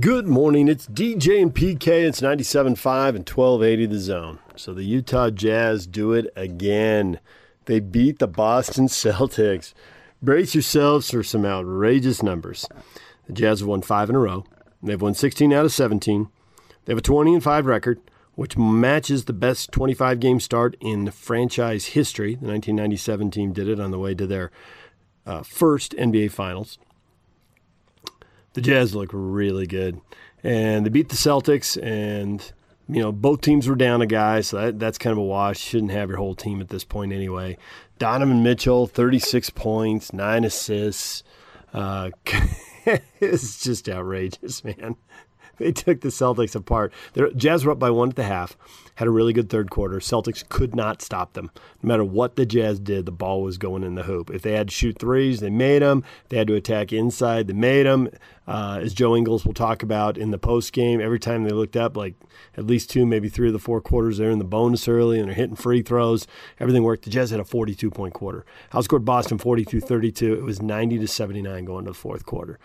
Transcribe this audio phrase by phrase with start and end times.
[0.00, 0.66] Good morning.
[0.66, 1.86] It's DJ and PK.
[1.86, 4.40] It's 97.5 and 1280 the zone.
[4.56, 7.20] So the Utah Jazz do it again.
[7.66, 9.72] They beat the Boston Celtics.
[10.20, 12.66] Brace yourselves for some outrageous numbers.
[13.28, 14.44] The Jazz have won five in a row.
[14.82, 16.28] They've won 16 out of 17.
[16.86, 18.00] They have a 20 and 5 record,
[18.34, 22.34] which matches the best 25 game start in franchise history.
[22.34, 24.50] The 1997 team did it on the way to their
[25.24, 26.78] uh, first NBA Finals
[28.54, 30.00] the Jazz look really good,
[30.42, 31.80] and they beat the Celtics.
[31.80, 32.52] And
[32.88, 35.58] you know both teams were down a guy, so that, that's kind of a wash.
[35.60, 37.58] Shouldn't have your whole team at this point anyway.
[37.98, 41.22] Donovan Mitchell, thirty six points, nine assists.
[41.72, 42.10] Uh,
[43.20, 44.96] it's just outrageous, man.
[45.58, 46.92] They took the Celtics apart.
[47.12, 48.56] The Jazz were up by one at the half
[48.96, 49.98] had a really good third quarter.
[49.98, 51.50] Celtics could not stop them.
[51.82, 54.30] No matter what the Jazz did, the ball was going in the hoop.
[54.30, 56.04] If they had to shoot threes, they made them.
[56.28, 58.08] They had to attack inside, they made them.
[58.46, 61.76] Uh, as Joe Ingles will talk about in the post game, every time they looked
[61.76, 62.14] up, like
[62.56, 65.28] at least two, maybe three of the four quarters, they're in the bonus early and
[65.28, 66.26] they're hitting free throws.
[66.60, 67.04] Everything worked.
[67.04, 68.44] The Jazz had a 42 point quarter.
[68.72, 70.34] Outscored Boston 42 32.
[70.34, 72.58] It was 90 to 79 going to the fourth quarter.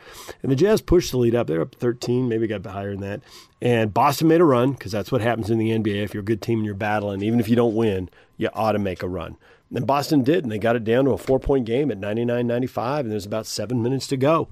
[0.44, 1.48] And the Jazz pushed the lead up.
[1.48, 3.22] They're up 13, maybe got higher than that.
[3.62, 6.03] And Boston made a run because that's what happens in the NBA.
[6.03, 8.73] If you're a good team and you're battling, even if you don't win, you ought
[8.73, 9.38] to make a run.
[9.73, 12.48] And Boston did, and they got it down to a four point game at 99
[12.48, 14.48] 95, and there's about seven minutes to go.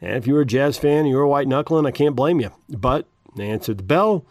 [0.00, 2.50] And if you were a Jazz fan you were white knuckling, I can't blame you.
[2.68, 3.06] But
[3.36, 4.24] they answered the bell,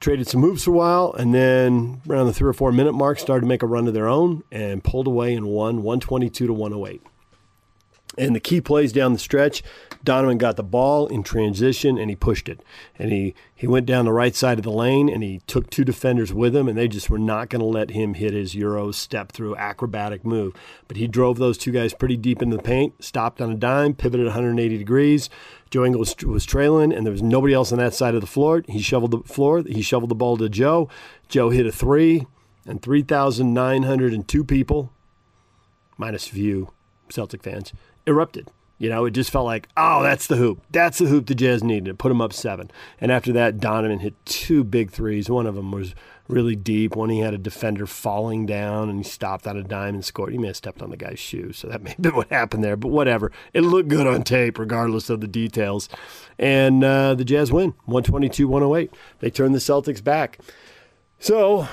[0.00, 3.18] traded some moves for a while, and then around the three or four minute mark,
[3.18, 6.52] started to make a run of their own and pulled away and won 122 to
[6.52, 7.02] 108.
[8.18, 9.62] And the key plays down the stretch,
[10.04, 12.62] Donovan got the ball in transition and he pushed it.
[12.98, 15.84] And he, he went down the right side of the lane and he took two
[15.84, 18.90] defenders with him, and they just were not going to let him hit his Euro
[18.90, 20.54] step through acrobatic move.
[20.88, 23.94] But he drove those two guys pretty deep into the paint, stopped on a dime,
[23.94, 25.30] pivoted 180 degrees.
[25.70, 28.62] Joe Ingles was trailing, and there was nobody else on that side of the floor.
[28.68, 29.62] He shoveled the floor.
[29.62, 30.88] He shoveled the ball to Joe.
[31.28, 32.26] Joe hit a three,
[32.66, 34.92] and 3,902 people,
[35.96, 36.72] minus few
[37.08, 37.72] Celtic fans,
[38.06, 38.50] erupted.
[38.82, 40.60] You know, it just felt like, oh, that's the hoop.
[40.72, 41.86] That's the hoop the Jazz needed.
[41.86, 42.68] It put them up seven.
[43.00, 45.30] And after that, Donovan hit two big threes.
[45.30, 45.94] One of them was
[46.26, 46.96] really deep.
[46.96, 50.32] One he had a defender falling down and he stopped on a dime and scored.
[50.32, 52.64] He may have stepped on the guy's shoe, so that may have been what happened
[52.64, 52.74] there.
[52.74, 53.30] But whatever.
[53.54, 55.88] It looked good on tape, regardless of the details.
[56.36, 58.92] And uh, the Jazz win 122 108.
[59.20, 60.40] They turn the Celtics back.
[61.20, 61.68] So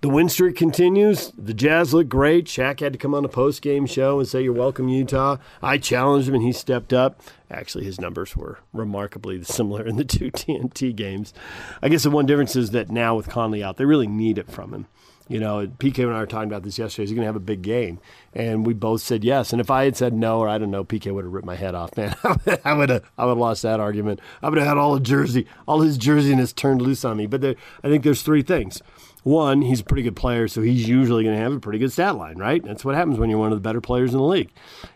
[0.00, 1.32] the win streak continues.
[1.36, 2.46] The Jazz look great.
[2.46, 5.38] Shaq had to come on the post game show and say, You're welcome, Utah.
[5.60, 7.20] I challenged him and he stepped up.
[7.50, 11.34] Actually, his numbers were remarkably similar in the two TNT games.
[11.82, 14.50] I guess the one difference is that now with Conley out, they really need it
[14.50, 14.86] from him.
[15.26, 17.02] You know, PK and I were talking about this yesterday.
[17.02, 18.00] He's going to have a big game.
[18.32, 19.52] And we both said yes.
[19.52, 21.54] And if I had said no, or I don't know, PK would have ripped my
[21.54, 22.16] head off, man.
[22.64, 24.20] I would have, I would have lost that argument.
[24.42, 27.26] I would have had all the jersey, all his jerseyness turned loose on me.
[27.26, 28.80] But there, I think there's three things
[29.24, 31.92] one, he's a pretty good player, so he's usually going to have a pretty good
[31.92, 32.62] stat line, right?
[32.62, 34.50] That's what happens when you're one of the better players in the league.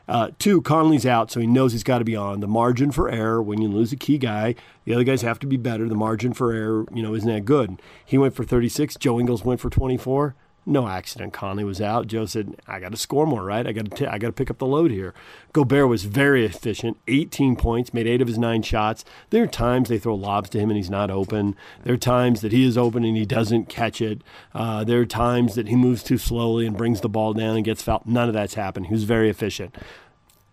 [0.08, 2.40] Uh, two, Conley's out, so he knows he's got to be on.
[2.40, 5.46] The margin for error when you lose a key guy, the other guys have to
[5.46, 5.88] be better.
[5.88, 7.80] The margin for error, you know, isn't that good.
[8.04, 8.96] He went for 36.
[8.96, 10.34] Joe Ingles went for 24.
[10.64, 11.32] No accident.
[11.32, 12.06] Conley was out.
[12.06, 13.66] Joe said, "I got to score more, right?
[13.66, 15.12] I got to I got to pick up the load here."
[15.52, 16.98] Gobert was very efficient.
[17.08, 19.04] 18 points, made eight of his nine shots.
[19.30, 21.56] There are times they throw lobs to him and he's not open.
[21.82, 24.22] There are times that he is open and he doesn't catch it.
[24.54, 27.64] Uh, there are times that he moves too slowly and brings the ball down and
[27.64, 28.06] gets fouled.
[28.06, 28.86] None of that's happened.
[28.86, 29.76] He was very efficient.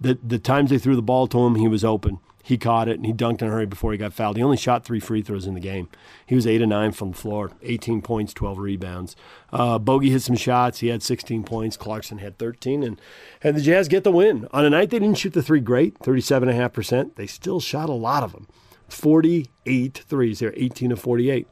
[0.02, 2.20] The the times they threw the ball to him, he was open.
[2.49, 4.35] He caught it and he dunked in a hurry before he got fouled.
[4.35, 5.87] He only shot three free throws in the game.
[6.25, 9.15] He was eight and nine from the floor, 18 points, 12 rebounds.
[9.53, 10.79] Uh, Bogey hit some shots.
[10.79, 11.77] He had 16 points.
[11.77, 12.99] Clarkson had 13, and
[13.43, 15.99] and the Jazz get the win on a night they didn't shoot the three great,
[15.99, 17.15] 37.5 percent.
[17.17, 18.47] They still shot a lot of them,
[18.87, 20.39] 48 threes.
[20.39, 21.47] They're 18 of 48.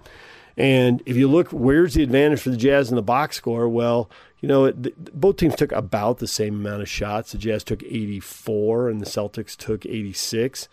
[0.57, 3.69] And if you look, where's the advantage for the Jazz in the box score?
[3.69, 4.09] Well,
[4.39, 7.31] you know, it, both teams took about the same amount of shots.
[7.31, 10.67] The Jazz took 84 and the Celtics took 86.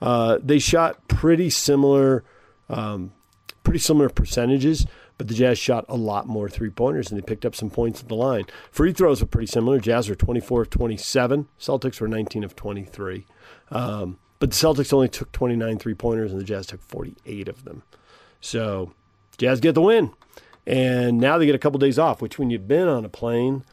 [0.00, 2.24] Uh, they shot pretty similar,
[2.70, 3.12] um,
[3.62, 4.86] pretty similar percentages,
[5.18, 8.00] but the Jazz shot a lot more three pointers and they picked up some points
[8.00, 8.46] at the line.
[8.70, 9.78] Free throws were pretty similar.
[9.78, 11.46] Jazz were 24 of 27.
[11.58, 13.26] Celtics were 19 of 23.
[13.70, 17.64] Um, but the Celtics only took 29 three pointers and the Jazz took 48 of
[17.64, 17.82] them.
[18.40, 18.94] So,
[19.36, 20.12] Jazz get the win
[20.70, 22.22] and now they get a couple days off.
[22.22, 23.64] Which, when you've been on a plane,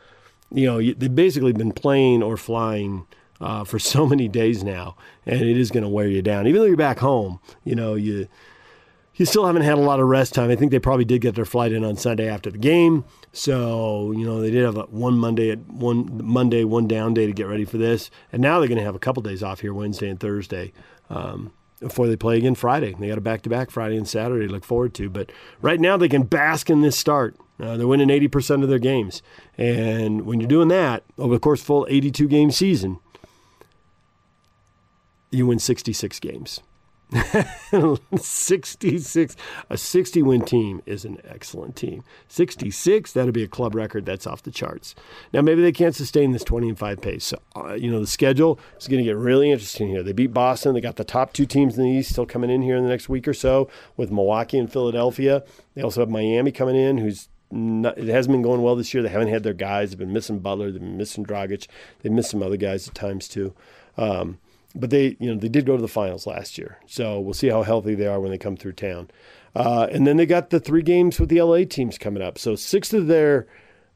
[0.52, 3.06] you know they've basically been playing or flying
[3.40, 6.48] uh, for so many days now, and it is going to wear you down.
[6.48, 8.28] Even though you're back home, you know you
[9.14, 10.50] you still haven't had a lot of rest time.
[10.50, 14.12] I think they probably did get their flight in on Sunday after the game, so
[14.14, 17.32] you know they did have a, one Monday at one Monday one down day to
[17.32, 19.74] get ready for this, and now they're going to have a couple days off here
[19.74, 20.74] Wednesday and Thursday.
[21.12, 22.94] Um, before they play again Friday.
[22.94, 25.10] They got a back to back Friday and Saturday to look forward to.
[25.10, 25.32] But
[25.62, 27.36] right now they can bask in this start.
[27.60, 29.22] Uh, they're winning 80% of their games.
[29.58, 33.00] And when you're doing that, over the course of full 82 game season,
[35.32, 36.62] you win 66 games.
[38.18, 39.36] 66
[39.70, 44.28] a 60 win team is an excellent team 66 that'll be a club record that's
[44.28, 44.94] off the charts
[45.32, 48.08] now maybe they can't sustain this 20 and 5 pace so uh, you know the
[48.08, 51.32] schedule is going to get really interesting here they beat boston they got the top
[51.32, 53.70] two teams in the east still coming in here in the next week or so
[53.96, 55.44] with milwaukee and philadelphia
[55.76, 59.02] they also have miami coming in who's not, it hasn't been going well this year.
[59.02, 59.92] They haven't had their guys.
[59.92, 60.70] They've been missing Butler.
[60.70, 61.68] They've been missing Dragic.
[62.02, 63.54] They've missed some other guys at times too.
[63.96, 64.40] Um,
[64.80, 66.78] but they, you know, they did go to the finals last year.
[66.86, 69.10] So we'll see how healthy they are when they come through town.
[69.56, 72.38] Uh, and then they got the three games with the LA teams coming up.
[72.38, 73.48] So six of their,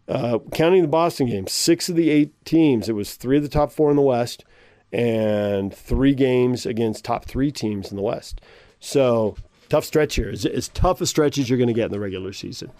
[0.08, 2.90] uh, counting the Boston game, six of the eight teams.
[2.90, 4.44] It was three of the top four in the West,
[4.92, 8.42] and three games against top three teams in the West.
[8.80, 9.36] So
[9.70, 10.30] tough stretch here.
[10.30, 12.72] As, as tough a stretch as you're going to get in the regular season.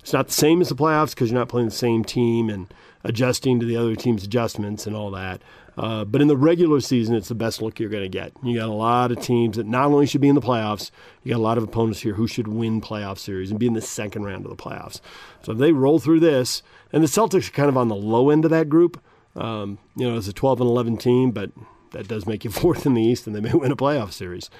[0.00, 2.72] It's not the same as the playoffs because you're not playing the same team and
[3.04, 5.42] adjusting to the other team's adjustments and all that.
[5.78, 8.32] Uh, but in the regular season, it's the best look you're going to get.
[8.42, 10.90] You got a lot of teams that not only should be in the playoffs,
[11.22, 13.74] you got a lot of opponents here who should win playoff series and be in
[13.74, 15.00] the second round of the playoffs.
[15.42, 18.30] So if they roll through this, and the Celtics are kind of on the low
[18.30, 19.00] end of that group,
[19.36, 21.52] um, you know, it's a 12 and 11 team, but
[21.92, 24.50] that does make you fourth in the East, and they may win a playoff series.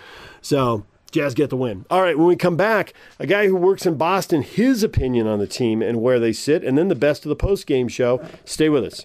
[0.41, 1.85] So Jazz get the win.
[1.91, 5.41] All right, when we come back, a guy who works in Boston, his opinion on
[5.41, 8.25] the team and where they sit, and then the best of the post game show.
[8.45, 9.05] Stay with us.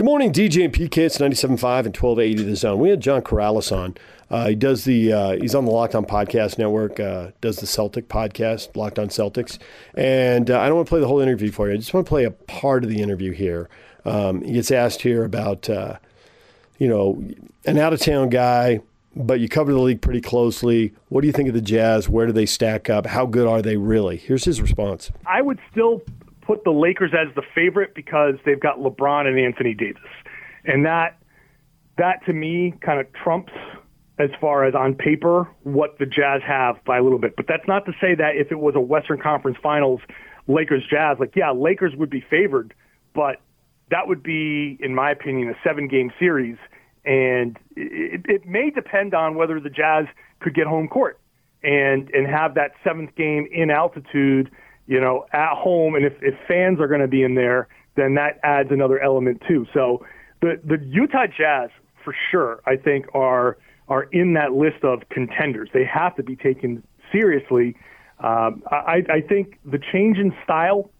[0.00, 0.96] Good morning, DJ and PK.
[0.96, 1.50] It's 97.5
[1.84, 2.78] and 1280 The Zone.
[2.78, 3.98] We had John Karalis on.
[4.30, 6.98] Uh, he does the uh, he's on the Locked On Podcast Network.
[6.98, 9.58] Uh, does the Celtic podcast, Locked On Celtics.
[9.94, 11.74] And uh, I don't want to play the whole interview for you.
[11.74, 13.68] I just want to play a part of the interview here.
[14.06, 15.98] Um, he gets asked here about uh,
[16.78, 17.22] you know
[17.66, 18.80] an out of town guy,
[19.14, 20.94] but you cover the league pretty closely.
[21.10, 22.08] What do you think of the Jazz?
[22.08, 23.04] Where do they stack up?
[23.04, 24.16] How good are they really?
[24.16, 25.12] Here's his response.
[25.26, 26.00] I would still
[26.50, 30.02] put the Lakers as the favorite because they've got LeBron and Anthony Davis,
[30.64, 31.16] and that
[31.96, 33.52] that to me kind of trumps
[34.18, 37.36] as far as on paper what the Jazz have by a little bit.
[37.36, 40.00] But that's not to say that if it was a Western Conference Finals,
[40.48, 42.74] Lakers Jazz, like yeah, Lakers would be favored,
[43.14, 43.36] but
[43.92, 46.56] that would be, in my opinion, a seven game series,
[47.04, 50.06] and it, it may depend on whether the Jazz
[50.40, 51.20] could get home court
[51.62, 54.50] and and have that seventh game in altitude
[54.90, 58.16] you know, at home, and if, if fans are going to be in there, then
[58.16, 59.64] that adds another element too.
[59.72, 60.04] So
[60.42, 61.70] the the Utah Jazz,
[62.04, 63.56] for sure, I think are
[63.88, 65.68] are in that list of contenders.
[65.72, 66.82] They have to be taken
[67.12, 67.76] seriously.
[68.18, 70.90] Um, I, I think the change in style,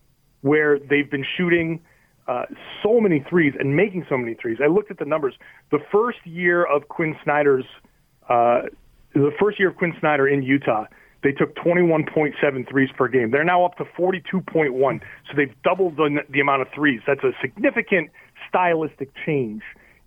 [0.43, 1.81] where they've been shooting
[2.29, 2.45] uh,
[2.83, 4.59] so many threes and making so many threes.
[4.63, 5.35] I looked at the numbers.
[5.71, 7.65] The first year of Quinn Snyder's,
[8.29, 8.63] uh,
[9.15, 10.87] the first year of Quinn Snyder in Utah,
[11.23, 13.31] they took 21.7 threes per game.
[13.31, 15.01] They're now up to 42.1.
[15.29, 17.01] So they've doubled the, the amount of threes.
[17.07, 18.11] That's a significant
[18.49, 19.63] stylistic change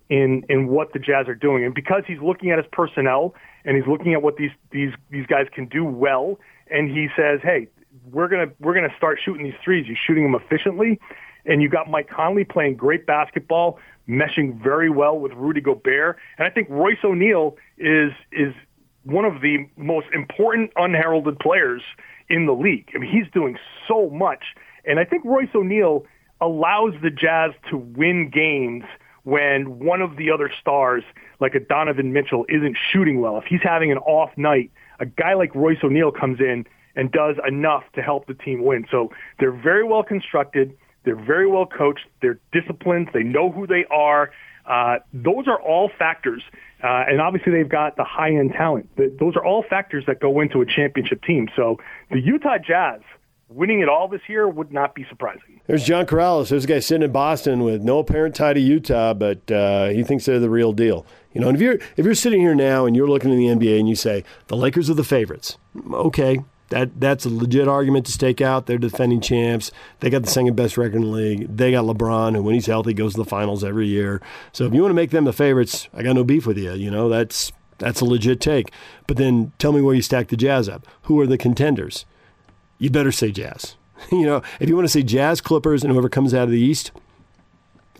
[0.08, 1.64] in in what the Jazz are doing.
[1.64, 5.26] And because he's looking at his personnel and he's looking at what these these these
[5.26, 6.38] guys can do well,
[6.70, 7.68] and he says, "Hey,
[8.10, 9.86] we're gonna we're gonna start shooting these threes.
[9.86, 11.00] You're shooting them efficiently."
[11.46, 13.78] And you got Mike Conley playing great basketball,
[14.08, 18.54] meshing very well with Rudy Gobert, and I think Royce O'Neale is is
[19.04, 21.82] one of the most important unheralded players
[22.28, 22.90] in the league.
[22.94, 24.44] I mean, he's doing so much.
[24.84, 26.04] And I think Royce O'Neale
[26.40, 28.84] allows the Jazz to win games
[29.24, 31.02] when one of the other stars,
[31.40, 33.38] like a Donovan Mitchell, isn't shooting well.
[33.38, 34.70] If he's having an off night,
[35.00, 38.86] a guy like Royce O'Neale comes in and does enough to help the team win.
[38.90, 40.76] So they're very well constructed.
[41.04, 42.06] They're very well coached.
[42.20, 43.10] They're disciplined.
[43.12, 44.30] They know who they are.
[44.66, 46.42] Uh, those are all factors
[46.84, 48.90] uh, and obviously, they've got the high end talent.
[48.96, 51.48] Those are all factors that go into a championship team.
[51.56, 51.78] So
[52.10, 53.00] the Utah Jazz
[53.48, 55.60] winning it all this year would not be surprising.
[55.66, 56.50] There's John Karalis.
[56.50, 60.02] There's a guy sitting in Boston with no apparent tie to Utah, but uh, he
[60.02, 61.06] thinks they're the real deal.
[61.32, 63.66] You know, and if you're if you're sitting here now and you're looking in the
[63.66, 65.56] NBA and you say the Lakers are the favorites,
[65.92, 68.66] okay, That that's a legit argument to stake out.
[68.66, 69.70] They're defending champs.
[70.00, 71.56] They got the second best record in the league.
[71.56, 74.22] They got LeBron, who when he's healthy goes to the finals every year.
[74.52, 76.72] So if you want to make them the favorites, I got no beef with you.
[76.72, 78.72] You know that's that's a legit take.
[79.06, 80.86] But then tell me where you stack the Jazz up.
[81.02, 82.06] Who are the contenders?
[82.78, 83.76] You better say Jazz.
[84.10, 86.60] you know, if you want to say Jazz, Clippers, and whoever comes out of the
[86.60, 86.92] East,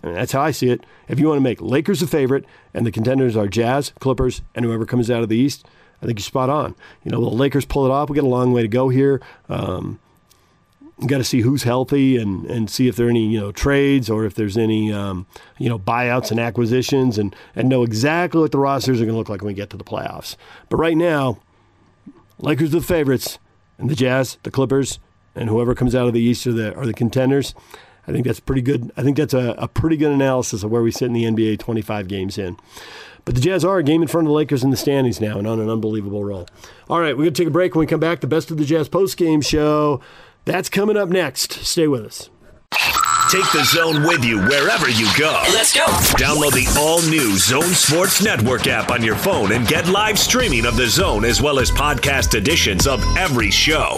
[0.03, 0.85] and that's how I see it.
[1.07, 4.65] If you want to make Lakers a favorite and the contenders are Jazz, Clippers, and
[4.65, 5.65] whoever comes out of the East,
[6.01, 6.75] I think you're spot on.
[7.03, 8.09] You know, the Lakers pull it off?
[8.09, 9.21] We got a long way to go here.
[9.49, 9.99] Um,
[11.07, 14.09] got to see who's healthy and, and see if there are any you know trades
[14.09, 15.25] or if there's any um,
[15.57, 19.17] you know buyouts and acquisitions and and know exactly what the rosters are going to
[19.17, 20.35] look like when we get to the playoffs.
[20.69, 21.39] But right now,
[22.39, 23.39] Lakers are the favorites,
[23.77, 24.99] and the Jazz, the Clippers,
[25.35, 27.53] and whoever comes out of the East are the are the contenders.
[28.07, 28.91] I think that's pretty good.
[28.97, 31.59] I think that's a, a pretty good analysis of where we sit in the NBA
[31.59, 32.57] 25 games in.
[33.25, 35.39] But the Jazz are a game in front of the Lakers in the standings now
[35.39, 36.47] and on an unbelievable roll.
[36.89, 37.73] All right, we're going to take a break.
[37.73, 39.99] When we come back, the best of the Jazz post game show.
[40.45, 41.53] That's coming up next.
[41.53, 42.29] Stay with us.
[43.31, 45.41] Take the zone with you wherever you go.
[45.51, 45.83] Let's go.
[46.17, 50.67] Download the all new Zone Sports Network app on your phone and get live streaming
[50.67, 53.97] of the zone as well as podcast editions of every show.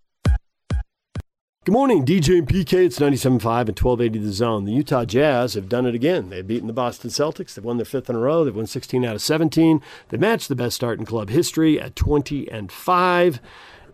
[1.71, 2.73] Good morning, DJ and PK.
[2.85, 4.65] It's 97.5 and 1280 The Zone.
[4.65, 6.27] The Utah Jazz have done it again.
[6.27, 7.53] They've beaten the Boston Celtics.
[7.53, 8.43] They've won their fifth in a row.
[8.43, 9.81] They've won 16 out of 17.
[10.09, 13.39] They matched the best start in club history at 20 and 5.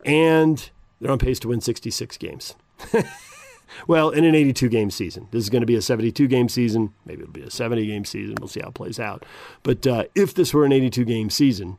[0.03, 2.55] And they're on pace to win 66 games.
[3.87, 5.27] well, in an 82 game season.
[5.29, 6.95] This is going to be a 72 game season.
[7.05, 8.37] Maybe it'll be a 70 game season.
[8.39, 9.23] We'll see how it plays out.
[9.61, 11.77] But uh, if this were an 82 game season,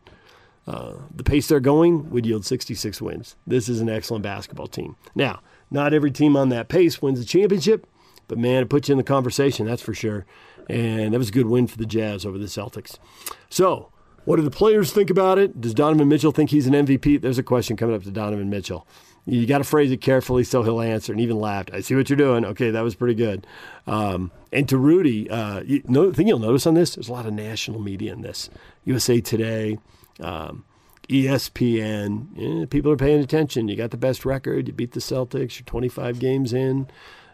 [0.65, 3.35] uh, the pace they're going would yield 66 wins.
[3.49, 4.95] This is an excellent basketball team.
[5.17, 5.41] Now,
[5.71, 7.87] not every team on that pace wins the championship,
[8.27, 10.27] but man, it puts you in the conversation, that's for sure.
[10.69, 12.99] And that was a good win for the Jazz over the Celtics.
[13.49, 13.91] So,
[14.25, 15.59] what do the players think about it?
[15.59, 17.23] Does Donovan Mitchell think he's an MVP?
[17.23, 18.87] There's a question coming up to Donovan Mitchell.
[19.25, 21.71] You got to phrase it carefully so he'll answer and even laughed.
[21.73, 22.45] I see what you're doing.
[22.45, 23.47] Okay, that was pretty good.
[23.87, 25.81] Um, and to Rudy, uh, you
[26.13, 28.49] thing you'll notice on this, there's a lot of national media in this.
[28.85, 29.79] USA Today,
[30.21, 30.65] um,
[31.09, 32.63] ESPN.
[32.63, 33.69] Eh, people are paying attention.
[33.69, 34.69] You got the best record.
[34.69, 35.59] You beat the Celtics.
[35.59, 36.89] You're 25 games in.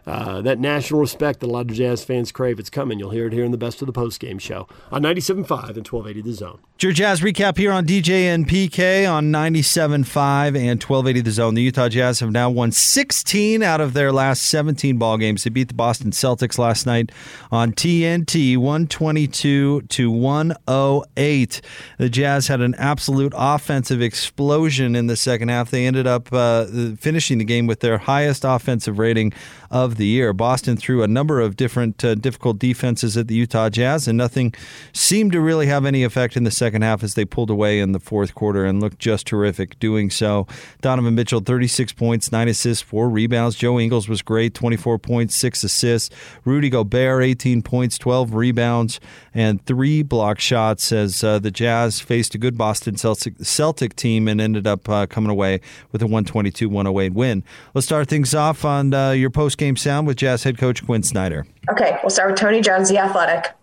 [0.07, 2.99] Uh, that national respect that a lot of Jazz fans crave, it's coming.
[2.99, 5.87] You'll hear it here in the best of the post game show on 97.5 and
[5.87, 6.59] 1280 The Zone.
[6.79, 11.55] Your Jazz recap here on DJ and PK on 97.5 and 1280 The Zone.
[11.55, 15.43] The Utah Jazz have now won 16 out of their last 17 ball games.
[15.43, 17.11] They beat the Boston Celtics last night
[17.51, 21.61] on TNT 122 to 108.
[21.97, 25.71] The Jazz had an absolute offensive explosion in the second half.
[25.71, 26.65] They ended up uh,
[26.97, 29.33] finishing the game with their highest offensive rating
[29.75, 30.31] of the year.
[30.31, 34.53] Boston threw a number of different uh, difficult defenses at the Utah Jazz, and nothing
[34.93, 37.91] seemed to really have any effect in the second half as they pulled away in
[37.91, 40.47] the fourth quarter and looked just terrific doing so.
[40.79, 43.57] Donovan Mitchell, 36 points, 9 assists, 4 rebounds.
[43.57, 46.09] Joe Ingles was great, 24 points, 6 assists.
[46.45, 49.01] Rudy Gobert, 18 points, 12 rebounds,
[49.33, 54.39] and 3 block shots as uh, the Jazz faced a good Boston Celtic, team and
[54.39, 55.59] ended up uh, coming away
[55.91, 57.43] with a 122 108 win.
[57.73, 61.01] Let's start things off on uh, your post game sound with Jazz head coach Quinn
[61.01, 61.47] Snyder.
[61.71, 63.53] Okay, we'll start with Tony Jones, the athletic.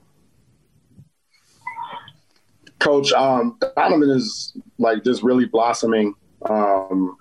[2.81, 6.15] Coach, um, Donovan is like just really blossoming.
[6.49, 7.17] Um,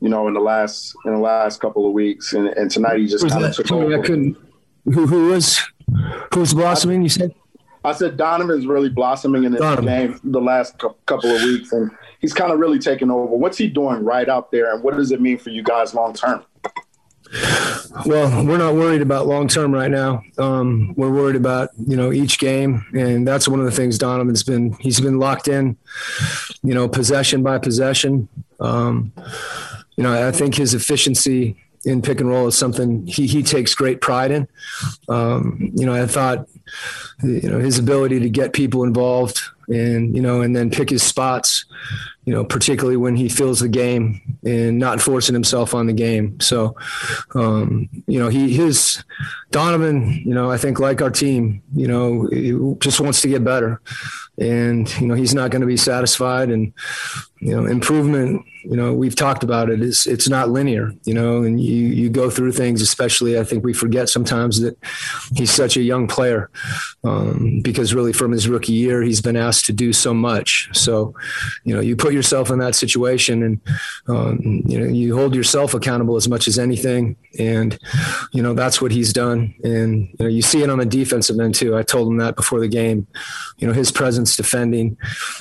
[0.00, 3.06] you know, in the last in the last couple of weeks, and, and tonight he
[3.06, 3.98] just kind of took over.
[3.98, 4.36] I couldn't.
[4.84, 5.60] Who who was
[6.34, 7.02] who's blossoming?
[7.02, 7.34] You said.
[7.84, 9.84] I said Donovan's really blossoming in the Donovan.
[9.84, 11.90] game the last cou- couple of weeks, and
[12.20, 13.34] he's kind of really taken over.
[13.34, 16.12] What's he doing right out there, and what does it mean for you guys long
[16.12, 16.44] term?
[18.06, 20.22] Well, we're not worried about long term right now.
[20.38, 24.42] Um, we're worried about you know each game, and that's one of the things Donovan's
[24.42, 24.72] been.
[24.74, 25.76] He's been locked in,
[26.62, 28.28] you know, possession by possession.
[28.60, 29.12] Um,
[29.96, 33.74] you know, I think his efficiency in pick and roll is something he he takes
[33.74, 34.48] great pride in.
[35.08, 36.46] Um, you know, I thought,
[37.22, 41.02] you know, his ability to get people involved and you know, and then pick his
[41.02, 41.66] spots.
[42.28, 46.38] You know, particularly when he feels the game and not forcing himself on the game.
[46.40, 46.76] So,
[47.34, 49.02] um, you know, he his
[49.50, 50.22] Donovan.
[50.24, 53.80] You know, I think like our team, you know, just wants to get better,
[54.38, 56.50] and you know, he's not going to be satisfied.
[56.50, 56.72] And
[57.40, 61.42] you know, improvement you know we've talked about it it's it's not linear you know
[61.42, 64.76] and you you go through things especially i think we forget sometimes that
[65.34, 66.50] he's such a young player
[67.04, 71.14] um, because really from his rookie year he's been asked to do so much so
[71.64, 73.60] you know you put yourself in that situation and
[74.08, 77.78] um, you know you hold yourself accountable as much as anything and
[78.32, 81.38] you know that's what he's done and you know you see it on the defensive
[81.38, 83.06] end too i told him that before the game
[83.58, 84.96] you know his presence defending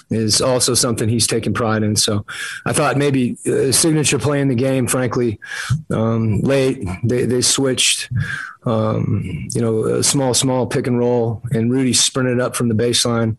[0.10, 2.25] is also something he's taken pride in so
[2.66, 5.39] i thought maybe a signature play in the game, frankly.
[5.92, 8.10] Um, late, they, they switched,
[8.66, 9.24] um,
[9.54, 13.38] you know, a small, small pick and roll, and Rudy sprinted up from the baseline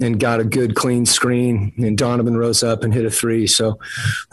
[0.00, 3.46] and got a good, clean screen, and Donovan rose up and hit a three.
[3.46, 3.78] So,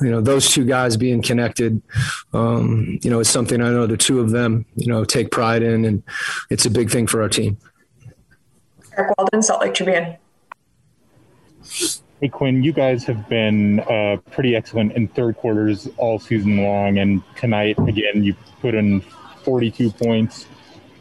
[0.01, 1.81] you know, those two guys being connected,
[2.33, 5.62] um, you know, is something I know the two of them, you know, take pride
[5.63, 6.03] in, and
[6.49, 7.57] it's a big thing for our team.
[8.97, 10.17] Eric Walden, Salt Lake Tribune.
[12.21, 16.97] Hey, Quinn, you guys have been uh, pretty excellent in third quarters all season long.
[16.97, 19.01] And tonight, again, you put in
[19.43, 20.45] 42 points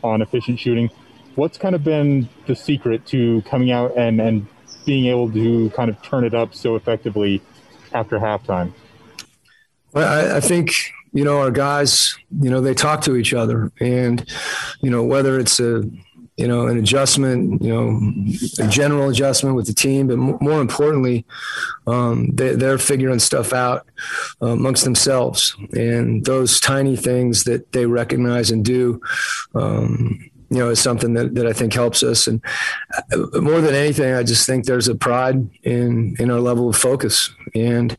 [0.03, 0.91] on efficient shooting.
[1.35, 4.47] What's kind of been the secret to coming out and, and
[4.85, 7.41] being able to kind of turn it up so effectively
[7.93, 8.73] after halftime?
[9.93, 10.75] Well, I, I think
[11.13, 14.29] you know our guys you know they talk to each other and
[14.81, 15.83] you know whether it's a
[16.37, 18.01] you know, an adjustment, you know,
[18.59, 21.27] a general adjustment with the team, but more importantly,
[21.87, 23.87] um, they, are figuring stuff out
[24.41, 29.01] uh, amongst themselves, and those tiny things that they recognize and do.
[29.55, 32.27] Um, you know, is something that, that I think helps us.
[32.27, 32.45] And
[33.11, 36.77] uh, more than anything, I just think there's a pride in, in our level of
[36.77, 37.35] focus.
[37.55, 37.97] And,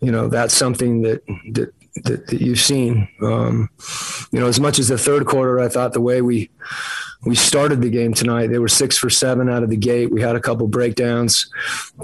[0.00, 1.74] you know, that's something that, that,
[2.04, 3.08] that, that you've seen.
[3.22, 3.70] Um,
[4.32, 6.50] you know, as much as the third quarter, I thought the way we,
[7.24, 8.48] we started the game tonight.
[8.48, 10.12] They were six for seven out of the gate.
[10.12, 11.50] We had a couple breakdowns,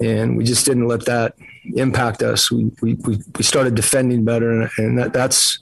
[0.02, 1.34] and we just didn't let that
[1.76, 2.50] impact us.
[2.50, 5.58] We we we, started defending better, and, and that that's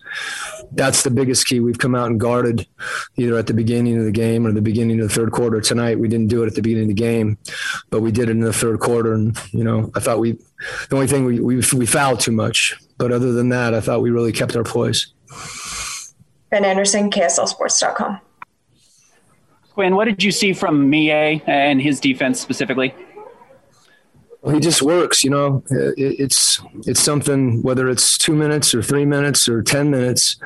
[0.72, 1.60] that's the biggest key.
[1.60, 2.66] We've come out and guarded
[3.16, 5.60] either at the beginning of the game or the beginning of the third quarter.
[5.60, 7.38] Tonight we didn't do it at the beginning of the game,
[7.90, 9.12] but we did it in the third quarter.
[9.12, 10.32] And you know, I thought we
[10.88, 14.00] the only thing we we, we fouled too much, but other than that, I thought
[14.00, 15.12] we really kept our poise.
[16.50, 18.20] Ben Anderson, KSLSports.com.
[19.72, 22.94] Quinn, what did you see from Miye and his defense specifically?
[24.50, 25.62] He just works, you know.
[25.70, 30.36] it's it's something whether it's two minutes or three minutes or ten minutes.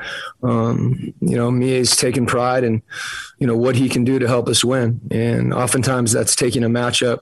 [0.43, 2.83] Um, you know, Miye's taking pride in
[3.39, 6.69] you know what he can do to help us win, and oftentimes that's taking a
[6.69, 7.19] matchup.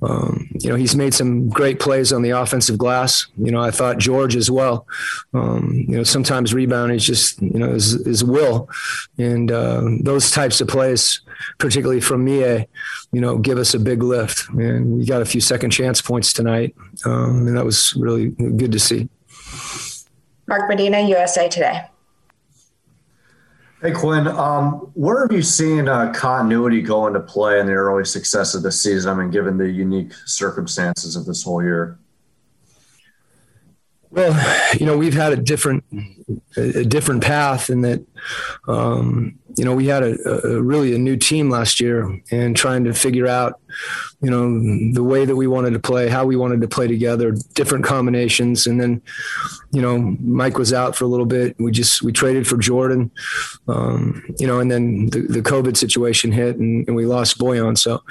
[0.00, 3.26] Um, you know, he's made some great plays on the offensive glass.
[3.36, 4.86] You know, I thought George as well.
[5.34, 8.70] Um, you know, sometimes rebounding is just you know is, is will,
[9.18, 11.20] and uh, those types of plays,
[11.58, 12.66] particularly from Miye,
[13.12, 14.48] you know, give us a big lift.
[14.50, 18.72] And we got a few second chance points tonight, um, and that was really good
[18.72, 19.08] to see.
[20.48, 21.86] Mark Medina, USA Today.
[23.82, 28.04] Hey Quinn, um, where have you seen uh, continuity go into play in the early
[28.04, 29.10] success of the season?
[29.10, 31.98] I mean, given the unique circumstances of this whole year.
[34.10, 34.32] Well,
[34.78, 35.84] you know, we've had a different
[36.56, 38.04] a different path in that
[38.68, 42.84] um, you know, we had a, a, really a new team last year and trying
[42.84, 43.58] to figure out,
[44.20, 47.34] you know, the way that we wanted to play, how we wanted to play together,
[47.54, 48.66] different combinations.
[48.66, 49.00] And then,
[49.72, 51.56] you know, Mike was out for a little bit.
[51.58, 53.10] We just, we traded for Jordan,
[53.66, 57.78] um, you know, and then the, the COVID situation hit and, and we lost Bojan.
[57.78, 58.02] So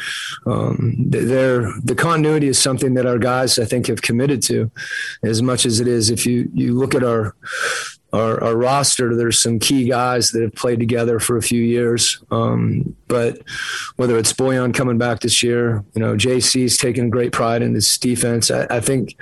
[0.48, 4.72] um, there, the continuity is something that our guys, I think, have committed to
[5.24, 6.10] as much as it is.
[6.10, 7.36] If you, you look at our,
[8.16, 12.24] our, our, roster, there's some key guys that have played together for a few years.
[12.32, 13.42] Um, but
[13.98, 17.98] whether it's Bojan coming back this year, you know, JC's taking great pride in his
[17.98, 18.50] defense.
[18.50, 19.16] I, I think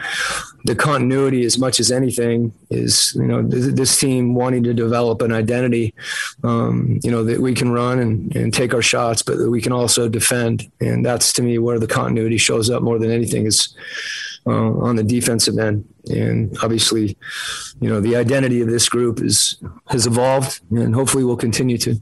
[0.65, 5.21] the continuity, as much as anything, is you know th- this team wanting to develop
[5.21, 5.93] an identity.
[6.43, 9.61] Um, you know that we can run and, and take our shots, but that we
[9.61, 13.45] can also defend, and that's to me where the continuity shows up more than anything
[13.45, 13.75] is
[14.45, 15.87] uh, on the defensive end.
[16.09, 17.17] And obviously,
[17.79, 22.01] you know, the identity of this group is has evolved, and hopefully will continue to.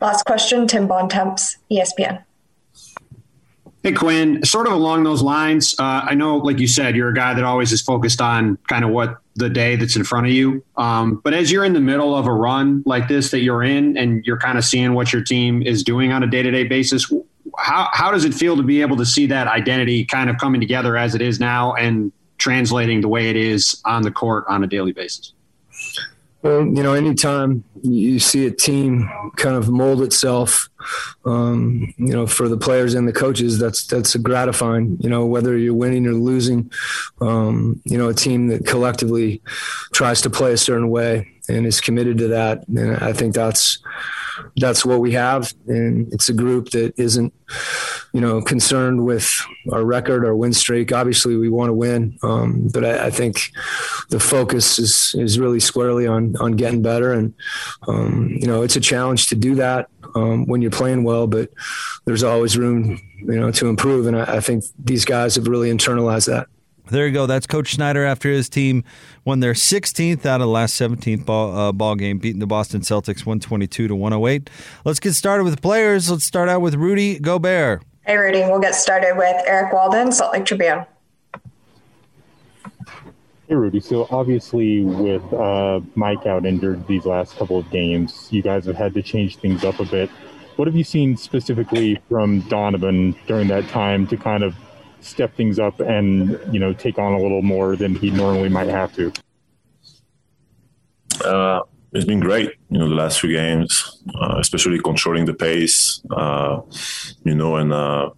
[0.00, 2.24] Last question, Tim Bontemps, ESPN.
[3.82, 7.14] Hey, Quinn, sort of along those lines, uh, I know, like you said, you're a
[7.14, 10.32] guy that always is focused on kind of what the day that's in front of
[10.32, 10.62] you.
[10.76, 13.96] Um, but as you're in the middle of a run like this that you're in
[13.96, 16.64] and you're kind of seeing what your team is doing on a day to day
[16.64, 17.10] basis,
[17.58, 20.60] how how does it feel to be able to see that identity kind of coming
[20.60, 24.64] together as it is now and translating the way it is on the court on
[24.64, 25.32] a daily basis?
[26.42, 30.70] Well, you know, anytime you see a team kind of mold itself,
[31.26, 34.96] um, you know, for the players and the coaches, that's that's gratifying.
[35.00, 36.72] You know, whether you're winning or losing,
[37.20, 39.42] um, you know, a team that collectively
[39.92, 43.78] tries to play a certain way and is committed to that, and I think that's
[44.56, 47.32] that's what we have, and it's a group that isn't,
[48.12, 49.30] you know, concerned with
[49.72, 50.92] our record, our win streak.
[50.92, 53.50] Obviously, we want to win, um, but I, I, think
[54.10, 57.34] the focus is is really squarely on on getting better, and
[57.88, 61.50] um, you know, it's a challenge to do that um, when you're playing well, but
[62.04, 65.70] there's always room, you know, to improve, and I, I think these guys have really
[65.70, 66.48] internalized that.
[66.90, 67.26] There you go.
[67.26, 68.82] That's Coach Snyder after his team
[69.24, 72.80] won their 16th out of the last 17th ball, uh, ball game, beating the Boston
[72.80, 74.50] Celtics 122 to 108.
[74.84, 76.10] Let's get started with players.
[76.10, 77.84] Let's start out with Rudy Gobert.
[78.04, 78.40] Hey, Rudy.
[78.40, 80.84] We'll get started with Eric Walden, Salt Lake Tribune.
[83.46, 83.78] Hey, Rudy.
[83.78, 88.76] So obviously, with uh, Mike out injured these last couple of games, you guys have
[88.76, 90.10] had to change things up a bit.
[90.56, 94.56] What have you seen specifically from Donovan during that time to kind of
[95.00, 98.68] step things up and you know take on a little more than he normally might
[98.68, 99.12] have to?
[101.24, 101.60] Uh,
[101.92, 106.60] it's been great, you know, the last few games, uh, especially controlling the pace, uh,
[107.24, 108.10] you know, and uh,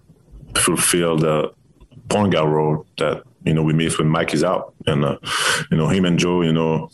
[0.54, 1.52] fulfill the
[2.08, 5.16] point guard role that you know we miss when Mike is out, and uh,
[5.70, 6.90] you know him and Joe, you know,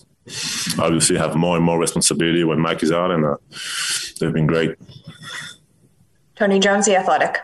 [0.78, 3.36] obviously have more and more responsibility when Mike is out, and uh,
[4.20, 4.76] they've been great.
[6.36, 7.38] Tony Jones, the Athletic.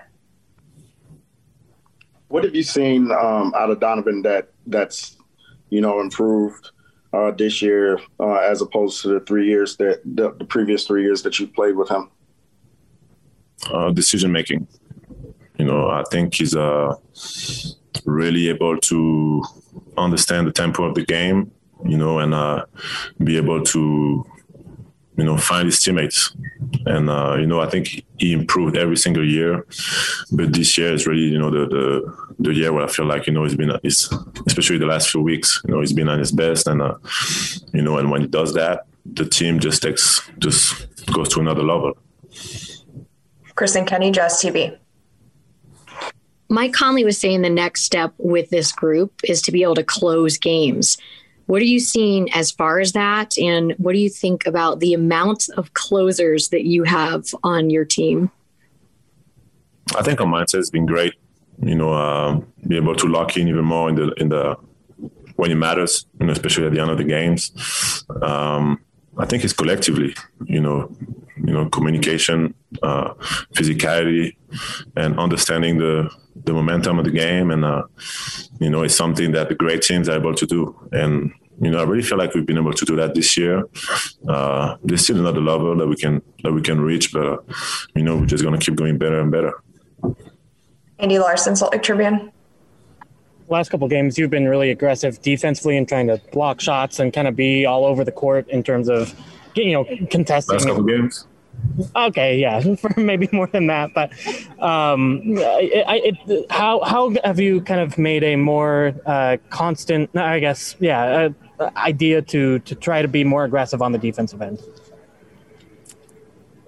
[2.35, 5.19] What have you seen um, out of Donovan that that's
[5.71, 6.73] you know improved
[7.13, 11.05] uh, this year uh, as opposed to the three years that the, the, previous three
[11.05, 12.11] years that you played with him?
[13.73, 14.67] Uh, decision making.
[15.59, 16.97] You know, I think he's uh,
[18.05, 19.45] really able to
[19.97, 21.53] understand the tempo of the game.
[21.85, 22.65] You know, and uh,
[23.23, 24.27] be able to
[25.17, 26.35] you know, find his teammates.
[26.87, 29.67] And uh, you know, I think he improved every single year.
[30.33, 33.27] But this year is really, you know, the the, the year where I feel like
[33.27, 34.13] you know he's been, he's,
[34.47, 36.67] especially the last few weeks, you know, he's been at his best.
[36.67, 36.97] And uh,
[37.73, 41.63] you know, and when he does that, the team just takes just goes to another
[41.63, 41.97] level.
[43.55, 44.77] Kristen Kenney, Jazz TV.
[46.49, 49.85] Mike Conley was saying the next step with this group is to be able to
[49.85, 50.97] close games.
[51.47, 53.39] What are you seeing as far as that?
[53.39, 57.85] And what do you think about the amount of closers that you have on your
[57.85, 58.31] team?
[59.97, 61.15] I think our mindset has been great.
[61.63, 64.57] You know, uh, be able to lock in even more in the in the
[65.37, 67.53] when it matters, you know, especially at the end of the games.
[68.23, 68.81] Um,
[69.19, 70.97] I think it's collectively, you know,
[71.37, 73.15] you know, communication, uh,
[73.55, 74.37] physicality,
[74.97, 76.11] and understanding the
[76.45, 77.83] the momentum of the game, and uh,
[78.61, 80.89] you know, it's something that the great teams are able to do.
[80.93, 83.65] And you know, I really feel like we've been able to do that this year.
[84.29, 87.37] Uh, there's still another level that we can that we can reach, but uh,
[87.95, 89.53] you know, we're just gonna keep going better and better.
[90.99, 92.33] Andy Larsen, Salt Lake Tribune.
[93.49, 97.29] Last couple games, you've been really aggressive defensively and trying to block shots and kind
[97.29, 99.15] of be all over the court in terms of,
[99.57, 100.55] you know, contesting.
[100.55, 101.27] Last couple games.
[101.97, 104.13] Okay, yeah, for maybe more than that, but
[104.63, 110.41] um, it, it, how how have you kind of made a more uh, constant, I
[110.41, 114.61] guess, yeah, uh, idea to to try to be more aggressive on the defensive end?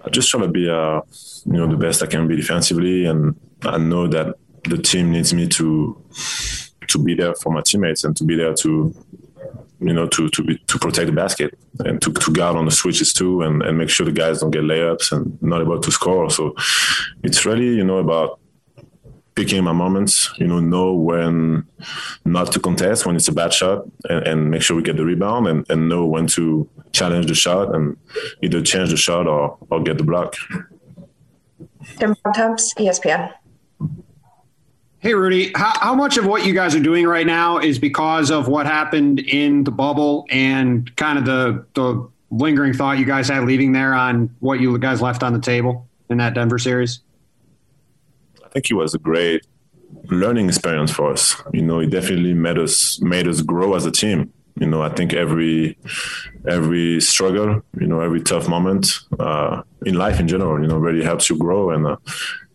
[0.04, 1.00] I just try to be, uh,
[1.46, 5.34] you know, the best I can be defensively, and I know that the team needs
[5.34, 6.00] me to
[6.88, 8.94] to be there for my teammates and to be there to
[9.80, 12.70] you know, to to be, to protect the basket and to, to guard on the
[12.70, 15.90] switches too, and, and make sure the guys don't get layups and not able to
[15.90, 16.30] score.
[16.30, 16.54] So
[17.22, 18.40] it's really you know about
[19.34, 20.32] picking my moments.
[20.38, 21.66] You know, know when
[22.24, 25.04] not to contest when it's a bad shot, and, and make sure we get the
[25.04, 27.96] rebound, and, and know when to challenge the shot and
[28.42, 30.34] either change the shot or or get the block.
[31.98, 33.32] Tim Bontemps, ESPN.
[34.98, 38.30] Hey, Rudy, how, how, much of what you guys are doing right now is because
[38.30, 43.28] of what happened in the bubble and kind of the, the lingering thought you guys
[43.28, 47.00] had leaving there on what you guys left on the table in that Denver series?
[48.44, 49.46] I think it was a great
[50.04, 51.40] learning experience for us.
[51.52, 54.32] You know, it definitely made us made us grow as a team.
[54.58, 55.76] You know, I think every
[56.48, 61.04] every struggle, you know, every tough moment uh, in life in general, you know, really
[61.04, 61.70] helps you grow.
[61.70, 61.96] And uh,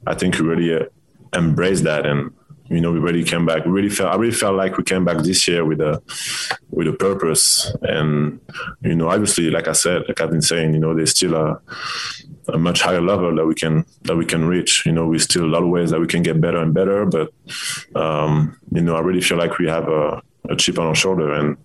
[0.08, 0.88] I think really
[1.34, 2.32] embrace that and
[2.72, 3.66] you know, we really came back.
[3.66, 6.02] We really felt I really felt like we came back this year with a
[6.70, 7.70] with a purpose.
[7.82, 8.40] And
[8.82, 11.62] you know, obviously, like I said, like I've been saying, you know, there's still a
[12.48, 14.86] a much higher level that we can that we can reach.
[14.86, 17.06] You know, we still a lot of ways that we can get better and better.
[17.06, 17.34] But
[17.94, 21.34] um, you know, I really feel like we have a, a chip on our shoulder,
[21.34, 21.58] and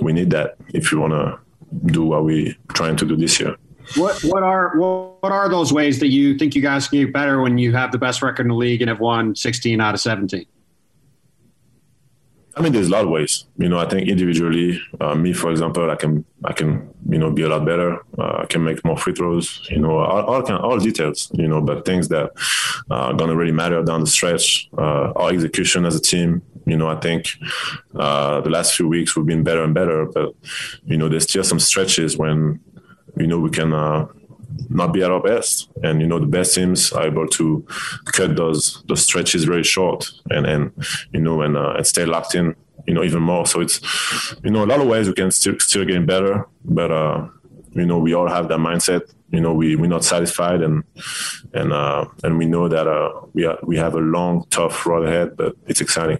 [0.00, 1.40] we need that if we want to
[1.86, 3.56] do what we're trying to do this year.
[3.96, 7.40] What what are what are those ways that you think you guys can get better
[7.40, 10.00] when you have the best record in the league and have won 16 out of
[10.00, 10.46] 17?
[12.58, 13.44] I mean, there's a lot of ways.
[13.56, 17.30] You know, I think individually, uh, me, for example, I can, I can, you know,
[17.30, 17.98] be a lot better.
[18.18, 19.64] Uh, I can make more free throws.
[19.70, 21.30] You know, all, all, kind, all details.
[21.34, 22.32] You know, but things that
[22.90, 24.68] are gonna really matter down the stretch.
[24.76, 26.42] Uh, our execution as a team.
[26.66, 27.28] You know, I think
[27.94, 30.06] uh, the last few weeks we've been better and better.
[30.06, 30.34] But
[30.84, 32.58] you know, there's still some stretches when,
[33.18, 34.06] you know, we can uh,
[34.68, 35.70] not be at our best.
[35.82, 37.66] And you know, the best teams are able to
[38.06, 40.72] cut those those stretches very short and and
[41.12, 42.54] you know and uh, and stay locked in.
[42.86, 43.46] You know, even more.
[43.46, 43.80] So it's
[44.42, 47.28] you know a lot of ways we can still still better, but uh,
[47.72, 49.02] you know we all have that mindset.
[49.30, 50.84] You know, we we're not satisfied, and
[51.52, 55.06] and uh, and we know that uh, we are, we have a long, tough road
[55.06, 56.18] ahead, but it's exciting.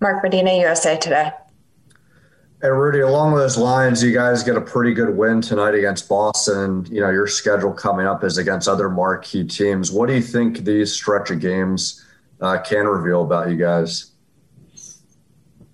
[0.00, 1.30] Mark Medina, USA Today.
[2.62, 6.86] And Rudy, along those lines, you guys get a pretty good win tonight against Boston.
[6.90, 9.90] You know, your schedule coming up is against other marquee teams.
[9.90, 12.04] What do you think these stretch of games
[12.40, 14.12] uh, can reveal about you guys?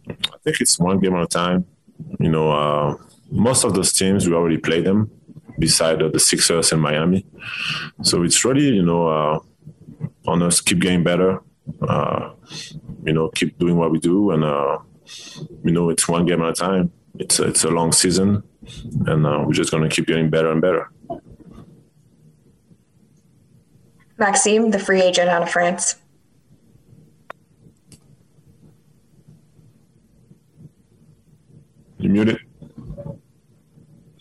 [0.08, 1.66] I think it's one game at a time.
[2.20, 2.96] You know, uh,
[3.32, 5.10] most of those teams we already played them,
[5.58, 7.26] beside uh, the Sixers and Miami.
[8.02, 9.40] So it's really, you know, uh,
[10.28, 11.40] on us keep getting better.
[11.82, 12.30] Uh,
[13.04, 14.78] you know, keep doing what we do and uh,
[15.64, 16.92] you know, it's one game at a time.
[17.18, 18.42] It's a, it's a long season,
[19.06, 20.90] and uh, we're just going to keep getting better and better.
[24.18, 25.96] Maxime, the free agent out of France.
[31.98, 32.38] You muted.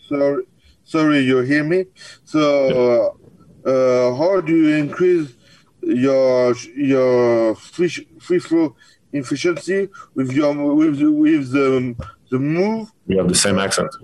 [0.08, 0.44] Sorry,
[0.84, 1.86] sorry, you hear me?
[2.24, 3.18] So,
[3.64, 5.34] uh, how do you increase
[5.82, 7.88] your your free
[8.20, 8.74] free throw
[9.16, 11.94] efficiency with your with the, with the
[12.30, 12.92] the move?
[13.06, 13.94] We have the same accent.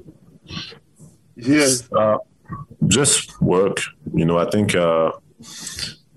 [1.36, 1.90] Yes.
[1.92, 2.18] Uh,
[2.86, 3.78] just work.
[4.14, 5.12] You know, I think uh,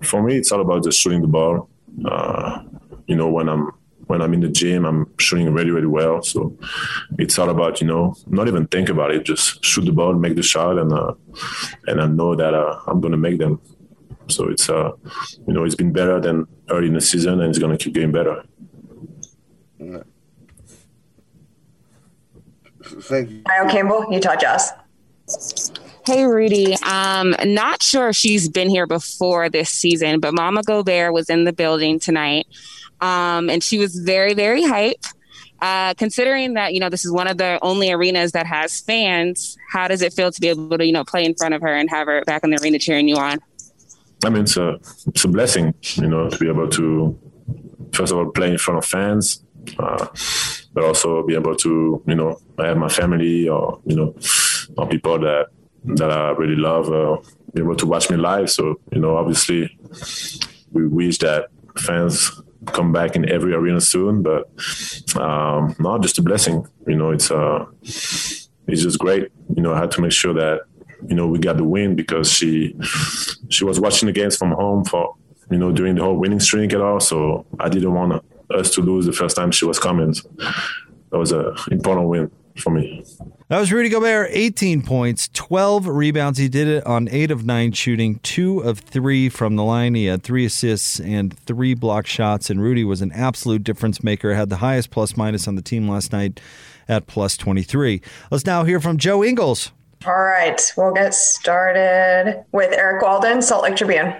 [0.02, 1.68] for me, it's all about just shooting the ball.
[2.04, 2.62] Uh,
[3.06, 3.72] you know, when I'm
[4.06, 6.22] when I'm in the gym, I'm shooting really, really well.
[6.22, 6.56] So
[7.18, 10.36] it's all about you know not even think about it, just shoot the ball, make
[10.36, 11.14] the shot, and uh,
[11.86, 13.60] and I know that uh, I'm gonna make them.
[14.28, 14.92] So it's uh,
[15.46, 18.12] you know, it's been better than early in the season, and it's gonna keep getting
[18.12, 18.44] better.
[22.82, 23.42] Thank you.
[23.42, 24.72] Kyle Campbell, Utah Jazz.
[26.06, 26.76] Hey, Rudy.
[26.84, 31.44] Um, not sure if she's been here before this season, but Mama Gobert was in
[31.44, 32.46] the building tonight.
[33.00, 35.04] Um, and she was very, very hype.
[35.60, 39.56] Uh, considering that, you know, this is one of the only arenas that has fans,
[39.72, 41.74] how does it feel to be able to, you know, play in front of her
[41.74, 43.38] and have her back in the arena cheering you on?
[44.24, 47.18] I mean, it's a, it's a blessing, you know, to be able to,
[47.92, 49.42] first of all, play in front of fans,
[49.78, 50.06] uh,
[50.72, 54.14] but also be able to, you know, have my family or, you know,
[54.76, 55.46] or people that,
[55.84, 57.16] that I really love, uh,
[57.54, 58.50] be able to watch me live.
[58.50, 59.76] So, you know, obviously
[60.72, 61.48] we wish that
[61.78, 64.50] fans come back in every arena soon, but
[65.16, 66.66] um, not just a blessing.
[66.86, 69.30] You know, it's uh, it's just great.
[69.54, 70.62] You know, I had to make sure that
[71.06, 72.76] you know we got the win because she
[73.48, 75.14] she was watching the games from home for
[75.50, 77.00] you know during the whole winning streak at all.
[77.00, 80.14] So I didn't want us to lose the first time she was coming.
[80.14, 80.28] So
[81.10, 83.04] that was an important win for me.
[83.48, 86.38] That was Rudy Gobert, 18 points, 12 rebounds.
[86.38, 89.94] He did it on 8 of 9 shooting, 2 of 3 from the line.
[89.94, 92.50] He had 3 assists and 3 block shots.
[92.50, 95.88] And Rudy was an absolute difference maker, had the highest plus minus on the team
[95.88, 96.40] last night
[96.88, 98.00] at plus 23.
[98.30, 99.70] Let's now hear from Joe Ingles.
[100.04, 104.14] All right, we'll get started with Eric Walden, Salt Lake Tribune.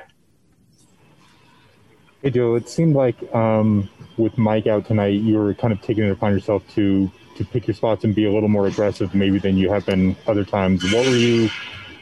[2.23, 6.05] Hey, Joe, it seemed like um, with Mike out tonight, you were kind of taking
[6.05, 9.39] it upon yourself to to pick your spots and be a little more aggressive maybe
[9.39, 10.83] than you have been other times.
[10.93, 11.51] What were you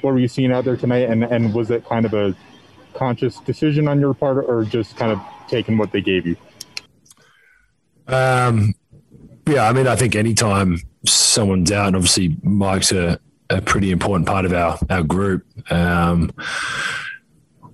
[0.00, 2.34] what were you seeing out there tonight and and was it kind of a
[2.94, 6.36] conscious decision on your part or just kind of taking what they gave you?
[8.06, 8.74] Um
[9.46, 13.18] yeah, I mean I think anytime someone's out and obviously Mike's a,
[13.50, 15.44] a pretty important part of our our group.
[15.70, 16.30] Um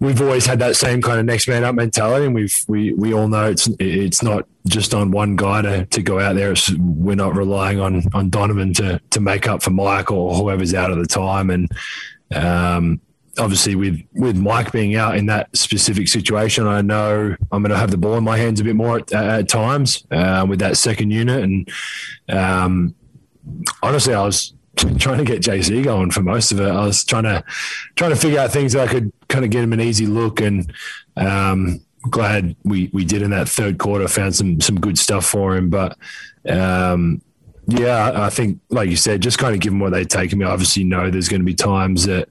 [0.00, 3.14] we've always had that same kind of next man up mentality, and we've we we
[3.14, 6.52] all know it's it's not just on one guy to, to go out there.
[6.52, 10.74] It's, we're not relying on on Donovan to to make up for Mike or whoever's
[10.74, 11.70] out at the time, and
[12.34, 13.00] um,
[13.38, 17.76] obviously with with Mike being out in that specific situation, I know I'm going to
[17.76, 20.76] have the ball in my hands a bit more at, at times uh, with that
[20.76, 21.42] second unit.
[21.42, 21.70] And
[22.28, 22.94] um,
[23.82, 24.54] honestly, I was
[24.98, 26.68] trying to get JC going for most of it.
[26.68, 27.44] I was trying to
[27.96, 30.40] trying to figure out things that I could kind of get him an easy look,
[30.40, 30.72] and
[31.16, 34.06] um, glad we we did in that third quarter.
[34.08, 35.96] Found some some good stuff for him, but.
[36.48, 37.22] Um,
[37.66, 40.32] yeah, I think, like you said, just kind of give them what they take.
[40.32, 42.28] I mean, obviously, know there's going to be times that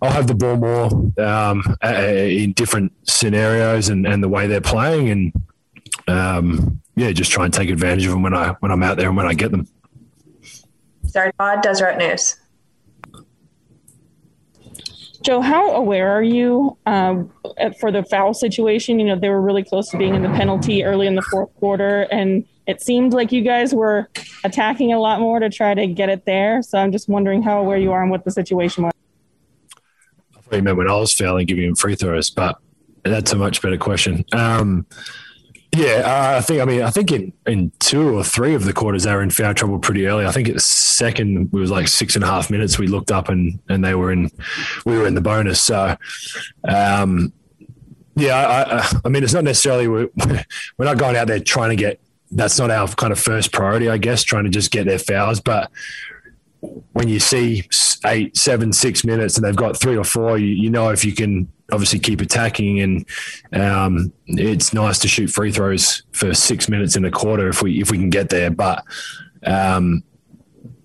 [0.00, 5.10] I'll have the ball more um, in different scenarios and, and the way they're playing,
[5.10, 5.32] and
[6.08, 9.08] um, yeah, just try and take advantage of them when I when I'm out there
[9.08, 9.66] and when I get them.
[11.16, 12.36] Sarah Todd, Deseret News.
[15.22, 17.32] Joe, how aware are you um,
[17.80, 19.00] for the foul situation?
[19.00, 21.54] You know, they were really close to being in the penalty early in the fourth
[21.54, 24.10] quarter, and it seemed like you guys were
[24.44, 26.60] attacking a lot more to try to get it there.
[26.60, 28.92] So I'm just wondering how aware you are and what the situation was
[30.36, 32.58] I thought you meant when I was fouling, giving him free throws, but
[33.04, 34.26] that's a much better question.
[34.32, 34.84] Um,
[35.76, 36.62] yeah, uh, I think.
[36.62, 39.30] I mean, I think in, in two or three of the quarters they were in
[39.30, 40.24] foul trouble pretty early.
[40.24, 42.78] I think at second it was like six and a half minutes.
[42.78, 44.30] We looked up and and they were in,
[44.84, 45.60] we were in the bonus.
[45.60, 45.96] So,
[46.66, 47.32] um,
[48.14, 50.08] yeah, I, I mean, it's not necessarily we're,
[50.78, 52.00] we're not going out there trying to get.
[52.32, 55.40] That's not our kind of first priority, I guess, trying to just get their fouls.
[55.40, 55.70] But
[56.92, 57.68] when you see
[58.04, 61.12] eight, seven, six minutes and they've got three or four, you, you know if you
[61.12, 63.06] can obviously keep attacking and
[63.52, 67.80] um, it's nice to shoot free throws for six minutes in a quarter if we
[67.80, 68.50] if we can get there.
[68.50, 68.84] But
[69.44, 70.02] um,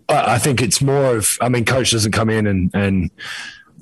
[0.10, 3.12] I think it's more of I mean, coach doesn't come in and and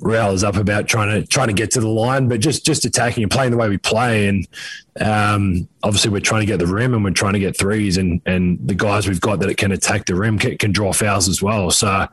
[0.00, 3.22] rails up about trying to trying to get to the line, but just just attacking
[3.22, 4.28] and playing the way we play.
[4.28, 4.48] And
[5.00, 8.20] um, obviously, we're trying to get the rim and we're trying to get threes, and
[8.26, 11.42] and the guys we've got that can attack the rim can, can draw fouls as
[11.42, 11.70] well.
[11.70, 12.06] So.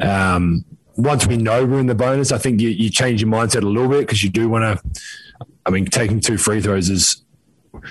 [0.00, 0.64] Um,
[0.96, 3.66] once we know we're in the bonus, I think you, you change your mindset a
[3.66, 5.46] little bit because you do want to.
[5.64, 7.24] I mean, taking two free throws is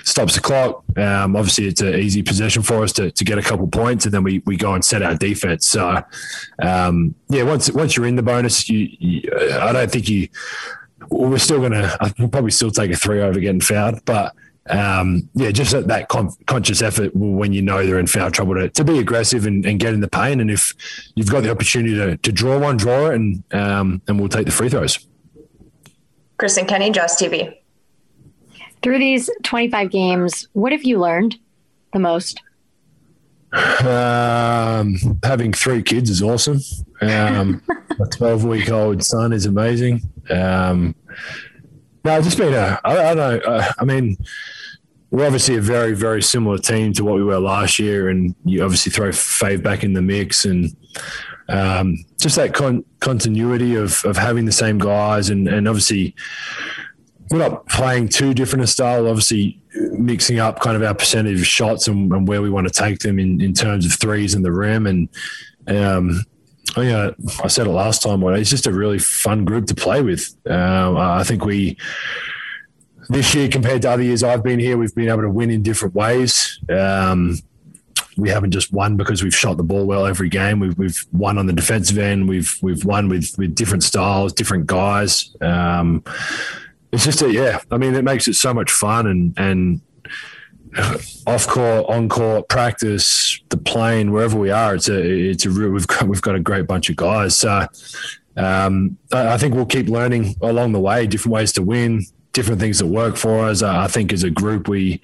[0.04, 0.84] stops the clock.
[0.96, 4.14] Um, obviously, it's an easy possession for us to, to get a couple points, and
[4.14, 5.66] then we, we go and set our defense.
[5.66, 6.02] So,
[6.60, 10.28] um, yeah, once once you're in the bonus, you, you I don't think you.
[11.10, 11.96] We're still gonna.
[12.18, 14.34] We'll probably still take a three over getting fouled, but
[14.70, 18.68] um, yeah, just that con- conscious effort when you know they're in foul trouble to,
[18.68, 20.40] to be aggressive and, and, get in the pain.
[20.40, 20.74] And if
[21.14, 24.46] you've got the opportunity to, to draw one, draw it, and um, and we'll take
[24.46, 25.06] the free throws.
[26.36, 27.56] Chris and Kenny, Jazz TV.
[28.82, 31.36] Through these 25 games, what have you learned
[31.92, 32.42] the most?
[33.52, 36.60] Um, having three kids is awesome.
[37.00, 37.62] Um,
[38.00, 40.02] a 12 week old son is amazing.
[40.30, 40.94] Um,
[42.04, 43.50] no, it's just been a, I, I don't know.
[43.50, 44.16] Uh, I mean,
[45.10, 48.08] we're obviously a very, very similar team to what we were last year.
[48.08, 50.76] And you obviously throw Fave back in the mix and
[51.48, 56.14] um, just that con- continuity of, of having the same guys and, and obviously
[57.30, 59.06] we're not playing too different a style.
[59.06, 59.60] Obviously,
[59.92, 63.00] mixing up kind of our percentage of shots and, and where we want to take
[63.00, 64.86] them in, in terms of threes in the rim.
[64.86, 65.08] And
[65.66, 66.24] um,
[66.76, 67.12] I, uh,
[67.42, 68.20] I said it last time.
[68.20, 70.34] but It's just a really fun group to play with.
[70.46, 71.76] Um, I think we
[73.08, 75.62] this year compared to other years I've been here, we've been able to win in
[75.62, 76.60] different ways.
[76.68, 77.38] Um,
[78.18, 80.58] we haven't just won because we've shot the ball well every game.
[80.60, 82.28] We've, we've won on the defensive end.
[82.28, 85.34] We've we've won with with different styles, different guys.
[85.40, 86.02] Um,
[86.92, 87.60] it's just a yeah.
[87.70, 89.80] I mean, it makes it so much fun and and
[91.26, 94.74] off court, on court, practice, the plane, wherever we are.
[94.74, 97.36] It's a it's a real, we've got we've got a great bunch of guys.
[97.36, 97.66] So
[98.36, 102.78] um, I think we'll keep learning along the way, different ways to win, different things
[102.78, 103.62] that work for us.
[103.62, 105.00] I think as a group, we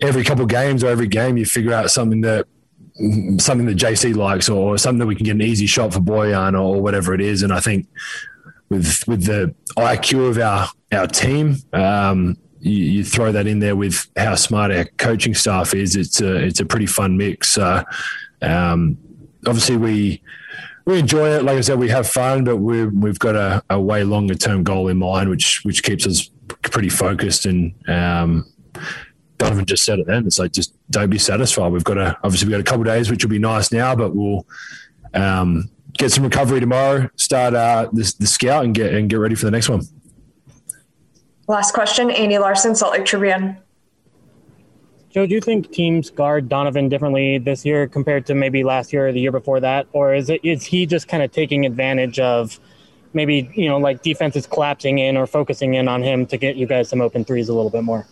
[0.00, 2.46] every couple of games or every game, you figure out something that
[3.38, 6.60] something that JC likes or something that we can get an easy shot for Bojan
[6.60, 7.42] or whatever it is.
[7.42, 7.86] And I think
[8.68, 11.56] with with the IQ of our our team.
[11.72, 15.94] Um, you, you, throw that in there with how smart our coaching staff is.
[15.96, 17.56] It's a it's a pretty fun mix.
[17.56, 17.84] Uh,
[18.42, 18.98] um,
[19.46, 20.22] obviously, we
[20.84, 21.44] we enjoy it.
[21.44, 24.64] Like I said, we have fun, but we we've got a, a, way longer term
[24.64, 26.30] goal in mind, which which keeps us
[26.62, 27.46] pretty focused.
[27.46, 28.46] And um,
[29.36, 30.26] Donovan just said it then.
[30.26, 31.72] It's like just don't be satisfied.
[31.72, 34.14] We've got a obviously we've got a couple days, which will be nice now, but
[34.14, 34.46] we'll
[35.14, 37.10] um, get some recovery tomorrow.
[37.16, 39.82] Start uh, the, the scout and get and get ready for the next one.
[41.46, 43.58] Last question, Andy Larsen, Salt Lake Tribune.
[45.10, 49.08] Joe, do you think teams guard Donovan differently this year compared to maybe last year
[49.08, 52.18] or the year before that, or is it is he just kind of taking advantage
[52.18, 52.60] of
[53.14, 56.66] maybe you know like defenses collapsing in or focusing in on him to get you
[56.66, 58.06] guys some open threes a little bit more?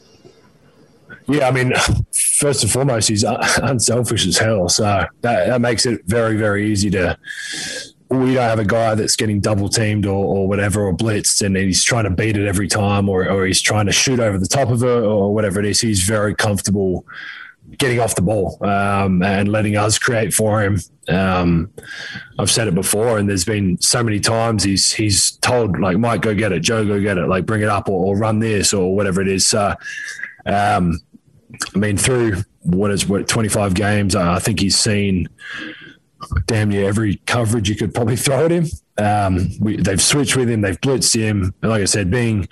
[1.28, 1.72] Yeah, I mean,
[2.38, 3.24] first and foremost, he's
[3.62, 4.84] unselfish as hell, so
[5.22, 7.18] that that makes it very very easy to
[8.08, 11.56] we don't have a guy that's getting double teamed or, or whatever or blitzed and
[11.56, 14.46] he's trying to beat it every time or, or he's trying to shoot over the
[14.46, 15.80] top of it or whatever it is.
[15.80, 17.04] He's very comfortable
[17.78, 20.78] getting off the ball um, and letting us create for him.
[21.08, 21.72] Um,
[22.38, 26.22] I've said it before, and there's been so many times he's he's told like Mike,
[26.22, 28.72] go get it, Joe, go get it, like bring it up or, or run this
[28.72, 29.52] or whatever it is.
[30.46, 31.00] Um,
[31.74, 35.28] I mean, through what is what 25 games, I think he's seen
[36.46, 38.66] damn near every coverage you could probably throw at him.
[38.98, 41.54] Um, we, they've switched with him, they've blitzed him.
[41.62, 42.48] And like I said, being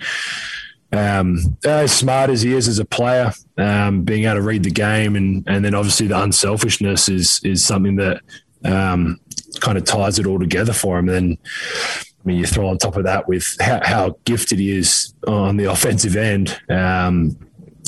[0.91, 4.71] um, as smart as he is as a player, um, being able to read the
[4.71, 8.21] game, and and then obviously the unselfishness is is something that
[8.63, 9.19] um,
[9.59, 11.09] kind of ties it all together for him.
[11.09, 14.77] And then, I mean, you throw on top of that with how, how gifted he
[14.77, 16.59] is on the offensive end.
[16.69, 17.37] Um,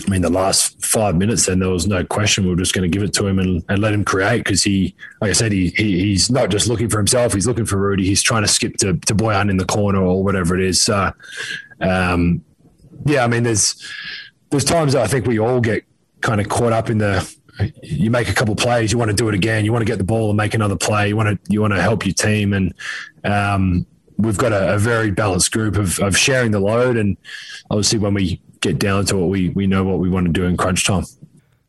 [0.05, 2.89] I mean, the last five minutes, then there was no question we were just going
[2.89, 5.51] to give it to him and, and let him create because he, like I said,
[5.51, 8.05] he, he, he's not just looking for himself; he's looking for Rudy.
[8.05, 10.81] He's trying to skip to to Bojan in the corner or whatever it is.
[10.81, 11.11] So,
[11.81, 12.43] um,
[13.05, 13.83] yeah, I mean, there's
[14.51, 15.83] there's times that I think we all get
[16.21, 17.35] kind of caught up in the.
[17.81, 19.65] You make a couple plays, you want to do it again.
[19.65, 21.07] You want to get the ball and make another play.
[21.07, 22.71] You want to you want to help your team, and
[23.23, 23.87] um,
[24.17, 26.97] we've got a, a, very balanced group of, of sharing the load.
[26.97, 27.17] And
[27.71, 30.45] obviously, when we get down to what we we know what we want to do
[30.45, 31.05] in crunch time.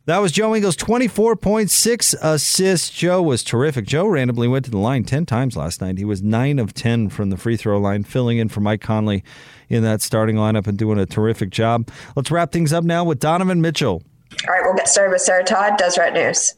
[0.08, 2.88] That was Joe Ingles, 24.6 assists.
[2.88, 3.84] Joe was terrific.
[3.84, 5.98] Joe randomly went to the line 10 times last night.
[5.98, 9.22] He was 9 of 10 from the free throw line, filling in for Mike Conley
[9.68, 11.90] in that starting lineup and doing a terrific job.
[12.16, 14.02] Let's wrap things up now with Donovan Mitchell.
[14.46, 16.54] All right, we'll get started with Sarah Todd, Deseret News.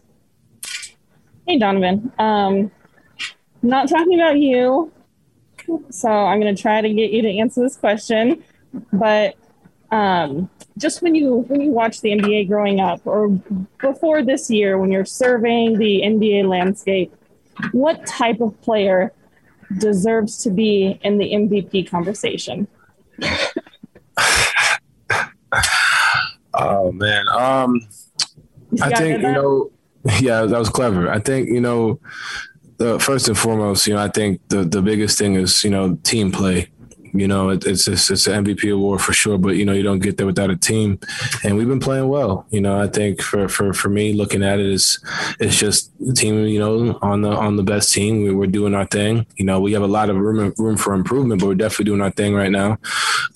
[1.49, 2.13] Hey, Donovan.
[2.21, 2.71] Um,
[3.63, 4.93] not talking about you,
[5.91, 8.45] so I'm going to try to get you to answer this question.
[8.93, 9.35] But
[9.91, 13.29] um, just when you when you watch the NBA growing up, or
[13.81, 17.15] before this year, when you're surveying the NBA landscape,
[17.73, 19.13] what type of player
[19.79, 22.67] deserves to be in the MVP conversation?
[26.55, 27.81] oh man, um,
[28.81, 29.71] I think you know,
[30.21, 31.11] yeah, that was clever.
[31.11, 32.01] I think you know,
[32.77, 35.97] the, first and foremost, you know, I think the the biggest thing is you know
[36.05, 36.71] team play.
[37.13, 39.83] You know, it, it's it's, it's an MVP award for sure, but you know, you
[39.83, 40.99] don't get there without a team.
[41.45, 42.47] And we've been playing well.
[42.51, 44.99] You know, I think for for for me, looking at it is
[45.41, 46.45] it's just the team.
[46.47, 49.27] You know, on the on the best team, we, we're doing our thing.
[49.37, 52.01] You know, we have a lot of room room for improvement, but we're definitely doing
[52.01, 52.79] our thing right now.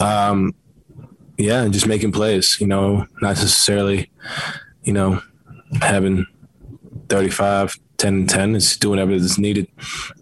[0.01, 0.55] Um,
[1.37, 2.61] yeah, and just making plays.
[2.61, 4.11] You know, not necessarily,
[4.85, 5.21] you know,
[5.81, 6.27] having
[7.09, 9.67] 35, 10 and 10 is doing whatever is needed.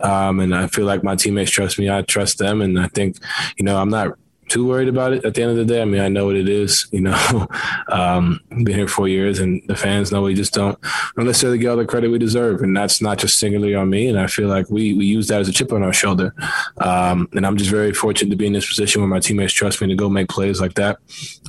[0.01, 1.91] Um, and I feel like my teammates trust me.
[1.91, 2.63] I trust them.
[2.63, 3.17] And I think,
[3.57, 4.17] you know, I'm not
[4.49, 5.81] too worried about it at the end of the day.
[5.81, 7.49] I mean, I know what it is, you know,
[7.89, 10.79] um, been here four years and the fans know we just don't,
[11.17, 12.61] don't necessarily get all the credit we deserve.
[12.63, 14.09] And that's not just singularly on me.
[14.09, 16.35] And I feel like we, we use that as a chip on our shoulder.
[16.79, 19.81] Um, and I'm just very fortunate to be in this position where my teammates trust
[19.81, 20.99] me to go make plays like that.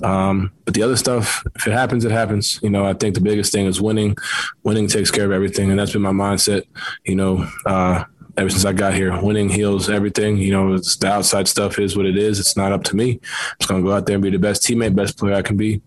[0.02, 2.60] Um, but the other stuff, if it happens, it happens.
[2.64, 4.16] You know, I think the biggest thing is winning.
[4.64, 5.70] Winning takes care of everything.
[5.70, 6.64] And that's been my mindset,
[7.06, 8.06] you know, uh,
[8.38, 9.19] ever since I got here.
[9.21, 10.38] Winning heals everything.
[10.38, 12.39] You know, it's the outside stuff is what it is.
[12.39, 13.13] It's not up to me.
[13.13, 15.57] I'm just gonna go out there and be the best teammate, best player I can
[15.57, 15.81] be,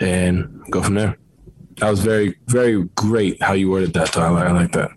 [0.00, 1.18] and go from there.
[1.78, 4.46] That was very, very great how you worded that, Tyler.
[4.46, 4.90] I like that.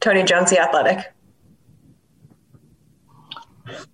[0.00, 1.12] Tony Jones, the Athletic.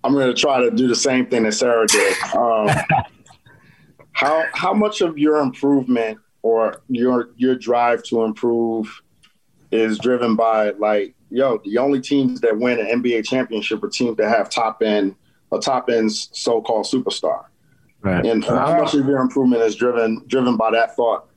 [0.03, 2.15] I'm going to try to do the same thing that Sarah did.
[2.33, 2.69] Um,
[4.13, 9.01] how how much of your improvement or your your drive to improve
[9.71, 14.17] is driven by like, yo, the only teams that win an NBA championship are teams
[14.17, 15.15] that have top end
[15.51, 17.45] a top end so called superstar.
[18.01, 18.25] Right.
[18.25, 21.29] And how much of your improvement is driven driven by that thought?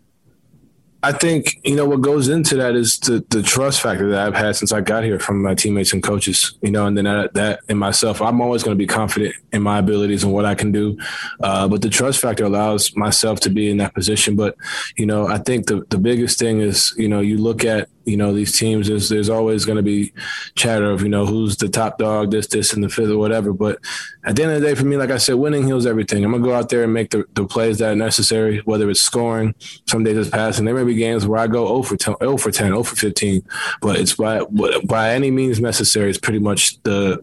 [1.02, 4.34] I think you know what goes into that is the the trust factor that I've
[4.34, 6.58] had since I got here from my teammates and coaches.
[6.60, 9.62] You know, and then that, that in myself, I'm always going to be confident in
[9.62, 10.98] my abilities and what I can do.
[11.42, 14.36] Uh, but the trust factor allows myself to be in that position.
[14.36, 14.56] But
[14.98, 18.16] you know, I think the the biggest thing is you know you look at you
[18.16, 20.12] know these teams there's there's always going to be
[20.54, 23.52] chatter of you know who's the top dog this this and the fifth or whatever.
[23.52, 23.78] But
[24.24, 26.24] at the end of the day for me like i said winning heals everything.
[26.24, 28.88] I'm going to go out there and make the, the plays that are necessary whether
[28.90, 29.54] it's scoring
[29.88, 30.64] some days it's passing.
[30.64, 32.96] There may be games where i go 0 for 10 0 for 10 0 for
[32.96, 33.42] 15
[33.80, 34.42] but it's by
[34.84, 37.22] by any means necessary it's pretty much the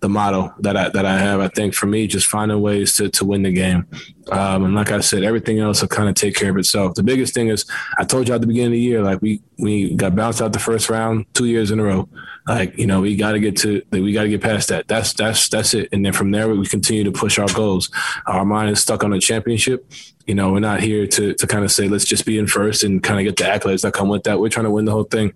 [0.00, 1.40] the motto that i that i have.
[1.40, 3.86] I think for me just finding ways to to win the game
[4.30, 6.94] um, and like I said, everything else will kind of take care of itself.
[6.94, 7.64] The biggest thing is
[7.98, 10.52] I told you at the beginning of the year, like we we got bounced out
[10.52, 12.08] the first round two years in a row.
[12.46, 14.88] Like you know, we got to get to we got to get past that.
[14.88, 15.88] That's that's that's it.
[15.92, 17.90] And then from there, we continue to push our goals.
[18.26, 19.90] Our mind is stuck on a championship.
[20.28, 22.84] You know, we're not here to to kind of say let's just be in first
[22.84, 24.38] and kind of get the accolades that come with that.
[24.38, 25.32] We're trying to win the whole thing,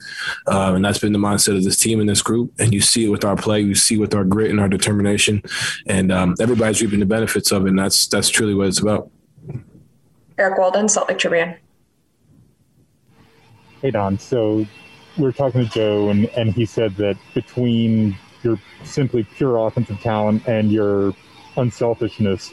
[0.47, 2.53] um, and that's been the mindset of this team and this group.
[2.59, 5.43] And you see it with our play, you see with our grit and our determination,
[5.86, 7.70] and um, everybody's reaping the benefits of it.
[7.70, 9.11] And that's that's truly what it's about.
[10.36, 11.57] Eric Walden, Salt Lake Tribune.
[13.80, 14.66] Hey Don, so
[15.16, 20.01] we are talking to Joe, and, and he said that between your simply pure offensive
[20.01, 21.14] talent and your
[21.57, 22.53] unselfishness,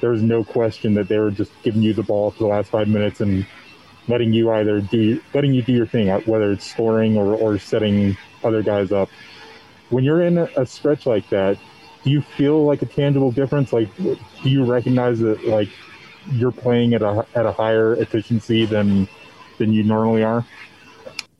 [0.00, 2.88] there's no question that they were just giving you the ball for the last five
[2.88, 3.46] minutes and
[4.08, 7.58] letting you either do letting you do your thing, uh, whether it's scoring or, or
[7.58, 9.08] setting other guys up.
[9.90, 11.58] When you're in a stretch like that,
[12.02, 13.72] do you feel like a tangible difference?
[13.72, 15.68] Like, do you recognize that like
[16.32, 19.08] you're playing at a at a higher efficiency than
[19.58, 20.44] than you normally are?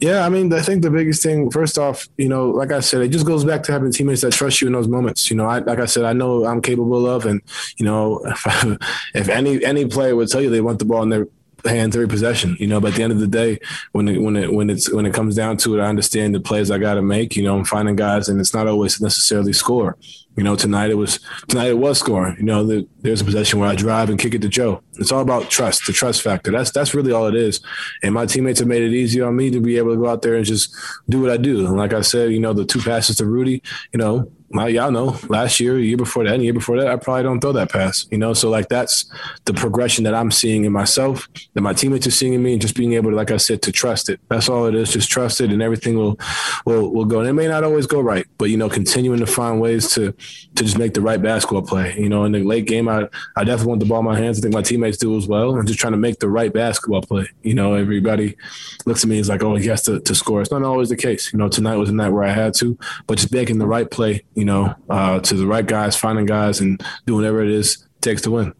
[0.00, 3.02] Yeah, I mean, I think the biggest thing, first off, you know, like I said,
[3.02, 5.30] it just goes back to having teammates that trust you in those moments.
[5.30, 7.42] You know, I, like I said, I know I'm capable of, and
[7.76, 8.76] you know, if, I,
[9.14, 11.28] if any any player would tell you they want the ball in their
[11.66, 12.80] hands every possession, you know.
[12.80, 13.58] But at the end of the day,
[13.92, 16.40] when it when it when it's when it comes down to it, I understand the
[16.40, 17.36] plays I got to make.
[17.36, 19.98] You know, I'm finding guys, and it's not always necessarily score.
[20.36, 21.18] You know, tonight it was
[21.48, 22.36] tonight it was scoring.
[22.38, 24.82] You know, the, there's a possession where I drive and kick it to Joe.
[24.94, 26.50] It's all about trust, the trust factor.
[26.50, 27.60] That's that's really all it is.
[28.02, 30.22] And my teammates have made it easy on me to be able to go out
[30.22, 30.74] there and just
[31.08, 31.66] do what I do.
[31.66, 33.62] And like I said, you know, the two passes to Rudy,
[33.92, 36.96] you know, my, y'all know last year, year before that, and year before that, I
[36.96, 38.34] probably don't throw that pass, you know?
[38.34, 39.10] So like that's
[39.44, 42.60] the progression that I'm seeing in myself, that my teammates are seeing in me and
[42.60, 44.20] just being able to, like I said, to trust it.
[44.28, 44.92] That's all it is.
[44.92, 46.18] Just trust it and everything will,
[46.64, 47.20] will, will go.
[47.20, 50.12] And it may not always go right, but you know, continuing to find ways to,
[50.12, 53.44] to just make the right basketball play, you know, in the late game, I, I
[53.44, 54.38] definitely want the ball in my hands.
[54.38, 55.56] I think my teammates do as well.
[55.56, 57.28] I'm just trying to make the right basketball play.
[57.42, 58.36] You know, everybody
[58.84, 60.40] looks at me as like, oh, he has to, to score.
[60.40, 61.32] It's not always the case.
[61.32, 62.76] You know, tonight was a night where I had to,
[63.06, 66.60] but just making the right play, you know, uh, to the right guys, finding guys,
[66.60, 68.54] and doing whatever it is it takes to win.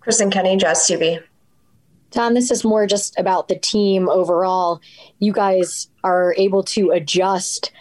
[0.00, 1.22] Kristen Kenney, Jazz TV.
[2.10, 4.82] Don, this is more just about the team overall.
[5.18, 7.72] You guys are able to adjust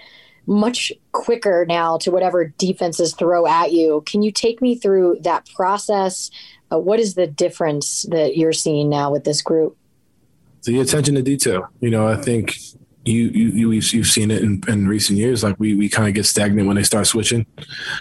[0.45, 4.01] much quicker now to whatever defenses throw at you.
[4.05, 6.32] Can you take me through that process?
[6.71, 9.75] Uh, what is the difference that you're seeing now with this group?
[10.63, 11.67] The attention to detail.
[11.82, 12.55] You know, I think
[13.06, 15.43] you you, you you've seen it in, in recent years.
[15.43, 17.45] Like we we kind of get stagnant when they start switching.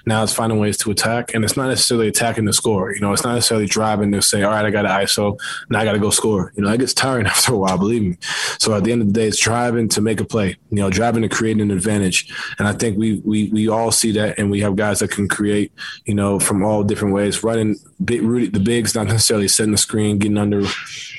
[0.06, 2.92] Now it's finding ways to attack, and it's not necessarily attacking the score.
[2.92, 5.38] You know, it's not necessarily driving to say, all right, I got an ISO,
[5.70, 6.52] now I got to go score.
[6.56, 8.16] You know, it gets tiring after a while, believe me.
[8.58, 10.56] So at the end of the day, it's driving to make a play.
[10.70, 14.12] You know, driving to create an advantage, and I think we we we all see
[14.12, 15.72] that, and we have guys that can create.
[16.04, 20.18] You know, from all different ways, running big, the bigs, not necessarily setting the screen,
[20.18, 20.62] getting under,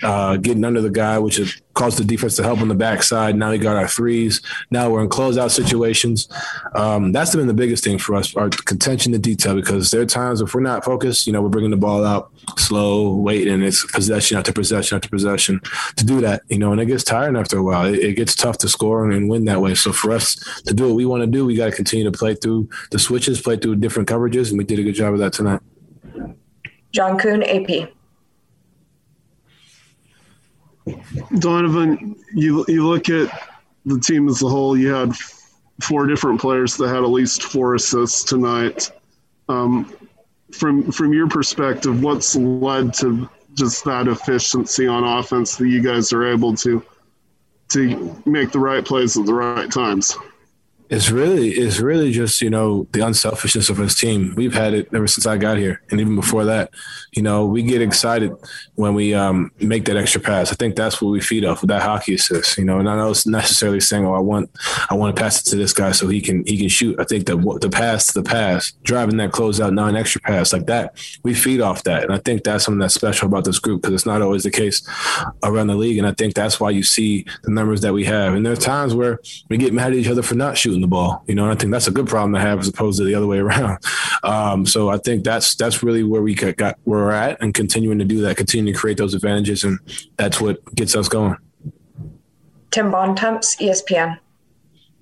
[0.04, 3.36] uh, getting under the guy, which is caused the defense to help on the backside.
[3.36, 4.42] Now we got our threes.
[4.72, 6.28] Now we're in closeout situations.
[6.76, 10.06] Um, that's been the biggest thing for us, our contention to detail, because there are
[10.06, 13.90] times if we're not focused, you know, we're bringing the ball out slow, waiting, it's
[13.92, 15.62] possession after possession after possession
[15.96, 17.86] to do that, you know, and it gets tiring after a while.
[17.86, 19.76] It, it gets tough to score and win that way.
[19.76, 22.18] So for us to do what we want to do, we got to continue to
[22.18, 25.20] play through the switches, play through different coverages, and we did a good job of
[25.20, 25.62] that tonight.
[26.92, 27.90] John Kuhn, AP.
[31.40, 33.30] Donovan, you you look at
[33.86, 34.78] the team as a whole.
[34.78, 35.14] You had
[35.82, 38.92] four different players that had at least four assists tonight.
[39.50, 39.94] Um,
[40.52, 46.14] from from your perspective, what's led to just that efficiency on offense that you guys
[46.14, 46.84] are able to
[47.70, 50.18] to make the right plays at the right times?
[50.92, 54.34] It's really, it's really just you know the unselfishness of his team.
[54.36, 56.72] We've had it ever since I got here, and even before that.
[57.14, 58.34] You know, we get excited
[58.76, 60.52] when we um, make that extra pass.
[60.52, 62.58] I think that's what we feed off that hockey assist.
[62.58, 64.50] You know, and I know it's necessarily saying, "Oh, I want,
[64.90, 67.06] I want to pass it to this guy so he can he can shoot." I
[67.06, 70.98] think that the pass to the pass, driving that closeout nine extra pass like that,
[71.24, 73.94] we feed off that, and I think that's something that's special about this group because
[73.94, 74.86] it's not always the case
[75.42, 78.34] around the league, and I think that's why you see the numbers that we have.
[78.34, 80.88] And there are times where we get mad at each other for not shooting the
[80.88, 81.24] ball.
[81.28, 83.16] You know, and I think that's a good problem to have as opposed to the
[83.16, 83.80] other way around.
[84.24, 87.98] Um, so I think that's that's really where we got where we're at, and continuing
[87.98, 89.80] to do that, continuing to create those advantages, and
[90.16, 91.38] that's what gets us going.
[92.70, 94.20] Tim Bontemps, ESPN.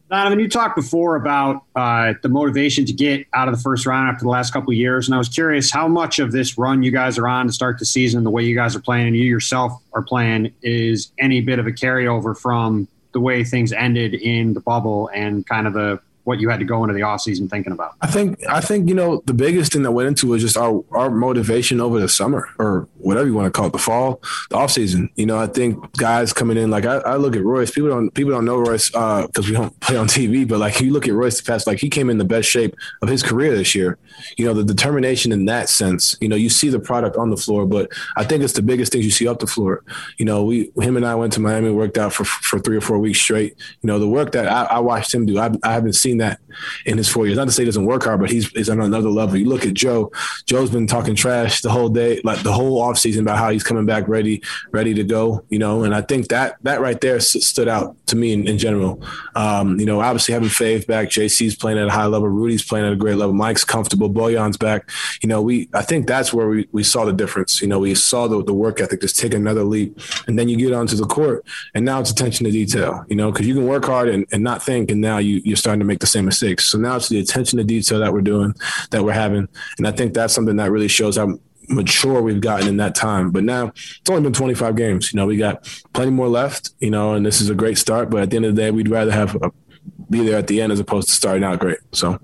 [0.10, 4.10] Donovan, you talked before about uh, the motivation to get out of the first round
[4.10, 6.82] after the last couple of years, and I was curious how much of this run
[6.82, 9.16] you guys are on to start the season, the way you guys are playing, and
[9.16, 14.14] you yourself are playing, is any bit of a carryover from the way things ended
[14.14, 15.99] in the bubble and kind of the
[16.30, 17.96] what you had to go into the offseason thinking about?
[18.02, 20.84] I think I think you know the biggest thing that went into was just our
[20.92, 24.22] our motivation over the summer or whatever you want to call it, the fall,
[24.52, 25.10] the off season.
[25.16, 27.72] You know, I think guys coming in like I, I look at Royce.
[27.72, 30.80] People don't people don't know Royce because uh, we don't play on TV, but like
[30.80, 33.24] you look at Royce the past, like he came in the best shape of his
[33.24, 33.98] career this year.
[34.38, 36.16] You know, the determination in that sense.
[36.22, 38.92] You know, you see the product on the floor, but I think it's the biggest
[38.92, 39.84] things you see up the floor.
[40.18, 42.82] You know, we him and I went to Miami, worked out for for three or
[42.82, 43.56] four weeks straight.
[43.82, 46.39] You know, the work that I, I watched him do, I, I haven't seen that
[46.86, 47.38] in his four years.
[47.38, 49.38] Not to say he doesn't work hard, but he's, he's on another level.
[49.38, 50.11] You look at Joe.
[50.45, 53.86] Joe's been talking trash the whole day, like the whole offseason about how he's coming
[53.86, 54.41] back ready,
[54.72, 55.43] ready to go.
[55.49, 58.57] You know, and I think that that right there stood out to me in, in
[58.57, 59.03] general.
[59.36, 62.86] Um, you know, obviously having Fave back, JC's playing at a high level, Rudy's playing
[62.86, 64.89] at a great level, Mike's comfortable, Bojan's back.
[65.22, 67.61] You know, we I think that's where we, we saw the difference.
[67.61, 70.57] You know, we saw the, the work ethic just take another leap, and then you
[70.57, 73.05] get onto the court, and now it's attention to detail.
[73.07, 75.57] You know, because you can work hard and, and not think, and now you you're
[75.57, 76.66] starting to make the same mistakes.
[76.66, 78.54] So now it's the attention to detail that we're doing,
[78.91, 79.47] that we're having,
[79.78, 81.38] and I think that's something that really shows how
[81.70, 83.32] mature we've gotten in that time.
[83.32, 85.14] But now it's only been 25 games.
[85.14, 86.72] You know, we got plenty more left.
[86.80, 88.10] You know, and this is a great start.
[88.10, 89.52] But at the end of the day, we'd rather have a,
[90.10, 91.78] be there at the end as opposed to starting out great.
[91.91, 92.20] So.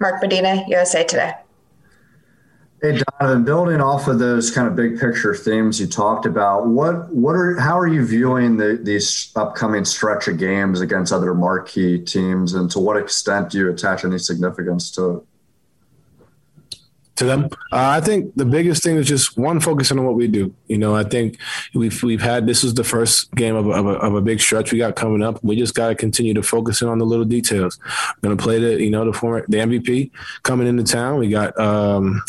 [0.00, 1.32] Mark Medina, USA Today.
[2.84, 7.08] Hey Donovan, building off of those kind of big picture themes you talked about, what
[7.08, 11.98] what are how are you viewing the, these upcoming stretch of games against other marquee
[11.98, 15.26] teams, and to what extent do you attach any significance to
[17.16, 17.44] to them.
[17.72, 20.54] Uh, I think the biggest thing is just one focusing on what we do.
[20.66, 21.38] You know, I think
[21.72, 24.40] we've we've had this is the first game of a, of a, of a big
[24.40, 25.42] stretch we got coming up.
[25.42, 27.78] We just got to continue to focus in on the little details.
[28.20, 30.10] We're gonna play the you know the former the MVP
[30.42, 31.18] coming into town.
[31.18, 32.22] We got um,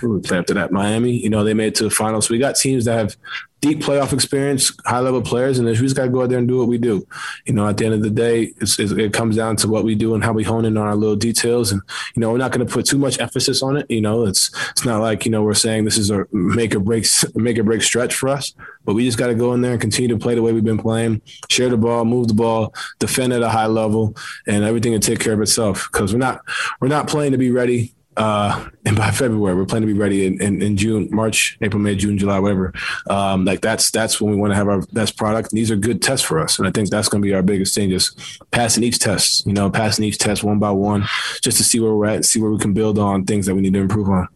[0.00, 0.72] who play after that?
[0.72, 1.12] Miami.
[1.12, 2.26] You know, they made it to the finals.
[2.26, 3.16] So we got teams that have
[3.60, 6.46] deep playoff experience, high level players, and we just got to go out there and
[6.46, 7.06] do what we do.
[7.44, 9.94] You know, at the end of the day, it's, it comes down to what we
[9.94, 11.72] do and how we hone in on our little details.
[11.72, 11.80] And
[12.14, 13.90] you know, we're not going to put too much emphasis on it.
[13.90, 16.80] You know, it's it's not like you know we're saying this is a make or
[16.80, 19.72] break make or break stretch for us, but we just got to go in there
[19.72, 22.74] and continue to play the way we've been playing, share the ball, move the ball,
[22.98, 24.14] defend at a high level,
[24.46, 25.88] and everything will take care of itself.
[25.90, 26.42] Because we're not
[26.80, 30.26] we're not playing to be ready uh, and by February, we're planning to be ready
[30.26, 32.74] in, in, in, June, March, April, May, June, July, whatever.
[33.08, 35.52] Um, like that's that's when we want to have our best product.
[35.52, 37.42] And these are good tests for us, and I think that's going to be our
[37.42, 39.46] biggest thing: just passing each test.
[39.46, 41.06] You know, passing each test one by one,
[41.40, 43.62] just to see where we're at, see where we can build on things that we
[43.62, 44.28] need to improve on.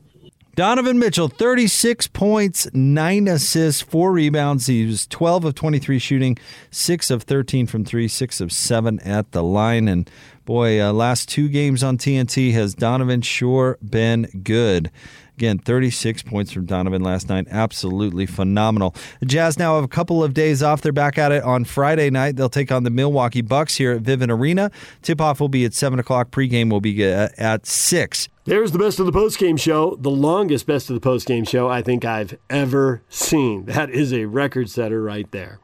[0.55, 4.67] Donovan Mitchell, 36 points, nine assists, four rebounds.
[4.67, 6.37] He was 12 of 23 shooting,
[6.71, 9.89] six of 13 from three, six of seven at the line.
[9.89, 10.11] And
[10.45, 14.91] boy, uh, last two games on TNT has Donovan sure been good.
[15.37, 17.47] Again, 36 points from Donovan last night.
[17.51, 18.95] Absolutely phenomenal.
[19.21, 20.83] The Jazz now have a couple of days off.
[20.83, 22.37] They're back at it on Friday night.
[22.37, 24.71] They'll take on the Milwaukee Bucks here at Vivint Arena.
[25.01, 26.31] Tip off will be at 7 o'clock.
[26.31, 28.29] Pregame will be at 6.
[28.45, 31.81] There's the best of the postgame show, the longest best of the postgame show I
[31.81, 33.65] think I've ever seen.
[33.65, 35.61] That is a record setter right there.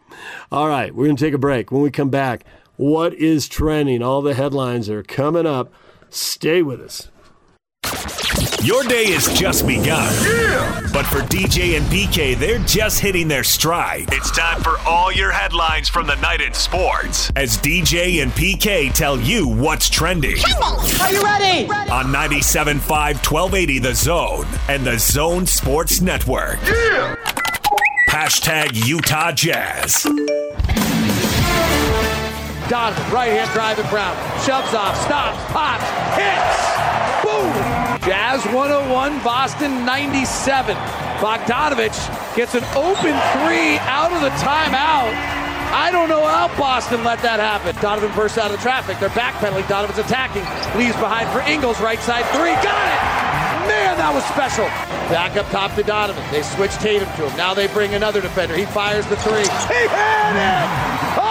[0.50, 1.70] All right, we're going to take a break.
[1.70, 2.44] When we come back,
[2.78, 4.02] what is trending?
[4.02, 5.70] All the headlines are coming up.
[6.08, 7.08] Stay with us.
[8.62, 10.12] Your day has just begun.
[10.24, 10.88] Yeah!
[10.92, 14.08] But for DJ and PK, they're just hitting their stride.
[14.12, 18.92] It's time for all your headlines from the night in sports as DJ and PK
[18.92, 20.36] tell you what's trending.
[20.62, 21.68] Are you ready?
[21.90, 26.58] On 97.5 1280 The Zone and The Zone Sports Network.
[26.64, 27.14] Yeah!
[28.08, 30.04] Hashtag Utah Jazz.
[32.68, 34.12] Donovan, right hand driving Brown.
[34.44, 35.88] Shoves off, stops, pops,
[36.20, 36.60] hits.
[37.24, 37.48] Boom!
[38.04, 40.76] Jazz 101, Boston 97.
[41.16, 41.96] Bogdanovich
[42.36, 45.16] gets an open three out of the timeout.
[45.72, 47.74] I don't know how Boston let that happen.
[47.80, 48.98] Donovan bursts out of the traffic.
[49.00, 49.66] They're backpedaling.
[49.68, 50.44] Donovan's attacking.
[50.78, 51.80] Leaves behind for Ingles.
[51.80, 52.52] Right side three.
[52.60, 53.00] Got it!
[53.68, 54.64] Man, that was special.
[55.08, 56.24] Back up top to Donovan.
[56.30, 57.36] They switch Tatum to him.
[57.36, 58.56] Now they bring another defender.
[58.56, 59.44] He fires the three.
[59.72, 61.27] He had it!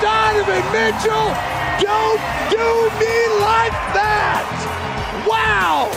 [0.00, 1.34] Donovan Mitchell!
[1.80, 2.20] Don't
[2.50, 2.66] do
[3.00, 5.24] me like that!
[5.28, 5.90] Wow!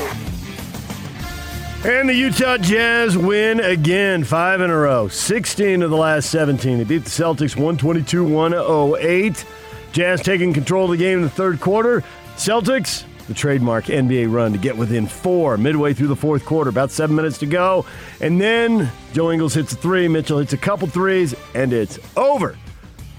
[1.86, 6.78] And the Utah Jazz win again, five in a row, 16 of the last 17.
[6.78, 9.46] They beat the Celtics 122 108.
[9.92, 12.02] Jazz taking control of the game in the third quarter.
[12.36, 16.90] Celtics, the trademark NBA run to get within four midway through the fourth quarter, about
[16.90, 17.86] seven minutes to go.
[18.22, 22.58] And then Joe Ingles hits a three, Mitchell hits a couple threes, and it's over.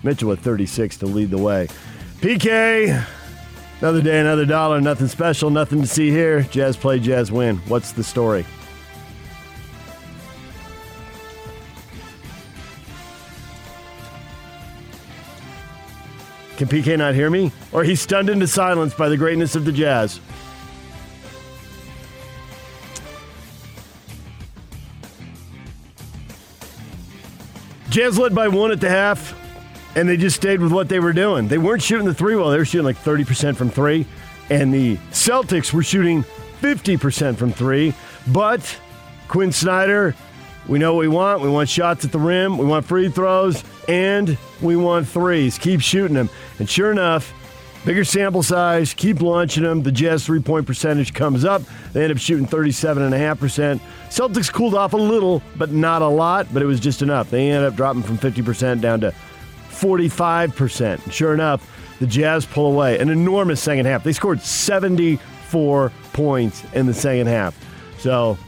[0.05, 1.67] Mitchell with 36 to lead the way.
[2.21, 3.05] PK,
[3.81, 6.43] another day, another dollar, nothing special, nothing to see here.
[6.43, 7.57] Jazz play, Jazz win.
[7.69, 8.45] What's the story?
[16.59, 17.51] Can PK not hear me?
[17.73, 20.21] Or he's stunned into silence by the greatness of the Jazz?
[27.89, 29.35] Jazz led by one at the half
[29.97, 31.49] and they just stayed with what they were doing.
[31.49, 34.07] They weren't shooting the three well; they were shooting like thirty percent from three,
[34.51, 36.23] and the Celtics were shooting
[36.61, 37.95] fifty percent from three.
[38.29, 38.79] But
[39.29, 40.15] Quin Snyder,
[40.69, 41.43] we know what we want.
[41.43, 42.59] We want shots at the rim.
[42.59, 45.59] We want free throws, and we want threes.
[45.59, 47.33] Keep shooting them, and sure enough.
[47.85, 49.83] Bigger sample size, keep launching them.
[49.83, 51.61] The Jazz three point percentage comes up.
[51.93, 53.79] They end up shooting 37.5%.
[54.09, 57.29] Celtics cooled off a little, but not a lot, but it was just enough.
[57.29, 59.15] They ended up dropping from 50% down to
[59.75, 61.13] 45%.
[61.13, 62.99] Sure enough, the Jazz pull away.
[62.99, 64.05] An enormous second half.
[64.05, 67.57] They scored 74 points in the second half.
[67.99, 68.39] So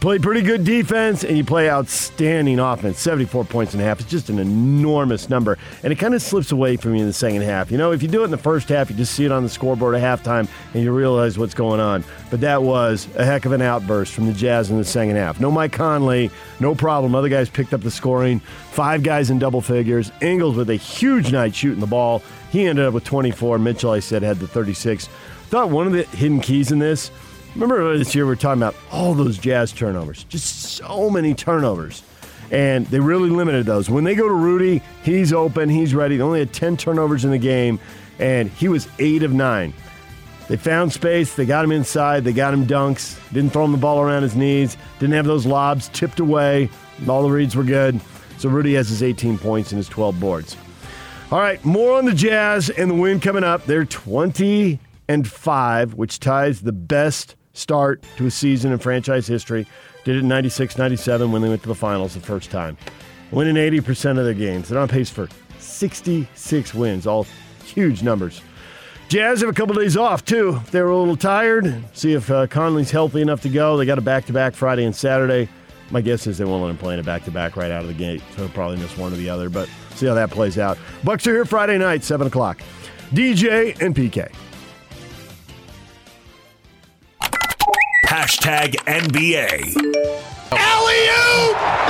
[0.00, 3.00] play pretty good defense and you play outstanding offense.
[3.00, 6.52] 74 points and a half it's just an enormous number and it kind of slips
[6.52, 7.70] away from you in the second half.
[7.70, 9.42] You know if you do it in the first half you just see it on
[9.42, 12.04] the scoreboard at halftime and you realize what's going on.
[12.30, 15.40] But that was a heck of an outburst from the jazz in the second half.
[15.40, 16.30] No mike conley
[16.60, 17.14] no problem.
[17.14, 18.40] Other guys picked up the scoring.
[18.40, 20.12] Five guys in double figures.
[20.20, 22.22] Ingles with a huge night shooting the ball.
[22.50, 25.08] He ended up with 24 mitchell i said had the 36
[25.48, 27.10] thought one of the hidden keys in this
[27.58, 32.04] Remember this year we are talking about all those Jazz turnovers, just so many turnovers.
[32.52, 33.90] And they really limited those.
[33.90, 36.16] When they go to Rudy, he's open, he's ready.
[36.16, 37.80] They only had 10 turnovers in the game,
[38.20, 39.74] and he was 8 of 9.
[40.46, 43.78] They found space, they got him inside, they got him dunks, didn't throw him the
[43.78, 46.70] ball around his knees, didn't have those lobs tipped away.
[47.08, 48.00] All the reads were good.
[48.38, 50.56] So Rudy has his 18 points and his 12 boards.
[51.32, 53.66] All right, more on the Jazz and the win coming up.
[53.66, 54.78] They're 20
[55.08, 59.66] and 5, which ties the best start to a season in franchise history.
[60.04, 62.76] Did it in 96 97 when they went to the finals the first time.
[63.30, 64.68] Winning 80% of their games.
[64.68, 65.28] They're on pace for
[65.58, 67.26] 66 wins, all
[67.64, 68.40] huge numbers.
[69.08, 70.60] Jazz have a couple days off, too.
[70.70, 71.82] They were a little tired.
[71.94, 73.76] See if uh, Conley's healthy enough to go.
[73.76, 75.48] They got a back to back Friday and Saturday.
[75.90, 77.82] My guess is they won't let him play in a back to back right out
[77.82, 80.30] of the gate, so he'll probably miss one or the other, but see how that
[80.30, 80.76] plays out.
[81.04, 82.60] Bucks are here Friday night, 7 o'clock.
[83.10, 84.30] DJ and PK.
[88.08, 89.76] Hashtag NBA.
[90.52, 91.04] Alley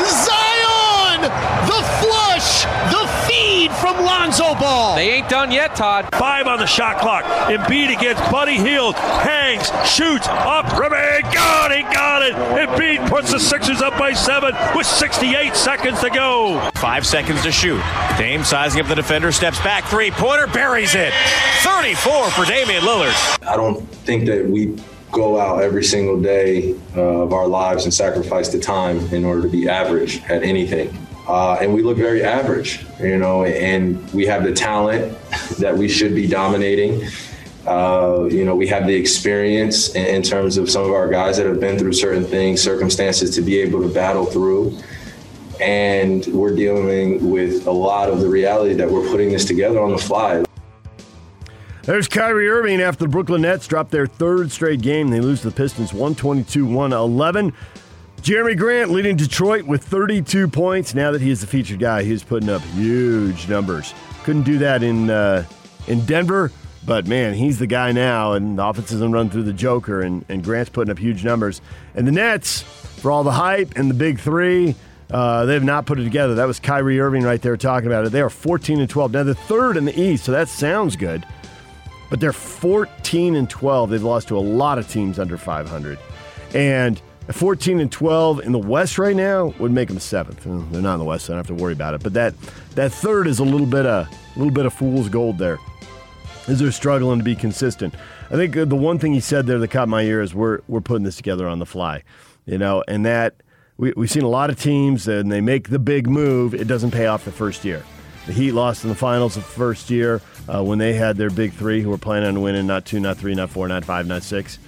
[0.04, 1.22] Zion!
[1.22, 2.64] The flush!
[2.90, 4.96] The feed from Lonzo Ball!
[4.96, 6.08] They ain't done yet, Todd.
[6.16, 7.22] Five on the shot clock.
[7.48, 8.96] Embiid against Buddy Hield.
[8.96, 12.34] Hangs, shoots, up, Remy, got it, got it.
[12.34, 16.58] Embiid puts the Sixers up by seven with 68 seconds to go.
[16.74, 17.80] Five seconds to shoot.
[18.18, 21.12] Dame sizing up the defender, steps back, three pointer, buries it.
[21.62, 23.46] 34 for Damian Lillard.
[23.46, 24.76] I don't think that we
[25.10, 29.42] go out every single day uh, of our lives and sacrifice the time in order
[29.42, 30.96] to be average at anything.
[31.26, 35.16] Uh, and we look very average, you know, and we have the talent
[35.58, 37.06] that we should be dominating.
[37.66, 41.36] Uh, you know, we have the experience in, in, terms of some of our guys
[41.36, 44.74] that have been through certain things, circumstances to be able to battle through.
[45.60, 49.90] And we're dealing with a lot of the reality that we're putting this together on
[49.90, 50.44] the fly.
[51.88, 55.08] There's Kyrie Irving after the Brooklyn Nets drop their third straight game.
[55.08, 57.54] They lose to the Pistons 122 111.
[58.20, 60.94] Jerami Grant leading Detroit with 32 points.
[60.94, 63.94] Now that he is the featured guy, he's putting up huge numbers.
[64.24, 65.46] Couldn't do that in uh,
[65.86, 66.52] in Denver,
[66.84, 70.26] but man, he's the guy now, and the offense doesn't run through the Joker, and,
[70.28, 71.62] and Grant's putting up huge numbers.
[71.94, 74.74] And the Nets, for all the hype and the big three,
[75.10, 76.34] uh, they have not put it together.
[76.34, 78.12] That was Kyrie Irving right there talking about it.
[78.12, 79.10] They are 14 and 12.
[79.10, 81.24] Now they're third in the East, so that sounds good
[82.10, 83.90] but they're 14 and 12.
[83.90, 85.98] They've lost to a lot of teams under 500.
[86.54, 87.00] And
[87.32, 90.44] 14 and 12 in the West right now would make them seventh.
[90.44, 92.02] They're not in the West, so I don't have to worry about it.
[92.02, 92.34] But that
[92.74, 95.58] that third is a little bit of a little bit of fool's gold there,
[96.46, 97.94] as they're struggling to be consistent.
[98.30, 100.60] I think uh, the one thing he said there that caught my ear is we're
[100.68, 102.02] we're putting this together on the fly,
[102.46, 103.34] you know, and that
[103.76, 106.90] we, we've seen a lot of teams and they make the big move, it doesn't
[106.90, 107.84] pay off the first year.
[108.26, 111.52] The Heat lost in the finals the first year uh, when they had their big
[111.52, 114.22] three who were planning on winning not two, not three, not four, not five, not
[114.22, 114.58] six.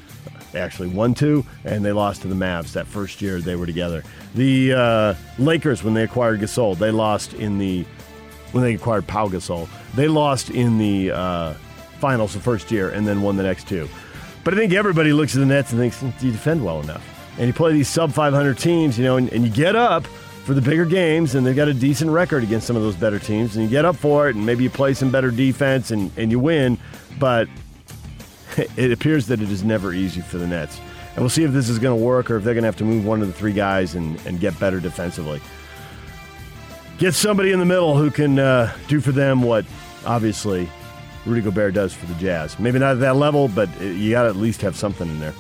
[0.53, 3.67] They actually won two, and they lost to the Mavs that first year they were
[3.67, 4.03] together.
[4.35, 7.85] The uh, Lakers, when they acquired Gasol, they lost in the
[8.53, 11.55] when they acquired Pau Gasol, they lost in the uh,
[12.01, 13.89] finals the first year and then won the next two.
[14.43, 17.05] But I think everybody looks at the Nets and thinks you defend well enough,
[17.39, 20.05] and you play these sub 500 teams, you know, and, and you get up
[20.45, 23.19] for the bigger games, and they've got a decent record against some of those better
[23.19, 23.57] teams.
[23.57, 26.31] And you get up for it, and maybe you play some better defense, and, and
[26.31, 26.79] you win.
[27.19, 27.49] But
[28.77, 30.81] it appears that it is never easy for the Nets.
[31.15, 32.77] And we'll see if this is going to work or if they're going to have
[32.77, 35.41] to move one of the three guys and, and get better defensively.
[36.99, 39.65] Get somebody in the middle who can uh, do for them what
[40.07, 40.69] obviously
[41.27, 42.59] Rudy Gobert does for the Jazz.
[42.59, 45.35] Maybe not at that level, but you got to at least have something in there.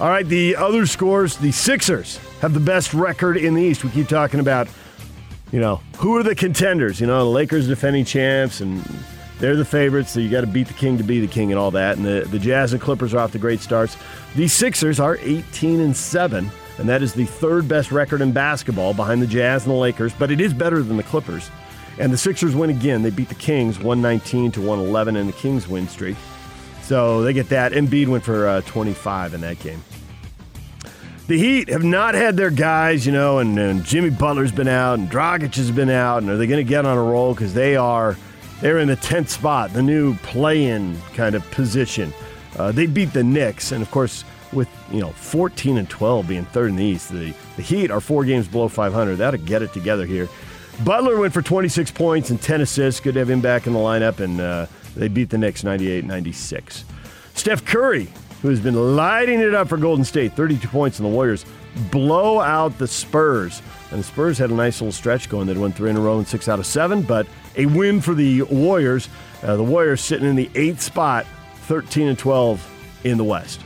[0.00, 3.82] All right, the other scores the Sixers have the best record in the East.
[3.82, 4.68] We keep talking about
[5.52, 7.00] you know, who are the contenders?
[7.00, 8.82] You know, the Lakers defending champs, and
[9.38, 11.58] they're the favorites, so you got to beat the king to be the king and
[11.58, 11.96] all that.
[11.96, 13.96] And the, the Jazz and Clippers are off to great starts.
[14.36, 18.92] The Sixers are 18 and 7, and that is the third best record in basketball
[18.94, 21.50] behind the Jazz and the Lakers, but it is better than the Clippers.
[21.98, 23.02] And the Sixers win again.
[23.02, 26.16] They beat the Kings 119 to 111 in the Kings win streak.
[26.82, 27.72] So they get that.
[27.72, 29.82] Embiid went for uh, 25 in that game.
[31.28, 34.98] The Heat have not had their guys, you know, and, and Jimmy Butler's been out,
[34.98, 37.34] and Dragic has been out, and are they going to get on a roll?
[37.34, 38.16] Because they are,
[38.62, 42.14] they're in the tenth spot, the new play-in kind of position.
[42.56, 44.24] Uh, they beat the Knicks, and of course,
[44.54, 48.00] with you know 14 and 12 being third in the East, the the Heat are
[48.00, 49.16] four games below 500.
[49.16, 50.30] That'll get it together here.
[50.82, 53.02] Butler went for 26 points and 10 assists.
[53.02, 54.64] Good to have him back in the lineup, and uh,
[54.96, 56.84] they beat the Knicks 98-96.
[57.34, 58.08] Steph Curry
[58.42, 60.34] who has been lighting it up for Golden State.
[60.34, 61.44] 32 points, and the Warriors
[61.90, 63.62] blow out the Spurs.
[63.90, 65.46] And the Spurs had a nice little stretch going.
[65.46, 67.26] They'd won three in a row and six out of seven, but
[67.56, 69.08] a win for the Warriors.
[69.42, 71.26] Uh, the Warriors sitting in the eighth spot,
[71.66, 73.60] 13 and 12 in the West.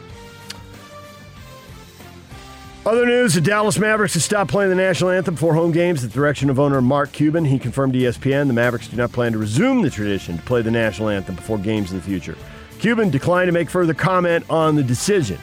[2.85, 6.11] Other news: The Dallas Mavericks have stopped playing the national anthem for home games at
[6.11, 7.45] the direction of owner Mark Cuban.
[7.45, 10.63] He confirmed to ESPN the Mavericks do not plan to resume the tradition to play
[10.63, 12.37] the national anthem before games in the future.
[12.83, 15.39] Cuban declined to make further comment on the decision.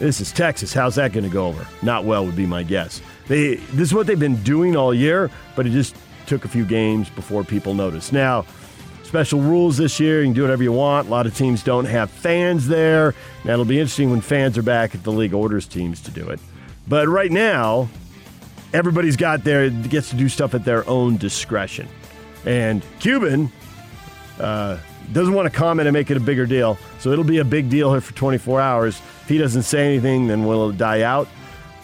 [0.00, 0.74] This is Texas.
[0.74, 1.64] How's that going to go over?
[1.82, 3.00] Not well, would be my guess.
[3.28, 5.94] They, this is what they've been doing all year, but it just
[6.26, 8.12] took a few games before people noticed.
[8.12, 8.44] Now,
[9.04, 10.18] special rules this year.
[10.18, 11.06] You can do whatever you want.
[11.06, 13.14] A lot of teams don't have fans there.
[13.44, 16.28] Now, it'll be interesting when fans are back if the league orders teams to do
[16.28, 16.40] it.
[16.88, 17.88] But right now,
[18.74, 21.88] everybody's got their gets to do stuff at their own discretion.
[22.44, 23.52] And Cuban,
[24.40, 24.78] uh,
[25.12, 26.78] doesn't want to comment and make it a bigger deal.
[26.98, 29.00] So it'll be a big deal here for 24 hours.
[29.22, 31.28] If he doesn't say anything, then will it die out?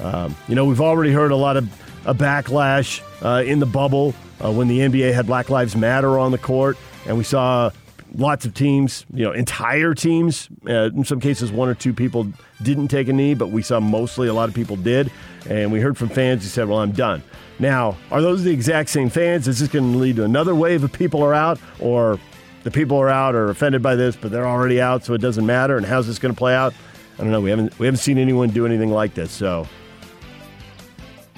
[0.01, 1.68] Um, you know, we've already heard a lot of
[2.07, 4.14] a backlash uh, in the bubble
[4.45, 7.70] uh, when the NBA had Black Lives Matter on the court, and we saw
[8.14, 10.49] lots of teams, you know, entire teams.
[10.68, 12.27] Uh, in some cases, one or two people
[12.62, 15.11] didn't take a knee, but we saw mostly a lot of people did.
[15.49, 17.22] And we heard from fans who said, "Well, I'm done."
[17.59, 19.49] Now, are those the exact same fans?
[19.49, 22.18] Is this going to lead to another wave of people are out, or
[22.67, 25.47] the people are out or offended by this, but they're already out, so it doesn't
[25.47, 25.77] matter.
[25.77, 26.75] And how's this going to play out?
[27.17, 27.41] I don't know.
[27.41, 29.69] We haven't we haven't seen anyone do anything like this, so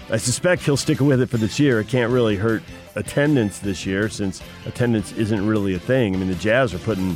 [0.09, 1.81] I suspect he'll stick with it for this year.
[1.81, 2.63] It can't really hurt
[2.95, 6.17] attendance this year since attendance isn't really a thing.
[6.17, 7.15] I mean, the Jazz are putting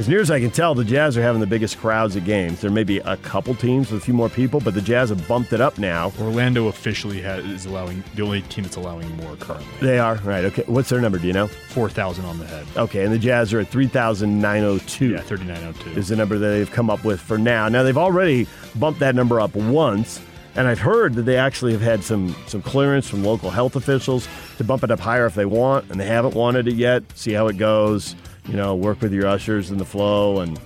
[0.00, 2.62] as near as I can tell, the Jazz are having the biggest crowds at games.
[2.62, 5.28] There may be a couple teams with a few more people, but the Jazz have
[5.28, 6.10] bumped it up now.
[6.18, 9.68] Orlando officially has, is allowing the only team that's allowing more currently.
[9.82, 10.46] They are right.
[10.46, 11.18] Okay, what's their number?
[11.18, 11.48] Do you know?
[11.48, 12.66] Four thousand on the head.
[12.78, 15.10] Okay, and the Jazz are at three thousand nine hundred two.
[15.10, 17.36] Yeah, thirty nine hundred oh two is the number that they've come up with for
[17.36, 17.68] now.
[17.68, 18.46] Now they've already
[18.76, 20.22] bumped that number up once.
[20.56, 24.26] And I've heard that they actually have had some some clearance from local health officials
[24.56, 27.04] to bump it up higher if they want, and they haven't wanted it yet.
[27.14, 28.16] See how it goes.
[28.46, 30.58] You know, work with your ushers in the flow and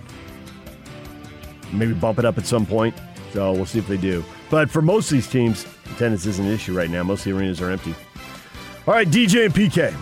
[1.72, 2.94] maybe bump it up at some point.
[3.32, 4.24] So we'll see if they do.
[4.50, 7.02] But for most of these teams, attendance isn't an issue right now.
[7.02, 7.94] Most of the arenas are empty.
[8.86, 9.94] All right, DJ and PK.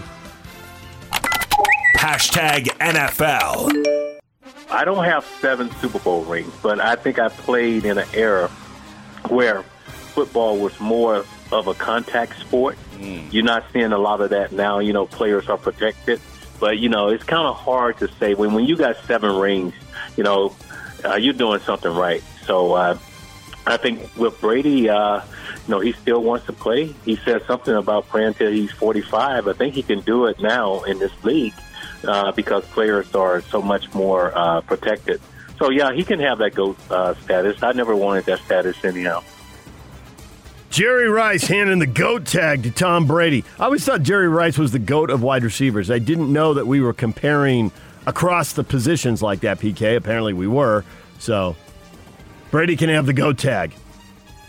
[1.96, 4.20] Hashtag NFL.
[4.70, 8.48] I don't have seven Super Bowl rings, but I think I played in an era
[9.28, 12.76] where football was more of a contact sport.
[12.96, 13.32] Mm.
[13.32, 14.78] You're not seeing a lot of that now.
[14.78, 16.20] You know, players are protected,
[16.62, 19.74] but you know, it's kind of hard to say when when you got seven rings.
[20.16, 20.54] You know,
[21.04, 22.22] uh, you're doing something right.
[22.46, 22.98] So uh,
[23.66, 25.22] I think with Brady, uh,
[25.66, 26.94] you know, he still wants to play.
[27.04, 29.48] He said something about playing till he's 45.
[29.48, 31.54] I think he can do it now in this league
[32.04, 35.20] uh, because players are so much more uh, protected.
[35.58, 37.60] So yeah, he can have that GOAT uh, status.
[37.60, 39.24] I never wanted that status anyhow.
[40.72, 43.44] Jerry Rice handing the GOAT tag to Tom Brady.
[43.60, 45.90] I always thought Jerry Rice was the GOAT of wide receivers.
[45.90, 47.70] I didn't know that we were comparing
[48.06, 49.96] across the positions like that, PK.
[49.96, 50.82] Apparently we were.
[51.18, 51.56] So
[52.50, 53.74] Brady can have the GOAT tag.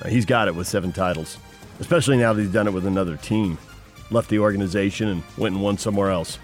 [0.01, 1.37] Uh, he's got it with seven titles,
[1.81, 3.57] especially now that he's done it with another team.
[4.09, 6.39] Left the organization and went and won somewhere else.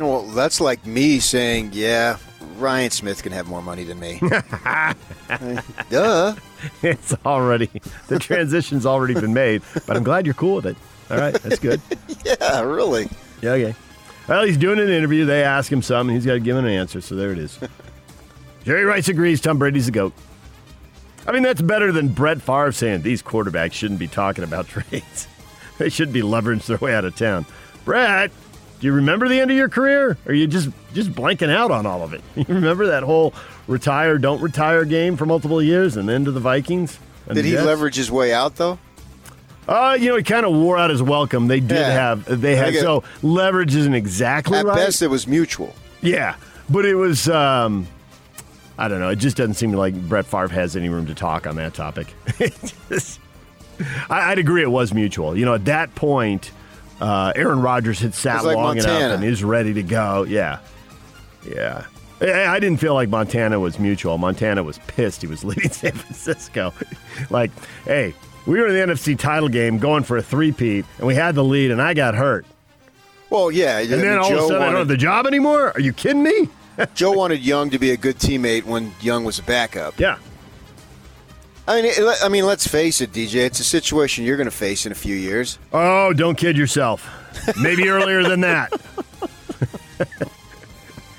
[0.00, 2.18] Well, that's like me saying, yeah,
[2.56, 4.20] Ryan Smith can have more money than me.
[5.90, 6.34] Duh.
[6.82, 7.70] It's already,
[8.08, 10.76] the transition's already been made, but I'm glad you're cool with it.
[11.10, 11.80] All right, that's good.
[12.24, 13.08] yeah, really.
[13.40, 13.74] Yeah, okay.
[14.28, 15.24] Well, he's doing an interview.
[15.24, 16.14] They ask him something.
[16.14, 17.58] He's got to give an answer, so there it is.
[18.64, 20.12] Jerry Rice agrees Tom Brady's the GOAT.
[21.26, 25.26] I mean, that's better than Brett Favre saying these quarterbacks shouldn't be talking about trades.
[25.78, 27.46] they should be leveraged their way out of town.
[27.84, 28.30] Brett,
[28.82, 30.18] do you remember the end of your career?
[30.26, 32.20] Or are you just just blanking out on all of it?
[32.36, 33.32] You remember that whole
[33.68, 36.98] retire, don't retire game for multiple years and then to the Vikings?
[37.32, 37.64] Did he Jets?
[37.64, 38.80] leverage his way out though?
[39.68, 41.46] Uh, you know, he kind of wore out his welcome.
[41.46, 41.90] They did Yeah.
[41.92, 44.74] have they had so leverage isn't exactly At right.
[44.74, 45.74] best, it was mutual.
[46.00, 46.34] Yeah,
[46.68, 47.28] but it was.
[47.28, 47.86] Um,
[48.76, 49.10] I don't know.
[49.10, 52.08] It just doesn't seem like Brett Favre has any room to talk on that topic.
[52.88, 53.20] Just-
[54.10, 55.36] I, I'd agree it was mutual.
[55.38, 56.50] You know, at that point,
[57.02, 60.22] uh, Aaron Rodgers had sat like long enough and is ready to go.
[60.22, 60.60] Yeah,
[61.44, 61.86] yeah.
[62.20, 64.16] I I didn't feel like Montana was mutual.
[64.18, 66.72] Montana was pissed he was leaving San Francisco.
[67.30, 67.50] like,
[67.84, 68.14] hey,
[68.46, 71.42] we were in the NFC title game going for a three-peat, and we had the
[71.42, 72.46] lead, and I got hurt.
[73.30, 73.78] Well, yeah.
[73.80, 75.72] And then all of a sudden, I don't have the job anymore?
[75.72, 76.48] Are you kidding me?
[76.94, 79.98] Joe wanted Young to be a good teammate when Young was a backup.
[79.98, 80.18] Yeah.
[81.66, 83.46] I mean, it, I mean, let's face it, DJ.
[83.46, 85.58] It's a situation you're going to face in a few years.
[85.72, 87.08] Oh, don't kid yourself.
[87.60, 88.72] Maybe earlier than that.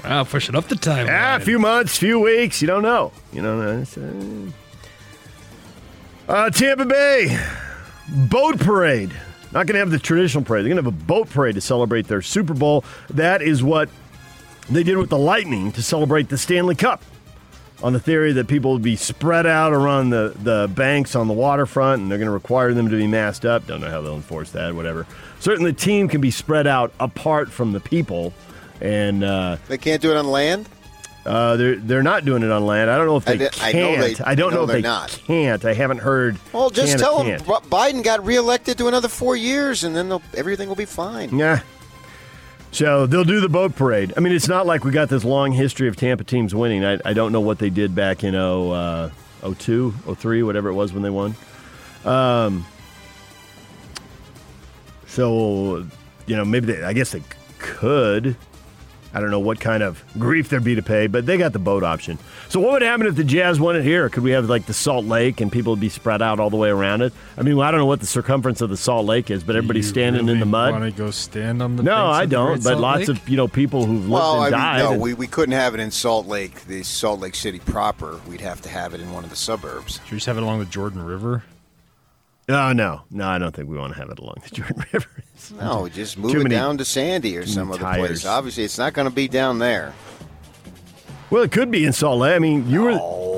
[0.03, 1.07] Wow, pushing up the time.
[1.07, 2.61] Yeah, a few months, few weeks.
[2.61, 3.13] You don't know.
[3.31, 3.79] You don't know.
[3.79, 4.51] It's, uh,
[6.27, 7.39] uh, Tampa Bay
[8.29, 9.13] boat parade.
[9.53, 10.65] Not going to have the traditional parade.
[10.65, 12.83] They're going to have a boat parade to celebrate their Super Bowl.
[13.11, 13.87] That is what
[14.69, 17.01] they did with the Lightning to celebrate the Stanley Cup.
[17.83, 21.33] On the theory that people would be spread out around the, the banks on the
[21.33, 23.67] waterfront and they're going to require them to be masked up.
[23.67, 25.05] Don't know how they'll enforce that, whatever.
[25.41, 28.33] Certainly, the team can be spread out apart from the people.
[28.79, 30.69] And uh, They can't do it on land.
[31.25, 32.89] uh, they're they're not doing it on land.
[32.89, 33.99] I don't know if they I can't.
[33.99, 35.19] know they- I don't know know if they're not.
[35.25, 35.63] can't.
[35.65, 36.37] I haven't heard.
[36.53, 37.45] Well, just tell them can't.
[37.69, 41.37] Biden got reelected to another four years, and then everything will be fine.
[41.37, 41.59] Yeah.
[42.73, 44.13] So they'll do the boat parade.
[44.17, 46.83] I mean, it's not like we got this long history of Tampa teams winning.
[46.83, 49.11] I, I don't know what they did back in oh, uh,
[49.47, 51.35] 02, 03, whatever it was when they won.
[52.03, 52.65] Um,
[55.05, 55.85] so,
[56.25, 57.21] you know, maybe they, I guess they
[57.59, 58.35] could.
[59.15, 61.59] I don't know what kind of grief there'd be to pay, but they got the
[61.59, 62.17] boat option.
[62.49, 64.09] So, what would happen if the Jazz won it here?
[64.09, 66.57] Could we have like the Salt Lake and people would be spread out all the
[66.57, 67.13] way around it?
[67.37, 69.87] I mean, I don't know what the circumference of the Salt Lake is, but everybody's
[69.87, 70.71] standing in the mud.
[70.73, 71.83] Want to go stand on the?
[71.83, 72.55] No, I don't.
[72.63, 73.09] But Salt lots Lake?
[73.09, 74.79] of you know people who've lived Well, I and mean, died.
[74.79, 78.19] no, and- we, we couldn't have it in Salt Lake, the Salt Lake City proper.
[78.27, 79.99] We'd have to have it in one of the suburbs.
[80.05, 81.43] Should we just have it along the Jordan River?
[82.49, 85.09] Oh no, no, I don't think we want to have it along the Jordan River.
[85.57, 88.25] No, just move it down to Sandy or some other place.
[88.25, 89.93] Obviously, it's not going to be down there.
[91.29, 92.35] Well, it could be in Salt Lake.
[92.35, 92.97] I mean, you were.
[93.01, 93.33] Oh,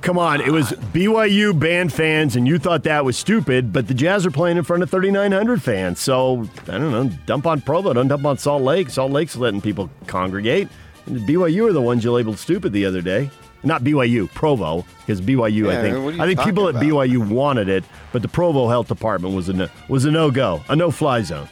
[0.00, 3.72] Come on, it was BYU band fans, and you thought that was stupid.
[3.72, 7.10] But the Jazz are playing in front of 3,900 fans, so I don't know.
[7.26, 8.90] Dump on Provo, don't dump on Salt Lake.
[8.90, 10.68] Salt Lake's letting people congregate.
[11.06, 13.30] And BYU are the ones you labeled stupid the other day.
[13.64, 15.66] Not BYU, Provo, because BYU.
[15.70, 18.22] Yeah, I think what are you I think people talking at BYU wanted it, but
[18.22, 21.48] the Provo Health Department was a no, was a no go, a no fly zone.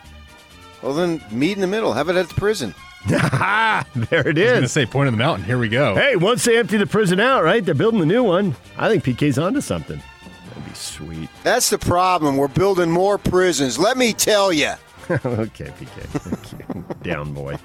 [0.82, 1.92] Well, then meet in the middle.
[1.92, 2.74] Have it at the prison.
[3.06, 4.50] there it is.
[4.50, 5.44] I was going to say point of the mountain.
[5.44, 5.94] Here we go.
[5.94, 7.64] Hey, once they empty the prison out, right?
[7.64, 8.56] They're building the new one.
[8.76, 10.00] I think PK's onto something.
[10.48, 11.28] That'd be sweet.
[11.44, 12.36] That's the problem.
[12.36, 13.78] We're building more prisons.
[13.78, 14.72] Let me tell you.
[15.10, 17.02] okay, PK.
[17.02, 17.56] Down boy.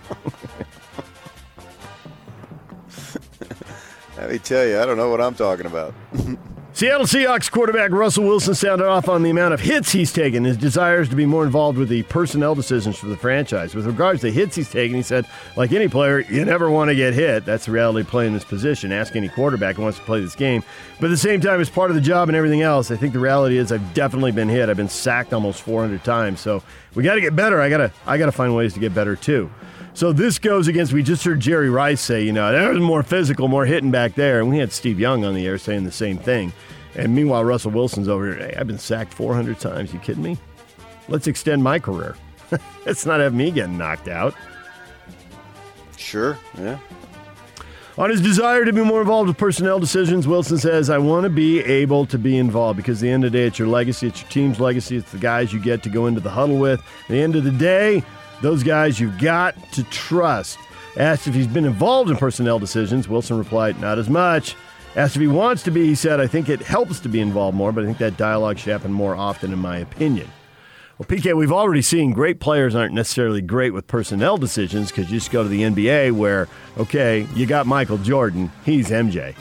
[4.22, 4.80] Let me tell you.
[4.80, 5.95] I don't know what I'm talking about.
[6.74, 10.55] Seattle Seahawks quarterback Russell Wilson sounded off on the amount of hits he's taken, his
[10.55, 13.76] desires to be more involved with the personnel decisions for the franchise.
[13.76, 15.26] With regards to hits he's taken, he said,
[15.57, 17.45] like any player, you never want to get hit.
[17.45, 18.91] That's the reality of playing this position.
[18.93, 20.63] Ask any quarterback who wants to play this game.
[20.99, 23.13] But at the same time, as part of the job and everything else, I think
[23.13, 24.69] the reality is I've definitely been hit.
[24.69, 26.39] I've been sacked almost 400 times.
[26.39, 26.63] So
[26.93, 27.59] we got to get better.
[27.59, 29.51] I got to I got to find ways to get better too.
[29.94, 30.94] So this goes against.
[30.94, 34.16] We just heard Jerry Rice say, you know, there was more physical, more hitting back
[34.16, 36.54] there, and we had Steve Young on the air saying the same thing.
[36.96, 38.48] And meanwhile, Russell Wilson's over here.
[38.48, 39.94] Hey, I've been sacked 400 times.
[39.94, 40.38] You kidding me?
[41.08, 42.16] Let's extend my career.
[42.86, 44.34] Let's not have me getting knocked out.
[45.98, 46.38] Sure.
[46.58, 46.80] Yeah.
[47.98, 51.30] On his desire to be more involved with personnel decisions, Wilson says, I want to
[51.30, 54.08] be able to be involved because at the end of the day, it's your legacy,
[54.08, 56.80] it's your team's legacy, it's the guys you get to go into the huddle with.
[56.80, 58.04] At the end of the day,
[58.42, 60.58] those guys you've got to trust.
[60.98, 64.56] Asked if he's been involved in personnel decisions, Wilson replied, Not as much.
[64.96, 67.56] Asked if he wants to be, he said, I think it helps to be involved
[67.56, 70.28] more, but I think that dialogue should happen more often, in my opinion.
[70.98, 75.18] Well, PK, we've already seen great players aren't necessarily great with personnel decisions because you
[75.18, 79.34] just go to the NBA where, okay, you got Michael Jordan, he's MJ.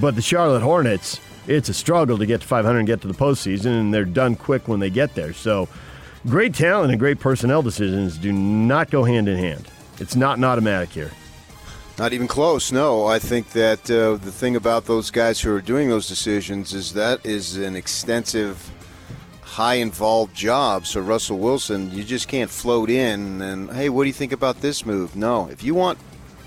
[0.00, 3.14] But the Charlotte Hornets, it's a struggle to get to 500 and get to the
[3.14, 5.32] postseason, and they're done quick when they get there.
[5.32, 5.68] So,
[6.26, 9.68] great talent and great personnel decisions do not go hand in hand.
[9.98, 11.10] It's not an automatic here.
[11.98, 12.70] Not even close.
[12.70, 16.72] No, I think that uh, the thing about those guys who are doing those decisions
[16.72, 18.70] is that is an extensive,
[19.42, 20.86] high involved job.
[20.86, 24.60] So Russell Wilson, you just can't float in and hey, what do you think about
[24.60, 25.16] this move?
[25.16, 25.98] No, if you want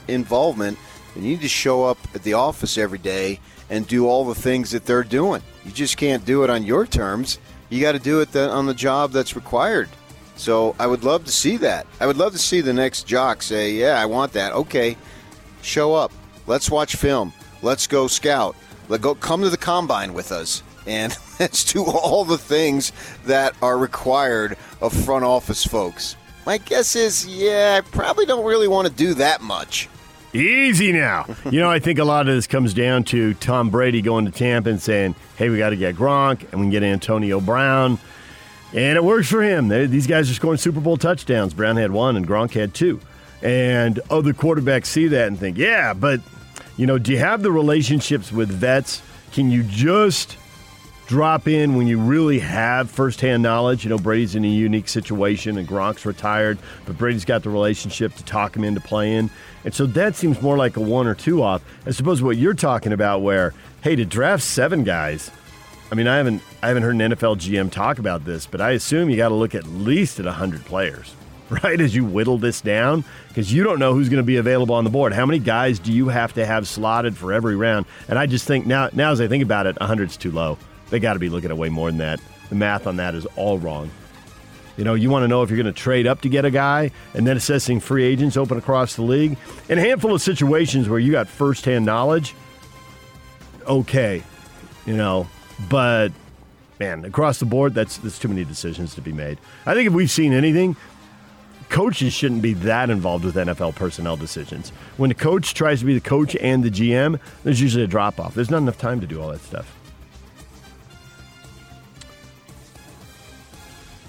[0.08, 0.78] involvement,
[1.14, 4.36] then you need to show up at the office every day and do all the
[4.36, 5.42] things that they're doing.
[5.66, 7.40] You just can't do it on your terms.
[7.72, 9.90] You got to do it on the job that's required.
[10.36, 11.88] So I would love to see that.
[12.00, 14.98] I would love to see the next jock say, "Yeah, I want that." Okay,
[15.62, 16.12] show up.
[16.48, 17.34] Let's watch film.
[17.62, 18.56] Let's go scout.
[18.90, 19.16] Let go.
[19.16, 22.92] Come to the combine with us, and let's do all the things
[23.26, 26.16] that are required of front office folks.
[26.46, 29.88] My guess is, yeah, I probably don't really want to do that much.
[30.34, 31.26] Easy now.
[31.52, 34.32] you know, I think a lot of this comes down to Tom Brady going to
[34.32, 37.98] Tampa and saying, hey, we got to get Gronk and we can get Antonio Brown.
[38.76, 39.70] And it works for him.
[39.70, 41.56] They, these guys are scoring Super Bowl touchdowns.
[41.56, 43.00] Brown had one and Gronk had two.
[43.42, 46.22] And other quarterbacks see that and think, yeah, but,
[46.78, 49.02] you know, do you have the relationships with vets?
[49.32, 50.38] Can you just
[51.12, 53.84] drop in when you really have firsthand knowledge.
[53.84, 58.16] You know, Brady's in a unique situation and Gronk's retired, but Brady's got the relationship
[58.16, 59.30] to talk him into playing.
[59.66, 62.38] And so that seems more like a one or two off, as opposed to what
[62.38, 65.32] you're talking about, where, hey, to draft seven guys,
[65.92, 68.72] I mean, I haven't I haven't heard an NFL GM talk about this, but I
[68.72, 71.14] assume you got to look at least at 100 players,
[71.50, 71.80] right?
[71.82, 74.84] As you whittle this down, because you don't know who's going to be available on
[74.84, 75.14] the board.
[75.14, 77.86] How many guys do you have to have slotted for every round?
[78.08, 80.58] And I just think now, now as I think about it, 100's too low.
[80.90, 82.20] They got to be looking at way more than that.
[82.50, 83.90] The math on that is all wrong.
[84.78, 86.52] You know, you want to know if you're going to trade up to get a
[86.52, 89.38] guy and then assessing free agents open across the league.
[89.70, 92.36] In a handful of situations where you got firsthand knowledge,
[93.68, 94.24] okay,
[94.86, 95.28] you know,
[95.70, 96.10] but
[96.80, 99.38] man, across the board, that's that's too many decisions to be made.
[99.66, 100.76] I think if we've seen anything,
[101.70, 104.70] coaches shouldn't be that involved with NFL personnel decisions.
[104.98, 108.20] When the coach tries to be the coach and the GM, there's usually a drop
[108.20, 108.36] off.
[108.36, 109.78] There's not enough time to do all that stuff.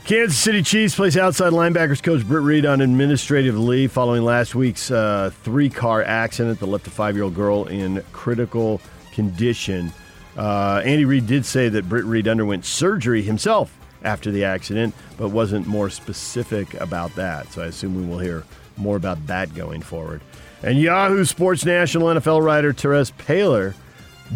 [0.05, 4.91] Kansas City Chiefs place outside linebackers coach Britt Reid on administrative leave following last week's
[4.91, 8.81] uh, three car accident that left a five year old girl in critical
[9.13, 9.93] condition.
[10.37, 15.29] Uh, Andy Reid did say that Britt Reid underwent surgery himself after the accident, but
[15.29, 17.53] wasn't more specific about that.
[17.53, 18.45] So I assume we will hear
[18.77, 20.21] more about that going forward.
[20.63, 23.75] And Yahoo Sports National NFL writer Terez Paylor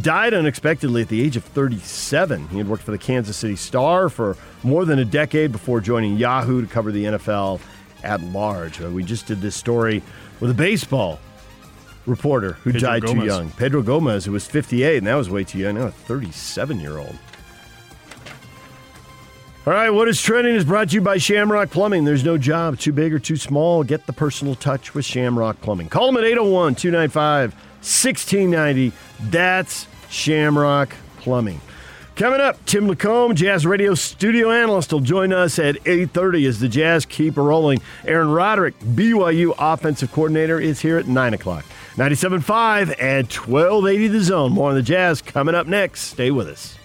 [0.03, 2.49] died unexpectedly at the age of 37.
[2.49, 6.17] He had worked for the Kansas City Star for more than a decade before joining
[6.17, 7.61] Yahoo to cover the NFL
[8.03, 8.81] at large.
[8.81, 10.03] We just did this story
[10.41, 11.19] with a baseball
[12.07, 13.23] reporter who Pedro died Gomez.
[13.23, 13.51] too young.
[13.53, 15.75] Pedro Gomez, who was 58, and that was way too young.
[15.75, 17.17] Now a 37 year old.
[19.67, 22.05] All right, what is trending is brought to you by Shamrock Plumbing.
[22.05, 23.83] There's no job too big or too small.
[23.83, 25.89] Get the personal touch with Shamrock Plumbing.
[25.89, 28.93] Call them at 801 295 1690.
[29.29, 31.61] That's Shamrock Plumbing.
[32.15, 36.69] Coming up, Tim Lacombe, Jazz Radio studio analyst, will join us at 8.30 as the
[36.69, 37.81] Jazz keep rolling.
[38.07, 41.65] Aaron Roderick, BYU offensive coordinator, is here at 9 o'clock.
[41.97, 44.53] 97.5 and 1280 The Zone.
[44.53, 46.03] More on the Jazz coming up next.
[46.03, 46.77] Stay with us.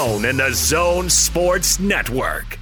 [0.00, 2.58] and the Zone Sports Network.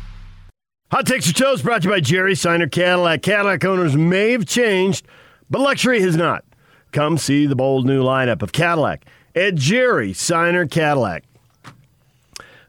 [0.90, 3.22] Hot Takes or Toast brought to you by Jerry Seiner Cadillac.
[3.22, 5.06] Cadillac owners may have changed,
[5.48, 6.44] but luxury has not.
[6.90, 9.04] Come see the bold new lineup of Cadillac
[9.36, 11.22] at Jerry Seiner Cadillac.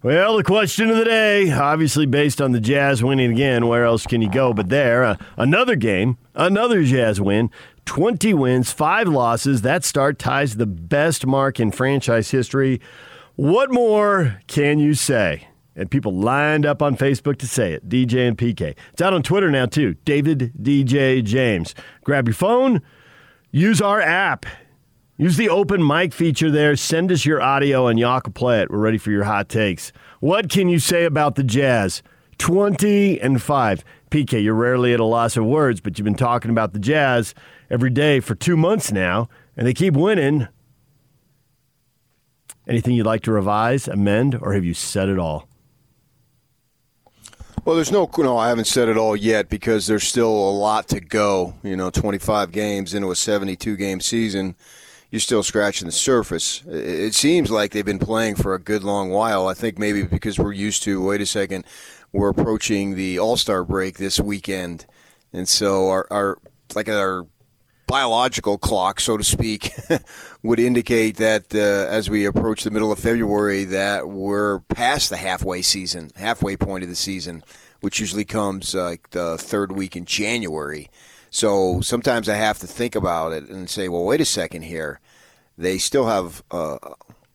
[0.04, 4.06] Well, the question of the day, obviously based on the Jazz winning again, where else
[4.06, 5.04] can you go but there?
[5.04, 7.50] Uh, another game, another Jazz win,
[7.86, 9.64] 20 wins, five losses.
[9.64, 12.80] That start ties the best mark in franchise history.
[13.40, 15.48] What more can you say?
[15.74, 17.88] And people lined up on Facebook to say it.
[17.88, 18.76] DJ and PK.
[18.92, 19.94] It's out on Twitter now, too.
[20.04, 21.74] David DJ James.
[22.04, 22.82] Grab your phone,
[23.50, 24.46] use our app.
[25.16, 26.76] Use the open mic feature there.
[26.76, 28.70] Send us your audio and y'all can play it.
[28.70, 29.94] We're ready for your hot takes.
[30.20, 32.04] What can you say about the Jazz?
[32.40, 33.86] 20 and 5.
[34.12, 37.34] PK, you're rarely at a loss of words, but you've been talking about the Jazz
[37.70, 40.50] every day for two months now, and they keep winning.
[42.70, 45.48] Anything you'd like to revise, amend, or have you said it all?
[47.66, 50.88] Well, there's no, no, I haven't said it all yet because there's still a lot
[50.90, 51.56] to go.
[51.64, 54.56] You know, 25 games into a 72 game season,
[55.10, 56.64] you're still scratching the surface.
[56.68, 59.48] It seems like they've been playing for a good long while.
[59.48, 61.66] I think maybe because we're used to, wait a second,
[62.14, 64.86] we're approaching the All Star break this weekend.
[65.34, 66.38] And so our, our,
[66.76, 67.26] like our
[67.88, 69.74] biological clock, so to speak,
[70.42, 75.18] would indicate that uh, as we approach the middle of February, that we're past the
[75.18, 77.44] halfway season, halfway point of the season,
[77.82, 80.90] which usually comes uh, like the third week in January.
[81.30, 85.00] So sometimes I have to think about it and say, well, wait a second here.
[85.58, 86.78] They still have uh,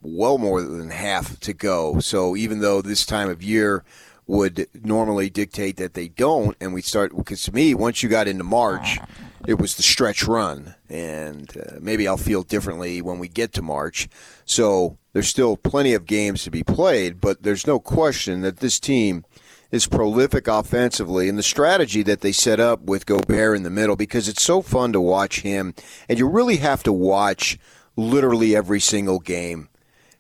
[0.02, 2.00] well more than half to go.
[2.00, 3.84] So even though this time of year
[4.26, 8.26] would normally dictate that they don't, and we start because to me, once you got
[8.26, 8.98] into March,
[9.46, 13.62] it was the stretch run, and uh, maybe I'll feel differently when we get to
[13.62, 14.08] March.
[14.44, 18.80] So there's still plenty of games to be played, but there's no question that this
[18.80, 19.24] team
[19.70, 23.96] is prolific offensively and the strategy that they set up with Gobert in the middle
[23.96, 25.74] because it's so fun to watch him
[26.08, 27.58] and you really have to watch
[27.96, 29.68] literally every single game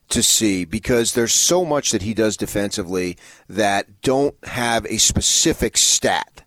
[0.08, 3.16] to see because there's so much that he does defensively
[3.48, 6.42] that don't have a specific stat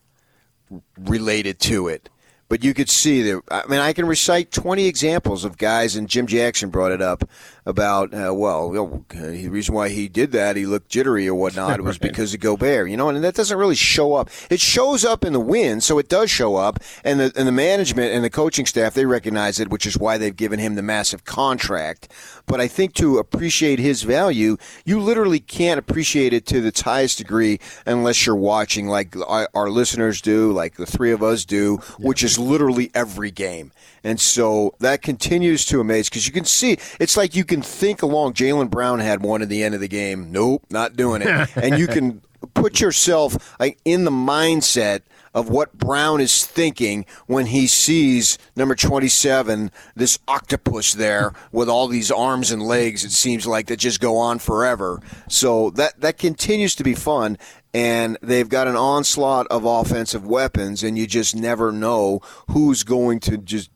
[0.98, 2.10] related to it
[2.50, 3.42] but you could see that.
[3.50, 7.30] I mean, I can recite 20 examples of guys, and Jim Jackson brought it up
[7.68, 8.72] about, uh, well,
[9.10, 12.90] the reason why he did that, he looked jittery or whatnot, was because of Gobert,
[12.90, 14.30] you know, and that doesn't really show up.
[14.50, 17.52] It shows up in the win, so it does show up, and the, and the
[17.52, 20.82] management and the coaching staff, they recognize it, which is why they've given him the
[20.82, 22.10] massive contract.
[22.46, 27.18] But I think to appreciate his value, you literally can't appreciate it to its highest
[27.18, 31.78] degree unless you're watching like our, our listeners do, like the three of us do,
[32.00, 33.74] which is literally every game.
[34.08, 38.02] And so that continues to amaze because you can see it's like you can think
[38.02, 38.36] along.
[38.36, 40.32] Jaylen Brown had one at the end of the game.
[40.32, 41.50] Nope, not doing it.
[41.58, 42.22] and you can
[42.54, 45.02] put yourself in the mindset
[45.34, 51.90] of what Brown is thinking when he sees number 27, this octopus there with all
[51.90, 55.02] these arms and legs, it seems like that just go on forever.
[55.28, 57.38] So that, that continues to be fun.
[57.74, 63.20] And they've got an onslaught of offensive weapons, and you just never know who's going
[63.20, 63.70] to just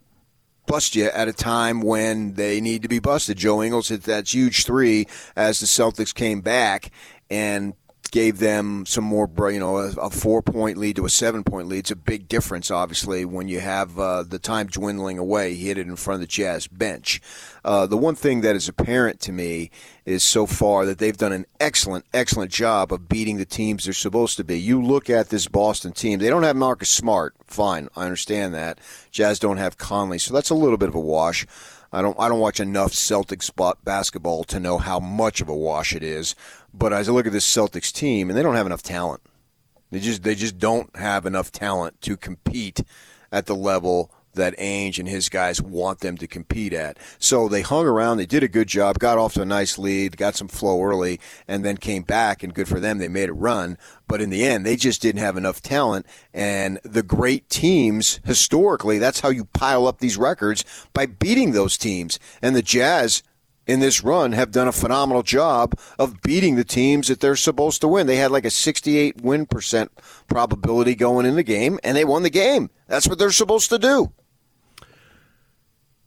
[0.71, 3.35] bust you at a time when they need to be busted.
[3.35, 6.91] Joe Ingles hit that huge three as the Celtics came back,
[7.29, 7.73] and
[8.11, 11.67] gave them some more, you know, a, a four point lead to a seven point
[11.67, 11.79] lead.
[11.79, 15.55] It's a big difference, obviously, when you have uh, the time dwindling away.
[15.55, 17.21] He hit it in front of the Jazz bench.
[17.63, 19.71] Uh, the one thing that is apparent to me
[20.05, 23.93] is so far that they've done an excellent, excellent job of beating the teams they're
[23.93, 24.59] supposed to be.
[24.59, 27.33] You look at this Boston team, they don't have Marcus Smart.
[27.45, 28.79] Fine, I understand that.
[29.11, 31.45] Jazz don't have Conley, so that's a little bit of a wash.
[31.93, 33.51] I don't I don't watch enough Celtics
[33.83, 36.35] basketball to know how much of a wash it is.
[36.73, 39.21] But as I look at this Celtics team, and they don't have enough talent.
[39.91, 42.81] They just they just don't have enough talent to compete
[43.31, 46.97] at the level that Ainge and his guys want them to compete at.
[47.19, 50.17] So they hung around, they did a good job, got off to a nice lead,
[50.17, 53.33] got some flow early, and then came back, and good for them, they made a
[53.33, 53.77] run.
[54.07, 56.05] But in the end, they just didn't have enough talent.
[56.33, 61.77] And the great teams, historically, that's how you pile up these records by beating those
[61.77, 62.19] teams.
[62.41, 63.23] And the Jazz
[63.71, 67.79] in this run have done a phenomenal job of beating the teams that they're supposed
[67.81, 68.05] to win.
[68.05, 69.91] They had like a 68 win percent
[70.27, 72.69] probability going in the game, and they won the game.
[72.87, 74.11] That's what they're supposed to do.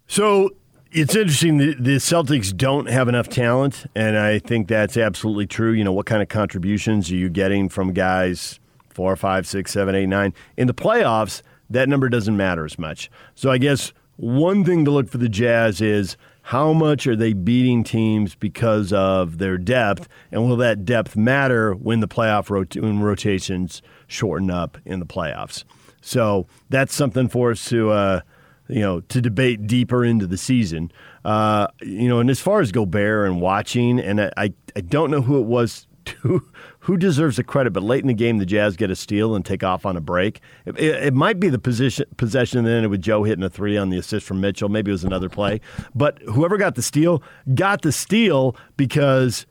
[0.06, 0.50] So
[0.92, 1.56] it's interesting.
[1.56, 5.72] The, the Celtics don't have enough talent, and I think that's absolutely true.
[5.72, 8.60] You know, what kind of contributions are you getting from guys
[8.90, 10.34] four, five, six, seven, eight, nine?
[10.58, 13.10] In the playoffs, that number doesn't matter as much.
[13.34, 16.18] So I guess one thing to look for the Jazz is
[16.48, 21.72] how much are they beating teams because of their depth, and will that depth matter
[21.72, 25.64] when the playoff rot- when rotations shorten up in the playoffs?
[26.02, 27.90] So that's something for us to.
[27.90, 28.20] Uh,
[28.66, 30.90] you know, to debate deeper into the season.
[31.22, 35.20] Uh, you know, and as far as Gobert and watching, and I, I don't know
[35.20, 35.86] who it was
[36.20, 36.42] who,
[36.84, 39.42] who deserves the credit, but late in the game, the Jazz get a steal and
[39.42, 40.40] take off on a break.
[40.66, 43.78] It, it, it might be the position possession then it with Joe hitting a three
[43.78, 44.68] on the assist from Mitchell.
[44.68, 45.62] Maybe it was another play,
[45.94, 47.22] but whoever got the steal
[47.54, 49.46] got the steal because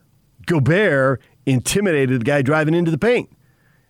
[0.45, 3.29] Gobert intimidated the guy driving into the paint.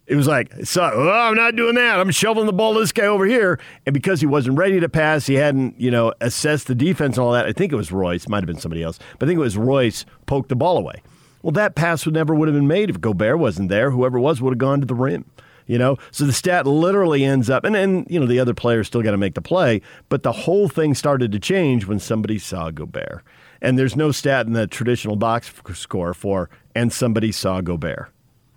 [0.06, 2.00] It was like, so, oh, I'm not doing that.
[2.00, 3.60] I'm shoveling the ball to this guy over here.
[3.86, 7.26] And because he wasn't ready to pass, he hadn't, you know, assessed the defense and
[7.26, 7.46] all that.
[7.46, 8.28] I think it was Royce.
[8.28, 9.00] Might have been somebody else.
[9.18, 11.02] But I think it was Royce poked the ball away.
[11.44, 13.92] Well, that pass would never would have been made if Gobert wasn't there.
[13.92, 15.26] Whoever was would have gone to the rim.
[15.68, 18.88] You know, so the stat literally ends up, and then you know the other players
[18.88, 22.38] still got to make the play, but the whole thing started to change when somebody
[22.38, 23.24] saw Gobert,
[23.62, 28.10] and there's no stat in the traditional box score for and somebody saw Gobert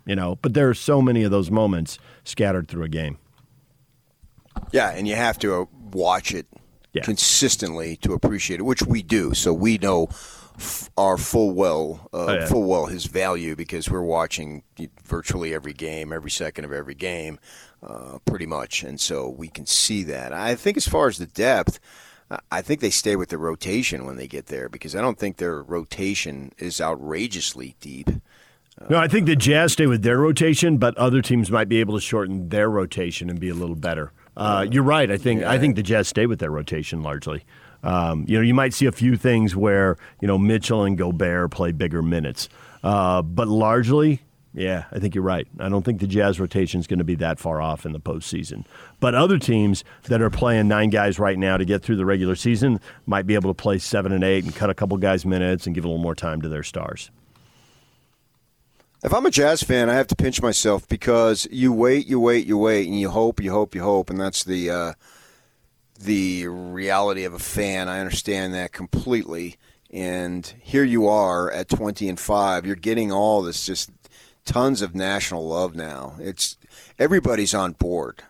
[0.07, 3.19] you know, but there are so many of those moments scattered through a game.
[4.71, 6.47] Yeah, and you have to uh, watch it
[6.93, 7.03] yeah.
[7.03, 9.33] consistently to appreciate it, which we do.
[9.35, 10.07] So we know
[10.57, 12.45] f- our full well, uh, Oh, yeah.
[12.47, 14.63] full well his value because we're watching
[15.03, 17.39] virtually every game, every second of every game,
[17.83, 20.33] uh, pretty much, and so we can see that.
[20.33, 21.79] I think as far as the depth.
[22.29, 25.17] I- I think they stay with the rotation when they get there because I don't
[25.17, 28.09] think their rotation is outrageously deep.
[28.89, 31.95] No, I think the Jazz stay with their rotation, but other teams might be able
[31.95, 34.11] to shorten their rotation and be a little better.
[34.35, 35.09] Uh, you're right.
[35.09, 37.43] I think I think the Jazz stay with their rotation largely.
[37.87, 41.51] Um, you know, you might see a few things where you know Mitchell and Gobert
[41.51, 42.49] play bigger minutes,
[42.83, 44.21] uh, but largely,
[44.53, 45.47] yeah, I think you're right.
[45.57, 47.99] I don't think the Jazz rotation is going to be that far off in the
[48.01, 48.65] postseason.
[48.99, 52.35] But other teams that are playing nine guys right now to get through the regular
[52.35, 55.65] season might be able to play seven and eight and cut a couple guys minutes
[55.65, 57.09] and give a little more time to their stars.
[59.01, 62.45] If I'm a Jazz fan, I have to pinch myself because you wait, you wait,
[62.47, 64.93] you wait, and you hope, you hope, you hope, and that's the uh,
[65.99, 67.89] the reality of a fan.
[67.89, 69.57] I understand that completely.
[69.91, 72.65] And here you are at 20 and five.
[72.65, 73.89] You're getting all this, just
[74.45, 76.15] tons of national love now.
[76.19, 76.57] It's
[76.99, 78.23] everybody's on board.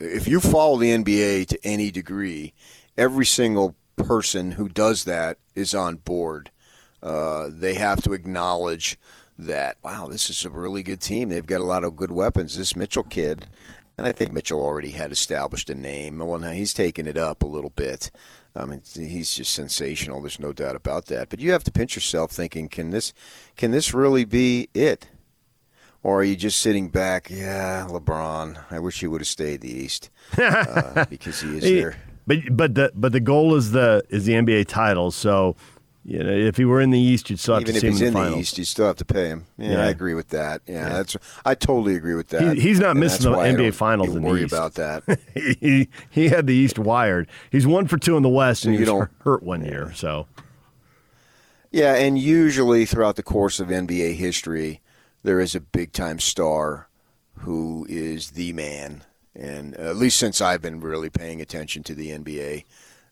[0.00, 2.54] If you follow the NBA to any degree,
[2.96, 6.50] every single person who does that is on board.
[7.02, 8.98] Uh, they have to acknowledge
[9.38, 11.28] that wow, this is a really good team.
[11.28, 12.56] They've got a lot of good weapons.
[12.56, 13.46] This Mitchell kid,
[13.98, 16.18] and I think Mitchell already had established a name.
[16.18, 18.10] Well, now he's taken it up a little bit.
[18.54, 20.20] I mean, he's just sensational.
[20.20, 21.28] There's no doubt about that.
[21.28, 23.12] But you have to pinch yourself, thinking, can this,
[23.56, 25.08] can this really be it?
[26.02, 27.28] Or are you just sitting back?
[27.30, 28.62] Yeah, LeBron.
[28.70, 31.96] I wish he would have stayed the East uh, because he is He- there.
[32.28, 35.12] But but the but the goal is the is the NBA title.
[35.12, 35.54] So
[36.08, 37.92] you know if he were in the East, you'd still have Even to see him
[37.94, 38.40] Even if he's in in the the.
[38.40, 39.46] East, you still have to pay him.
[39.58, 39.82] Yeah, Yeah.
[39.82, 40.62] I agree with that.
[40.66, 42.54] Yeah, that's I totally agree with that.
[42.56, 44.52] He, he's not And missing the NBA finals in the worry East.
[44.52, 45.02] about that.
[45.60, 47.28] he he had the East wired.
[47.50, 49.92] He's one for two in the West, and You he was don't- hurt one year.
[49.94, 50.26] So
[51.70, 54.80] Yeah, and usually throughout the course of NBA history,
[55.22, 56.88] there is a big time star
[57.40, 59.02] who is the man.
[59.34, 62.64] And at least since I've been really paying attention to the NBA,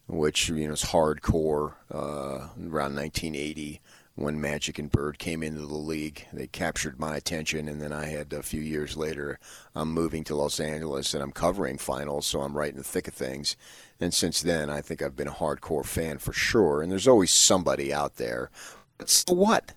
[0.06, 3.80] which you know is hardcore uh, around 1980
[4.16, 7.68] when Magic and Bird came into the league, they captured my attention.
[7.68, 9.40] And then I had a few years later,
[9.74, 13.08] I'm moving to Los Angeles and I'm covering finals, so I'm right in the thick
[13.08, 13.56] of things.
[14.00, 16.80] And since then, I think I've been a hardcore fan for sure.
[16.80, 18.50] And there's always somebody out there.
[18.98, 19.72] But so what?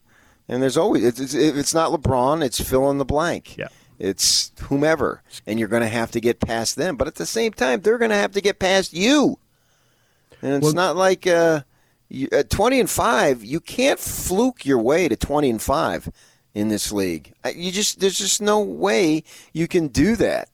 [0.47, 3.57] And there's always it's, it's, it's not LeBron, it's fill in the blank.
[3.57, 3.69] Yeah.
[3.99, 6.97] It's whomever, and you're going to have to get past them.
[6.97, 9.39] But at the same time, they're going to have to get past you.
[10.41, 11.61] And it's Well- not like uh,
[12.09, 16.09] you, at 20 and five, you can't fluke your way to 20 and five
[16.53, 17.33] in this league.
[17.55, 19.23] You just there's just no way
[19.53, 20.49] you can do that.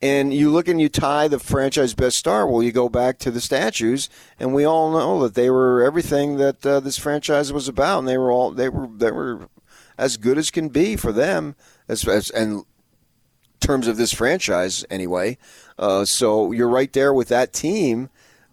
[0.00, 2.46] And you look and you tie the franchise best star.
[2.46, 6.36] Well, you go back to the statues, and we all know that they were everything
[6.36, 9.48] that uh, this franchise was about, and they were all they were they were
[9.96, 11.56] as good as can be for them.
[11.88, 12.64] As, as and
[13.60, 15.36] terms of this franchise, anyway.
[15.78, 18.08] Uh, so you're right there with that team,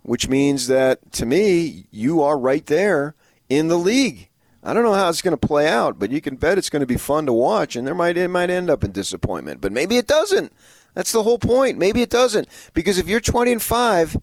[0.05, 3.15] which means that to me, you are right there
[3.49, 4.29] in the league.
[4.63, 6.81] I don't know how it's going to play out, but you can bet it's going
[6.81, 9.71] to be fun to watch, and there might it might end up in disappointment, but
[9.71, 10.53] maybe it doesn't.
[10.93, 11.79] That's the whole point.
[11.79, 14.15] Maybe it doesn't because if you're 20 and five,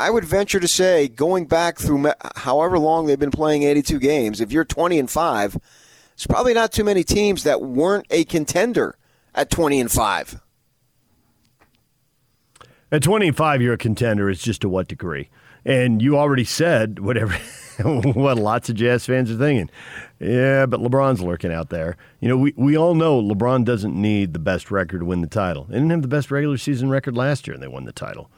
[0.00, 4.40] I would venture to say, going back through however long they've been playing 82 games,
[4.40, 5.56] if you're 20 and five,
[6.14, 8.96] it's probably not too many teams that weren't a contender
[9.34, 10.40] at 20 and five.
[12.94, 14.30] At 25, you're a contender.
[14.30, 15.28] It's just to what degree?
[15.64, 17.32] And you already said whatever
[17.82, 19.70] what lots of Jazz fans are thinking.
[20.20, 21.96] Yeah, but LeBron's lurking out there.
[22.20, 25.26] You know, we, we all know LeBron doesn't need the best record to win the
[25.26, 25.64] title.
[25.64, 28.30] They didn't have the best regular season record last year, and they won the title.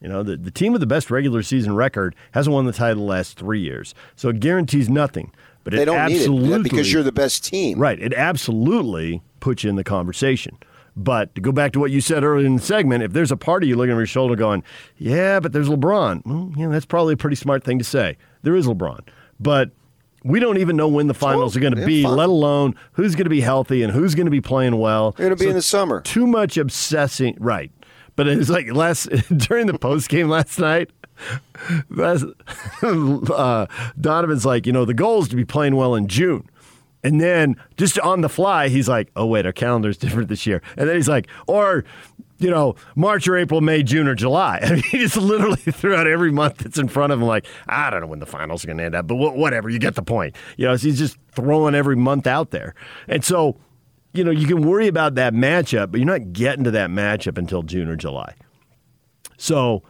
[0.00, 3.04] You know, the, the team with the best regular season record hasn't won the title
[3.04, 3.94] the last three years.
[4.16, 5.32] So it guarantees nothing.
[5.62, 7.78] But They it don't need it absolutely, because you're the best team.
[7.78, 8.00] Right.
[8.00, 10.58] It absolutely puts you in the conversation.
[10.94, 13.36] But to go back to what you said earlier in the segment, if there's a
[13.36, 14.62] party of you looking over your shoulder going,
[14.98, 18.18] yeah, but there's LeBron, well, yeah, that's probably a pretty smart thing to say.
[18.42, 19.00] There is LeBron.
[19.40, 19.70] But
[20.24, 22.16] we don't even know when the finals are going to be, fine.
[22.16, 25.12] let alone who's going to be healthy and who's going to be playing well.
[25.12, 26.00] Going to be So in the summer.
[26.02, 27.36] Too much obsessing.
[27.40, 27.72] Right.
[28.14, 29.06] But it's like last
[29.36, 30.90] during the post game last night.
[31.90, 32.24] That's,
[32.82, 33.66] uh,
[34.00, 36.48] Donovan's like, you know, the goal is to be playing well in June.
[37.04, 40.62] And then just on the fly, he's like, oh, wait, our calendar's different this year.
[40.76, 41.84] And then he's like, or,
[42.38, 44.60] you know, March or April, May, June, or July.
[44.70, 47.90] Mean, he just literally threw out every month that's in front of him, like, I
[47.90, 49.94] don't know when the finals are going to end up, but wh- whatever, you get
[49.94, 50.36] the point.
[50.56, 52.74] You know, so he's just throwing every month out there.
[53.08, 53.56] And so,
[54.12, 57.38] you know, you can worry about that matchup, but you're not getting to that matchup
[57.38, 58.34] until June or July.
[59.38, 59.82] So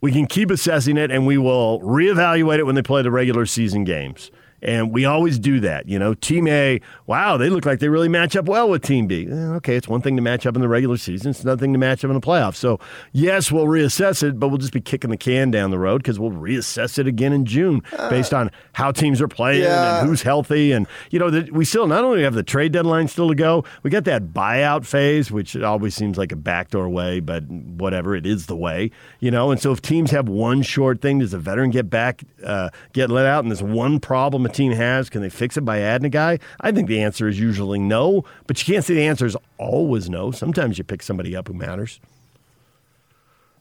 [0.00, 3.46] we can keep assessing it, and we will reevaluate it when they play the regular
[3.46, 4.30] season games.
[4.62, 5.88] And we always do that.
[5.88, 9.06] You know, Team A, wow, they look like they really match up well with Team
[9.06, 9.26] B.
[9.30, 11.72] Eh, okay, it's one thing to match up in the regular season, it's another thing
[11.72, 12.56] to match up in the playoffs.
[12.56, 12.78] So,
[13.12, 16.18] yes, we'll reassess it, but we'll just be kicking the can down the road because
[16.18, 20.00] we'll reassess it again in June based on how teams are playing yeah.
[20.00, 20.72] and who's healthy.
[20.72, 23.64] And, you know, the, we still not only have the trade deadline still to go,
[23.82, 28.26] we got that buyout phase, which always seems like a backdoor way, but whatever, it
[28.26, 29.50] is the way, you know.
[29.50, 33.10] And so if teams have one short thing, does a veteran get back, uh, get
[33.10, 36.06] let out, and there's one problem a team has, can they fix it by adding
[36.06, 36.38] a guy?
[36.60, 40.10] I think the answer is usually no, but you can't say the answer is always
[40.10, 40.30] no.
[40.30, 42.00] Sometimes you pick somebody up who matters.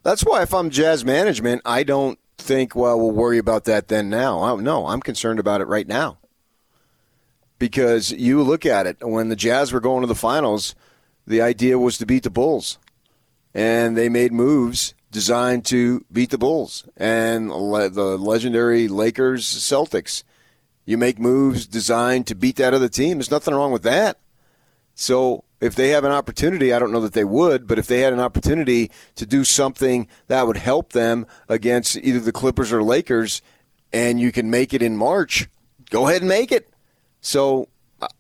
[0.03, 4.09] That's why if I'm Jazz management, I don't think, well, we'll worry about that then
[4.09, 4.55] now.
[4.55, 6.17] No, I'm concerned about it right now.
[7.59, 10.73] Because you look at it, when the Jazz were going to the finals,
[11.27, 12.79] the idea was to beat the Bulls.
[13.53, 20.23] And they made moves designed to beat the Bulls and le- the legendary Lakers Celtics.
[20.89, 23.19] You make moves designed to beat that other team.
[23.19, 24.17] There's nothing wrong with that.
[24.95, 27.99] So if they have an opportunity, I don't know that they would, but if they
[27.99, 32.81] had an opportunity to do something that would help them against either the Clippers or
[32.81, 33.43] Lakers,
[33.93, 35.47] and you can make it in March,
[35.91, 36.71] go ahead and make it.
[37.21, 37.67] So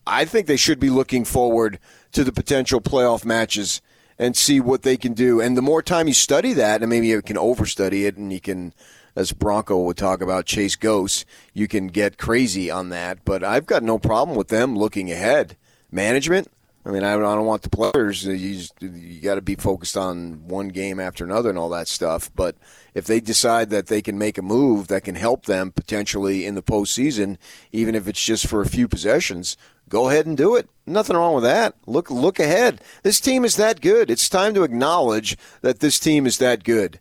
[0.05, 1.79] I think they should be looking forward
[2.11, 3.81] to the potential playoff matches
[4.19, 5.41] and see what they can do.
[5.41, 8.39] And the more time you study that, and maybe you can overstudy it, and you
[8.39, 8.75] can,
[9.15, 13.25] as Bronco would talk about, chase ghosts, you can get crazy on that.
[13.25, 15.57] But I've got no problem with them looking ahead.
[15.91, 16.49] Management,
[16.85, 18.25] I mean, I don't want the players.
[18.25, 21.87] Uh, you, you got to be focused on one game after another and all that
[21.87, 22.31] stuff.
[22.33, 22.55] But
[22.93, 26.55] if they decide that they can make a move that can help them potentially in
[26.55, 27.37] the postseason,
[27.71, 29.57] even if it's just for a few possessions,
[29.89, 30.69] go ahead and do it.
[30.87, 31.75] Nothing wrong with that.
[31.85, 32.81] Look, look ahead.
[33.03, 34.09] This team is that good.
[34.09, 36.99] It's time to acknowledge that this team is that good.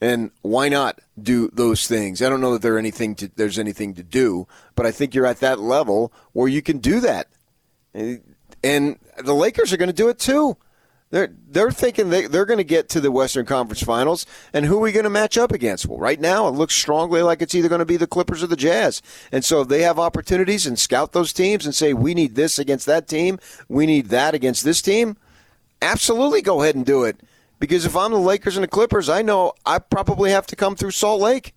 [0.00, 2.22] And why not do those things?
[2.22, 5.26] I don't know that there anything to, there's anything to do, but I think you're
[5.26, 7.28] at that level where you can do that
[8.62, 10.56] and the Lakers are going to do it too.
[11.10, 14.76] They're they're thinking they, they're going to get to the Western Conference Finals, and who
[14.76, 15.86] are we going to match up against?
[15.86, 18.46] Well, right now it looks strongly like it's either going to be the Clippers or
[18.46, 19.02] the Jazz.
[19.32, 22.60] And so if they have opportunities and scout those teams and say we need this
[22.60, 25.16] against that team, we need that against this team,
[25.82, 27.18] absolutely go ahead and do it.
[27.60, 30.74] Because if I'm the Lakers and the Clippers, I know I probably have to come
[30.74, 31.54] through Salt Lake.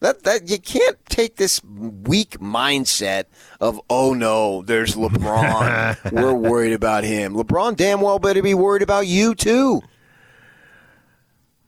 [0.00, 3.24] That that you can't take this weak mindset
[3.60, 6.12] of oh no, there's LeBron.
[6.12, 7.34] We're worried about him.
[7.34, 9.82] LeBron damn well better be worried about you too.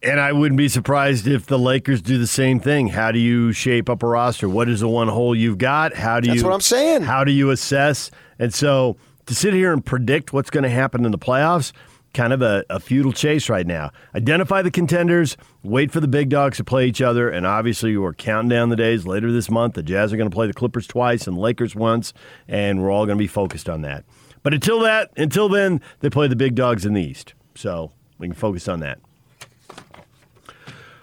[0.03, 2.89] And I wouldn't be surprised if the Lakers do the same thing.
[2.89, 4.49] How do you shape up a roster?
[4.49, 5.95] What is the one hole you've got?
[5.95, 7.03] How do That's you That's what I'm saying.
[7.03, 8.11] How do you assess?
[8.39, 8.97] And so
[9.27, 11.73] to sit here and predict what's going to happen in the playoffs,
[12.15, 13.91] kind of a, a futile chase right now.
[14.15, 18.13] Identify the contenders, wait for the big dogs to play each other, and obviously we're
[18.13, 19.75] counting down the days later this month.
[19.75, 22.13] The Jazz are going to play the Clippers twice and Lakers once,
[22.49, 24.05] and we're all going to be focused on that.
[24.43, 28.27] But until that, until then, they play the big dogs in the East, so we
[28.27, 28.99] can focus on that.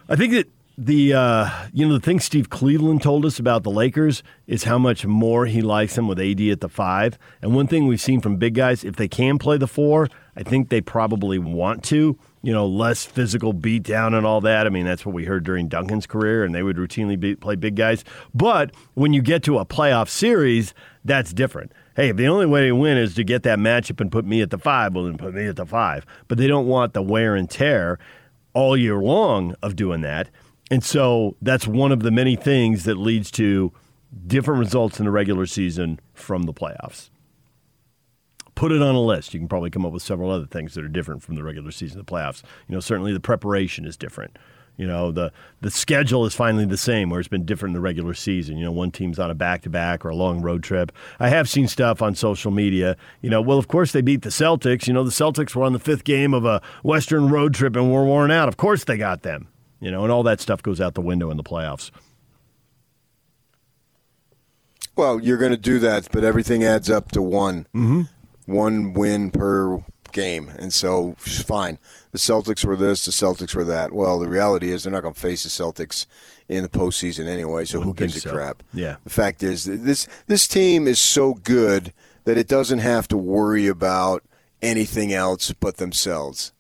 [0.08, 0.48] I think that
[0.80, 4.78] the uh, you know the thing Steve Cleveland told us about the Lakers is how
[4.78, 7.20] much more he likes them with AD at the five.
[7.42, 10.08] And one thing we've seen from big guys, if they can play the four,
[10.38, 12.18] I think they probably want to.
[12.42, 14.66] You know, less physical beatdown and all that.
[14.66, 17.58] I mean, that's what we heard during Duncan's career, and they would routinely be, play
[17.58, 18.06] big guys.
[18.34, 20.74] But when you get to a playoff series,
[21.04, 21.74] that's different.
[21.98, 24.42] Hey, if the only way to win is to get that matchup and put me
[24.42, 26.06] at the five, well, then put me at the five.
[26.30, 28.00] But they don't want the wear and tear
[28.54, 30.30] all year long of doing that.
[30.72, 33.72] And so that's one of the many things that leads to
[34.28, 37.10] different results in the regular season from the playoffs.
[38.56, 39.34] Put it on a list.
[39.34, 41.72] You can probably come up with several other things that are different from the regular
[41.72, 42.44] season to the playoffs.
[42.68, 44.38] You know, certainly the preparation is different.
[44.80, 47.82] You know, the the schedule is finally the same, where it's been different in the
[47.82, 48.58] regular season.
[48.58, 50.94] You know, one team's on a back to back or a long road trip.
[51.20, 52.96] I have seen stuff on social media.
[53.22, 54.88] You know, well, of course they beat the Celtics.
[54.88, 57.92] You know, the Celtics were on the fifth game of a Western road trip and
[57.92, 58.48] were worn out.
[58.48, 59.50] Of course they got them.
[59.80, 61.92] You know, and all that stuff goes out the window in the playoffs.
[64.96, 67.68] Well, you're going to do that, but everything adds up to one.
[67.74, 68.02] Mm-hmm.
[68.46, 69.82] One win per
[70.12, 70.52] game.
[70.58, 71.78] And so, fine.
[72.12, 73.94] The Celtics were this, the Celtics were that.
[73.94, 76.06] Well, the reality is they're not going to face the Celtics
[76.50, 78.32] in the postseason anyway, so who gives a so.
[78.32, 78.64] crap?
[78.74, 78.98] Yeah.
[79.04, 81.94] The fact is, this, this team is so good
[82.26, 84.24] that it doesn't have to worry about
[84.62, 86.52] anything else but themselves.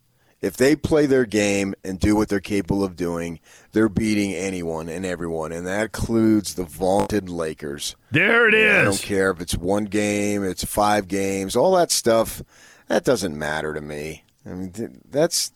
[0.41, 3.39] If they play their game and do what they're capable of doing,
[3.73, 7.95] they're beating anyone and everyone, and that includes the vaunted Lakers.
[8.11, 8.85] There it I is.
[9.01, 12.41] don't care if it's one game, it's five games, all that stuff.
[12.87, 14.23] That doesn't matter to me.
[14.45, 15.51] I mean, that's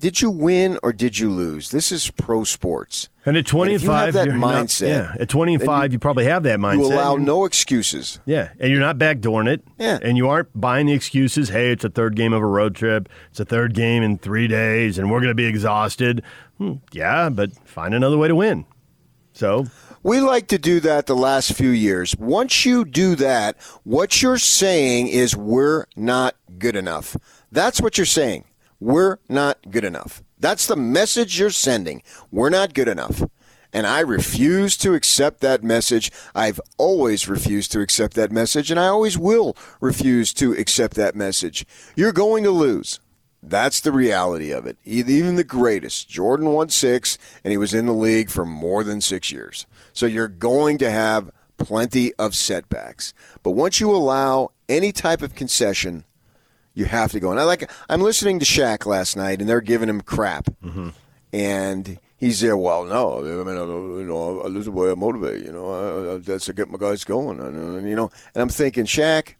[0.00, 1.70] Did you win or did you lose?
[1.70, 3.08] This is pro sports.
[3.26, 4.88] And at if you 25, have that you're not- mindset.
[4.88, 6.78] yeah, at 25, then you, probably have that mindset.
[6.78, 8.20] You allow no excuses.
[8.24, 9.62] Yeah, and you're not backdooring it.
[9.78, 9.98] Yeah.
[10.00, 13.08] And you aren't buying the excuses, hey, it's a third game of a road trip,
[13.30, 16.22] it's a third game in three days, and we're going to be exhausted.
[16.58, 18.64] Hmm, yeah, but find another way to win.
[19.32, 19.66] So,
[20.02, 22.16] We like to do that the last few years.
[22.16, 27.16] Once you do that, what you're saying is we're not good enough.
[27.52, 28.44] That's what you're saying.
[28.80, 30.22] We're not good enough.
[30.38, 32.02] That's the message you're sending.
[32.30, 33.22] We're not good enough.
[33.72, 36.10] And I refuse to accept that message.
[36.34, 41.14] I've always refused to accept that message, and I always will refuse to accept that
[41.14, 41.66] message.
[41.94, 43.00] You're going to lose.
[43.42, 44.78] That's the reality of it.
[44.84, 49.00] Even the greatest, Jordan won six, and he was in the league for more than
[49.00, 49.66] six years.
[49.92, 53.12] So you're going to have plenty of setbacks.
[53.42, 56.04] But once you allow any type of concession,
[56.78, 57.32] you have to go.
[57.32, 57.68] And I like.
[57.88, 60.90] I'm listening to Shaq last night, and they're giving him crap, mm-hmm.
[61.32, 62.56] and he's there.
[62.56, 65.44] Well, no, I mean, I- you know, is the way I motivate.
[65.44, 67.40] You know, I, I, that's to get my guys going.
[67.40, 69.34] And, and, you know, and I'm thinking, Shaq,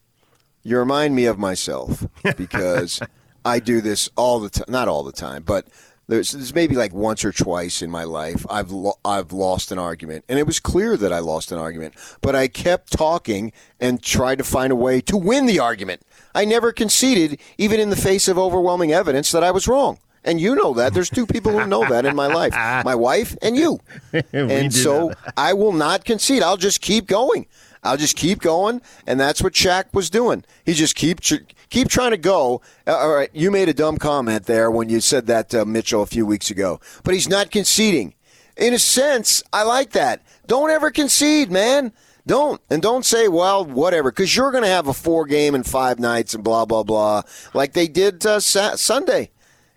[0.65, 2.05] you remind me of myself
[2.37, 3.01] because
[3.45, 4.67] I do this all the time.
[4.69, 5.69] Not all the time, but
[6.09, 9.79] there's, there's maybe like once or twice in my life I've lo- I've lost an
[9.79, 11.95] argument, and it was clear that I lost an argument.
[12.21, 16.03] But I kept talking and tried to find a way to win the argument.
[16.35, 19.99] I never conceded, even in the face of overwhelming evidence that I was wrong.
[20.25, 20.95] And you know that.
[20.95, 22.53] There's two people who know that in my life
[22.85, 23.81] my wife and you.
[24.33, 26.43] And so I will not concede.
[26.43, 27.47] I'll just keep going.
[27.83, 30.45] I'll just keep going, and that's what Shaq was doing.
[30.67, 31.21] He just keep
[31.71, 32.61] keep trying to go.
[32.87, 36.03] Uh, all right, you made a dumb comment there when you said that to Mitchell
[36.03, 38.15] a few weeks ago, but he's not conceding.
[38.57, 40.23] In a sense, I like that.
[40.49, 41.93] Don't ever concede, man.
[42.29, 45.67] Don't and don't say, well, whatever, because you're going to have a four game and
[45.67, 47.23] five nights and blah blah blah,
[47.55, 49.31] like they did uh, sa- Sunday.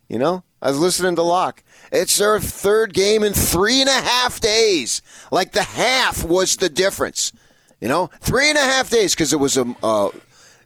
[0.09, 1.63] You know, I was listening to Locke.
[1.93, 5.01] It's their third game in three and a half days.
[5.31, 7.31] Like the half was the difference.
[7.79, 10.09] You know, three and a half days because it was a uh,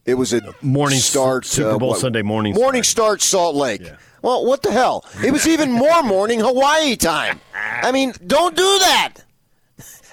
[0.05, 3.83] it was a Morning start Super uh, Bowl what- Sunday morning morning start Salt Lake.
[4.23, 5.05] Well, what the hell?
[5.23, 7.39] It was even more morning Hawaii time.
[7.53, 9.19] I mean, don't do that.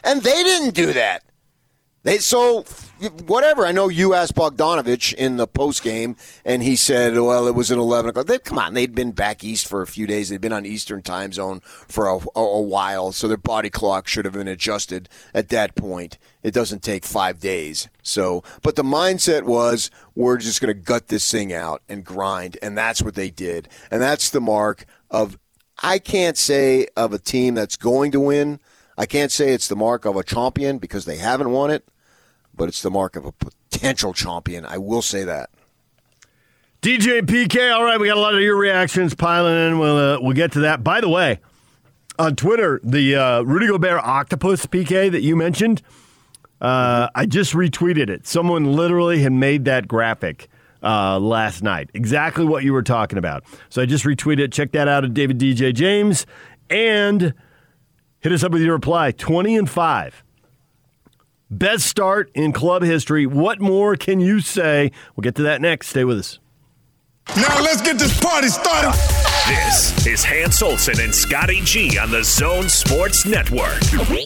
[0.05, 1.23] And they didn't do that.
[2.05, 2.65] They so
[3.27, 3.65] whatever.
[3.65, 7.71] I know you asked Bogdanovic in the post game, and he said, "Well, it was
[7.71, 10.29] at eleven o'clock." They, come on, they'd been back east for a few days.
[10.29, 14.09] They'd been on Eastern time zone for a, a, a while, so their body clock
[14.09, 16.19] should have been adjusted at that point.
[16.43, 17.89] It doesn't take five days.
[18.03, 22.59] So, but the mindset was, we're just going to gut this thing out and grind,
[22.63, 25.39] and that's what they did, and that's the mark of.
[25.85, 28.61] I can't say of a team that's going to win.
[28.97, 31.89] I can't say it's the mark of a champion because they haven't won it,
[32.63, 34.65] but it's the mark of a potential champion.
[34.65, 35.51] I will say that.
[36.81, 37.75] DJ PK.
[37.75, 39.81] All right, we got a lot of your reactions piling in.
[39.81, 40.85] We'll uh, we'll get to that.
[40.85, 41.41] By the way,
[42.21, 45.83] on Twitter, the uh, Rudy Gobert octopus PK that you mentioned,
[46.61, 48.29] uh, I just retweeted it.
[48.29, 50.47] Someone literally had made that graphic
[50.85, 51.91] uh, last night.
[51.95, 53.43] Exactly what you were talking about.
[53.71, 54.53] So I just retweeted it.
[54.53, 56.27] Check that out at David DJ James
[56.71, 57.35] and
[58.21, 59.11] hit us up with your reply.
[59.11, 60.23] Twenty and five.
[61.53, 63.27] Best start in club history.
[63.27, 64.91] What more can you say?
[65.15, 65.89] We'll get to that next.
[65.89, 66.39] Stay with us.
[67.37, 69.22] Now let's get this party started.
[69.49, 73.81] This is Hans Olsen and Scotty G on the Zone Sports Network.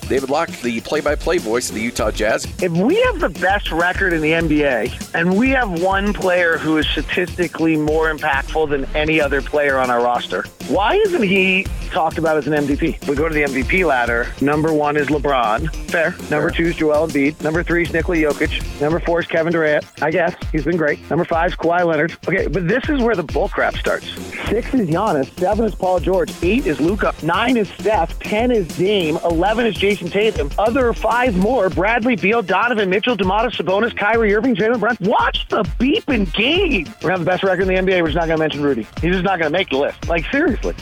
[0.09, 2.45] David Locke, the play-by-play voice of the Utah Jazz.
[2.63, 6.77] If we have the best record in the NBA and we have one player who
[6.77, 12.19] is statistically more impactful than any other player on our roster, why isn't he talked
[12.19, 13.09] about as an MVP?
[13.09, 14.29] We go to the MVP ladder.
[14.43, 15.75] Number one is LeBron.
[15.91, 16.15] Fair.
[16.31, 17.41] Number two is Joel Embiid.
[17.43, 18.81] Number three is Nikola Jokic.
[18.83, 19.85] Number four is Kevin Durant.
[20.03, 21.09] I guess he's been great.
[21.09, 22.13] Number five is Kawhi Leonard.
[22.29, 24.07] Okay, but this is where the bullcrap starts.
[24.51, 25.07] Six is Giannis.
[25.25, 26.33] Seven is Paul George.
[26.43, 27.15] Eight is Luka.
[27.23, 28.19] Nine is Steph.
[28.21, 29.19] Ten is Dame.
[29.25, 30.51] Eleven is Jayson Tatum.
[30.59, 34.97] Other five more: Bradley Beal, Donovan Mitchell, Domantas Sabonis, Kyrie Irving, Jaylen Brown.
[35.01, 36.87] Watch the beeping game.
[37.03, 38.01] We have the best record in the NBA.
[38.03, 38.87] We're just not going to mention Rudy.
[39.01, 40.09] He's just not going to make the list.
[40.09, 40.75] Like seriously.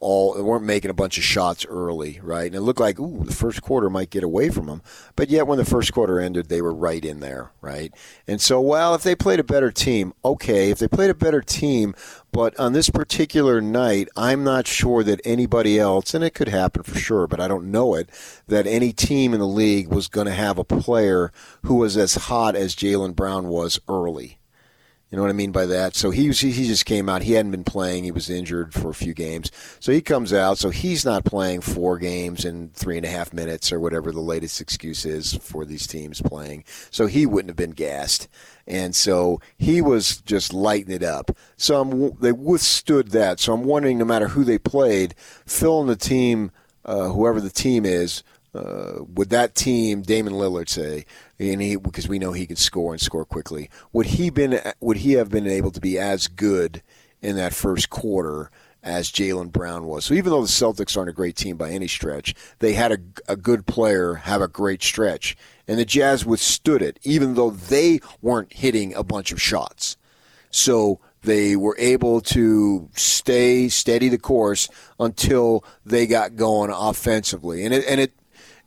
[0.00, 2.46] all they weren't making a bunch of shots early, right?
[2.46, 4.82] And it looked like ooh, the first quarter might get away from them,
[5.14, 7.92] but yet when the first quarter ended, they were right in there, right?
[8.26, 11.42] And so, well, if they played a better team, okay, if they played a better
[11.42, 11.94] team,
[12.32, 16.82] but on this particular night, I'm not sure that anybody else, and it could happen
[16.82, 18.08] for sure, but I don't know it,
[18.48, 21.32] that any team in the league was going to have a player
[21.62, 24.39] who was as hot as Jaylen Brown was early.
[25.10, 25.96] You know what I mean by that?
[25.96, 27.22] So he was, he just came out.
[27.22, 28.04] He hadn't been playing.
[28.04, 29.50] He was injured for a few games.
[29.80, 30.58] So he comes out.
[30.58, 34.20] So he's not playing four games in three and a half minutes or whatever the
[34.20, 36.62] latest excuse is for these teams playing.
[36.92, 38.28] So he wouldn't have been gassed.
[38.68, 41.36] And so he was just lighting it up.
[41.56, 43.40] So I'm, they withstood that.
[43.40, 46.52] So I'm wondering, no matter who they played, filling the team,
[46.84, 48.22] uh, whoever the team is,
[48.54, 51.04] uh, would that team, Damian Lillard, say,
[51.38, 54.98] and he because we know he can score and score quickly, would he been would
[54.98, 56.82] he have been able to be as good
[57.22, 58.50] in that first quarter
[58.82, 60.04] as Jaylen Brown was?
[60.04, 62.98] So even though the Celtics aren't a great team by any stretch, they had a,
[63.32, 65.36] a good player have a great stretch,
[65.68, 69.96] and the Jazz withstood it, even though they weren't hitting a bunch of shots.
[70.50, 74.68] So they were able to stay steady the course
[74.98, 78.12] until they got going offensively, and it and it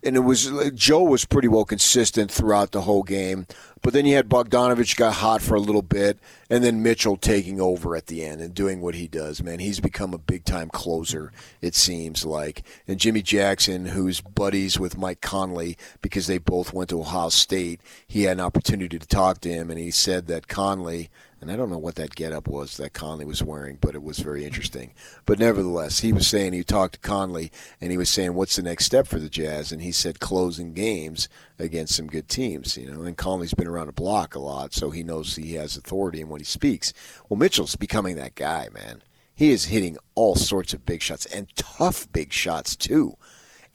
[0.06, 3.48] and it was Joe was pretty well consistent throughout the whole game.
[3.82, 6.18] But then you had Bogdanovic got hot for a little bit,
[6.50, 9.44] and then Mitchell taking over at the end and doing what he does.
[9.44, 11.34] Man, he's become a big time closer.
[11.62, 16.92] It seems like, and Jimmy Jackson, who's buddies with Mike Conley because they both went
[16.92, 20.48] to Ohio State, he had an opportunity to talk to him, and he said that
[20.48, 21.10] Conley
[21.44, 24.20] and I don't know what that getup was that Conley was wearing, but it was
[24.20, 24.94] very interesting.
[25.26, 27.52] But nevertheless, he was saying he talked to Conley
[27.82, 30.72] and he was saying, "What's the next step for the Jazz?" And he said, "Closing
[30.72, 31.28] games
[31.60, 34.90] against some good teams." You know, and Conley's been around the block a lot, so
[34.90, 36.94] he knows he has authority in when he speaks.
[37.28, 39.04] Well, Mitchell's becoming that guy, man.
[39.36, 43.18] He is hitting all sorts of big shots and tough big shots too.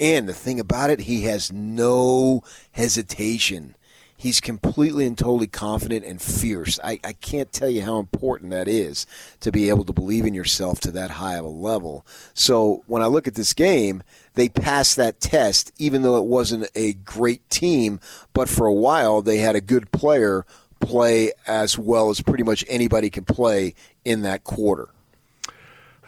[0.01, 2.43] And the thing about it, he has no
[2.73, 3.75] hesitation
[4.19, 6.79] he's completely and totally confident and fierce.
[6.83, 9.07] I, I can't tell you how important that is
[9.41, 12.05] to be able to believe in yourself to that high of a level.
[12.35, 14.03] So when I look at this game,
[14.35, 18.01] they passed that test, even though it wasn't a great team,
[18.35, 20.45] but for a while they had a good player
[20.81, 23.75] play as well as pretty much anybody can play
[24.05, 24.89] in that quarter.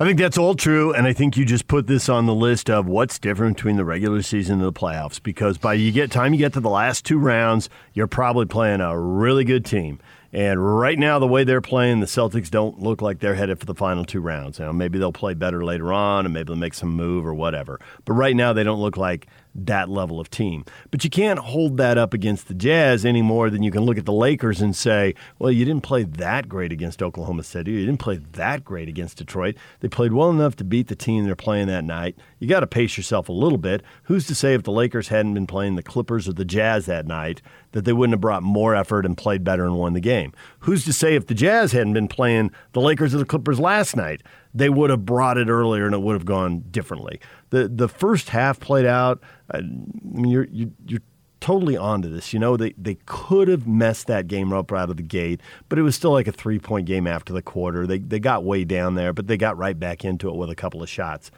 [0.01, 2.71] I think that's all true, and I think you just put this on the list
[2.71, 5.23] of what's different between the regular season and the playoffs.
[5.23, 8.81] Because by you get time you get to the last two rounds, you're probably playing
[8.81, 10.01] a really good team.
[10.33, 13.67] And right now, the way they're playing, the Celtics don't look like they're headed for
[13.67, 14.59] the final two rounds.
[14.59, 17.79] Now, maybe they'll play better later on, and maybe they'll make some move or whatever.
[18.07, 20.65] But right now, they don't look like that level of team.
[20.91, 23.99] But you can't hold that up against the Jazz any more than you can look
[23.99, 27.73] at the Lakers and say, well, you didn't play that great against Oklahoma City.
[27.73, 29.57] You didn't play that great against Detroit.
[29.81, 32.17] They played well enough to beat the team they're playing that night.
[32.39, 33.83] You got to pace yourself a little bit.
[34.05, 37.07] Who's to say if the Lakers hadn't been playing the Clippers or the Jazz that
[37.07, 40.33] night that they wouldn't have brought more effort and played better and won the game?
[40.61, 43.97] Who's to say if the Jazz hadn't been playing the Lakers or the Clippers last
[43.97, 44.23] night,
[44.55, 47.21] they would have brought it earlier and it would have gone differently?
[47.51, 49.23] The the first half played out.
[49.53, 51.03] Uh, I mean, you're you're, you're
[51.41, 52.33] totally onto this.
[52.33, 55.79] You know, they, they could have messed that game up out of the gate, but
[55.79, 57.87] it was still like a three point game after the quarter.
[57.87, 60.55] They they got way down there, but they got right back into it with a
[60.55, 61.31] couple of shots.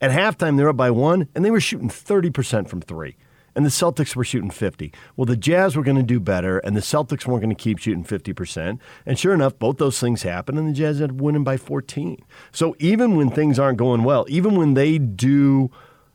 [0.00, 3.16] At halftime, they're up by one, and they were shooting 30% from three.
[3.58, 4.92] And the Celtics were shooting 50.
[5.16, 7.78] Well, the Jazz were going to do better, and the Celtics weren't going to keep
[7.78, 8.78] shooting 50%.
[9.04, 12.24] And sure enough, both those things happened, and the Jazz ended up winning by 14.
[12.52, 15.72] So even when things aren't going well, even when they do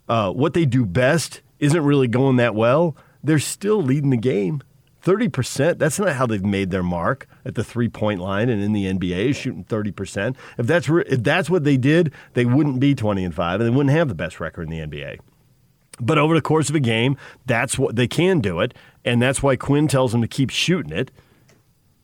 [0.08, 4.64] uh, what they do best isn't really going that well, they're still leading the game
[5.04, 8.72] 30%, that's not how they've made their mark at the three point line and in
[8.72, 10.38] the NBA shooting 30%.
[10.58, 13.70] If that's, re- if that's what they did, they wouldn't be 20 and 5 and
[13.70, 15.20] they wouldn't have the best record in the NBA.
[16.00, 18.74] But over the course of a game, that's what they can do it.
[19.06, 21.12] And that's why Quin tells them to keep shooting it.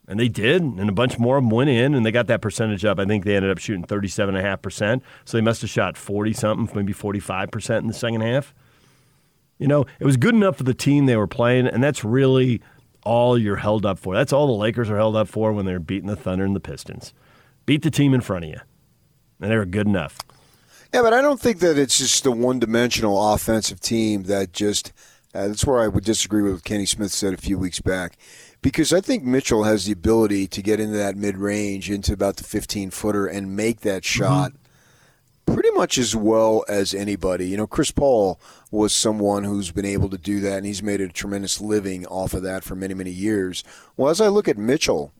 [0.06, 2.42] And they did, and a bunch more of them went in, and they got that
[2.42, 2.98] percentage up.
[2.98, 5.02] I think they ended up shooting 37.5%.
[5.24, 8.52] So they must have shot 40 something, maybe 45% in the second half.
[9.58, 12.60] You know, it was good enough for the team they were playing, and that's really
[13.04, 14.14] all you're held up for.
[14.14, 16.60] That's all the Lakers are held up for when they're beating the Thunder and the
[16.60, 17.12] Pistons.
[17.66, 18.60] Beat the team in front of you,
[19.40, 20.18] and they were good enough.
[20.92, 24.92] Yeah, but I don't think that it's just a one dimensional offensive team that just.
[25.32, 28.18] Uh, that's where I would disagree with what Kenny Smith said a few weeks back.
[28.62, 32.36] Because I think Mitchell has the ability to get into that mid range, into about
[32.36, 35.54] the 15 footer, and make that shot mm-hmm.
[35.54, 37.46] pretty much as well as anybody.
[37.46, 38.40] You know, Chris Paul
[38.72, 42.34] was someone who's been able to do that, and he's made a tremendous living off
[42.34, 43.62] of that for many, many years.
[43.96, 45.12] Well, as I look at Mitchell,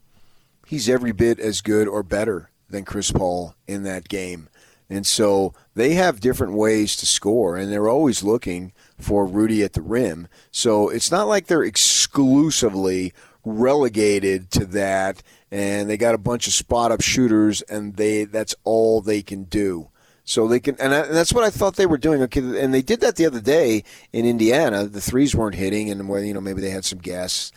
[0.66, 4.49] he's every bit as good or better than Chris Paul in that game.
[4.90, 9.72] And so they have different ways to score, and they're always looking for Rudy at
[9.74, 10.26] the rim.
[10.50, 13.14] So it's not like they're exclusively
[13.44, 18.54] relegated to that and they got a bunch of spot up shooters and they that's
[18.64, 19.88] all they can do.
[20.24, 22.22] So they can, and, I, and, that's what I thought they were doing.
[22.22, 24.84] Okay, and they did that the other day in Indiana.
[24.84, 27.50] The threes weren't hitting, and you know maybe they had some gas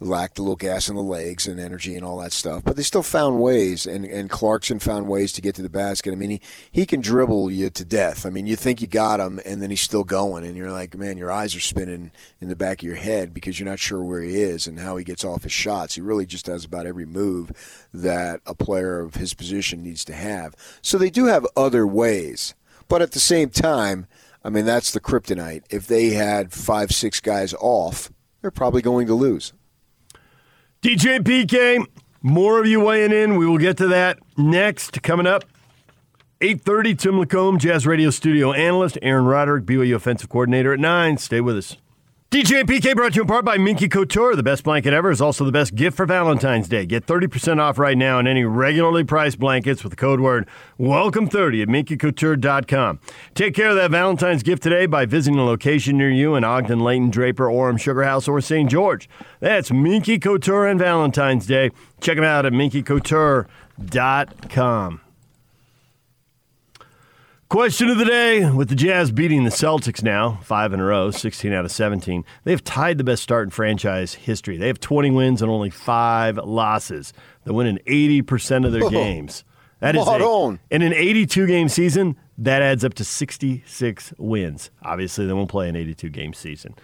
[0.00, 2.64] lacked a little gas in the legs and energy and all that stuff.
[2.64, 6.12] But they still found ways, and, and Clarkson found ways to get to the basket.
[6.12, 6.40] I mean, he,
[6.72, 8.24] he can dribble you to death.
[8.24, 10.96] I mean, you think you got him, and then he's still going, and you're like,
[10.96, 12.10] man, your eyes are spinning
[12.40, 14.96] in the back of your head because you're not sure where he is and how
[14.96, 15.94] he gets off his shots.
[15.94, 17.52] He really just has about every move
[17.92, 20.54] that a player of his position needs to have.
[20.80, 22.54] So they do have other ways.
[22.88, 24.06] But at the same time,
[24.42, 25.64] I mean, that's the kryptonite.
[25.70, 28.10] If they had five, six guys off,
[28.40, 29.52] they're probably going to lose.
[30.82, 31.86] DJ PK,
[32.22, 33.36] more of you weighing in.
[33.36, 35.02] We will get to that next.
[35.02, 35.44] Coming up,
[36.40, 41.18] 8.30, Tim LaComb, Jazz Radio Studio analyst, Aaron Roderick, BYU offensive coordinator at 9.
[41.18, 41.76] Stay with us.
[42.30, 44.36] DJ and PK brought to you in part by Minky Couture.
[44.36, 46.86] The best blanket ever is also the best gift for Valentine's Day.
[46.86, 50.46] Get 30% off right now on any regularly priced blankets with the code word
[50.78, 53.00] WELCOME30 at minkycouture.com.
[53.34, 56.78] Take care of that Valentine's gift today by visiting a location near you in Ogden,
[56.78, 58.70] Layton, Draper, Orem, Sugar House, or St.
[58.70, 59.08] George.
[59.40, 61.72] That's Minky Couture and Valentine's Day.
[62.00, 65.00] Check them out at minkycouture.com.
[67.50, 71.10] Question of the day with the Jazz beating the Celtics now, five in a row,
[71.10, 72.24] 16 out of 17.
[72.44, 74.56] They've tied the best start in franchise history.
[74.56, 77.12] They have 20 wins and only five losses.
[77.42, 79.42] They're winning 80% of their games.
[79.80, 80.14] That is a,
[80.70, 84.70] in an 82 game season, that adds up to 66 wins.
[84.82, 86.74] Obviously, they won't play an 82 game season.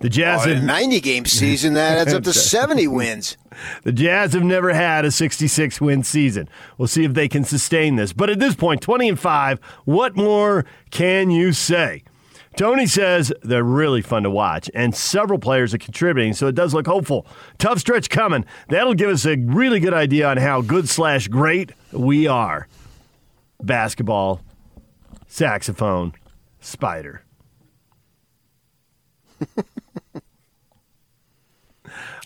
[0.00, 3.38] The Jazz oh, have, a 90 game season that adds up to 70 wins.
[3.84, 6.50] The Jazz have never had a 66 win season.
[6.76, 8.12] We'll see if they can sustain this.
[8.12, 12.02] But at this point, 20 and 5, what more can you say?
[12.56, 16.72] Tony says they're really fun to watch, and several players are contributing, so it does
[16.72, 17.26] look hopeful.
[17.58, 18.44] Tough stretch coming.
[18.68, 22.66] That'll give us a really good idea on how good slash great we are.
[23.62, 24.40] Basketball,
[25.36, 26.14] saxophone,
[26.60, 27.22] spider.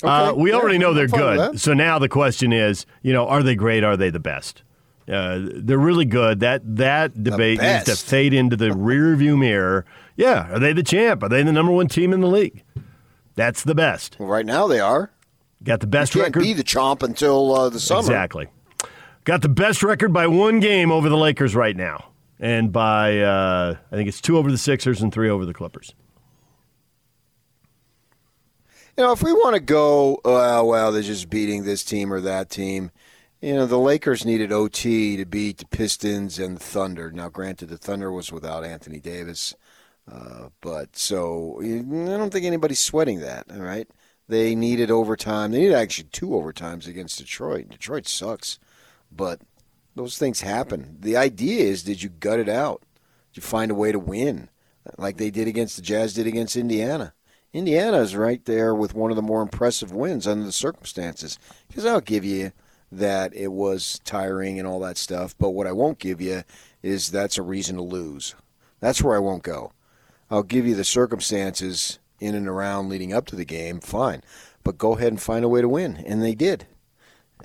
[0.02, 1.60] Uh, we already know they're good.
[1.60, 3.84] So now the question is, you know, are they great?
[3.84, 4.62] Are they the best?
[5.06, 6.40] Uh, they're really good.
[6.40, 9.84] That that debate needs to fade into the rearview mirror.
[10.16, 11.22] Yeah, are they the champ?
[11.22, 12.64] Are they the number one team in the league?
[13.34, 14.16] That's the best.
[14.18, 15.10] Well, right now they are.
[15.62, 16.46] Got the best you can't record.
[16.46, 18.00] Be the chomp until uh, the summer.
[18.00, 18.48] Exactly.
[19.24, 22.09] Got the best record by one game over the Lakers right now,
[22.40, 25.94] and by uh, I think it's two over the Sixers and three over the Clippers.
[28.96, 32.20] You know, if we want to go, oh, well, they're just beating this team or
[32.20, 32.90] that team.
[33.40, 37.10] You know, the Lakers needed OT to beat the Pistons and the Thunder.
[37.10, 39.54] Now, granted, the Thunder was without Anthony Davis,
[40.10, 41.82] uh, but so I
[42.18, 43.46] don't think anybody's sweating that.
[43.50, 43.88] All right,
[44.28, 45.52] they needed overtime.
[45.52, 47.70] They needed actually two overtimes against Detroit.
[47.70, 48.58] Detroit sucks,
[49.10, 49.40] but
[49.94, 50.96] those things happen.
[51.00, 52.82] The idea is, did you gut it out?
[53.32, 54.48] Did you find a way to win,
[54.98, 57.14] like they did against the Jazz, did against Indiana?
[57.52, 61.38] Indiana is right there with one of the more impressive wins under the circumstances.
[61.68, 62.52] Because I'll give you
[62.92, 66.42] that it was tiring and all that stuff, but what I won't give you
[66.82, 68.34] is that's a reason to lose.
[68.80, 69.72] That's where I won't go.
[70.30, 74.22] I'll give you the circumstances in and around leading up to the game, fine.
[74.62, 75.96] But go ahead and find a way to win.
[76.06, 76.66] And they did.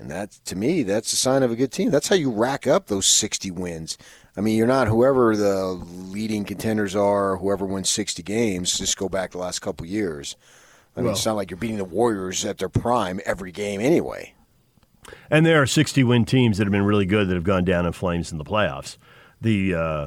[0.00, 1.90] And that, to me, that's a sign of a good team.
[1.90, 3.96] That's how you rack up those 60 wins.
[4.36, 8.78] I mean, you're not whoever the leading contenders are, whoever wins 60 games.
[8.78, 10.36] Just go back the last couple years.
[10.94, 13.80] I mean, Well- it's not like you're beating the Warriors at their prime every game
[13.80, 14.34] anyway.
[15.30, 17.86] And there are 60 win teams that have been really good that have gone down
[17.86, 18.96] in flames in the playoffs.
[19.40, 20.06] The uh,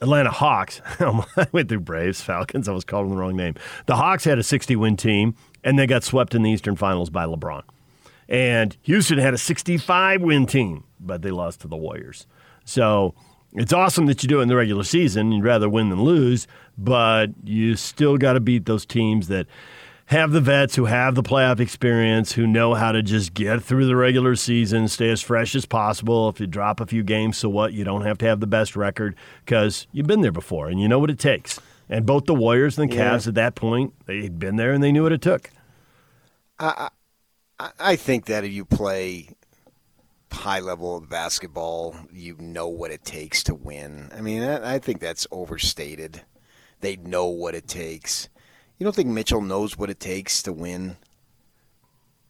[0.00, 3.54] Atlanta Hawks, I went through Braves, Falcons, I was calling them the wrong name.
[3.86, 5.34] The Hawks had a 60 win team,
[5.64, 7.62] and they got swept in the Eastern Finals by LeBron.
[8.32, 12.26] And Houston had a 65 win team, but they lost to the Warriors.
[12.64, 13.14] So
[13.52, 15.32] it's awesome that you do it in the regular season.
[15.32, 16.46] You'd rather win than lose,
[16.78, 19.46] but you still got to beat those teams that
[20.06, 23.86] have the vets who have the playoff experience, who know how to just get through
[23.86, 26.30] the regular season, stay as fresh as possible.
[26.30, 27.74] If you drop a few games, so what?
[27.74, 29.14] You don't have to have the best record
[29.44, 31.60] because you've been there before and you know what it takes.
[31.90, 33.10] And both the Warriors and the Yeah.
[33.14, 35.50] Cavs at that point, they'd been there and they knew what it took.
[36.58, 36.88] I,
[37.58, 39.28] I, think that if you play
[40.32, 44.10] high level of basketball, you know what it takes to win.
[44.12, 46.22] I mean, I think that's overstated.
[46.80, 48.28] They know what it takes.
[48.78, 50.96] You don't think Mitchell knows what it takes to win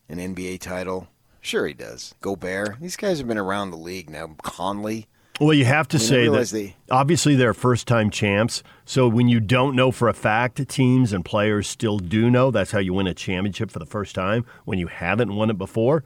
[0.08, 1.08] an NBA title?
[1.40, 2.14] Sure, he does.
[2.20, 2.80] Gobert.
[2.80, 4.36] These guys have been around the league now.
[4.42, 5.08] Conley.
[5.40, 8.62] Well, you have to I mean, say that they- obviously they're first time champs.
[8.84, 12.50] So when you don't know for a fact, teams and players still do know.
[12.50, 15.58] That's how you win a championship for the first time when you haven't won it
[15.58, 16.04] before.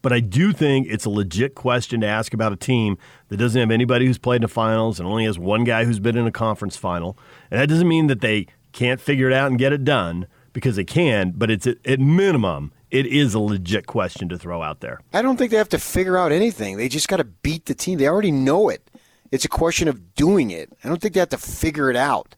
[0.00, 3.58] But I do think it's a legit question to ask about a team that doesn't
[3.58, 6.26] have anybody who's played in the finals and only has one guy who's been in
[6.26, 7.16] a conference final.
[7.50, 10.76] And that doesn't mean that they can't figure it out and get it done because
[10.76, 15.00] they can, but it's at minimum, it is a legit question to throw out there.
[15.12, 16.76] I don't think they have to figure out anything.
[16.76, 17.98] They just got to beat the team.
[17.98, 18.88] They already know it.
[19.32, 20.70] It's a question of doing it.
[20.84, 22.36] I don't think they have to figure it out.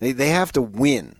[0.00, 1.16] They they have to win.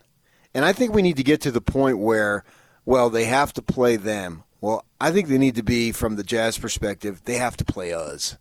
[0.53, 2.45] And I think we need to get to the point where
[2.85, 4.45] well, they have to play them.
[4.61, 7.95] Well, I think they need to be from the Jazz perspective, they have to play
[7.95, 8.37] us.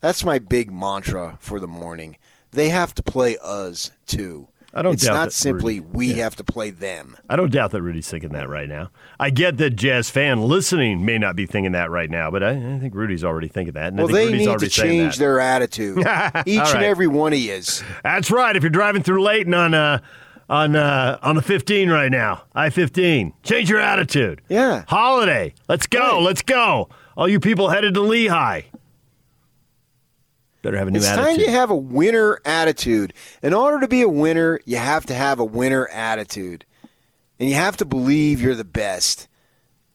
[0.00, 2.16] That's my big mantra for the morning.
[2.50, 4.48] They have to play us too.
[4.76, 5.90] I don't It's not simply Rudy.
[5.92, 6.24] we Yeah.
[6.24, 7.16] have to play them.
[7.30, 8.90] I don't doubt that Rudy's thinking that right now.
[9.18, 12.50] I get that Jazz fan listening may not be thinking that right now, but I,
[12.50, 13.94] I think Rudy's already thinking that.
[13.94, 15.98] Well, they Rudy's need to change their attitude.
[16.46, 17.82] Each All and every one of yous.
[18.04, 18.54] That's right.
[18.54, 20.00] If you're driving through Layton on uh,
[20.48, 24.42] on uh, on the 15 right now, I-15, change your attitude.
[24.48, 24.84] Yeah.
[24.86, 25.54] Holiday.
[25.68, 26.20] Let's go.
[26.20, 26.88] Let's go.
[27.16, 28.66] All you people headed to Lehi.
[30.66, 31.26] Better have a new It's attitude.
[31.26, 33.12] time to have a winner attitude.
[33.40, 36.64] In order to be a winner, you have to have a winner attitude.
[37.38, 39.28] And you have to believe you're the best.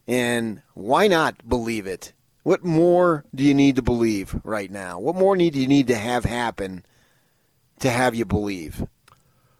[0.07, 2.13] And why not believe it?
[2.43, 4.97] What more do you need to believe right now?
[4.97, 6.85] What more need do you need to have happen
[7.79, 8.87] to have you believe?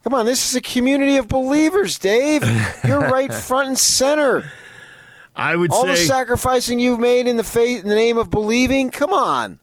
[0.05, 2.41] Come on, this is a community of believers, Dave.
[2.87, 4.49] You're right front and center.
[5.35, 8.91] I would All the sacrificing you've made in the faith in the name of believing.
[8.91, 9.59] Come on.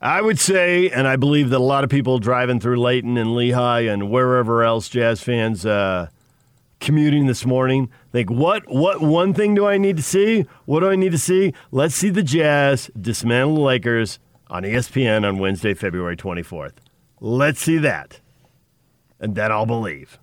[0.00, 3.30] I would say, and I believe that a lot of people driving through Layton and
[3.30, 6.08] Lehi and wherever else Jazz fans uh,
[6.80, 10.46] commuting this morning think, what what one thing do I need to see?
[10.66, 11.54] What do I need to see?
[11.70, 14.18] Let's see the Jazz dismantle the Lakers
[14.48, 16.74] on ESPN on Wednesday, February 24th.
[17.20, 18.20] Let's see that.
[19.18, 20.18] And then I'll believe.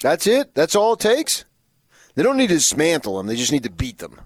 [0.00, 0.54] That's it.
[0.54, 1.44] That's all it takes.
[2.14, 3.26] They don't need to dismantle them.
[3.26, 4.20] They just need to beat them.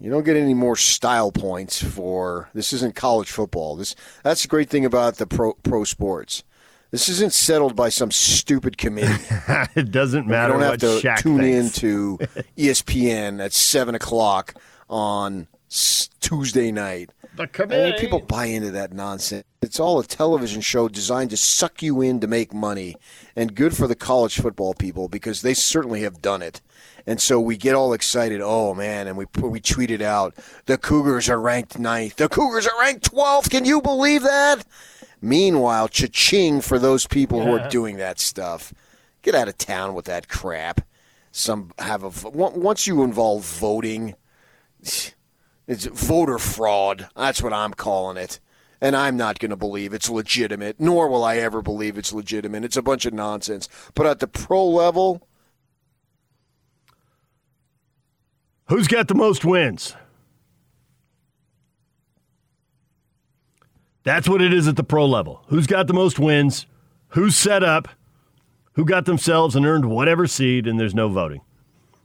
[0.00, 2.72] You don't get any more style points for this.
[2.72, 3.76] Isn't college football.
[3.76, 6.42] This that's the great thing about the pro pro sports.
[6.90, 9.22] This isn't settled by some stupid committee.
[9.76, 12.18] it doesn't You matter don't have what to Shaq tune in to
[12.58, 14.54] ESPN at seven o'clock
[14.88, 15.46] on
[16.20, 17.10] Tuesday night.
[17.36, 19.44] The I mean, people buy into that nonsense.
[19.62, 22.96] It's all a television show designed to suck you in to make money,
[23.36, 26.60] and good for the college football people because they certainly have done it.
[27.10, 28.40] And so we get all excited.
[28.40, 29.08] Oh man!
[29.08, 30.32] And we we tweet it out.
[30.66, 32.14] The Cougars are ranked ninth.
[32.14, 33.50] The Cougars are ranked twelfth.
[33.50, 34.64] Can you believe that?
[35.20, 38.72] Meanwhile, cha-ching for those people who are doing that stuff.
[39.22, 40.82] Get out of town with that crap.
[41.32, 44.14] Some have a once you involve voting.
[44.80, 47.08] It's voter fraud.
[47.16, 48.38] That's what I'm calling it.
[48.80, 52.64] And I'm not going to believe it's legitimate, nor will I ever believe it's legitimate.
[52.64, 53.68] It's a bunch of nonsense.
[53.94, 55.26] But at the pro level,
[58.70, 59.96] Who's got the most wins?
[64.04, 65.42] That's what it is at the pro level.
[65.48, 66.66] Who's got the most wins?
[67.08, 67.88] Who's set up?
[68.74, 71.40] Who got themselves and earned whatever seed, and there's no voting.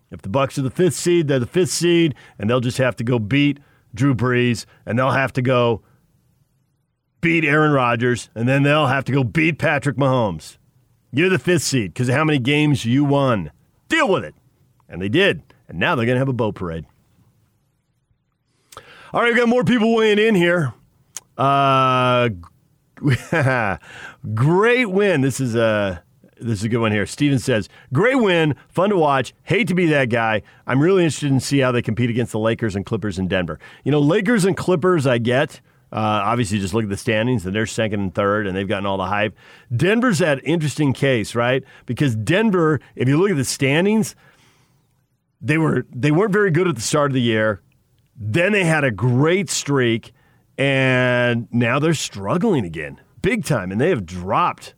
[0.09, 2.95] If the Bucs are the fifth seed, they're the fifth seed, and they'll just have
[2.95, 3.59] to go beat
[3.93, 5.83] Drew Brees, and they'll have to go
[7.21, 10.57] beat Aaron Rodgers, and then they'll have to go beat Patrick Mahomes.
[11.11, 13.51] You're the fifth seed because of how many games you won.
[13.87, 14.33] Deal with it.
[14.89, 15.43] And they did.
[15.77, 16.85] Now they're going to have a boat parade.
[19.13, 20.73] All right, we've got more people weighing in here.
[21.37, 22.29] Uh,
[24.33, 25.21] Great win.
[25.21, 26.03] This is a
[26.37, 27.05] this is a good one here.
[27.05, 29.33] Steven says, "Great win, fun to watch.
[29.43, 30.41] Hate to be that guy.
[30.67, 33.59] I'm really interested in see how they compete against the Lakers and Clippers in Denver.
[33.83, 35.61] You know, Lakers and Clippers, I get.
[35.91, 38.85] Uh, obviously, just look at the standings, and they're second and third, and they've gotten
[38.85, 39.35] all the hype.
[39.73, 41.63] Denver's that interesting case, right?
[41.85, 44.15] Because Denver, if you look at the standings,
[45.41, 47.61] they were they weren't very good at the start of the year.
[48.15, 50.13] Then they had a great streak,
[50.57, 54.73] and now they're struggling again, big time, and they have dropped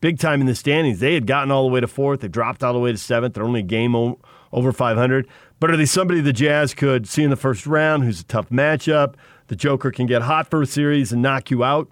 [0.00, 1.00] big time in the standings.
[1.00, 2.20] They had gotten all the way to fourth.
[2.20, 3.34] They dropped all the way to seventh.
[3.34, 4.18] They're only a game o-
[4.52, 5.28] over 500.
[5.60, 8.48] But are they somebody the Jazz could see in the first round who's a tough
[8.48, 9.14] matchup?
[9.48, 11.88] The Joker can get hot for a series and knock you out.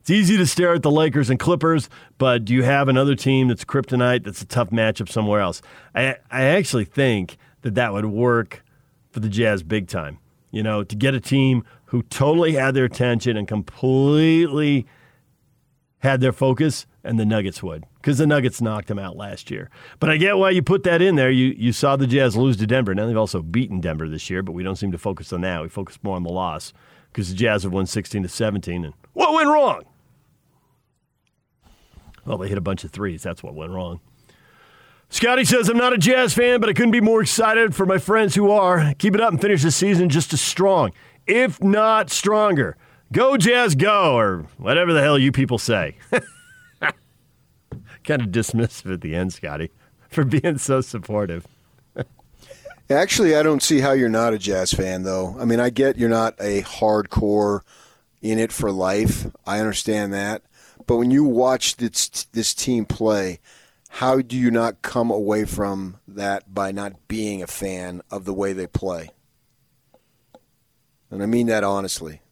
[0.00, 3.48] It's easy to stare at the Lakers and Clippers, but do you have another team
[3.48, 5.60] that's kryptonite that's a tough matchup somewhere else?
[5.94, 8.64] I, I actually think that that would work
[9.10, 10.18] for the Jazz big time.
[10.50, 14.86] You know, to get a team who totally had their attention and completely–
[16.00, 19.70] had their focus, and the Nuggets would, because the Nuggets knocked them out last year.
[20.00, 21.30] But I get why you put that in there.
[21.30, 22.94] You you saw the Jazz lose to Denver.
[22.94, 25.62] Now they've also beaten Denver this year, but we don't seem to focus on that.
[25.62, 26.72] We focus more on the loss
[27.12, 28.84] because the Jazz have won 16 to 17.
[28.84, 29.82] And what went wrong?
[32.24, 33.22] Well, they hit a bunch of threes.
[33.22, 34.00] That's what went wrong.
[35.08, 37.98] Scotty says, I'm not a Jazz fan, but I couldn't be more excited for my
[37.98, 38.94] friends who are.
[38.98, 40.92] Keep it up and finish the season just as strong,
[41.26, 42.76] if not stronger.
[43.12, 45.96] Go, Jazz, go, or whatever the hell you people say.
[48.04, 49.72] kind of dismissive at the end, Scotty,
[50.08, 51.46] for being so supportive.
[52.88, 55.36] Actually, I don't see how you're not a Jazz fan, though.
[55.38, 57.60] I mean, I get you're not a hardcore
[58.20, 59.26] in it for life.
[59.46, 60.42] I understand that.
[60.90, 63.38] But when you watch this, this team play,
[63.90, 68.34] how do you not come away from that by not being a fan of the
[68.34, 69.10] way they play?
[71.08, 72.22] And I mean that honestly.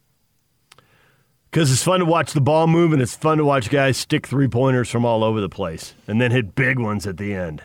[1.49, 4.27] Because it's fun to watch the ball move and it's fun to watch guys stick
[4.27, 7.63] three pointers from all over the place and then hit big ones at the end.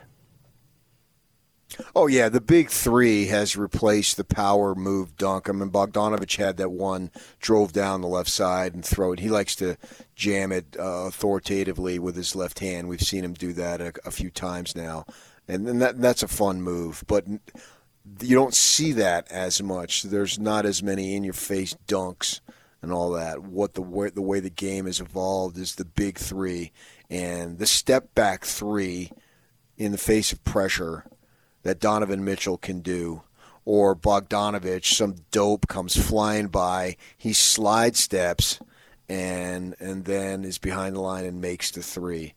[1.95, 5.49] Oh yeah, the big three has replaced the power move dunk.
[5.49, 7.11] I mean, Bogdanovic had that one,
[7.41, 9.21] drove down the left side and throw it.
[9.21, 9.77] He likes to
[10.15, 12.89] jam it uh, authoritatively with his left hand.
[12.89, 15.05] We've seen him do that a, a few times now,
[15.49, 17.05] and, and that that's a fun move.
[17.07, 17.27] But
[18.21, 20.03] you don't see that as much.
[20.03, 22.41] There's not as many in your face dunks
[22.83, 23.43] and all that.
[23.43, 26.73] What the way, the way the game has evolved is the big three
[27.11, 29.11] and the step back three
[29.77, 31.05] in the face of pressure
[31.65, 33.23] that Donovan Mitchell can do.
[33.67, 38.61] Or Bogdanovic, some dope comes flying by, he slide steps
[39.09, 42.35] and and then is behind the line and makes the three.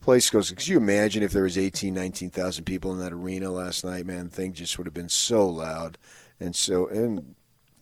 [0.00, 0.50] Place goes.
[0.50, 4.04] Could you imagine if there was 18, 19,000 people in that arena last night?
[4.04, 5.96] Man, things just would have been so loud,
[6.38, 7.34] and so and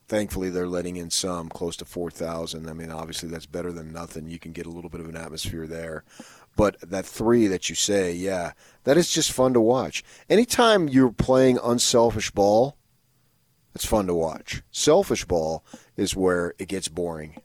[0.06, 2.68] thankfully they're letting in some close to 4,000.
[2.68, 4.28] I mean, obviously that's better than nothing.
[4.28, 6.04] You can get a little bit of an atmosphere there.
[6.56, 8.52] But that three that you say, yeah,
[8.84, 10.04] that is just fun to watch.
[10.28, 12.76] Anytime you're playing unselfish ball,
[13.74, 14.62] it's fun to watch.
[14.70, 15.64] Selfish ball
[15.96, 17.40] is where it gets boring.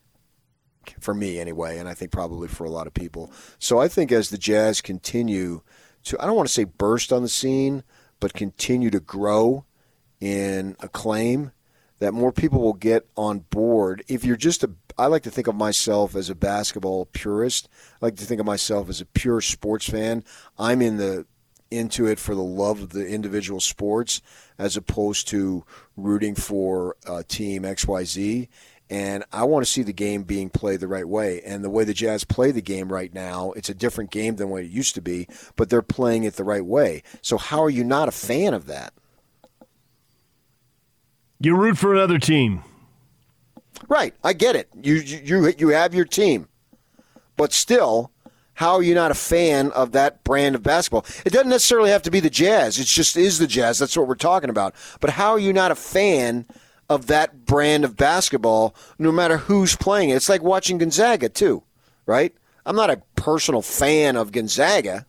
[1.00, 3.32] For me, anyway, and I think probably for a lot of people.
[3.60, 5.62] So I think as the Jazz continue
[6.04, 7.84] to, I don't want to say burst on the scene,
[8.20, 9.66] but continue to grow
[10.20, 11.52] in acclaim
[12.00, 14.04] that more people will get on board.
[14.08, 17.70] If you're just a, I like to think of myself as a basketball purist.
[18.02, 20.24] I like to think of myself as a pure sports fan.
[20.58, 21.26] I'm in the
[21.70, 24.22] into it for the love of the individual sports
[24.58, 25.66] as opposed to
[25.96, 28.48] rooting for uh, team XYZ.
[28.90, 31.42] And I want to see the game being played the right way.
[31.42, 34.50] And the way the Jazz play the game right now, it's a different game than
[34.50, 37.04] what it used to be, but they're playing it the right way.
[37.22, 38.94] So, how are you not a fan of that?
[41.40, 42.64] You root for another team.
[43.88, 44.70] Right, I get it.
[44.82, 46.48] You you you have your team,
[47.36, 48.12] but still,
[48.56, 51.06] how are you not a fan of that brand of basketball?
[51.26, 52.80] It doesn't necessarily have to be the Jazz.
[52.80, 53.78] It just is the Jazz.
[53.78, 54.74] That's what we're talking about.
[55.00, 56.48] But how are you not a fan
[56.90, 60.16] of that brand of basketball, no matter who's playing it?
[60.16, 61.62] It's like watching Gonzaga too,
[62.08, 62.34] right?
[62.66, 65.06] I'm not a personal fan of Gonzaga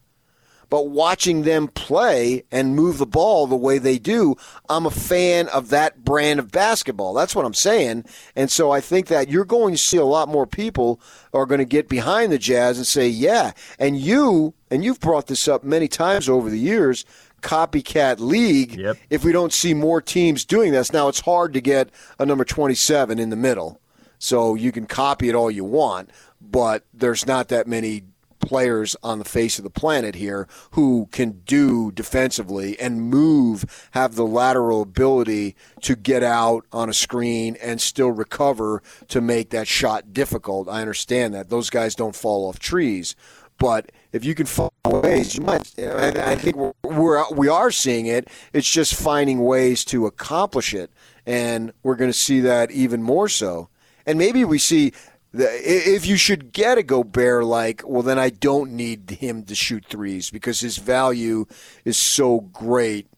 [0.71, 4.37] but watching them play and move the ball the way they do,
[4.69, 7.15] I'm a fan of that brand of basketball.
[7.15, 8.05] That's what I'm saying.
[8.37, 11.01] And so I think that you're going to see a lot more people
[11.33, 13.53] are going to get behind the Jazz and say, yeah.
[13.79, 17.05] And you, and you've brought this up many times over the years,
[17.41, 18.97] copycat league yep.
[19.11, 20.93] if we don't see more teams doing this.
[20.93, 23.81] Now, it's hard to get a number 27 in the middle.
[24.19, 28.03] So you can copy it all you want, but there's not that many
[28.49, 34.15] players on the face of the planet here who can do defensively and move, have
[34.15, 39.69] the lateral ability to get out on a screen and still recover to make that
[39.69, 40.67] shot difficult.
[40.67, 41.51] I understand that.
[41.51, 43.15] Those guys don't fall off trees.
[43.59, 45.79] But if you can find ways, you might.
[45.79, 48.29] I think we're, we are seeing it.
[48.53, 50.91] It's just finding ways to accomplish it,
[51.27, 53.69] and we're going to see that even more so.
[54.07, 54.93] And maybe we see
[55.33, 59.85] if you should get a Gobert like, well, then I don't need him to shoot
[59.87, 61.47] threes because his value
[61.85, 63.09] is so great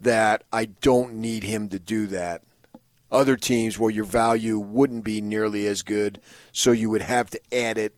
[0.00, 2.42] that I don't need him to do that.
[3.10, 6.20] Other teams where your value wouldn't be nearly as good,
[6.52, 7.94] so you would have to add it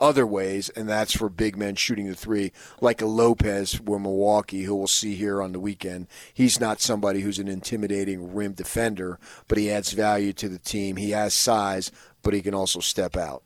[0.00, 4.64] other ways, and that's for big men shooting the three, like a Lopez for Milwaukee,
[4.64, 6.08] who we'll see here on the weekend.
[6.32, 9.18] He's not somebody who's an intimidating rim defender,
[9.48, 10.96] but he adds value to the team.
[10.96, 11.90] He has size,
[12.24, 13.44] but he can also step out.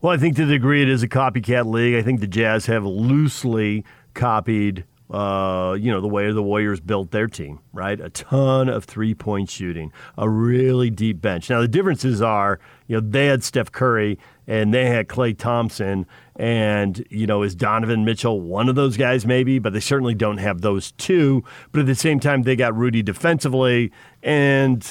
[0.00, 2.66] Well, I think to the degree it is a copycat league, I think the Jazz
[2.66, 3.84] have loosely
[4.14, 7.98] copied uh, you know, the way the Warriors built their team, right?
[7.98, 11.48] A ton of three point shooting, a really deep bench.
[11.48, 16.06] Now, the differences are, you know, they had Steph Curry and they had Klay Thompson.
[16.36, 19.58] And, you know, is Donovan Mitchell one of those guys, maybe?
[19.58, 21.42] But they certainly don't have those two.
[21.72, 23.90] But at the same time, they got Rudy defensively,
[24.22, 24.86] and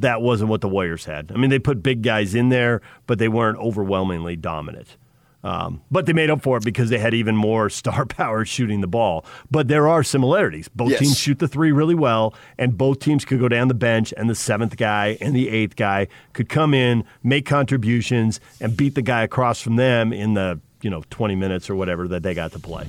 [0.00, 1.32] that wasn't what the Warriors had.
[1.34, 4.96] I mean, they put big guys in there, but they weren't overwhelmingly dominant.
[5.42, 8.82] Um, but they made up for it because they had even more star power shooting
[8.82, 9.24] the ball.
[9.50, 10.68] But there are similarities.
[10.68, 11.00] Both Yes.
[11.00, 14.28] teams shoot the three really well, and both teams could go down the bench, and
[14.28, 19.02] the seventh guy and the eighth guy could come in, make contributions, and beat the
[19.02, 22.52] guy across from them in the you know 20 minutes or whatever that they got
[22.52, 22.88] to play.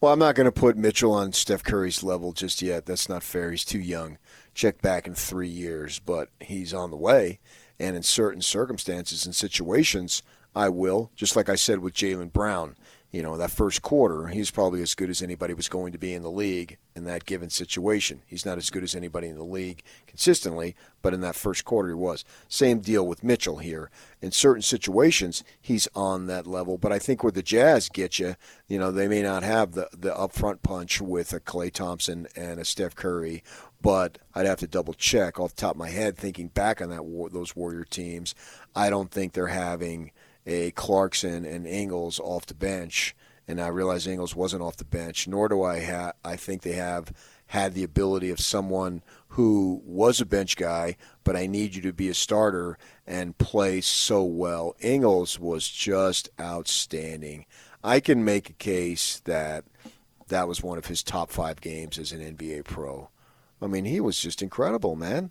[0.00, 2.86] Well, I'm not going to put Mitchell on Steph Curry's level just yet.
[2.86, 3.50] That's not fair.
[3.50, 4.16] He's too young.
[4.60, 7.38] Check back in three years, but he's on the way.
[7.78, 10.22] And in certain circumstances and situations,
[10.54, 11.10] I will.
[11.16, 12.76] Just like I said with Jaylen Brown,
[13.10, 16.12] you know, that first quarter, he's probably as good as anybody was going to be
[16.12, 18.20] in the league in that given situation.
[18.26, 21.88] He's not as good as anybody in the league consistently, but in that first quarter
[21.88, 22.24] he was.
[22.46, 23.90] Same deal with Mitchell here.
[24.20, 28.36] In certain situations, he's on that level, but I think where the Jazz get you,
[28.68, 32.60] you know, they may not have the the upfront punch with a Klay Thompson and
[32.60, 33.42] a Steph Curry,
[33.80, 36.90] but I'd have to double check off the top of my head thinking back on
[36.90, 38.34] that those Warrior teams.
[38.74, 40.12] I don't think they're having
[40.46, 43.14] a Clarkson and Ingles off the bench,
[43.46, 45.26] and I realize Ingles wasn't off the bench.
[45.28, 47.12] Nor do I ha- I think they have
[47.48, 51.92] had the ability of someone who was a bench guy, but I need you to
[51.92, 54.76] be a starter and play so well.
[54.78, 57.46] Ingles was just outstanding.
[57.82, 59.64] I can make a case that
[60.28, 63.08] that was one of his top five games as an NBA pro.
[63.62, 65.30] I mean, he was just incredible, man.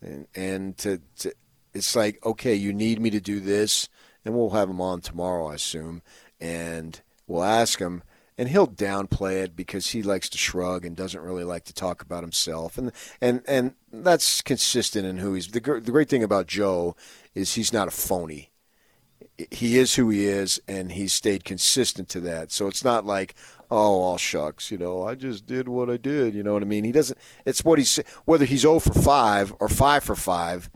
[0.00, 1.32] And and to, to
[1.74, 3.88] it's like, okay, you need me to do this,
[4.24, 6.02] and we'll have him on tomorrow, I assume,
[6.40, 8.02] and we'll ask him,
[8.36, 12.00] and he'll downplay it because he likes to shrug and doesn't really like to talk
[12.02, 15.48] about himself, and and and that's consistent in who he's.
[15.48, 16.94] The the great thing about Joe
[17.34, 18.50] is he's not a phony.
[19.50, 22.50] He is who he is, and he's stayed consistent to that.
[22.50, 23.34] So it's not like,
[23.70, 26.34] oh, all shucks, you know, I just did what I did.
[26.34, 26.84] You know what I mean?
[26.84, 27.18] He doesn't.
[27.44, 30.70] It's what he's whether he's 0 for five or five for five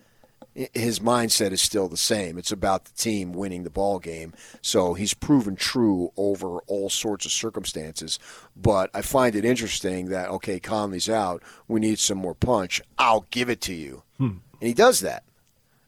[0.54, 2.36] his mindset is still the same.
[2.36, 4.34] It's about the team winning the ball game.
[4.60, 8.18] So he's proven true over all sorts of circumstances.
[8.54, 11.42] But I find it interesting that okay, Conley's out.
[11.68, 12.82] We need some more punch.
[12.98, 14.24] I'll give it to you, hmm.
[14.24, 15.24] and he does that.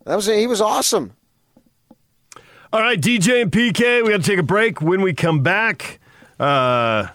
[0.04, 1.12] That was he was awesome.
[2.72, 4.82] All right, DJ and PK, we got to take a break.
[4.82, 6.00] When we come back,
[6.38, 7.08] uh,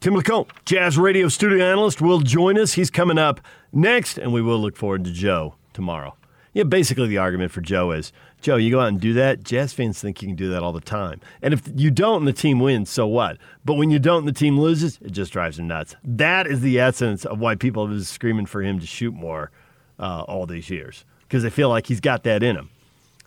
[0.00, 2.74] Tim LaComb, Jazz Radio studio analyst, will join us.
[2.74, 3.40] He's coming up
[3.72, 6.14] next, and we will look forward to Joe tomorrow.
[6.52, 9.42] Yeah, basically the argument for Joe is, Joe, you go out and do that.
[9.42, 12.28] Jazz fans think you can do that all the time, and if you don't and
[12.28, 13.38] the team wins, so what?
[13.64, 15.96] But when you don't and the team loses, it just drives them nuts.
[16.04, 19.50] That is the essence of why people have been screaming for him to shoot more
[19.98, 22.70] uh, all these years because they feel like he's got that in him,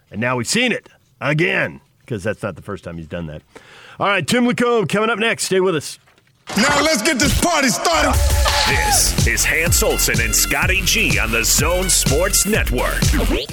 [0.09, 0.89] and now we've seen it
[1.19, 3.41] again because that's not the first time he's done that.
[4.01, 5.43] All right, Tim LaComb coming up next.
[5.43, 5.99] Stay with us.
[6.57, 8.50] Now let's get this party started.
[8.71, 13.01] This is Hans Olsen and Scotty G on the Zone Sports Network.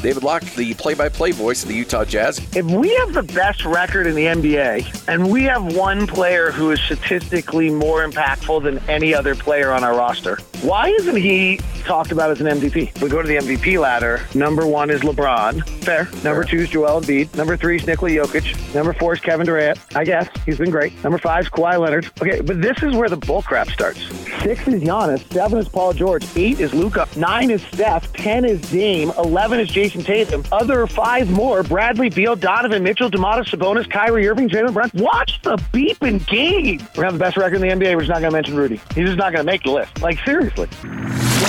[0.01, 2.39] David Locke, the play-by-play voice of the Utah Jazz.
[2.55, 6.71] If we have the best record in the NBA and we have one player who
[6.71, 12.13] is statistically more impactful than any other player on our roster, Why isn't he talked
[12.13, 13.01] about as an MVP?
[13.01, 14.21] We go to the MVP ladder.
[14.37, 15.67] Number one is LeBron.
[15.85, 16.09] Fair.
[16.25, 17.35] Number two is Joel Embiid.
[17.37, 18.75] Number three is Nikola Jokic.
[18.75, 19.79] Number four is Kevin Durant.
[19.97, 20.93] I guess he's been great.
[21.03, 22.07] Number five is Kawhi Leonard.
[22.21, 24.01] Okay, but this is where the bullcrap starts.
[24.43, 25.08] Six is Giannis.
[25.17, 26.27] Seven is Paul George.
[26.37, 27.09] Eight is Luka.
[27.17, 28.13] Nine is Steph.
[28.13, 29.13] Ten is Dame.
[29.17, 30.45] Eleven is Jayson Tatum.
[30.53, 34.91] Other five more: Bradley Beal, Donovan Mitchell, Domantas Sabonis, Kyrie Irving, Jaylen Brown.
[34.95, 36.87] Watch the beeping game.
[36.97, 37.95] We're having the best record in the NBA.
[37.95, 38.81] We're just not going to mention Rudy.
[38.95, 40.03] He's just not going to make the list.
[40.03, 40.69] Like seriously.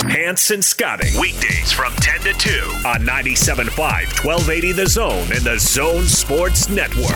[0.09, 1.19] Pants and Scotting.
[1.19, 2.49] Weekdays from 10 to 2
[2.85, 7.09] on 97.5, 1280 The Zone and The Zone Sports Network.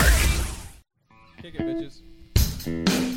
[1.40, 3.13] Kick it, bitches.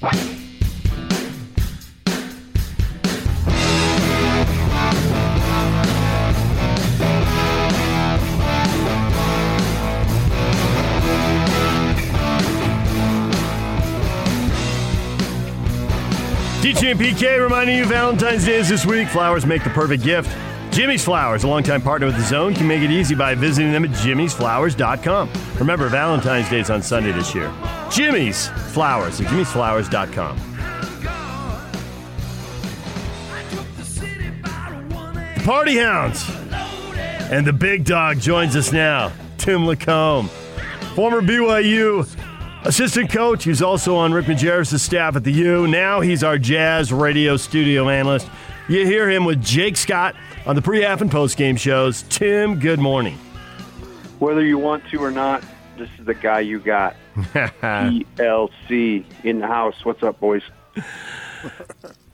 [0.00, 0.12] DJ
[16.92, 19.06] and PK reminding you Valentine's Day is this week.
[19.08, 20.34] Flowers make the perfect gift.
[20.70, 23.84] Jimmy's Flowers, a longtime partner with the Zone, can make it easy by visiting them
[23.84, 25.30] at jimmysflowers.com.
[25.58, 27.52] Remember, Valentine's Day is on Sunday this year.
[27.90, 30.38] Jimmy's Flowers at jimmysflowers.com.
[35.34, 36.30] The Party Hounds
[37.32, 40.28] and the big dog joins us now, Tim LaComb,
[40.94, 42.06] former BYU
[42.64, 43.42] assistant coach.
[43.44, 45.66] He's also on Rick Majerus' staff at the U.
[45.66, 48.28] Now he's our Jazz radio studio analyst.
[48.68, 50.14] You hear him with Jake Scott
[50.50, 52.02] on the pre-half and post-game shows.
[52.08, 53.16] Tim, good morning.
[54.18, 55.44] Whether you want to or not,
[55.78, 56.96] this is the guy you got.
[57.14, 59.84] ELC in the house.
[59.84, 60.42] What's up, boys?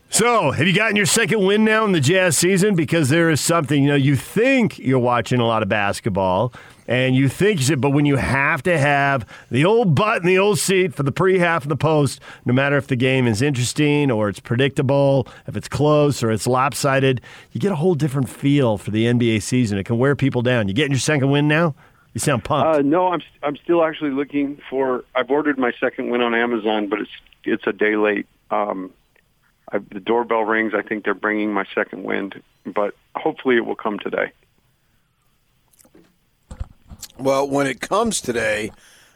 [0.08, 2.74] So, have you gotten your second win now in the Jazz season?
[2.74, 6.54] Because there is something, you know, you think you're watching a lot of basketball,
[6.88, 10.26] and you think you should, but when you have to have the old butt in
[10.26, 13.26] the old seat for the pre half and the post, no matter if the game
[13.26, 17.20] is interesting or it's predictable, if it's close or it's lopsided,
[17.52, 19.78] you get a whole different feel for the NBA season.
[19.78, 20.68] It can wear people down.
[20.68, 21.74] You getting your second win now?
[22.14, 22.78] You sound pumped.
[22.78, 25.04] Uh, no, I'm I'm still actually looking for.
[25.14, 27.10] I've ordered my second win on Amazon, but it's
[27.44, 28.26] it's a day late.
[28.50, 28.90] Um,
[29.70, 30.72] I, the doorbell rings.
[30.74, 34.32] I think they're bringing my second wind, but hopefully it will come today.
[37.18, 38.72] Well, when it comes today,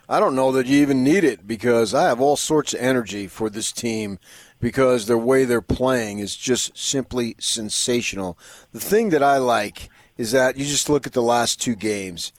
[0.08, 3.26] I don't know that you even need it because I have all sorts of energy
[3.26, 4.18] for this team
[4.58, 8.38] because the way they're playing is just simply sensational.
[8.72, 12.32] The thing that I like is that you just look at the last two games.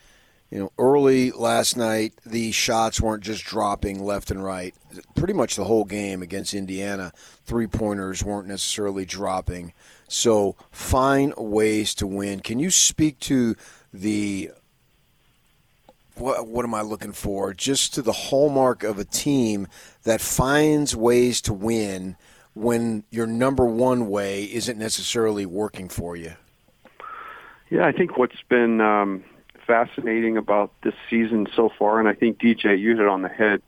[0.50, 4.74] You know, early last night, the shots weren't just dropping left and right.
[5.16, 7.14] Pretty much the whole game against Indiana,
[7.46, 9.74] three pointers weren't necessarily dropping.
[10.08, 12.40] So find ways to win.
[12.40, 13.56] Can you speak to
[13.94, 14.52] the
[16.16, 17.54] what, what am I looking for?
[17.54, 19.68] Just to the hallmark of a team
[20.04, 22.16] that finds ways to win
[22.54, 26.34] when your number one way isn't necessarily working for you.
[27.70, 29.24] Yeah, I think what's been um,
[29.66, 33.30] fascinating about this season so far, and I think DJ, you hit it on the
[33.30, 33.62] head.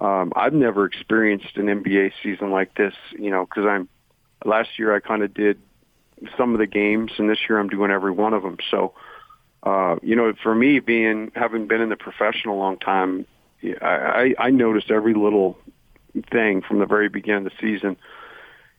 [0.00, 3.88] Um, I've never experienced an NBA season like this, you know, because I'm
[4.44, 5.58] last year I kind of did
[6.36, 8.58] some of the games, and this year I'm doing every one of them.
[8.70, 8.94] So
[9.62, 13.26] uh, you know, for me, being having been in the profession a long time,
[13.80, 15.56] I, I noticed every little
[16.30, 17.96] thing from the very beginning of the season.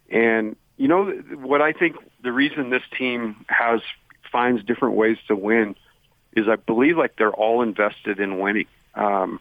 [0.10, 1.05] And you know
[1.35, 3.81] what I think the reason this team has
[4.31, 5.76] finds different ways to win
[6.34, 8.68] is I believe like they're all invested in winning.
[8.95, 9.39] Um,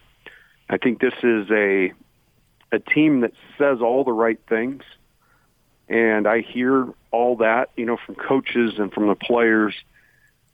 [0.69, 1.93] I think this is a
[2.70, 4.82] a team that says all the right things,
[5.89, 9.74] and I hear all that you know from coaches and from the players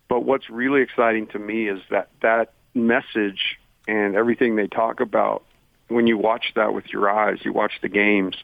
[0.09, 5.45] but what's really exciting to me is that that message and everything they talk about,
[5.89, 8.37] when you watch that with your eyes, you watch the games,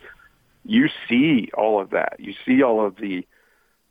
[0.64, 2.16] you see all of that.
[2.18, 3.26] You see all of the,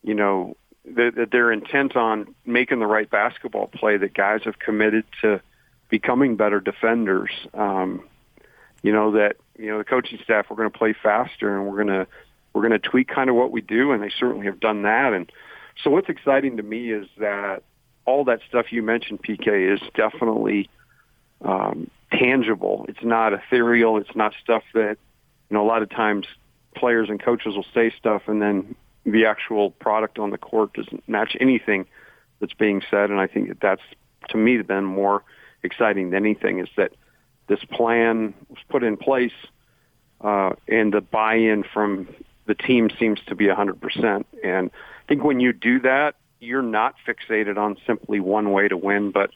[0.04, 0.56] you know,
[0.86, 5.42] that, they're intent on making the right basketball play, that guys have committed to
[5.90, 7.32] becoming better defenders.
[7.54, 8.04] Um,
[8.82, 11.84] you know, that, you know, the coaching staff, we're going to play faster and we're
[11.84, 12.08] going to,
[12.54, 13.92] we're going to tweak kind of what we do.
[13.92, 15.14] And they certainly have done that.
[15.14, 15.32] And,
[15.82, 17.64] so what's exciting to me is that
[18.06, 20.70] all that stuff you mentioned, PK, is definitely
[21.42, 22.86] um, tangible.
[22.90, 23.98] It's not ethereal.
[23.98, 24.98] It's not stuff that
[25.50, 25.66] you know.
[25.66, 26.28] A lot of times,
[26.76, 28.76] players and coaches will say stuff, and then
[29.06, 31.86] the actual product on the court doesn't match anything
[32.40, 33.10] that's being said.
[33.10, 33.82] And I think that that's
[34.30, 35.24] to me been more
[35.64, 36.92] exciting than anything is that
[37.48, 39.34] this plan was put in place,
[40.22, 42.08] uh, and the buy-in from
[42.46, 44.26] the team seems to be 100%.
[44.44, 44.72] And
[45.08, 49.32] think when you do that, you're not fixated on simply one way to win, but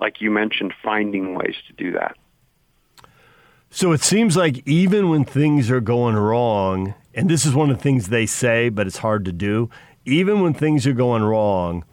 [0.00, 2.16] like you mentioned, finding ways to do that.
[3.70, 7.76] So it seems like even when things are going wrong, and this is one of
[7.76, 9.70] the things they say, but it's hard to do,
[10.04, 11.84] even when things are going wrong,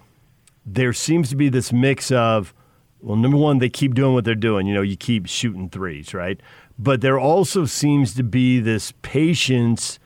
[0.66, 2.54] there seems to be this mix of,
[3.02, 4.66] well, number one, they keep doing what they're doing.
[4.68, 6.40] You know, you keep shooting threes, right?
[6.80, 10.00] But there also seems to be this patience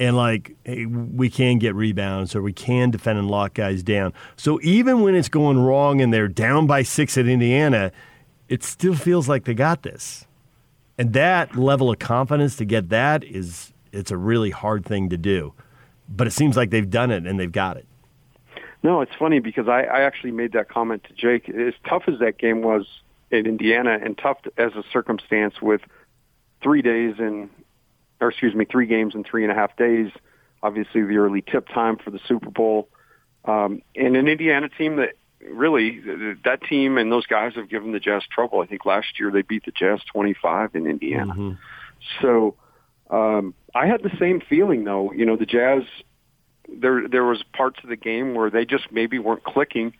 [0.00, 4.14] and like, hey, we can get rebounds or we can defend and lock guys down.
[4.34, 7.92] So even when it's going wrong and they're down by six at Indiana,
[8.48, 10.26] it still feels like they got this.
[10.96, 15.18] And that level of confidence to get that is it's a really hard thing to
[15.18, 15.52] do.
[16.08, 17.86] But it seems like they've done it and they've got it.
[18.82, 21.50] No, it's funny because I, I actually made that comment to Jake.
[21.50, 22.86] As tough as that game was
[23.30, 25.82] in Indiana and tough as a circumstance with
[26.62, 27.50] three days and,
[28.20, 30.10] or excuse me, three games in three and a half days,
[30.62, 32.88] obviously the early tip time for the Super Bowl,
[33.44, 35.14] um, and an Indiana team that
[35.48, 36.00] really
[36.44, 38.60] that team and those guys have given the Jazz trouble.
[38.60, 41.32] I think last year they beat the Jazz 25 in Indiana.
[41.32, 41.52] Mm-hmm.
[42.20, 42.56] So
[43.10, 45.12] um, I had the same feeling though.
[45.12, 45.82] You know, the Jazz
[46.68, 49.94] there there was parts of the game where they just maybe weren't clicking.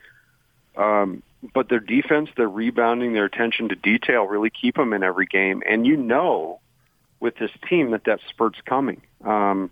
[0.76, 1.22] Um,
[1.54, 5.62] but their defense, their rebounding, their attention to detail really keep them in every game.
[5.66, 6.60] And you know,
[7.20, 9.02] with this team, that that spurt's coming.
[9.24, 9.70] Um,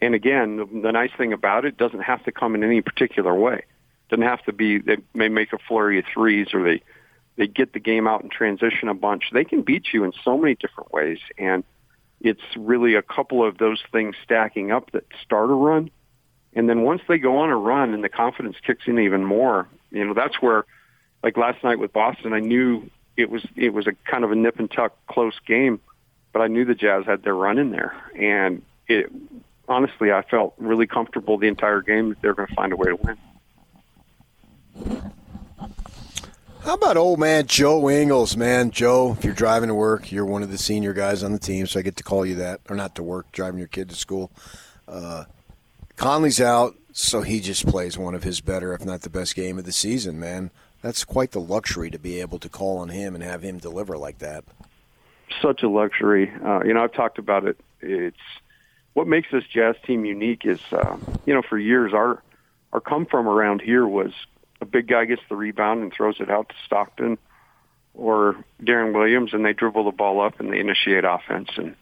[0.00, 3.34] and again, the, the nice thing about it doesn't have to come in any particular
[3.34, 3.64] way.
[4.08, 6.82] Doesn't have to be they may make a flurry of threes or they
[7.36, 9.24] they get the game out in transition a bunch.
[9.32, 11.64] They can beat you in so many different ways, and
[12.20, 15.90] it's really a couple of those things stacking up that start a run.
[16.52, 19.68] And then once they go on a run and the confidence kicks in even more,
[19.90, 20.64] you know, that's where,
[21.22, 24.34] like last night with Boston, I knew it was it was a kind of a
[24.34, 25.80] nip and tuck close game,
[26.32, 29.10] but I knew the Jazz had their run in there, and it
[29.68, 32.88] honestly I felt really comfortable the entire game that they're going to find a way
[32.88, 33.16] to win.
[36.62, 38.70] How about old man Joe Ingles, man?
[38.70, 41.66] Joe, if you're driving to work, you're one of the senior guys on the team,
[41.66, 43.96] so I get to call you that, or not to work, driving your kid to
[43.96, 44.30] school.
[44.86, 45.24] Uh,
[45.96, 49.58] Conley's out, so he just plays one of his better, if not the best game
[49.58, 50.50] of the season, man.
[50.82, 53.96] That's quite the luxury to be able to call on him and have him deliver
[53.96, 54.44] like that.
[55.42, 56.32] Such a luxury.
[56.44, 57.58] Uh, you know, I've talked about it.
[57.80, 58.16] It's
[58.94, 62.22] what makes this Jazz team unique is, uh, you know, for years our
[62.72, 64.12] our come from around here was
[64.60, 67.18] a big guy gets the rebound and throws it out to Stockton
[67.94, 71.50] or Deron Williams, and they dribble the ball up and they initiate offense.
[71.56, 71.74] And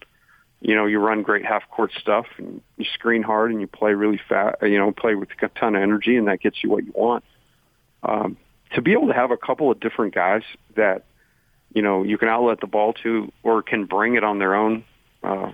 [0.61, 3.93] you know, you run great half court stuff and you screen hard and you play
[3.95, 4.63] really fast.
[4.63, 7.25] You know, play with a ton of energy, and that gets you what you want.
[8.03, 8.37] Um,
[8.75, 10.43] to be able to have a couple of different guys
[10.77, 11.05] that
[11.75, 14.85] you know you can outlet the ball to or can bring it on their own,
[15.23, 15.53] uh,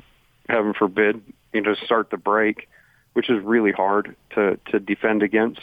[0.49, 1.23] heaven forbid,
[1.53, 2.69] you know, start the break,
[3.15, 5.61] which is really hard to to defend against.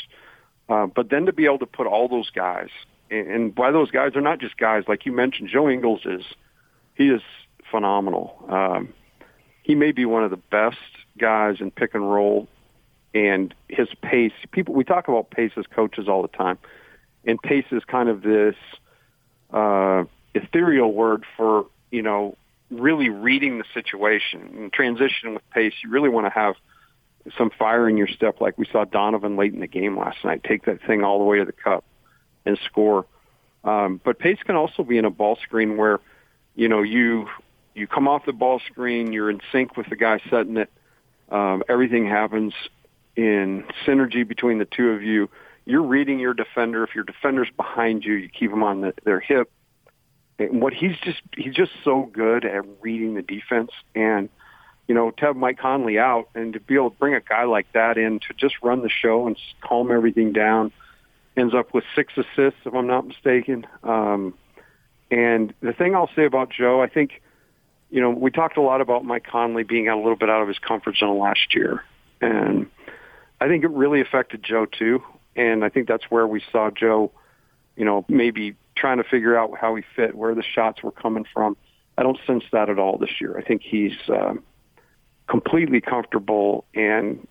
[0.69, 2.69] Uh, but then to be able to put all those guys,
[3.10, 5.49] and, by those guys, they're not just guys like you mentioned.
[5.52, 6.23] Joe Ingles is
[6.95, 7.22] he is
[7.69, 8.45] phenomenal.
[8.48, 8.94] Um,
[9.64, 10.78] he may be one of the best
[11.18, 12.48] guys in pick and roll,
[13.14, 14.34] and his pace.
[14.52, 16.57] People we talk about pace as coaches all the time,
[17.26, 18.56] and pace is kind of this
[19.52, 22.37] uh, ethereal word for you know
[22.69, 25.73] really reading the situation and transition with pace.
[25.83, 26.55] You really want to have
[27.37, 30.43] some fire in your step, like we saw Donovan late in the game last night.
[30.43, 31.83] Take that thing all the way to the cup
[32.45, 33.05] and score.
[33.63, 35.99] Um, but pace can also be in a ball screen where,
[36.55, 37.27] you know, you
[37.73, 40.69] you come off the ball screen, you're in sync with the guy setting it.
[41.29, 42.53] Um, everything happens
[43.15, 45.29] in synergy between the two of you.
[45.65, 46.83] You're reading your defender.
[46.83, 49.49] If your defender's behind you, you keep them on the, their hip.
[50.49, 54.30] What he's just he's just so good at reading the defense and
[54.91, 57.45] you know, to have Mike Conley out and to be able to bring a guy
[57.45, 60.73] like that in to just run the show and calm everything down,
[61.38, 63.65] ends up with six assists, if I'm not mistaken.
[63.84, 64.34] Um,
[65.09, 67.22] and the thing I'll say about Joe, I think,
[67.89, 70.49] you know, we talked a lot about Mike Conley being a little bit out of
[70.49, 71.85] his comfort zone last year.
[72.19, 72.69] And
[73.39, 75.01] I think it really affected Joe too.
[75.38, 77.11] And I think that's where we saw Joe,
[77.77, 81.26] you know, maybe trying to figure out how he fit, where the shots were coming
[81.34, 81.57] from.
[81.98, 83.38] I don't sense that at all this year.
[83.38, 84.43] I think he's, um,
[85.31, 87.26] completely comfortable and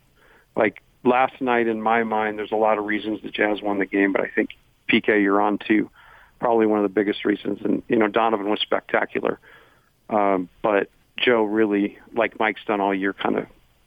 [0.57, 3.85] like last night in my mind there's a lot of reasons the Jazz won the
[3.85, 4.51] game, but I think
[4.91, 5.91] PK you're on to
[6.39, 9.39] probably one of the biggest reasons and you know Donovan was spectacular.
[10.09, 10.89] Um, but
[11.19, 13.47] Joe really like Mike's done all year kind of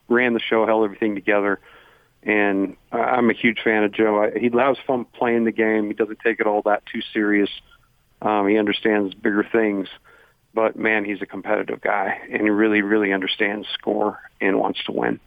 [0.09, 1.59] ran the show, held everything together.
[2.25, 4.23] And I'm a huge fan of Joe.
[4.23, 5.87] I, he has fun playing the game.
[5.87, 7.49] He doesn't take it all that too serious.
[8.21, 9.89] Um, he understands bigger things
[10.53, 14.91] but man, he's a competitive guy and he really, really understands score and wants to
[14.91, 15.19] win.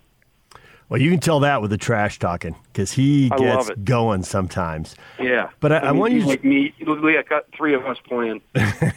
[0.88, 4.94] Well, you can tell that with the trash talking because he I gets going sometimes.
[5.18, 6.72] Yeah, But I- I mean, want you to- like me.
[6.78, 8.40] Literally, I got three of us playing.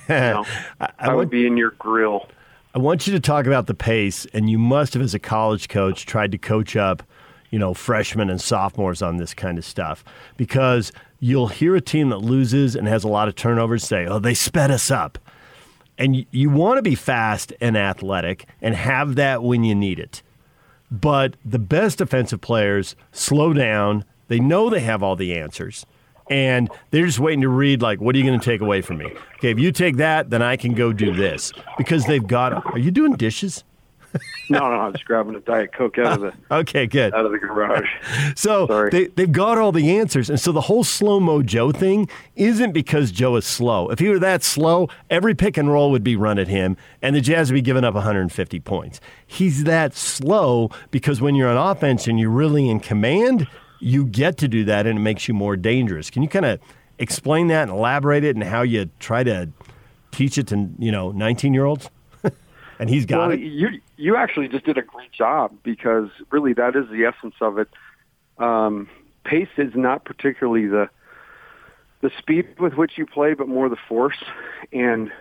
[0.07, 0.45] You know,
[0.79, 2.27] I, I, would be in your grill.
[2.73, 5.69] I want you to talk about the pace, and you must have, as a college
[5.69, 7.03] coach, tried to coach up,
[7.49, 10.03] you know, freshmen and sophomores on this kind of stuff
[10.37, 14.19] because you'll hear a team that loses and has a lot of turnovers say, "Oh,
[14.19, 15.17] they sped us up,"
[15.97, 20.21] and you, want to be fast and athletic and have that when you need it.
[20.91, 24.05] But the best defensive players slow down.
[24.27, 25.85] They know they have all the answers.
[26.29, 28.99] And they're just waiting to read, like, what are you going to take away from
[28.99, 29.05] me?
[29.37, 31.51] Okay, if you take that, then I can go do this.
[31.75, 32.65] Because they've got.
[32.67, 33.63] Are you doing dishes?
[34.51, 37.13] No, no, I'm just grabbing a diet coke out of the Okay, good.
[37.13, 37.87] out of the garage.
[38.35, 40.29] So they, they've got all the answers.
[40.29, 43.89] And so the whole slow mo Joe thing isn't because Joe is slow.
[43.89, 47.15] If he were that slow, every pick and roll would be run at him, and
[47.15, 48.99] the Jazz would be giving up 150 points.
[49.27, 53.47] He's that slow because when you're on offense and you're really in command,
[53.79, 56.09] you get to do that and it makes you more dangerous.
[56.09, 56.59] Can you kind of
[56.97, 59.49] explain that and elaborate it and how you try to
[60.11, 61.89] teach it to, you know, 19 year olds?
[62.79, 63.41] and he's got well, it.
[63.41, 67.57] You you actually just did a great job because really that is the essence of
[67.59, 67.67] it.
[68.37, 68.87] Um,
[69.25, 70.89] pace is not particularly the
[72.01, 74.23] the speed with which you play, but more the force.
[74.71, 75.11] And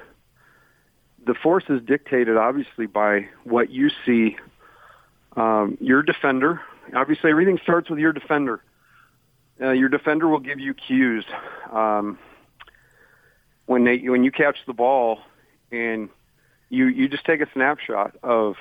[1.26, 4.36] the force is dictated obviously by what you see.
[5.36, 6.60] Um, your defender,
[6.94, 8.62] obviously, everything starts with your defender.
[9.60, 11.24] Uh, your defender will give you cues
[11.72, 12.16] um,
[13.66, 15.18] when they when you catch the ball
[15.72, 16.09] and
[16.70, 18.55] you you just take a snapshot of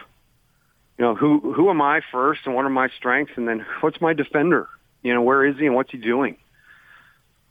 [0.97, 3.33] you know who who am I first and what are my strengths?
[3.35, 4.67] And then what's my defender?
[5.03, 6.37] You know where is he and what's he doing?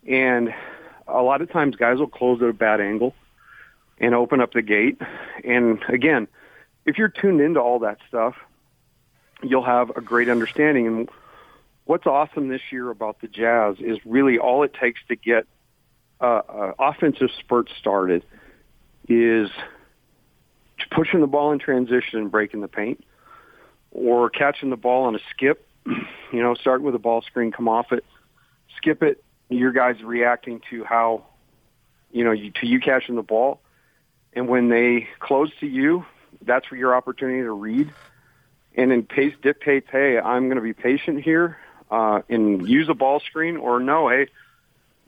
[0.08, 0.54] And
[1.06, 3.14] a lot of times guys will close at a bad angle
[3.98, 5.00] and open up the gate.
[5.44, 6.28] And again
[6.84, 8.36] if you're tuned into all that stuff
[9.42, 10.86] you'll have a great understanding.
[10.86, 11.08] And
[11.84, 15.46] what's awesome this year about the Jazz is really all it takes to get
[16.20, 18.24] uh, uh, offensive spurt started
[19.08, 19.50] is
[20.90, 23.04] pushing the ball in transition and breaking the paint,
[23.96, 25.66] or catching the ball on a skip.
[26.32, 28.04] You know, start with a ball screen, come off it,
[28.76, 29.22] skip it.
[29.48, 31.24] Your guys reacting to how,
[32.10, 33.60] you know, you, to you catching the ball,
[34.32, 36.04] and when they close to you,
[36.42, 37.92] that's for your opportunity to read.
[38.74, 41.58] And then pace dictates, hey, I'm going to be patient here
[41.90, 44.26] uh, and use a ball screen, or no, hey,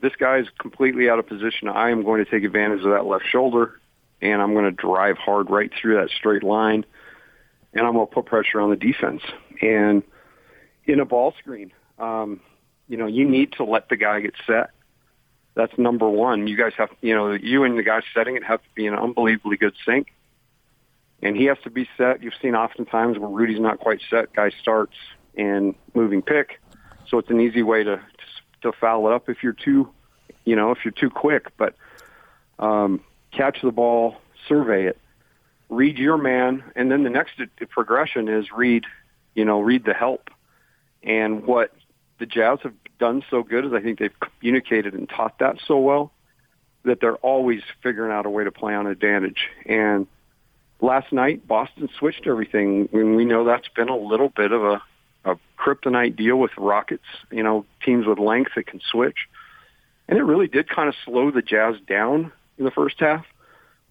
[0.01, 1.67] this guy is completely out of position.
[1.67, 3.79] I am going to take advantage of that left shoulder,
[4.21, 6.85] and I'm going to drive hard right through that straight line,
[7.73, 9.21] and I'm going to put pressure on the defense.
[9.61, 10.03] And
[10.85, 12.39] in a ball screen, um,
[12.87, 14.71] you know, you need to let the guy get set.
[15.55, 16.47] That's number one.
[16.47, 18.95] You guys have, you know, you and the guy setting it have to be an
[18.95, 20.07] unbelievably good sync.
[21.21, 22.23] And he has to be set.
[22.23, 24.95] You've seen oftentimes where Rudy's not quite set, guy starts
[25.37, 26.61] and moving pick.
[27.07, 28.01] So it's an easy way to
[28.61, 29.89] to foul it up if you're too,
[30.45, 31.47] you know, if you're too quick.
[31.57, 31.75] But
[32.57, 33.01] um,
[33.31, 34.17] catch the ball,
[34.47, 34.97] survey it,
[35.69, 37.33] read your man, and then the next
[37.69, 38.85] progression is read,
[39.35, 40.29] you know, read the help.
[41.03, 41.73] And what
[42.19, 45.77] the Jazz have done so good is I think they've communicated and taught that so
[45.77, 46.11] well
[46.83, 49.47] that they're always figuring out a way to play on advantage.
[49.65, 50.07] And
[50.81, 54.81] last night, Boston switched everything, and we know that's been a little bit of a,
[55.25, 57.03] a kryptonite deal with Rockets.
[57.31, 59.27] You know, teams with length that can switch,
[60.07, 63.25] and it really did kind of slow the Jazz down in the first half,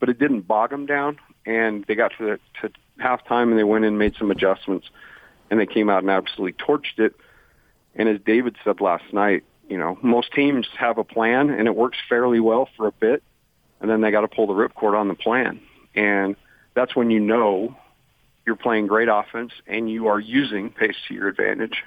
[0.01, 1.19] but it didn't bog them down.
[1.49, 4.89] And they got to the to halftime, and they went in and made some adjustments,
[5.51, 7.15] and they came out and absolutely torched it.
[7.95, 11.75] And as David said last night, you know, most teams have a plan, and it
[11.75, 13.23] works fairly well for a bit,
[13.81, 15.61] and then they got to pull the ripcord on the plan,
[15.95, 16.37] and
[16.75, 17.77] that's when you know
[18.47, 21.85] you're playing great offense and you are using pace to your advantage.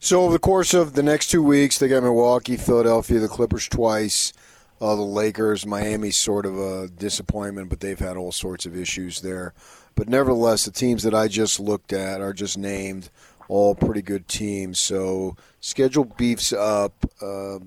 [0.00, 3.68] So over the course of the next two weeks, they got Milwaukee, Philadelphia, the Clippers
[3.68, 4.32] twice,
[4.80, 9.20] uh, the Lakers, Miami's sort of a disappointment, but they've had all sorts of issues
[9.20, 9.54] there.
[9.94, 13.10] But nevertheless, the teams that I just looked at are just named
[13.48, 14.78] all pretty good teams.
[14.78, 16.92] So schedule beefs up.
[17.20, 17.58] Uh,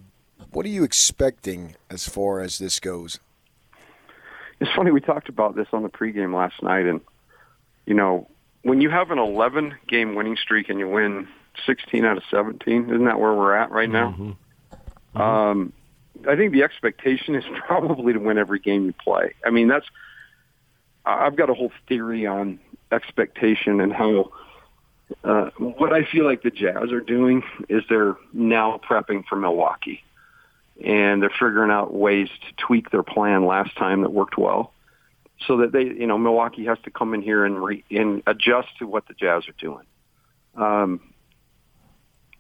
[0.52, 3.20] what are you expecting as far as this goes?
[4.60, 7.02] It's funny we talked about this on the pregame last night, and
[7.86, 8.30] you know
[8.62, 11.28] when you have an 11 game winning streak and you win
[11.66, 14.16] 16 out of 17, isn't that where we're at right now?
[14.18, 15.22] Mm-hmm.
[15.22, 15.74] Um,
[16.28, 19.34] I think the expectation is probably to win every game you play.
[19.46, 19.86] I mean, that's
[21.06, 22.60] I've got a whole theory on
[22.92, 24.32] expectation and how
[25.24, 30.04] uh, what I feel like the Jazz are doing is they're now prepping for Milwaukee,
[30.84, 34.74] and they're figuring out ways to tweak their plan last time that worked well.
[35.48, 38.70] so that they, you know, Milwaukee has to come in here and re, and adjust
[38.80, 39.86] to what the Jazz are doing.
[40.56, 41.02] Um,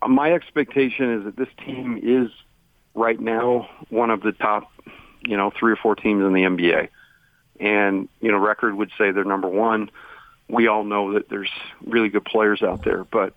[0.07, 2.29] my expectation is that this team is
[2.95, 4.71] right now one of the top,
[5.25, 6.89] you know, three or four teams in the NBA.
[7.59, 9.91] And, you know, record would say they're number one.
[10.49, 11.51] We all know that there's
[11.85, 13.33] really good players out there, but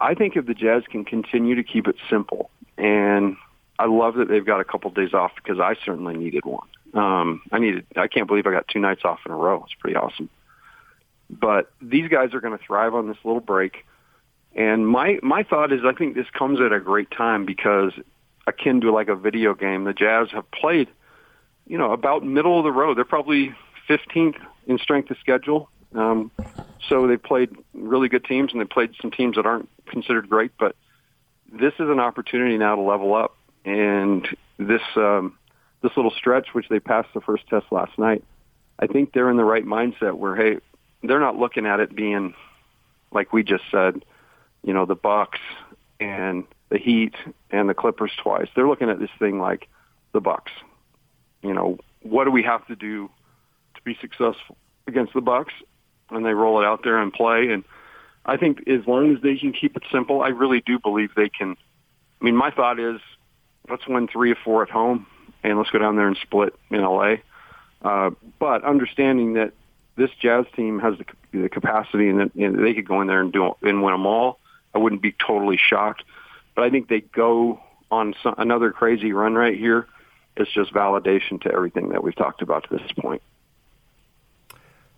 [0.00, 3.36] I think if the Jazz can continue to keep it simple, and
[3.78, 6.68] I love that they've got a couple of days off because I certainly needed one.
[6.94, 7.86] Um, I needed.
[7.96, 9.64] I can't believe I got two nights off in a row.
[9.64, 10.28] It's pretty awesome.
[11.28, 13.84] But these guys are going to thrive on this little break.
[14.54, 17.92] And my my thought is, I think this comes at a great time because,
[18.46, 20.88] akin to like a video game, the Jazz have played,
[21.66, 22.96] you know, about middle of the road.
[22.96, 23.54] They're probably
[23.88, 25.68] 15th in strength of schedule.
[25.94, 26.30] Um,
[26.88, 30.52] so they played really good teams, and they played some teams that aren't considered great.
[30.58, 30.76] But
[31.52, 34.26] this is an opportunity now to level up, and
[34.58, 35.38] this um,
[35.82, 38.24] this little stretch, which they passed the first test last night,
[38.78, 40.58] I think they're in the right mindset where hey,
[41.02, 42.34] they're not looking at it being
[43.12, 44.02] like we just said
[44.64, 45.38] you know, the Bucks
[46.00, 47.14] and the Heat
[47.52, 48.48] and the Clippers twice.
[48.56, 49.68] They're looking at this thing like
[50.10, 50.50] the Bucks.
[51.40, 53.08] You know, what do we have to do
[53.76, 54.56] to be successful
[54.88, 55.54] against the Bucks?
[56.10, 57.50] And they roll it out there and play.
[57.50, 57.62] And
[58.26, 61.28] I think as long as they can keep it simple, I really do believe they
[61.28, 61.56] can.
[62.20, 63.00] I mean, my thought is
[63.70, 65.06] let's win three or four at home
[65.44, 67.18] and let's go down there and split in LA.
[67.82, 68.10] Uh,
[68.40, 69.52] but understanding that
[69.94, 71.04] this Jazz team has the,
[71.38, 74.40] the capacity and, and they could go in there and do and win them all.
[74.74, 76.02] I wouldn't be totally shocked.
[76.54, 77.60] But I think they go
[77.90, 79.86] on some, another crazy run right here.
[80.36, 83.22] It's just validation to everything that we've talked about to this point.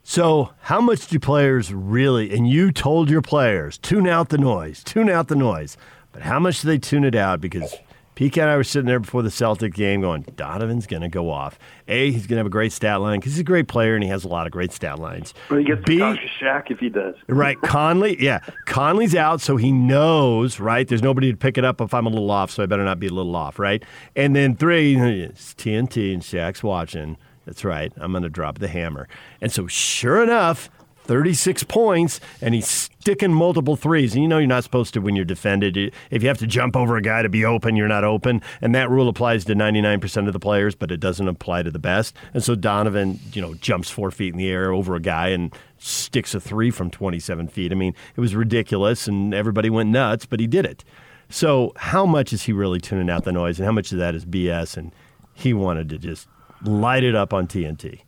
[0.03, 4.85] So, how much do players really, and you told your players, tune out the noise,
[4.85, 5.77] tune out the noise,
[6.13, 7.41] but how much do they tune it out?
[7.41, 7.75] Because
[8.17, 11.31] PK and I were sitting there before the Celtic game going, Donovan's going to go
[11.31, 11.59] off.
[11.87, 14.03] A, he's going to have a great stat line because he's a great player and
[14.03, 15.35] he has a lot of great stat lines.
[15.51, 17.15] Well, he gets B, to Shaq if he does.
[17.29, 17.61] Right.
[17.61, 18.41] Conley, yeah.
[18.65, 20.89] Conley's out, so he knows, right?
[20.89, 22.99] There's nobody to pick it up if I'm a little off, so I better not
[22.99, 23.85] be a little off, right?
[24.17, 27.19] And then three, it's TNT and Shaq's watching.
[27.45, 27.93] That's right.
[27.97, 29.07] I'm going to drop the hammer.
[29.43, 30.71] And so, sure enough,
[31.07, 34.15] 36 points, and he's sticking multiple threes.
[34.15, 35.77] And you know you're not supposed to when you're defended.
[36.11, 38.43] If you have to jump over a guy to be open, you're not open.
[38.61, 41.79] And that rule applies to 99% of the players, but it doesn't apply to the
[41.79, 42.17] best.
[42.35, 45.55] And so Donovan, you know, jumps four feet in the air over a guy and
[45.79, 47.73] sticks a three from 27 feet.
[47.73, 50.85] I mean, it was ridiculous, and everybody went nuts, but he did it.
[51.29, 54.15] So how much is he really tuning out the noise, and how much of that
[54.15, 54.77] is BS?
[54.77, 54.93] And
[55.35, 56.29] he wanted to just
[56.63, 58.01] light it up on TNT.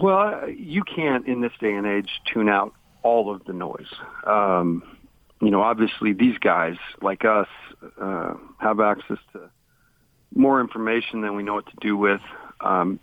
[0.00, 3.92] Well, you can't in this day and age tune out all of the noise.
[4.26, 4.82] Um,
[5.40, 7.48] you know, obviously these guys like us
[8.00, 9.50] uh, have access to
[10.34, 12.20] more information than we know what to do with.
[12.60, 12.98] Um,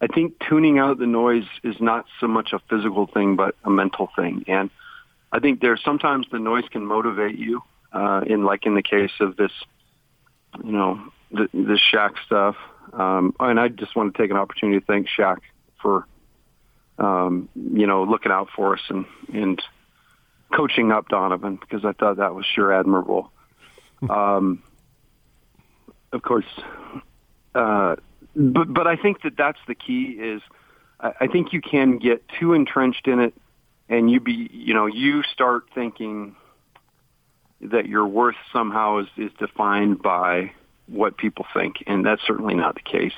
[0.00, 3.70] I think tuning out the noise is not so much a physical thing, but a
[3.70, 4.44] mental thing.
[4.46, 4.70] And
[5.32, 7.62] I think there's sometimes the noise can motivate you.
[7.92, 9.52] Uh, in like in the case of this,
[10.62, 11.00] you know,
[11.30, 12.56] the, this Shaq stuff.
[12.92, 15.38] Um, and I just want to take an opportunity to thank Shaq
[15.80, 16.06] for
[16.98, 19.62] um, you know, looking out for us and, and
[20.54, 23.30] coaching up Donovan because I thought that was sure admirable.
[24.08, 24.62] um,
[26.12, 26.46] of course,
[27.54, 27.96] uh,
[28.34, 30.16] but but I think that that's the key.
[30.18, 30.42] Is
[31.00, 33.34] I, I think you can get too entrenched in it,
[33.88, 36.36] and you be you know you start thinking
[37.60, 40.52] that your worth somehow is is defined by
[40.86, 43.14] what people think, and that's certainly not the case.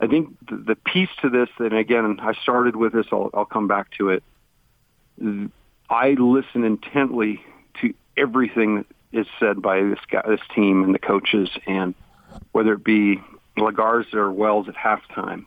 [0.00, 3.66] I think the, piece to this, and again, I started with this, I'll, I'll come
[3.66, 4.22] back to it.
[5.90, 7.42] I listen intently
[7.80, 11.94] to everything that is said by this guy, this team and the coaches, and
[12.52, 13.20] whether it be
[13.56, 15.46] LaGarza or Wells at halftime,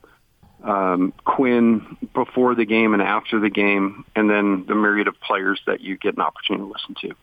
[0.63, 5.61] um, Quin before the game and after the game, and then the myriad of players
[5.65, 7.15] that you get an opportunity to listen to.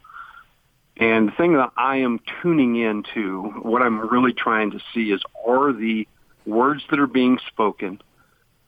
[0.96, 5.20] And the thing that I am tuning into, what I'm really trying to see is
[5.46, 6.08] are the
[6.46, 8.00] words that are being spoken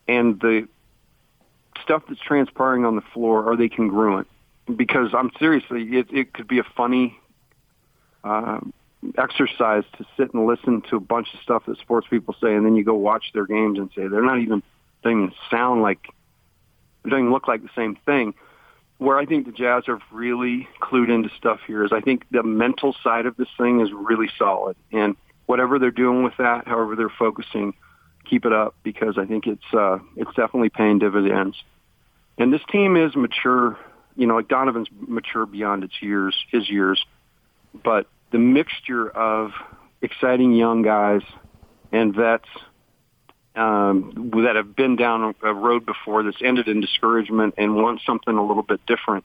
[0.08, 0.68] and the
[1.82, 4.26] stuff that's transpiring on the floor, are they congruent?
[4.74, 7.18] Because I'm seriously, it, it could be a funny
[8.22, 8.60] uh,
[9.16, 12.64] exercise to sit and listen to a bunch of stuff that sports people say, and
[12.64, 14.62] then you go watch their games and say they're not even,
[15.02, 16.06] they don't even sound like,
[17.02, 18.34] they don't even look like the same thing.
[18.98, 22.42] Where I think the Jazz are really clued into stuff here is I think the
[22.42, 24.76] mental side of this thing is really solid.
[24.92, 25.16] And
[25.50, 27.74] whatever they're doing with that, however they're focusing,
[28.24, 31.56] keep it up because I think it's uh, it's definitely paying dividends.
[32.38, 33.76] And this team is mature.
[34.14, 37.04] You know, like Donovan's mature beyond its years, his years,
[37.82, 39.50] but the mixture of
[40.00, 41.22] exciting young guys
[41.90, 42.48] and vets
[43.56, 48.36] um, that have been down a road before that's ended in discouragement and want something
[48.36, 49.24] a little bit different.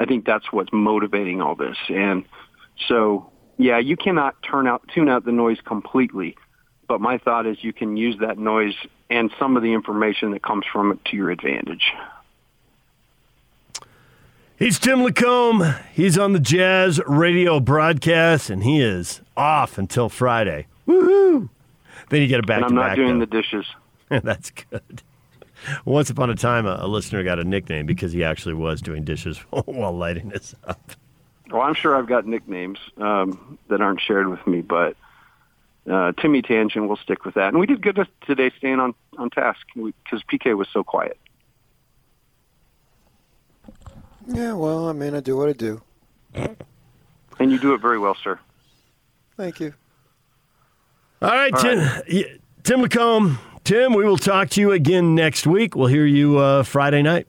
[0.00, 1.76] I think that's what's motivating all this.
[1.88, 2.24] And
[2.88, 6.36] so, yeah, you cannot turn out tune out the noise completely,
[6.88, 8.74] but my thought is you can use that noise
[9.10, 11.92] and some of the information that comes from it to your advantage.
[14.56, 15.80] He's Tim LaComb.
[15.92, 20.66] He's on the Jazz radio broadcast, and he is off until Friday.
[20.86, 21.48] Woohoo!
[22.10, 23.26] Then you get it back and I'm not doing though.
[23.26, 23.66] the dishes.
[24.08, 25.02] That's good.
[25.84, 29.02] Once upon a time, a, a listener got a nickname because he actually was doing
[29.02, 30.92] dishes while lighting this up.
[31.54, 34.96] Well, I'm sure I've got nicknames um, that aren't shared with me, but
[35.88, 37.50] uh, Timmy Tangent will stick with that.
[37.50, 41.16] And we did good today staying on, on task because PK was so quiet.
[44.26, 45.80] Yeah, well, I mean, I do what I do.
[46.34, 48.40] And you do it very well, sir.
[49.36, 49.74] Thank you.
[51.22, 52.24] All right, All Tim, yeah,
[52.64, 53.38] Tim LaComb.
[53.62, 55.76] Tim, we will talk to you again next week.
[55.76, 57.28] We'll hear you uh, Friday night.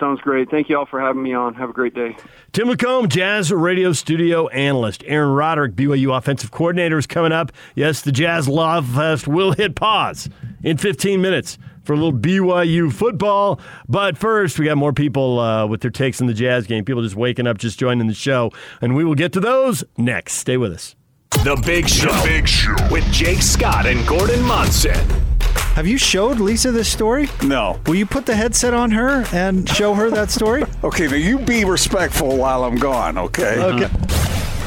[0.00, 0.50] Sounds great.
[0.50, 1.54] Thank you all for having me on.
[1.54, 2.16] Have a great day.
[2.52, 5.04] Tim LaComb, Jazz radio studio analyst.
[5.06, 7.52] Aaron Roderick, BYU offensive coordinator, is coming up.
[7.74, 10.28] Yes, the Jazz Love Fest will hit pause
[10.62, 13.60] in 15 minutes for a little BYU football.
[13.88, 16.84] But first, we got more people uh, with their takes on the Jazz game.
[16.84, 18.50] People just waking up, just joining the show.
[18.80, 20.34] And we will get to those next.
[20.34, 20.96] Stay with us.
[21.30, 22.10] The Big Show.
[22.10, 22.76] The Big Show.
[22.90, 25.33] With Jake Scott and Gordon Monson.
[25.74, 27.28] Have you showed Lisa this story?
[27.42, 27.80] No.
[27.88, 30.62] Will you put the headset on her and show her that story?
[30.84, 33.60] okay, now you be respectful while I'm gone, okay?
[33.60, 33.90] Okay.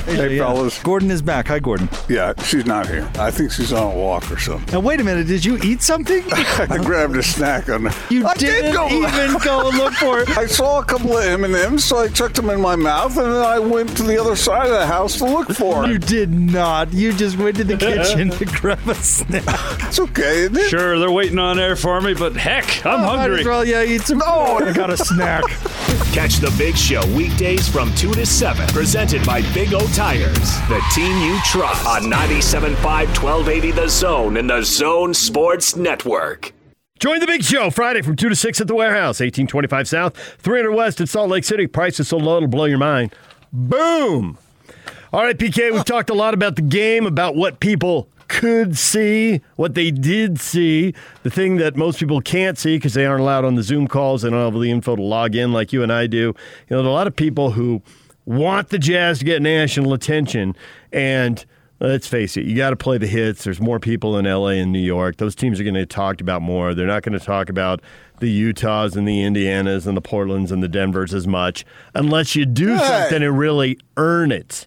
[0.07, 0.45] Hey, Yeah.
[0.45, 0.79] fellas.
[0.84, 1.49] Gordon is back.
[1.49, 1.89] Hi, Gordon.
[2.07, 3.07] Yeah, she's not here.
[3.19, 4.73] I think she's on a walk or something.
[4.73, 5.27] Now, wait a minute.
[5.27, 6.23] Did you eat something?
[6.31, 7.95] I grabbed a snack on the.
[8.09, 10.29] You I didn't did go even go look for it.
[10.38, 13.17] I saw a couple of M and M's, so I chucked them in my mouth,
[13.17, 15.89] and then I went to the other side of the house to look for it.
[15.89, 16.93] You did not.
[16.93, 19.43] You just went to the kitchen to grab a snack.
[19.88, 20.69] It's okay, isn't it?
[20.69, 23.39] Sure, they're waiting on there for me, but heck, I'm oh, Might hungry.
[23.41, 24.21] as well, yeah, eat some.
[24.25, 25.43] Oh, I got a snack.
[26.11, 28.67] Catch the Big Show weekdays from 2 to 7.
[28.67, 30.59] Presented by Big O Tires.
[30.67, 31.83] The team you trust.
[31.87, 36.53] On 97.5 1280 The Zone and The Zone Sports Network.
[36.99, 40.71] Join the big show Friday from 2 to 6 at the warehouse, 1825 South, 300
[40.71, 41.65] West in Salt Lake City.
[41.65, 43.15] Prices so low it'll blow your mind.
[43.51, 44.37] Boom!
[45.11, 49.41] All right, PK, we've talked a lot about the game, about what people could see,
[49.55, 50.93] what they did see,
[51.23, 54.23] the thing that most people can't see because they aren't allowed on the Zoom calls
[54.23, 56.35] and don't have the info to log in like you and I do.
[56.69, 57.81] You know, a lot of people who
[58.27, 60.55] want the Jazz to get national attention
[60.91, 61.43] and
[61.79, 63.43] Let's face it, you got to play the hits.
[63.43, 65.17] There's more people in LA and New York.
[65.17, 66.73] Those teams are going to get talked about more.
[66.73, 67.83] They're not going to talk about
[68.19, 72.47] the Utahs and the Indianas and the Portlands and the Denvers as much unless you
[72.47, 72.79] do Hey.
[72.87, 74.65] something and really earn it.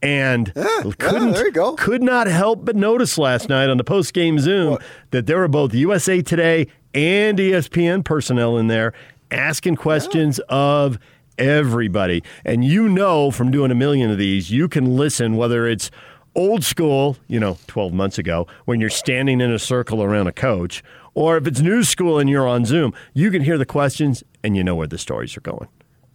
[0.00, 1.74] And couldn't, there you go.
[1.74, 4.78] could not help but notice last night on the post game Zoom
[5.10, 8.94] that there were both USA Today and ESPN personnel in there
[9.30, 10.98] asking questions of
[11.38, 12.22] everybody.
[12.44, 15.90] And you know from doing a million of these, you can listen whether it's
[16.34, 20.32] old school, you know, 12 months ago, when you're standing in a circle around a
[20.32, 20.82] coach,
[21.14, 24.56] or if it's new school and you're on Zoom, you can hear the questions and
[24.56, 25.68] you know where the stories are going.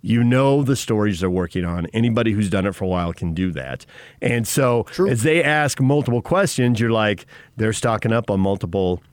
[0.03, 1.87] You know the stories they're working on.
[1.87, 3.85] Anybody who's done it for a while can do that.
[4.21, 7.25] And so as they ask multiple questions, you're like,
[7.57, 9.03] they're stocking up on multiple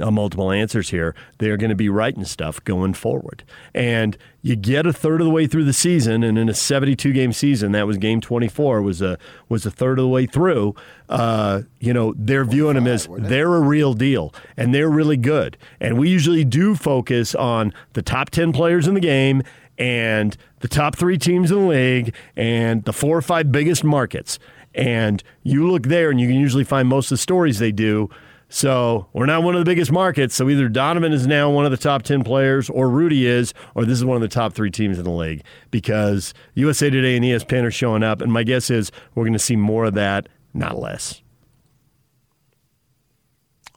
[0.00, 1.14] uh, multiple answers here.
[1.38, 3.44] They're going to be writing stuff going forward.
[3.74, 7.12] And you get a third of the way through the season, and in a 72
[7.12, 9.18] game season, that was game 24, was a
[9.48, 10.74] was a third of the way through.
[11.08, 15.56] Uh, you know, they're viewing them as they're a real deal, and they're really good.
[15.80, 19.42] And we usually do focus on the top 10 players in the game
[19.78, 24.38] and the top three teams in the league and the four or five biggest markets.
[24.74, 28.10] And you look there, and you can usually find most of the stories they do.
[28.48, 30.34] So we're not one of the biggest markets.
[30.34, 33.84] So either Donovan is now one of the top 10 players, or Rudy is, or
[33.84, 37.24] this is one of the top three teams in the league because USA Today and
[37.24, 38.20] ESPN are showing up.
[38.20, 41.22] And my guess is we're going to see more of that, not less.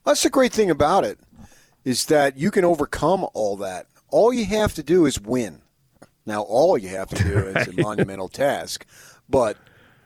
[0.05, 1.19] That's the great thing about it
[1.83, 3.87] is that you can overcome all that.
[4.09, 5.61] All you have to do is win.
[6.25, 8.85] Now, all you have to do is a monumental task,
[9.27, 9.57] but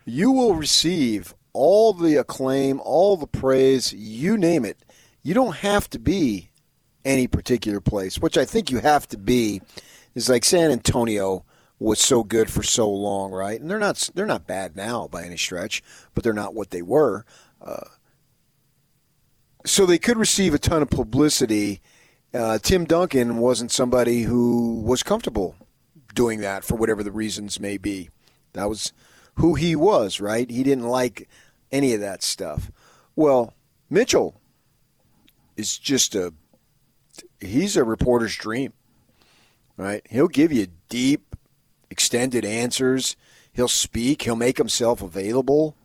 [0.06, 4.84] you will receive all the acclaim, all the praise, you name it.
[5.22, 6.50] You don't have to be
[7.06, 9.62] any particular place, which I think you have to be.
[10.16, 11.44] Is like San Antonio
[11.80, 13.60] was so good for so long, right?
[13.60, 15.82] And they're not they're not bad now by any stretch,
[16.14, 17.26] but they're not what they were.
[17.62, 17.86] Uh,
[19.66, 21.82] so they could receive a ton of publicity.
[22.34, 25.56] Uh, Tim Duncan wasn't somebody who was comfortable
[26.14, 28.10] doing that for whatever the reasons may be.
[28.54, 28.94] That was
[29.36, 30.50] who he was, right?
[30.50, 31.28] He didn't like
[31.74, 32.72] any of that stuff.
[33.16, 33.54] Well,
[33.90, 34.40] Mitchell
[35.58, 36.34] is just a
[37.42, 38.72] he's a reporter's dream,
[39.76, 40.06] right?
[40.10, 41.36] He'll give you deep,
[41.90, 43.18] extended answers.
[43.52, 44.22] He'll speak.
[44.22, 45.76] He'll make himself available,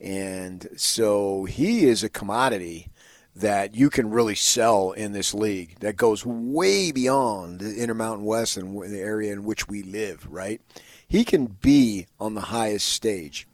[0.00, 2.88] and so he is a commodity
[3.34, 8.56] that you can really sell in this league that goes way beyond the Intermountain West
[8.56, 10.60] and the area in which we live, right?
[11.06, 13.46] He can be on the highest stage.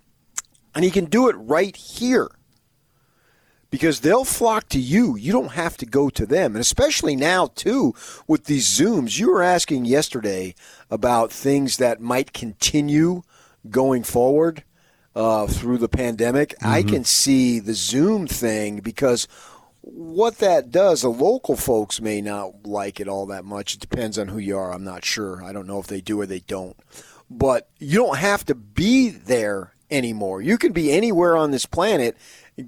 [0.77, 2.31] And he can do it right here
[3.71, 5.17] because they'll flock to you.
[5.17, 6.55] You don't have to go to them.
[6.55, 7.95] And especially now, too,
[8.27, 10.55] with these Zooms, you were asking yesterday
[10.91, 13.23] about things that might continue
[13.71, 14.65] going forward
[15.15, 16.51] uh, through the pandemic.
[16.51, 16.73] Mm-hmm.
[16.73, 19.27] I can see the Zoom thing because
[19.81, 23.75] what that does, the local folks may not like it all that much.
[23.75, 24.75] It depends on who you are.
[24.75, 25.43] I'm not sure.
[25.43, 26.77] I don't know if they do or they don't.
[27.31, 30.43] But you don't have to be there anymore.
[30.43, 32.17] You can be anywhere on this planet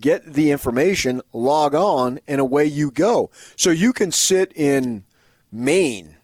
[0.01, 3.31] get the information, log on, and away you go.
[3.57, 5.05] So you can sit in
[5.51, 6.17] Maine,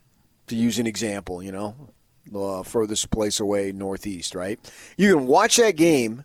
[0.46, 1.74] to use an example, you know,
[2.34, 4.60] uh, furthest place away northeast, right?
[4.96, 6.24] You can watch that game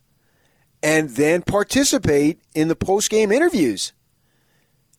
[0.84, 3.94] and then participate in the post game interviews.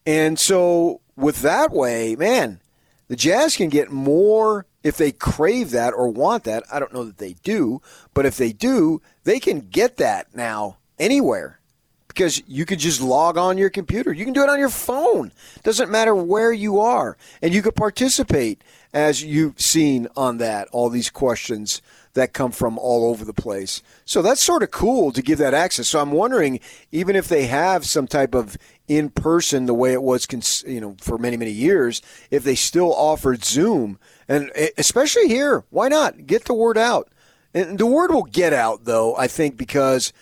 [0.06, 2.60] And so, with that way, man,
[3.08, 6.64] the Jazz can get more if they crave that or want that.
[6.72, 7.82] I don't know that they do,
[8.14, 11.60] but if they do, they can get that now anywhere
[12.08, 14.12] because you could just log on your computer.
[14.12, 15.30] You can do it on your phone.
[15.62, 17.16] Doesn't matter where you are.
[17.40, 21.80] And you could participate as you've seen on that, all these questions
[22.14, 23.84] that come from all over the place.
[24.04, 25.86] So that's sort of cool to give that access.
[25.86, 26.58] So I'm wondering,
[26.90, 28.56] even if they have some type of
[28.88, 30.26] in person, the way it was,
[30.66, 32.02] you know, for many many years,
[32.32, 37.08] if they still offered Zoom, and especially here, why not get the word out?
[37.54, 39.16] And the word will get out, though.
[39.16, 40.12] I think because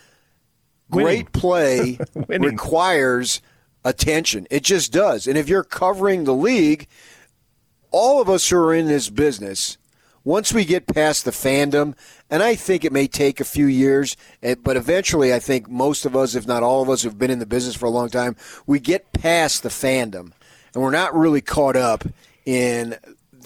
[0.90, 1.98] great play
[2.28, 3.42] requires
[3.84, 4.46] attention.
[4.50, 5.26] It just does.
[5.26, 6.86] And if you're covering the league,
[7.90, 9.78] all of us who are in this business,
[10.24, 11.94] once we get past the fandom,
[12.28, 16.04] and I think it may take a few years, eh, but eventually I think most
[16.04, 18.10] of us, if not all of us who've been in the business for a long
[18.10, 20.32] time, we get past the fandom
[20.74, 22.04] and we're not really caught up
[22.44, 22.96] in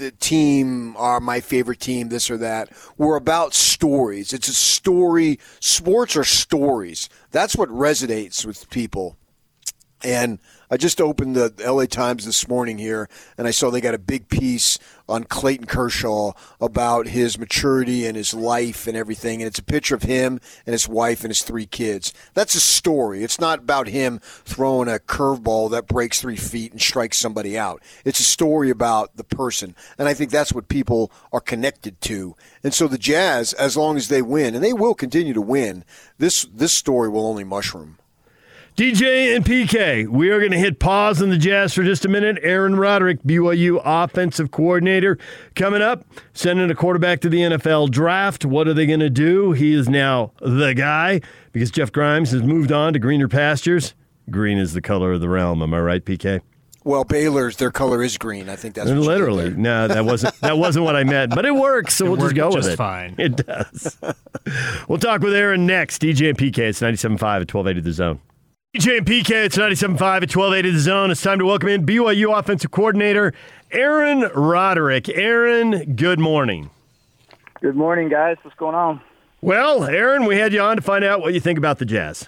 [0.02, 2.70] the team are my favorite team, this or that.
[2.98, 4.32] We're about stories.
[4.32, 5.38] It's a story.
[5.60, 7.08] Sports are stories.
[7.30, 9.16] That's what resonates with people.
[10.04, 13.08] And I just opened the LA Times this morning here,
[13.38, 14.76] and I saw they got a big piece
[15.12, 19.42] on Clayton Kershaw about his maturity and his life and everything.
[19.42, 22.14] And it's a picture of him and his wife and his three kids.
[22.32, 23.22] That's a story.
[23.22, 27.82] It's not about him throwing a curveball that breaks three feet and strikes somebody out.
[28.06, 29.76] It's a story about the person.
[29.98, 32.34] And I think that's what people are connected to.
[32.64, 35.84] And so the Jazz, as long as they win, and they will continue to win,
[36.16, 37.98] this, this story will only mushroom.
[38.76, 42.08] DJ and PK, we are going to hit pause on the Jazz for just a
[42.08, 42.38] minute.
[42.42, 45.18] Aaron Roderick, BYU offensive coordinator,
[45.54, 48.46] coming up, sending a quarterback to the NFL draft.
[48.46, 49.52] What are they going to do?
[49.52, 51.20] He is now the guy
[51.52, 53.92] because Jeff Grimes has moved on to greener pastures.
[54.30, 55.60] Green is the color of the realm.
[55.60, 56.40] Am I right, PK?
[56.82, 58.48] Well, Baylor's their color is green.
[58.48, 59.50] I think that's literally.
[59.50, 62.34] No, that wasn't that wasn't what I meant, but it works, so it we'll just
[62.34, 62.76] go with it.
[62.76, 63.98] Fine, it does.
[64.88, 66.00] we'll talk with Aaron next.
[66.00, 66.58] DJ and PK.
[66.58, 68.20] It's 97.5 at 1280 The Zone.
[68.74, 71.10] DJ and PK, it's 97.5 at 1280 The Zone.
[71.10, 73.34] It's time to welcome in BYU offensive coordinator
[73.70, 75.10] Aaron Roderick.
[75.10, 76.70] Aaron, good morning.
[77.60, 78.38] Good morning, guys.
[78.40, 79.02] What's going on?
[79.42, 82.26] Well, Aaron, we had you on to find out what you think about the Jazz.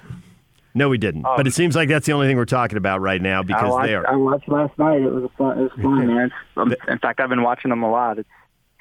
[0.74, 1.24] No, we didn't.
[1.24, 3.70] Um, but it seems like that's the only thing we're talking about right now because
[3.70, 4.06] watched, they are.
[4.06, 5.00] I watched last night.
[5.00, 5.58] It was fun.
[5.58, 6.06] It was fun,
[6.56, 6.76] man.
[6.88, 8.18] In fact, I've been watching them a lot.
[8.18, 8.28] It's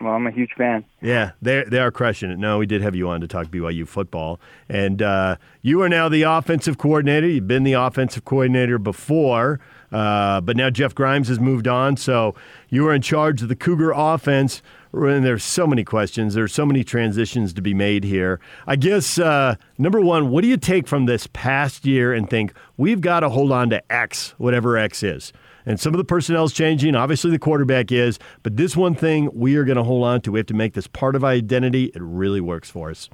[0.04, 0.84] well, I'm a huge fan.
[1.02, 2.38] Yeah, they they are crushing it.
[2.38, 6.10] No, we did have you on to talk BYU football, and uh, you are now
[6.10, 7.28] the offensive coordinator.
[7.28, 9.60] You've been the offensive coordinator before,
[9.92, 12.36] uh, but now Jeff Grimes has moved on, so
[12.70, 14.62] you are in charge of the Cougar offense.
[14.96, 16.36] And there's so many questions.
[16.36, 18.40] There's so many transitions to be made here.
[18.68, 22.54] I guess uh, number one, what do you take from this past year and think
[22.78, 25.34] we've got to hold on to X, whatever X is?
[25.66, 26.96] And some of the personnel is changing.
[26.96, 30.32] Obviously, the quarterback is, but this one thing we are going to hold on to.
[30.32, 31.86] We have to make this part of our identity.
[31.86, 33.10] It really works for us.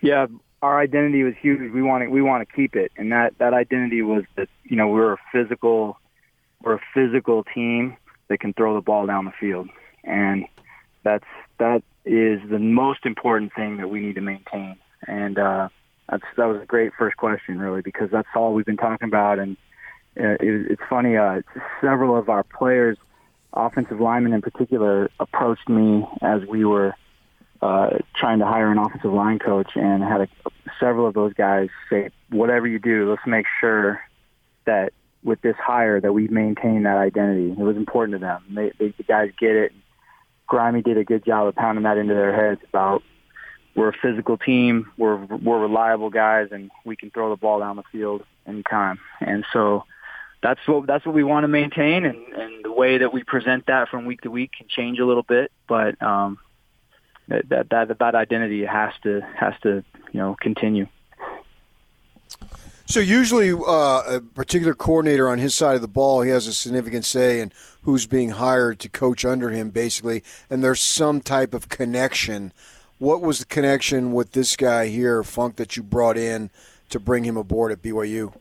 [0.00, 0.26] Yeah,
[0.62, 1.72] our identity was huge.
[1.72, 4.76] We want to, we want to keep it, and that that identity was that you
[4.76, 5.98] know we're a physical
[6.62, 7.96] we're a physical team
[8.28, 9.68] that can throw the ball down the field,
[10.04, 10.46] and
[11.02, 11.24] that's
[11.58, 14.76] that is the most important thing that we need to maintain.
[15.06, 15.68] And uh,
[16.08, 19.38] that's that was a great first question, really, because that's all we've been talking about,
[19.38, 19.56] and
[20.16, 21.16] it, it's funny.
[21.16, 21.42] Uh,
[21.80, 22.98] several of our players,
[23.52, 26.94] offensive linemen in particular, approached me as we were
[27.60, 30.28] uh, trying to hire an offensive line coach, and had a,
[30.80, 34.00] several of those guys say, "Whatever you do, let's make sure
[34.64, 34.92] that
[35.24, 37.52] with this hire that we maintain that identity.
[37.52, 38.42] It was important to them.
[38.50, 39.72] They, they, the guys get it.
[40.46, 43.02] Grimy did a good job of pounding that into their heads about
[43.74, 47.76] we're a physical team, we're we're reliable guys, and we can throw the ball down
[47.76, 48.98] the field anytime.
[49.20, 49.84] And so
[50.42, 53.66] that's what that's what we want to maintain, and, and the way that we present
[53.66, 56.38] that from week to week can change a little bit, but um,
[57.28, 60.88] that that that identity has to has to you know continue.
[62.86, 66.52] So usually, uh, a particular coordinator on his side of the ball, he has a
[66.52, 67.52] significant say in
[67.84, 72.52] who's being hired to coach under him, basically, and there's some type of connection.
[72.98, 76.50] What was the connection with this guy here, Funk, that you brought in
[76.90, 78.34] to bring him aboard at BYU?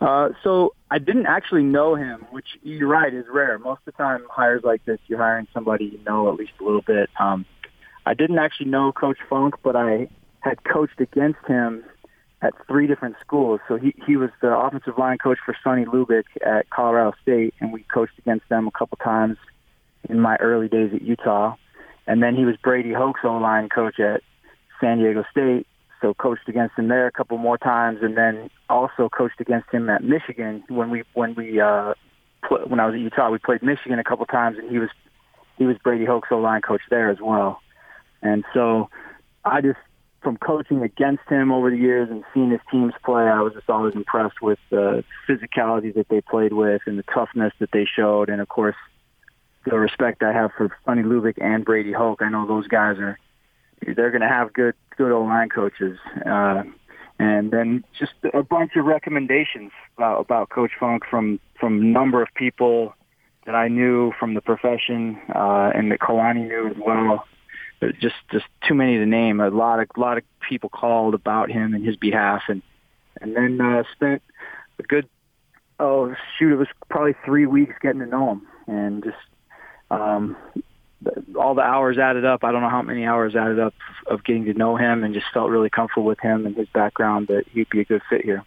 [0.00, 3.58] Uh, so I didn't actually know him, which you're right is rare.
[3.58, 6.64] Most of the time, hires like this, you're hiring somebody you know at least a
[6.64, 7.08] little bit.
[7.18, 7.46] Um,
[8.04, 10.08] I didn't actually know Coach Funk, but I
[10.40, 11.82] had coached against him
[12.42, 13.60] at three different schools.
[13.68, 17.72] So he he was the offensive line coach for Sonny Lubick at Colorado State, and
[17.72, 19.38] we coached against them a couple times
[20.10, 21.54] in my early days at Utah.
[22.06, 24.22] And then he was Brady Hoke's O line coach at
[24.78, 25.66] San Diego State,
[26.02, 29.88] so coached against him there a couple more times, and then also coached against him
[29.88, 31.94] at Michigan when we when we uh,
[32.46, 33.30] pl- when I was at Utah.
[33.30, 34.90] We played Michigan a couple times, and he was
[35.56, 37.60] he was Brady Hoke's line coach there as well.
[38.20, 38.90] And so
[39.44, 39.78] I just
[40.22, 43.68] from coaching against him over the years and seeing his teams play, I was just
[43.68, 48.28] always impressed with the physicality that they played with and the toughness that they showed,
[48.28, 48.76] and of course
[49.64, 52.20] the respect I have for Sonny Lubick and Brady Hoke.
[52.22, 53.18] I know those guys are
[53.86, 56.62] they're going to have good good old line coaches, uh,
[57.18, 62.22] and then just a bunch of recommendations about, about Coach Funk from from a number
[62.22, 62.94] of people
[63.46, 67.24] that I knew from the profession uh, and that Kalani knew as well
[68.00, 69.40] just just too many to name.
[69.40, 72.62] A lot of a lot of people called about him and his behalf, and
[73.20, 74.22] and then uh, spent
[74.78, 75.08] a good
[75.80, 79.16] oh shoot, it was probably three weeks getting to know him, and just
[79.90, 80.36] um,
[81.36, 82.44] all the hours added up.
[82.44, 83.74] I don't know how many hours added up
[84.06, 87.28] of getting to know him, and just felt really comfortable with him and his background
[87.28, 88.44] that he'd be a good fit here.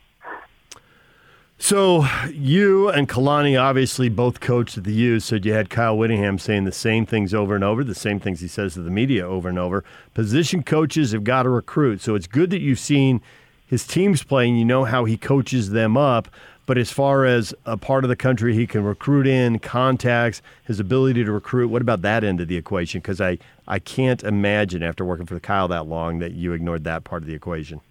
[1.57, 6.37] So you and Kalani obviously both coached at the U, so you had Kyle Whittingham
[6.37, 9.25] saying the same things over and over, the same things he says to the media
[9.25, 9.83] over and over.
[10.13, 13.21] Position coaches have got to recruit, so it's good that you've seen
[13.67, 16.27] his teams play and you know how he coaches them up.
[16.65, 20.79] But as far as a part of the country he can recruit in, contacts, his
[20.79, 23.01] ability to recruit, what about that end of the equation?
[23.01, 23.37] Because I,
[23.67, 27.27] I can't imagine after working for Kyle that long that you ignored that part of
[27.27, 27.81] the equation.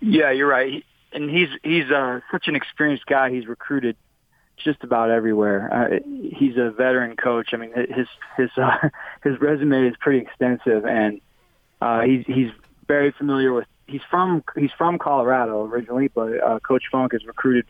[0.00, 0.84] Yeah, you're right
[1.16, 3.30] and he's he's uh, such an experienced guy.
[3.30, 3.96] He's recruited
[4.62, 5.72] just about everywhere.
[5.72, 5.98] Uh,
[6.34, 7.48] he's a veteran coach.
[7.52, 8.06] I mean, his
[8.36, 8.88] his uh,
[9.24, 11.20] his resume is pretty extensive, and
[11.80, 12.50] uh, he's he's
[12.86, 13.66] very familiar with.
[13.86, 17.66] He's from he's from Colorado originally, but uh, Coach Funk has recruited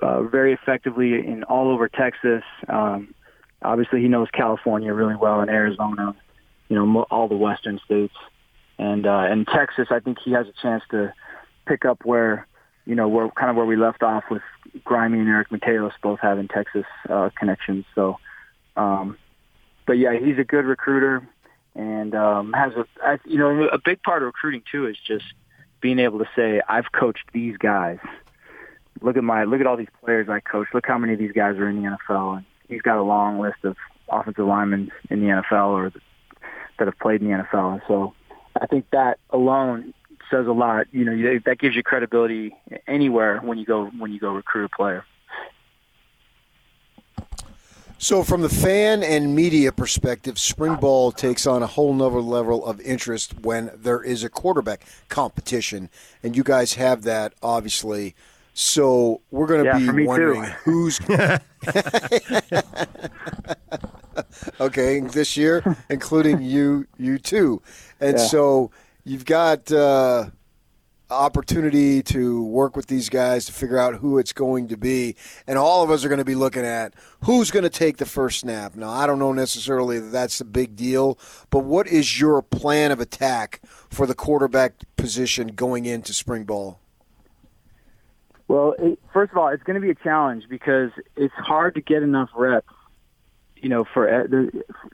[0.00, 2.42] uh, very effectively in all over Texas.
[2.68, 3.14] Um,
[3.62, 6.14] obviously, he knows California really well and Arizona.
[6.68, 8.14] You know, all the western states,
[8.78, 11.12] and uh, in Texas, I think he has a chance to
[11.66, 12.46] pick up where
[12.86, 14.42] you know, we're kind of where we left off with
[14.84, 17.84] Grimy and Eric Mateos both having Texas uh, connections.
[17.94, 18.18] So,
[18.76, 19.18] um,
[19.86, 21.28] but yeah, he's a good recruiter
[21.74, 25.24] and um, has a, you know, a big part of recruiting too is just
[25.86, 27.98] being able to say, I've coached these guys.
[29.02, 30.66] Look at my, look at all these players I coach.
[30.74, 32.38] Look how many of these guys are in the NFL.
[32.38, 33.76] And he's got a long list of
[34.08, 35.92] offensive linemen in the NFL or
[36.80, 37.82] that have played in the NFL.
[37.86, 38.14] So
[38.60, 39.94] I think that alone
[40.28, 40.88] says a lot.
[40.90, 42.52] You know, that gives you credibility
[42.88, 45.04] anywhere when you go when you go recruit a player.
[47.98, 52.62] So, from the fan and media perspective, spring ball takes on a whole nother level
[52.64, 55.88] of interest when there is a quarterback competition,
[56.22, 58.14] and you guys have that obviously.
[58.52, 60.50] So, we're going to yeah, be wondering too.
[60.64, 61.00] who's.
[64.60, 67.62] okay, this year, including you, you too,
[68.00, 68.26] and Yeah.
[68.26, 68.70] so
[69.04, 70.26] you've got uh,
[71.10, 75.58] opportunity to work with these guys to figure out who it's going to be, and
[75.58, 76.94] all of us are going to be looking at
[77.24, 78.74] who's going to take the first snap.
[78.74, 81.18] Now, I don't know necessarily that that's a big deal,
[81.50, 86.80] but what is your plan of attack for the quarterback position going into spring ball?
[88.48, 91.80] Well, it, first of all, it's going to be a challenge because it's hard to
[91.80, 92.68] get enough reps.
[93.56, 94.26] You know, for uh,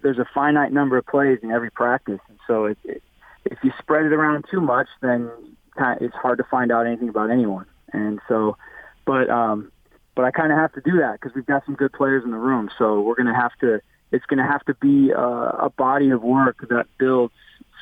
[0.02, 3.02] there's a finite number of plays in every practice, and so it, it,
[3.44, 5.28] if you spread it around too much, then
[5.76, 7.66] kind of, it's hard to find out anything about anyone.
[7.92, 8.56] And so,
[9.04, 9.70] but um,
[10.14, 12.30] but I kind of have to do that because we've got some good players in
[12.30, 12.70] the room.
[12.78, 13.80] So we're going to have to.
[14.10, 17.32] It's going to have to be a, a body of work that builds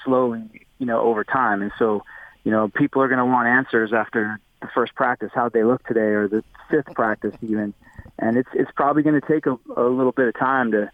[0.05, 0.45] slowly,
[0.79, 1.61] you know, over time.
[1.61, 2.05] And so,
[2.45, 5.85] you know, people are going to want answers after the first practice, how they look
[5.87, 7.75] today, or the fifth practice even.
[8.19, 10.91] And it's it's probably going to take a, a little bit of time to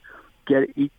[0.46, 0.92] get each,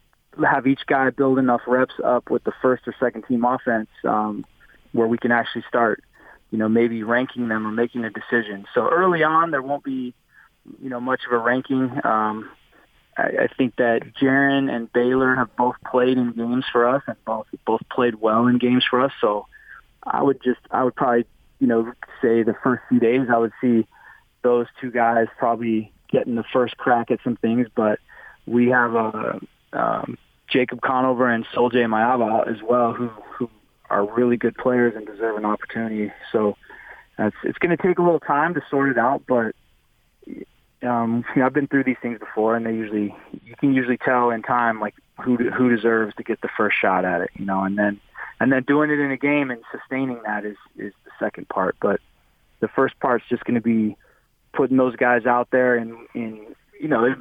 [0.45, 4.45] have each guy build enough reps up with the first or second team offense um,
[4.91, 6.03] where we can actually start,
[6.51, 8.65] you know, maybe ranking them or making a decision.
[8.73, 10.13] So early on, there won't be,
[10.81, 11.91] you know, much of a ranking.
[12.03, 12.49] Um,
[13.17, 17.17] I, I think that Jaren and Baylor have both played in games for us and
[17.25, 19.11] both both played well in games for us.
[19.19, 19.47] So
[20.03, 21.25] I would just I would probably
[21.59, 21.91] you know
[22.21, 23.87] say the first few days I would see
[24.43, 27.99] those two guys probably getting the first crack at some things, but
[28.45, 29.39] we have uh,
[29.73, 30.17] um,
[30.47, 33.49] Jacob Conover and Sol-Jay Maiava as well, who who
[33.89, 36.11] are really good players and deserve an opportunity.
[36.31, 36.57] So
[37.17, 39.55] it's it's going to take a little time to sort it out, but
[40.83, 43.97] um, you know, I've been through these things before, and they usually you can usually
[43.97, 47.45] tell in time like who who deserves to get the first shot at it, you
[47.45, 47.99] know, and then
[48.39, 51.75] and then doing it in a game and sustaining that is is the second part.
[51.81, 51.99] But
[52.59, 53.95] the first part's just going to be
[54.53, 56.45] putting those guys out there and in
[56.79, 57.15] you know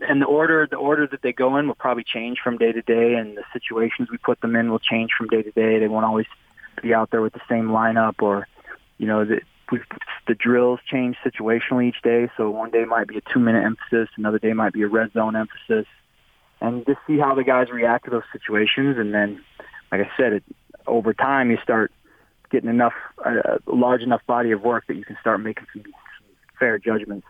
[0.00, 2.82] and the order the order that they go in will probably change from day to
[2.82, 5.78] day, and the situations we put them in will change from day to day.
[5.78, 6.26] They won't always
[6.82, 8.48] be out there with the same lineup, or
[8.98, 9.40] you know the
[10.26, 12.30] the drills change situationally each day.
[12.36, 15.12] So one day might be a two minute emphasis, another day might be a red
[15.12, 15.86] zone emphasis,
[16.60, 18.96] and just see how the guys react to those situations.
[18.98, 19.42] And then,
[19.92, 20.44] like I said, it,
[20.86, 21.92] over time you start
[22.50, 25.82] getting enough a large enough body of work that you can start making some
[26.58, 27.26] fair judgments.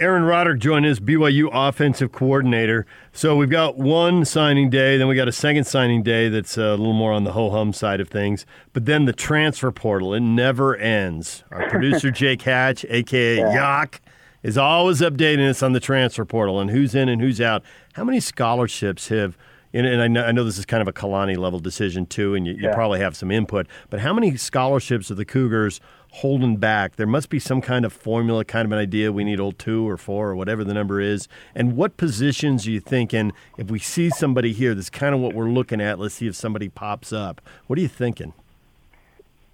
[0.00, 2.84] Aaron Roderick joined us, BYU offensive coordinator.
[3.12, 6.62] So we've got one signing day, then we got a second signing day that's uh,
[6.62, 8.44] a little more on the ho hum side of things.
[8.72, 11.44] But then the transfer portal, it never ends.
[11.52, 13.52] Our producer Jake Hatch, aka yeah.
[13.54, 14.02] Yak,
[14.42, 17.62] is always updating us on the transfer portal and who's in and who's out.
[17.92, 19.38] How many scholarships have
[19.74, 22.46] and, I, know, I know this is kind of a Kalani level decision too, and
[22.46, 23.66] you, you probably have some input.
[23.90, 25.80] But how many scholarships are the Cougars
[26.14, 26.96] holding back?
[26.96, 29.10] There must be some kind of formula, kind of an idea.
[29.10, 31.28] We need old two or four or whatever the number is.
[31.54, 33.32] And what positions are you thinking?
[33.58, 35.98] If we see somebody here, that's kind of what we're looking at.
[35.98, 37.40] Let's see if somebody pops up.
[37.66, 38.32] What are you thinking?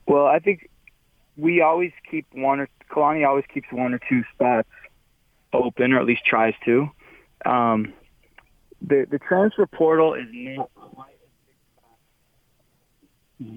[0.06, 0.68] Well, I think
[1.36, 4.68] we always keep one or Kalani always keeps one or two spots
[5.52, 6.90] open, or at least tries to.
[7.46, 7.92] Um,
[8.82, 11.12] the the transfer portal is not quite
[13.40, 13.48] as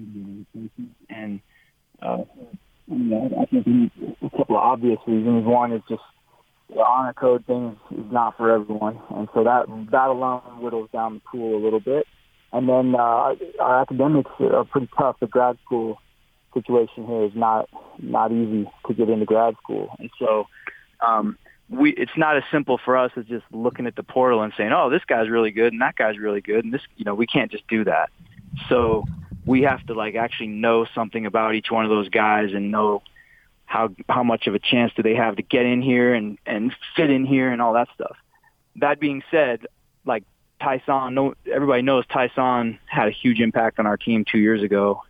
[0.54, 0.70] big
[1.10, 1.40] and
[2.00, 2.24] uh,
[2.86, 3.66] you know, I think
[4.22, 5.46] a couple of obvious reasons.
[5.46, 6.02] One is just
[6.68, 11.14] the honor code thing is not for everyone, and so that that alone whittles down
[11.14, 12.06] the pool a little bit.
[12.52, 15.16] And then uh, our academics are pretty tough.
[15.20, 16.00] The grad school
[16.52, 20.46] situation here is not not easy to get into grad school, and so
[21.06, 21.38] um,
[21.68, 24.72] we it's not as simple for us as just looking at the portal and saying,
[24.72, 27.26] "Oh, this guy's really good and that guy's really good," and this, you know, we
[27.26, 28.10] can't just do that.
[28.68, 29.04] So
[29.46, 33.02] we have to like actually know something about each one of those guys and know
[33.66, 36.74] how how much of a chance do they have to get in here and and
[36.96, 38.16] fit in here and all that stuff.
[38.76, 39.66] That being said,
[40.04, 40.24] like
[40.60, 45.02] Tyson, no, everybody knows Tyson had a huge impact on our team two years ago.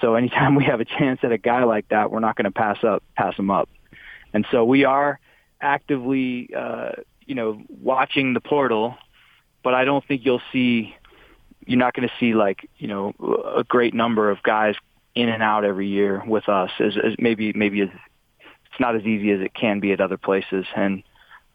[0.00, 2.50] So anytime we have a chance at a guy like that, we're not going to
[2.50, 3.68] pass up pass him up.
[4.32, 5.18] And so we are
[5.60, 6.92] actively, uh,
[7.26, 8.96] you know, watching the portal,
[9.62, 10.94] but I don't think you'll see,
[11.68, 13.14] you're not going to see like, you know,
[13.56, 14.74] a great number of guys
[15.14, 17.88] in and out every year with us as, as maybe, maybe as,
[18.40, 20.66] it's not as easy as it can be at other places.
[20.74, 21.02] And,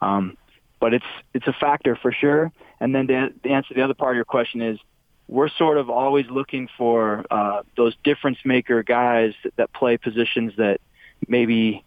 [0.01, 0.38] um,
[0.80, 2.51] but it's, it's a factor for sure.
[2.80, 4.80] And then to, to answer the other part of your question is,
[5.27, 10.53] we're sort of always looking for uh, those difference maker guys that, that play positions
[10.58, 10.82] that
[11.27, 11.83] maybe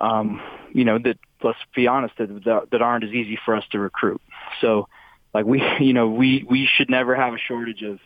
[0.00, 0.42] um,
[0.72, 4.20] you know that let's be honest, that, that aren't as easy for us to recruit.
[4.60, 4.88] So,
[5.32, 7.98] like we, you know, we we should never have a shortage of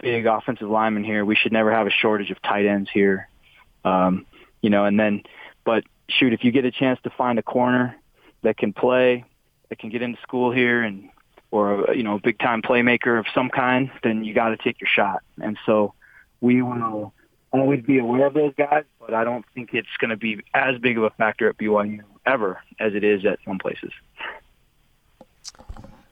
[0.00, 1.24] big offensive linemen here.
[1.24, 3.28] We should never have a shortage of tight ends here.
[3.84, 4.26] Um,
[4.60, 5.22] you know, and then,
[5.64, 7.96] but shoot, if you get a chance to find a corner
[8.42, 9.24] that can play,
[9.68, 11.08] that can get into school here, and
[11.50, 14.56] or a, you know, a big time playmaker of some kind, then you got to
[14.56, 15.22] take your shot.
[15.40, 15.94] And so,
[16.40, 17.12] we will
[17.52, 20.78] always be aware of those guys, but I don't think it's going to be as
[20.78, 23.90] big of a factor at BYU ever as it is at some places.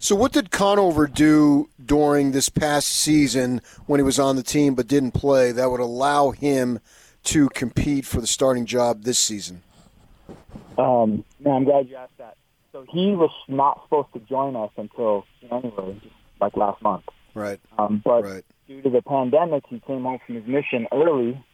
[0.00, 4.76] So, what did Conover do during this past season when he was on the team
[4.76, 6.78] but didn't play that would allow him
[7.24, 9.62] to compete for the starting job this season?
[10.78, 12.36] Um, no, I'm glad you asked that.
[12.70, 16.00] So he was not supposed to join us until January,
[16.40, 17.04] like last month.
[17.34, 17.58] Right.
[17.76, 18.44] Um, but right.
[18.68, 21.44] due to the pandemic, he came home from his mission early,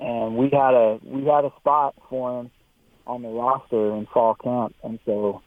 [0.00, 2.50] and we had a we had a spot for him
[3.06, 5.40] on the roster in fall camp, and so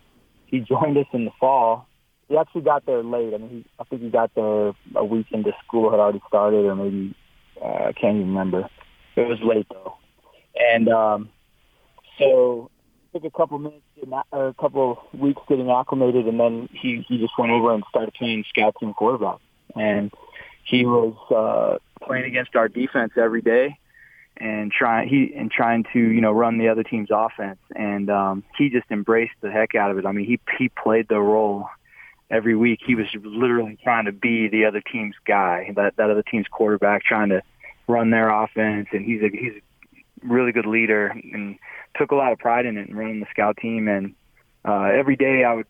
[0.46, 1.89] he joined us in the fall.
[2.30, 3.34] He actually got there late.
[3.34, 6.66] I mean, he, I think he got there a week into school had already started,
[6.66, 7.16] or maybe
[7.62, 8.70] uh, I can't even remember.
[9.16, 9.96] It was late though,
[10.56, 11.30] and um,
[12.20, 12.70] So
[13.14, 13.82] took a couple minutes,
[14.32, 18.14] or a couple weeks getting acclimated, and then he he just went over and started
[18.14, 19.40] playing scout team quarterback,
[19.76, 20.12] and
[20.64, 23.78] he was uh, playing against our defense every day
[24.38, 28.44] and trying he and trying to you know run the other team's offense and um
[28.58, 31.68] he just embraced the heck out of it i mean he he played the role
[32.30, 36.24] every week he was literally trying to be the other team's guy that that other
[36.24, 37.42] team's quarterback trying to
[37.88, 41.58] run their offense and he's a he's a really good leader and
[41.98, 44.14] took a lot of pride in it and running the scout team and
[44.66, 45.68] uh every day i would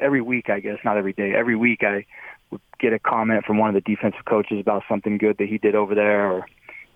[0.00, 2.04] every week i guess not every day every week i
[2.50, 5.58] would get a comment from one of the defensive coaches about something good that he
[5.58, 6.46] did over there or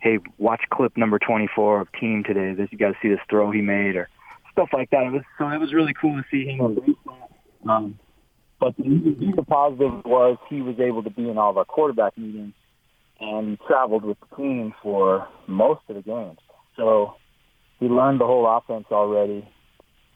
[0.01, 2.55] hey, watch clip number 24 of team today.
[2.55, 4.09] This you got to see this throw he made or
[4.53, 5.05] stuff like that.
[5.05, 6.97] It was so it was really cool to see him.
[7.69, 7.99] Um,
[8.61, 12.17] but the, the positive was he was able to be in all of our quarterback
[12.19, 12.55] meetings
[13.21, 16.39] and he traveled with the team for most of the games.
[16.77, 17.15] So
[17.79, 19.49] he learned the whole offense already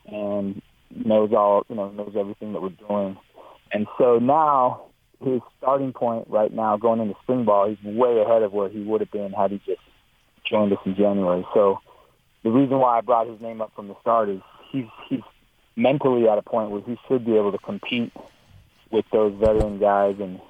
[0.06, 3.16] and knows all you know knows everything that we're doing.
[3.72, 4.82] And so now
[5.24, 8.82] his starting point right now going into spring ball, he's way ahead of where he
[8.82, 9.80] would have been had he just
[10.44, 11.46] joined us in January.
[11.54, 11.78] So
[12.42, 14.40] the reason why I brought his name up from the start is
[14.70, 15.20] he's he's
[15.76, 18.12] mentally at a point where he should be able to compete
[18.92, 20.16] with those veteran guys.
[20.20, 20.40] And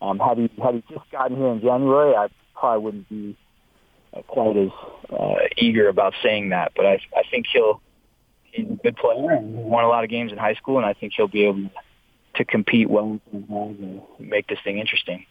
[0.00, 3.36] um, had he had he just gotten here in January, I probably wouldn't be
[4.14, 4.70] uh, quite as
[5.12, 6.72] uh, eager about saying that.
[6.74, 7.80] But I I think he'll
[8.52, 10.94] he's a good player and won a lot of games in high school, and I
[10.94, 11.70] think he'll be able
[12.34, 15.26] to compete well and make this thing interesting.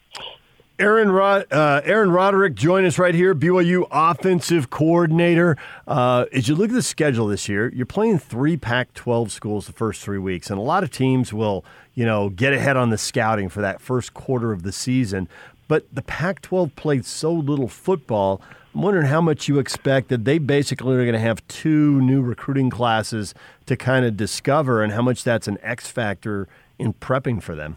[0.80, 5.58] Aaron Rod, uh, Aaron Roderick, join us right here, BYU offensive coordinator.
[5.86, 9.74] Uh, as you look at the schedule this year, you're playing three Pac-12 schools the
[9.74, 12.96] first three weeks, and a lot of teams will, you know, get ahead on the
[12.96, 15.28] scouting for that first quarter of the season.
[15.68, 18.40] But the Pac-12 played so little football.
[18.74, 22.22] I'm wondering how much you expect that they basically are going to have two new
[22.22, 23.34] recruiting classes
[23.66, 27.76] to kind of discover, and how much that's an X factor in prepping for them.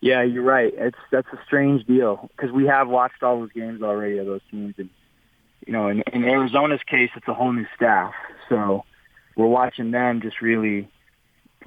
[0.00, 0.72] Yeah, you're right.
[0.76, 4.40] It's that's a strange deal because we have watched all those games already of those
[4.50, 4.88] teams, and
[5.66, 8.14] you know, in, in Arizona's case, it's a whole new staff.
[8.48, 8.84] So
[9.36, 10.90] we're watching them just really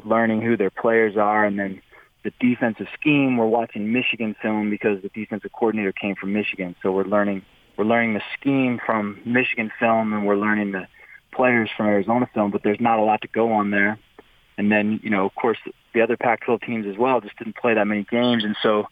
[0.03, 1.81] learning who their players are, and then
[2.23, 3.37] the defensive scheme.
[3.37, 7.43] We're watching Michigan film because the defensive coordinator came from Michigan, so we're learning
[7.77, 10.87] we're learning the scheme from Michigan film, and we're learning the
[11.31, 12.49] players from Arizona film.
[12.49, 13.99] But there's not a lot to go on there.
[14.57, 15.57] And then, you know, of course,
[15.93, 18.87] the other Pac-12 teams as well just didn't play that many games, and so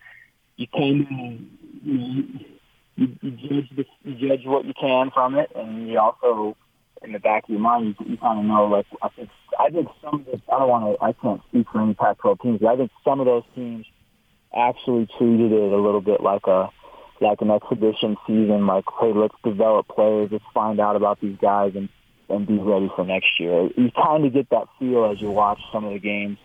[0.56, 0.68] you
[1.84, 2.40] you,
[2.96, 6.56] you, you judge the, you judge what you can from it, and you also
[7.04, 9.70] in the back of your mind you, you kind of know like I think I
[9.70, 12.60] think some of this I don't want to I can't speak for any Pac-12 teams,
[12.62, 13.86] but I think some of those teams
[14.56, 16.70] actually treated it a little bit like a
[17.20, 21.74] like an exhibition season, like hey, let's develop players, let's find out about these guys.
[21.76, 21.90] And
[22.32, 23.70] and be ready for next year.
[23.76, 26.38] You kind of get that feel as you watch some of the games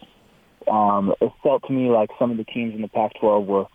[0.68, 3.66] um, it felt to me like some of the teams in the Pac-12 were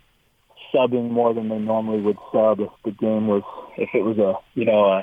[0.74, 3.42] subbing more than they normally would sub if the game was
[3.76, 5.02] if it was a you know a,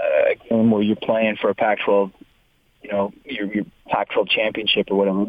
[0.00, 2.12] a game where you're playing for a Pac-12
[2.82, 5.26] you know your, your Pac-12 championship or whatever.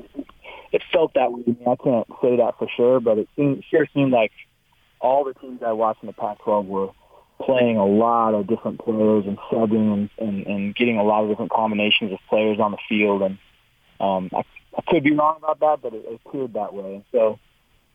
[0.72, 1.58] It felt that way to me.
[1.66, 4.32] I can't say that for sure, but it seemed, sure seemed like
[5.00, 6.90] all the teams I watched in the Pac-12 were
[7.43, 11.30] playing a lot of different players and subbing and, and, and getting a lot of
[11.30, 13.22] different combinations of players on the field.
[13.22, 13.38] And
[13.99, 14.43] um, I
[14.77, 17.03] I could be wrong about that, but it, it appeared that way.
[17.11, 17.39] So,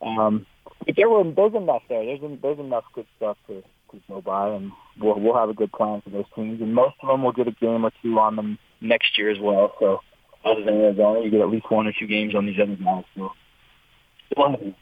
[0.02, 0.46] um,
[0.86, 2.04] but there were there's enough there.
[2.04, 3.62] There's there's enough good stuff to
[3.92, 6.60] to go by, and we'll we'll have a good plan for those teams.
[6.60, 9.38] And most of them will get a game or two on them next year as
[9.38, 9.74] well.
[9.78, 10.00] So,
[10.44, 13.04] other than Arizona, you get at least one or two games on these other guys.
[13.14, 13.32] So,
[14.36, 14.74] we'll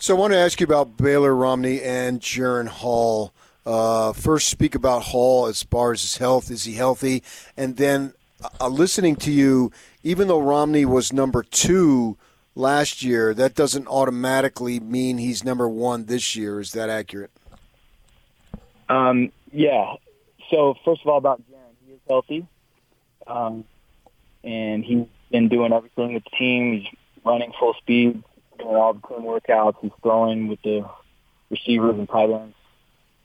[0.00, 3.32] so I want to ask you about Baylor Romney and Jaren Hall.
[3.66, 6.50] Uh, first, speak about Hall as far as his health.
[6.50, 7.22] Is he healthy?
[7.56, 8.14] And then
[8.60, 12.16] uh, listening to you, even though Romney was number two
[12.54, 16.60] last year, that doesn't automatically mean he's number one this year.
[16.60, 17.30] Is that accurate?
[18.88, 19.94] Um, yeah.
[20.50, 22.46] So first of all, about Jaren, he is healthy,
[23.26, 23.64] um,
[24.42, 26.80] and he's been doing everything with the team.
[26.80, 26.88] He's
[27.24, 28.22] running full speed,
[28.58, 29.76] doing all the team workouts.
[29.80, 30.88] He's throwing with the
[31.50, 32.54] receivers and tight ends,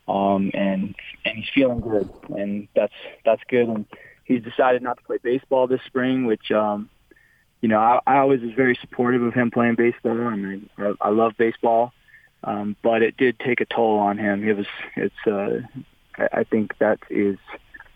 [0.07, 0.95] um, and
[1.25, 2.93] and he's feeling good, and that's
[3.25, 3.67] that's good.
[3.67, 3.85] And
[4.25, 6.89] he's decided not to play baseball this spring, which um,
[7.61, 11.09] you know I, I always was very supportive of him playing baseball, and I, I
[11.09, 11.93] love baseball.
[12.45, 14.47] Um, but it did take a toll on him.
[14.47, 15.61] It was it's uh,
[16.17, 17.37] I, I think that is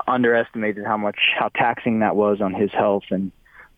[0.07, 3.31] underestimated how much how taxing that was on his health and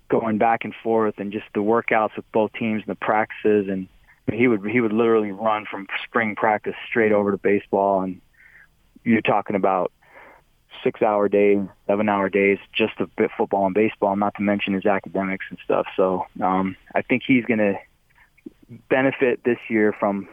[0.09, 3.87] going back and forth and just the workouts with both teams and the practices and
[4.27, 8.01] I mean, he would he would literally run from spring practice straight over to baseball
[8.01, 8.21] and
[9.03, 9.91] you're talking about
[10.83, 14.73] six hour days, seven hour days, just a bit football and baseball, not to mention
[14.73, 15.87] his academics and stuff.
[15.95, 17.75] So um, I think he's going to
[18.89, 20.27] benefit this year from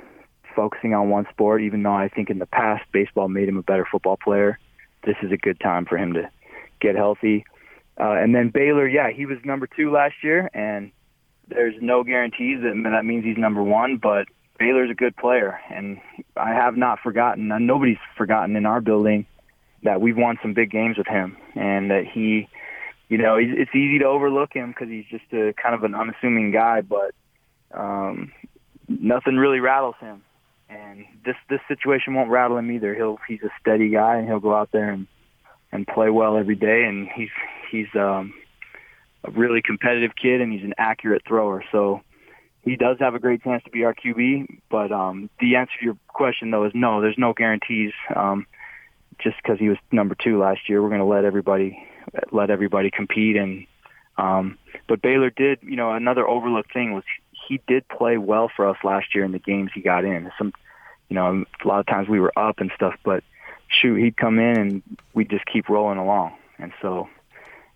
[0.55, 3.63] focusing on one sport, even though I think in the past baseball made him a
[3.63, 4.59] better football player.
[5.05, 6.29] This is a good time for him to
[6.81, 7.45] get healthy.
[7.99, 10.93] Uh, and then Baylor, yeah, he was number two last year, and
[11.49, 14.27] there's no guarantees that that means he's number one, but
[14.59, 16.01] Baylor's a good player, and
[16.37, 17.49] I have not forgotten.
[17.67, 19.27] Nobody's forgotten in our building
[19.83, 22.49] that we've won some big games with him, and that he,
[23.09, 26.51] you know, it's easy to overlook him because he's just a kind of an unassuming
[26.51, 27.15] guy, but
[27.73, 28.33] um,
[28.89, 30.23] nothing really rattles him.
[30.69, 32.95] And this this situation won't rattle him either.
[32.95, 35.07] He'll he's a steady guy, and he'll go out there and
[35.77, 36.85] and play well every day.
[36.85, 37.31] And he's
[37.71, 38.35] he's um,
[39.25, 41.63] a really competitive kid, and he's an accurate thrower.
[41.71, 42.03] So
[42.63, 44.61] he does have a great chance to be our QB.
[44.69, 47.01] But um, the answer to your question though is no.
[47.01, 47.93] There's no guarantees.
[48.15, 48.47] Um,
[49.23, 51.79] just because he was number two last year, we're going to let everybody
[52.33, 53.37] let everybody compete.
[53.37, 53.67] And
[54.19, 57.05] um, but Baylor did, you know, another overlooked thing was
[57.49, 60.31] he did play well for us last year in the games he got in.
[60.39, 60.53] Some,
[61.09, 63.23] you know, a lot of times we were up and stuff, but
[63.81, 64.83] shoot, he'd come in and
[65.15, 66.35] we'd just keep rolling along.
[66.59, 67.09] And so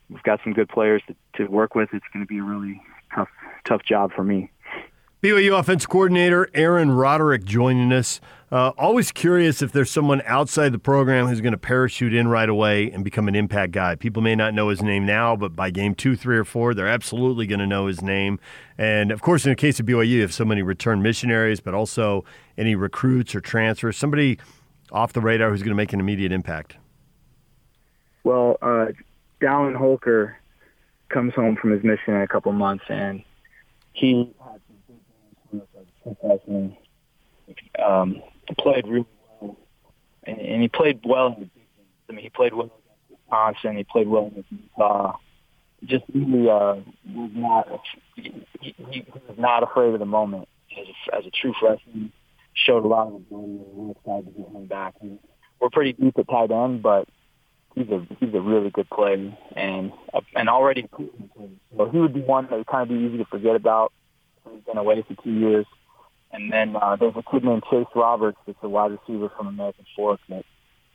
[0.08, 1.90] we've got some good players to, to work with.
[1.92, 2.80] It's going to be a really
[3.14, 3.28] tough,
[3.64, 4.50] tough job for me.
[5.22, 8.22] BYU offense coordinator Aaron Roderick joining us.
[8.50, 12.48] Uh, always curious if there's someone outside the program who's going to parachute in right
[12.48, 13.94] away and become an impact guy.
[13.94, 16.88] People may not know his name now, but by game two, three, or four, they're
[16.88, 18.40] absolutely going to know his name.
[18.78, 21.74] And of course, in the case of BYU, you have so many return missionaries, but
[21.74, 22.24] also
[22.56, 23.98] any recruits or transfers.
[23.98, 24.38] Somebody
[24.92, 26.76] off the radar who's going to make an immediate impact.
[28.24, 28.86] Well, uh,
[29.40, 30.36] Dallin Holker
[31.08, 33.22] comes home from his mission in a couple months, and
[33.92, 35.66] he had some
[36.16, 36.76] big games
[37.82, 38.22] um,
[38.58, 39.06] played really
[39.40, 39.56] well,
[40.24, 41.88] and, and he played well in the big games.
[42.08, 43.76] I mean, he played well against Wisconsin.
[43.76, 45.16] He played well against Utah.
[45.84, 46.76] Just really uh,
[47.14, 47.80] was not
[48.14, 50.46] he, he, he was not afraid of the moment
[50.78, 52.12] as a, as a true freshman.
[52.54, 53.60] Showed a lot of ability.
[53.72, 54.94] We're excited to get him back.
[55.00, 55.18] We,
[55.60, 57.08] we're pretty deep at tight end, but
[57.74, 60.88] he's a he's a really good player and uh, and already
[61.76, 63.92] so he would be one that would kind of be easy to forget about.
[64.50, 65.66] He's been away for two years,
[66.32, 69.84] and then uh, there's a kid named Chase Roberts that's a wide receiver from American
[69.94, 70.44] Fork that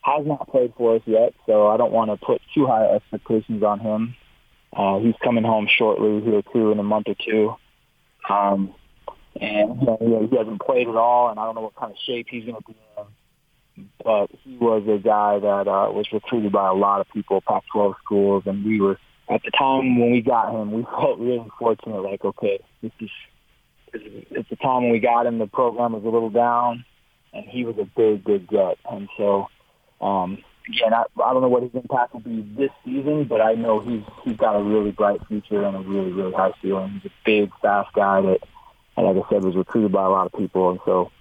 [0.02, 3.64] has not played for us yet, so I don't want to put too high expectations
[3.64, 4.16] on him.
[4.76, 7.56] Uh, he's coming home shortly here too in a month or two.
[8.30, 8.74] Um,
[9.40, 11.98] and you know, he hasn't played at all, and I don't know what kind of
[12.06, 13.90] shape he's going to be in.
[14.04, 17.96] But he was a guy that uh, was recruited by a lot of people, Pac-12
[18.04, 18.98] schools, and we were
[19.30, 22.02] at the time when we got him, we felt really fortunate.
[22.02, 23.10] Like, okay, this is
[24.38, 26.86] at the time when we got him, the program was a little down,
[27.34, 28.78] and he was a big, big get.
[28.90, 29.48] And so,
[30.02, 33.54] um, again, I, I don't know what his impact will be this season, but I
[33.54, 37.00] know he's he's got a really bright future and a really, really high ceiling.
[37.02, 38.40] He's a big, fast guy that,
[39.02, 41.12] like I said, was recruited by a lot of people, and so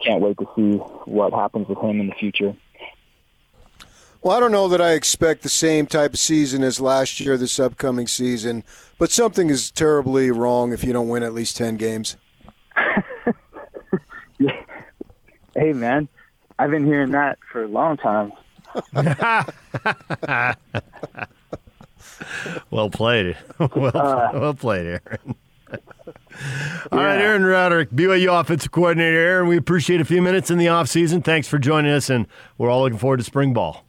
[0.00, 0.76] can't wait to see
[1.06, 2.54] what happens with him in the future.
[4.22, 7.38] Well, I don't know that I expect the same type of season as last year,
[7.38, 8.64] this upcoming season,
[8.98, 12.18] but something is terribly wrong if you don't win at least 10 games.
[15.54, 16.06] hey, man,
[16.58, 18.32] I've been hearing that for a long time.
[22.70, 23.36] well played.
[23.58, 25.34] Well, uh, well played, Aaron.
[25.72, 27.04] All yeah.
[27.04, 29.18] right, Aaron Roderick, BYU offensive coordinator.
[29.18, 31.24] Aaron, we appreciate a few minutes in the offseason.
[31.24, 32.26] Thanks for joining us, and
[32.58, 33.84] we're all looking forward to spring ball.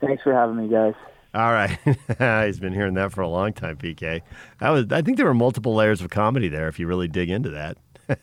[0.00, 0.94] Thanks for having me, guys.
[1.34, 1.78] All right,
[2.46, 4.20] he's been hearing that for a long time, PK.
[4.60, 6.68] I was, I think there were multiple layers of comedy there.
[6.68, 7.78] If you really dig into that.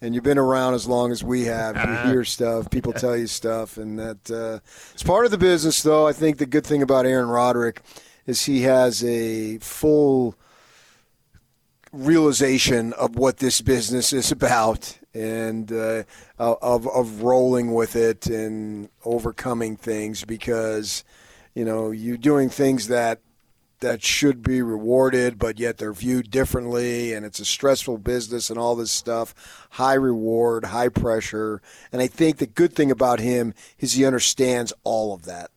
[0.00, 1.76] and you've been around as long as we have.
[1.76, 4.58] You hear stuff, people tell you stuff, and that uh,
[4.92, 5.82] it's part of the business.
[5.82, 7.80] Though I think the good thing about Aaron Roderick
[8.26, 10.34] is he has a full
[11.92, 16.02] realization of what this business is about and uh,
[16.38, 21.04] of of rolling with it and overcoming things because
[21.56, 23.20] you know you're doing things that
[23.80, 28.58] that should be rewarded, but yet they're viewed differently, and it's a stressful business and
[28.58, 29.66] all this stuff.
[29.72, 31.60] High reward, high pressure,
[31.90, 35.50] and I think the good thing about him is he understands all of that.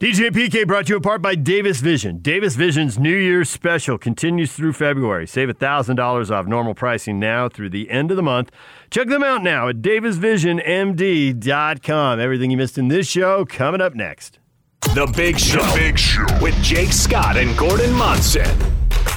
[0.00, 2.20] DJ PK brought to you in part by Davis Vision.
[2.20, 5.26] Davis Vision's New Year's special continues through February.
[5.26, 8.50] Save $1,000 off normal pricing now through the end of the month.
[8.90, 12.18] Check them out now at davisvisionmd.com.
[12.18, 14.39] Everything you missed in this show coming up next.
[14.80, 15.60] The Big Show.
[15.62, 18.44] The Big Show with Jake Scott and Gordon Monson.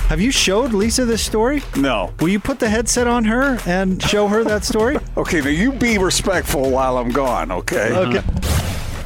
[0.08, 1.64] Have you showed Lisa this story?
[1.76, 2.14] No.
[2.20, 4.98] Will you put the headset on her and show her that story?
[5.18, 7.92] Okay, now you be respectful while I'm gone, okay?
[7.96, 8.22] Okay.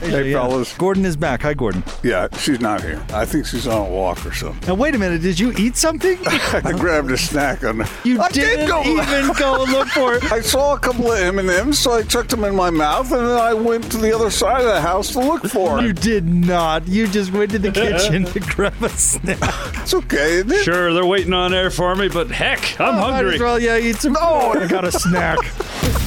[0.01, 0.39] Hey, Yeah.
[0.41, 0.73] fellas.
[0.77, 1.41] Gordon is back.
[1.41, 1.83] Hi, Gordon.
[2.03, 3.01] Yeah, she's not here.
[3.13, 4.67] I think she's on a walk or something.
[4.67, 5.21] Now, wait a minute.
[5.21, 6.17] Did you eat something?
[6.27, 7.89] I grabbed a snack on the.
[8.03, 10.23] You I didn't did go even go look for it.
[10.31, 13.11] I saw a couple of M and M's, so I chucked them in my mouth,
[13.11, 15.93] and then I went to the other side of the house to look for You
[15.93, 16.87] did not.
[16.87, 19.37] You just went to the kitchen to grab a snack.
[19.81, 20.63] It's okay, isn't it?
[20.63, 23.35] Sure, they're waiting on there for me, but heck, I'm Oh, Might hungry.
[23.35, 24.15] as well, yeah, eat some.
[24.19, 25.39] Oh, I got a snack.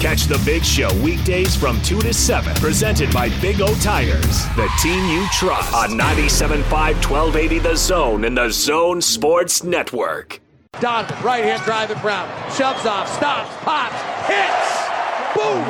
[0.00, 2.54] Catch the Big Show weekdays from 2 to 7.
[2.56, 5.72] Presented by Big O Tires, the team you trust.
[5.72, 10.38] On 97.5 1280 The Zone and the Zone Sports Network.
[10.80, 12.28] Donovan, right hand drive at Brown.
[12.52, 13.96] Shoves off, stops, pops,
[14.28, 15.34] hits.
[15.34, 15.64] Boom.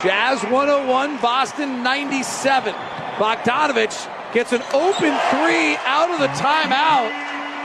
[0.00, 2.72] Jazz 101, Boston 97.
[3.16, 7.10] Bogdanovic gets an open three out of the timeout.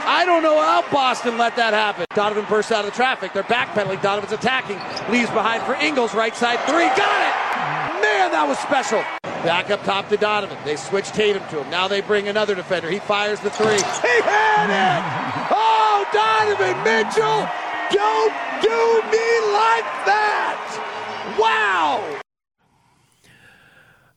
[0.04, 2.06] I don't know how Boston let that happen.
[2.12, 3.32] Donovan bursts out of the traffic.
[3.34, 4.02] They're backpedaling.
[4.02, 4.78] Donovan's attacking.
[5.12, 6.12] Leaves behind for Ingles.
[6.12, 6.88] Right side three.
[6.88, 7.81] Got it!
[8.12, 9.00] Man, that was special.
[9.42, 10.58] Back up top to Donovan.
[10.66, 11.70] They switch Tatum to him.
[11.70, 12.90] Now they bring another defender.
[12.90, 13.76] He fires the three.
[13.76, 15.48] He had it!
[15.54, 17.48] Oh, Donovan Mitchell!
[17.90, 21.36] Don't do me like that!
[21.38, 22.20] Wow!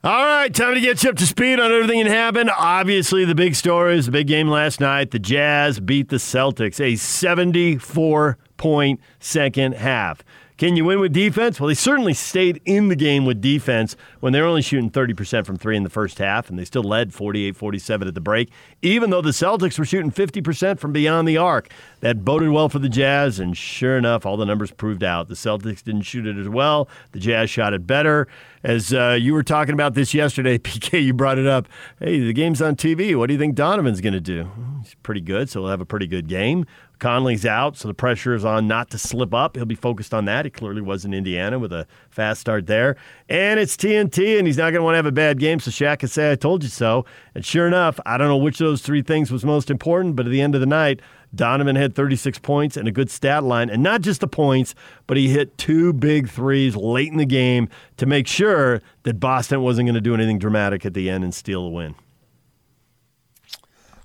[0.03, 2.51] All right, time to get you up to speed on everything that happened.
[2.57, 5.11] Obviously, the big story is the big game last night.
[5.11, 10.23] The Jazz beat the Celtics, a 74 point second half.
[10.57, 11.59] Can you win with defense?
[11.59, 15.45] Well, they certainly stayed in the game with defense when they were only shooting 30%
[15.45, 18.49] from three in the first half, and they still led 48 47 at the break,
[18.81, 21.69] even though the Celtics were shooting 50% from beyond the arc.
[21.99, 25.27] That boded well for the Jazz, and sure enough, all the numbers proved out.
[25.27, 28.29] The Celtics didn't shoot it as well, the Jazz shot it better.
[28.63, 31.67] As uh, you were talking about this yesterday, PK, you brought it up.
[31.99, 33.13] Hey, the game's on TV.
[33.15, 34.49] What do you think Donovan's going to do?
[34.81, 36.65] He's pretty good, so he'll have a pretty good game.
[36.99, 39.55] Conley's out, so the pressure is on not to slip up.
[39.55, 40.45] He'll be focused on that.
[40.45, 42.95] He clearly was in Indiana with a fast start there.
[43.29, 45.71] And it's TNT, and he's not going to want to have a bad game, so
[45.71, 47.05] Shaq can say, I told you so.
[47.33, 50.25] And sure enough, I don't know which of those three things was most important, but
[50.25, 51.01] at the end of the night,
[51.33, 53.69] Donovan had 36 points and a good stat line.
[53.69, 54.73] And not just the points,
[55.07, 59.61] but he hit two big threes late in the game to make sure that Boston
[59.61, 61.95] wasn't going to do anything dramatic at the end and steal the win.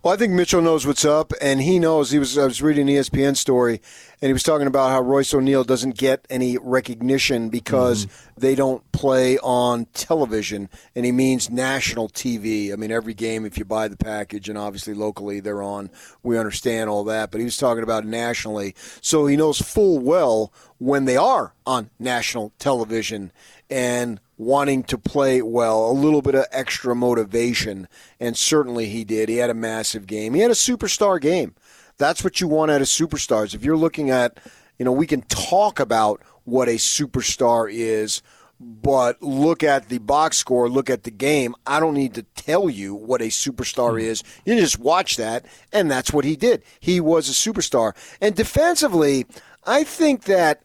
[0.03, 2.11] Well, I think Mitchell knows what's up, and he knows.
[2.11, 2.39] He was.
[2.39, 3.83] I was reading an ESPN story,
[4.23, 8.41] and he was talking about how Royce O'Neale doesn't get any recognition because mm-hmm.
[8.41, 12.73] they don't play on television, and he means national TV.
[12.73, 15.91] I mean, every game, if you buy the package, and obviously locally they're on,
[16.23, 17.31] we understand all that.
[17.31, 21.91] But he was talking about nationally, so he knows full well when they are on
[21.99, 23.33] national television
[23.69, 27.86] and wanting to play well, a little bit of extra motivation,
[28.19, 29.28] and certainly he did.
[29.28, 30.33] He had a massive game.
[30.33, 31.55] He had a superstar game.
[31.99, 33.55] That's what you want out of superstars.
[33.55, 34.39] If you're looking at,
[34.78, 38.23] you know, we can talk about what a superstar is,
[38.59, 41.55] but look at the box score, look at the game.
[41.67, 44.07] I don't need to tell you what a superstar hmm.
[44.07, 44.25] is.
[44.47, 46.62] You just watch that, and that's what he did.
[46.81, 47.94] He was a superstar.
[48.23, 49.27] And defensively,
[49.67, 50.62] I think that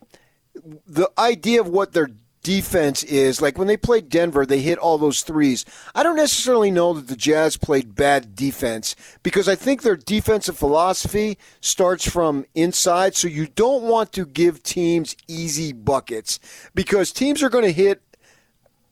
[0.87, 2.09] the idea of what their
[2.45, 5.65] defense is like when they played Denver, they hit all those threes.
[5.95, 10.55] I don't necessarily know that the Jazz played bad defense because I think their defensive
[10.55, 13.15] philosophy starts from inside.
[13.15, 16.39] So you don't want to give teams easy buckets
[16.75, 18.03] because teams are going to hit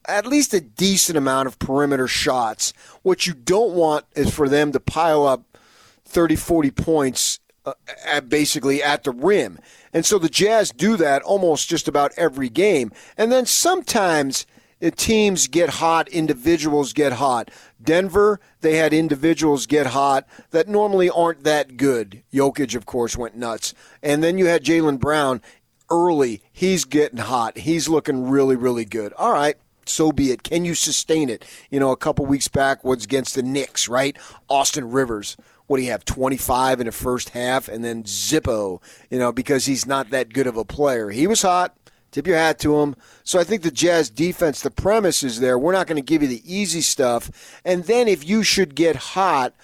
[0.06, 2.73] at least a decent amount of perimeter shots.
[3.03, 5.59] What you don't want is for them to pile up
[6.06, 7.74] 30, 40 points uh,
[8.06, 9.59] at basically at the rim.
[9.93, 12.92] And so the Jazz do that almost just about every game.
[13.17, 14.45] And then sometimes
[14.82, 17.51] uh, teams get hot, individuals get hot.
[17.82, 22.24] Denver, they had individuals get hot that normally aren't that good.
[22.33, 23.74] Jokic, of course, went nuts.
[24.01, 25.42] And then you had Jaylen Brown
[25.90, 26.42] early.
[26.51, 27.59] He's getting hot.
[27.59, 29.14] He's looking really, really good.
[29.14, 30.43] All right so be it.
[30.43, 31.45] Can you sustain it?
[31.69, 34.17] You know, a couple weeks back was against the Knicks, right?
[34.50, 35.38] Austin Rivers.
[35.73, 36.05] What do you have?
[36.05, 38.79] 25 in the first half, and then Zippo,
[39.09, 41.09] you know, because he's not that good of a player.
[41.09, 41.75] He was hot.
[42.11, 42.95] Tip your hat to him.
[43.23, 45.57] So I think the Jazz defense, the premise is there.
[45.57, 47.59] We're not going to give you the easy stuff.
[47.65, 49.55] And then if you should get hot,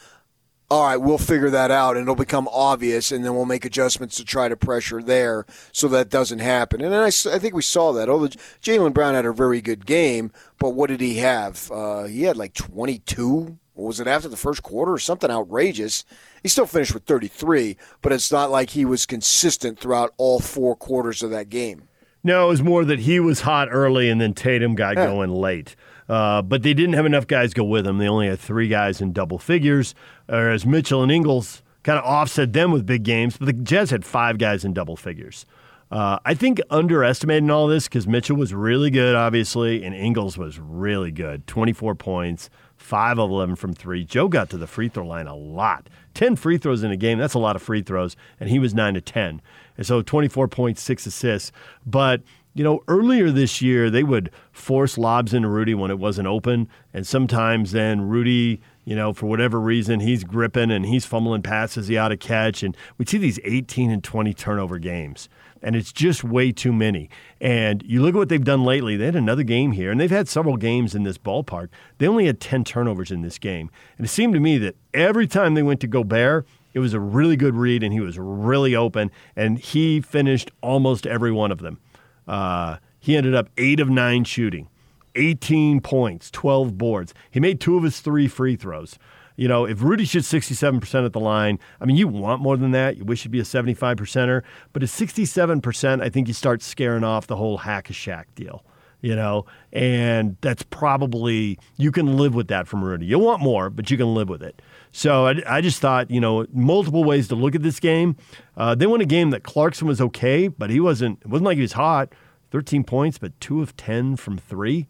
[0.71, 4.15] all right, we'll figure that out and it'll become obvious, and then we'll make adjustments
[4.15, 6.81] to try to pressure there so that doesn't happen.
[6.81, 8.09] And then I, I think we saw that.
[8.09, 8.29] Although
[8.63, 11.71] Jaylen Brown had a very good game, but what did he have?
[11.71, 16.03] Uh, he had like 22 was it after the first quarter or something outrageous?
[16.43, 20.75] He still finished with 33, but it's not like he was consistent throughout all four
[20.75, 21.83] quarters of that game.
[22.23, 25.05] No, it was more that he was hot early and then Tatum got Yeah.
[25.05, 25.75] going late.
[26.09, 27.97] Uh, but they didn't have enough guys go with him.
[27.99, 29.93] They only had three guys in double figures,
[30.25, 33.37] whereas Mitchell and Ingles kind of offset them with big games.
[33.37, 35.45] But the Jazz had five guys in double figures.
[35.91, 40.59] Uh, I think underestimating all this because Mitchell was really good, obviously, and Ingles was
[40.59, 41.47] really good.
[41.47, 42.49] 24 points,
[42.89, 44.03] 5 of 11 from three.
[44.03, 45.87] Joe got to the free throw line a lot.
[46.15, 48.73] 10 free throws in a game, that's a lot of free throws, and he was
[48.73, 49.43] 9 to 10.
[49.77, 51.51] And so 24 points, 6 assists.
[51.85, 52.23] But,
[52.55, 56.67] you know, earlier this year, they would force lobs into Rudy when it wasn't open,
[56.91, 58.59] and sometimes then Rudy
[58.89, 62.63] you know, for whatever reason, he's gripping and he's fumbling passes he ought to catch.
[62.63, 65.29] And we see these 18 and 20 turnover games,
[65.61, 67.09] and it's just way too many.
[67.41, 68.95] And you look at what they've done lately.
[68.95, 71.69] They had another game here, and they've had several games in this ballpark.
[71.97, 73.69] They only had 10 turnovers in this game.
[73.97, 76.99] And it seemed to me that every time they went to Gobert, it was a
[76.99, 81.59] really good read, and he was really open, and he finished almost every one of
[81.59, 81.79] them.
[82.27, 84.67] Uh, he ended up eight of nine shooting.
[85.15, 87.13] 18 points, 12 boards.
[87.31, 88.97] He made two of his three free throws.
[89.39, 92.71] You know, if Rudy shoots 67% at the line, I mean, you want more than
[92.71, 92.97] that.
[92.97, 94.41] You wish he'd be a 75 percenter.
[94.73, 98.65] But at 67%, I think you start scaring off the whole hack a Shaq deal,
[98.99, 99.45] you know?
[99.71, 103.05] And that's probably, you can live with that from Rudy.
[103.05, 104.61] You'll want more, but you can live with it.
[104.91, 108.17] So I, I just thought, you know, multiple ways to look at this game.
[108.57, 111.55] Uh, they won a game that Clarkson was okay, but he wasn't, it wasn't like
[111.55, 112.11] he was hot.
[112.51, 114.89] 13 points, but two of 10 from three.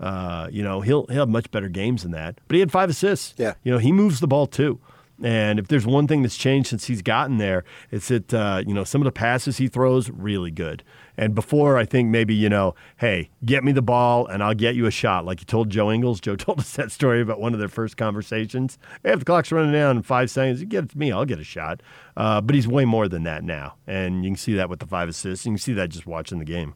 [0.00, 2.40] Uh, you know, he'll he'll have much better games than that.
[2.46, 3.34] But he had five assists.
[3.36, 3.54] Yeah.
[3.64, 4.80] You know, he moves the ball too.
[5.22, 8.72] And if there's one thing that's changed since he's gotten there, it's that uh, you
[8.72, 10.84] know some of the passes he throws really good.
[11.16, 14.76] And before, I think maybe you know, hey, get me the ball and I'll get
[14.76, 16.20] you a shot, like you told Joe Ingles.
[16.20, 18.78] Joe told us that story about one of their first conversations.
[19.02, 21.24] Hey, if the clock's running down in five seconds, you get it to me, I'll
[21.24, 21.82] get a shot.
[22.16, 24.86] Uh, but he's way more than that now, and you can see that with the
[24.86, 25.44] five assists.
[25.44, 26.74] You can see that just watching the game.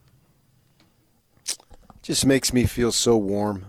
[2.03, 3.65] Just makes me feel so warm.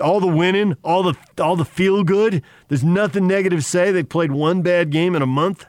[0.00, 2.42] all the winning, all the all the feel good.
[2.68, 3.90] There's nothing negative to say.
[3.90, 5.64] They played one bad game in a month.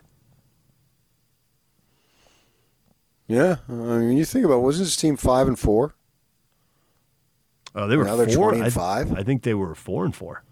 [3.28, 5.96] Yeah, I mean, you think about it, wasn't this team five and four?
[7.74, 9.14] Oh, they were Now they're four and I- five?
[9.14, 10.44] I, think they were four and four.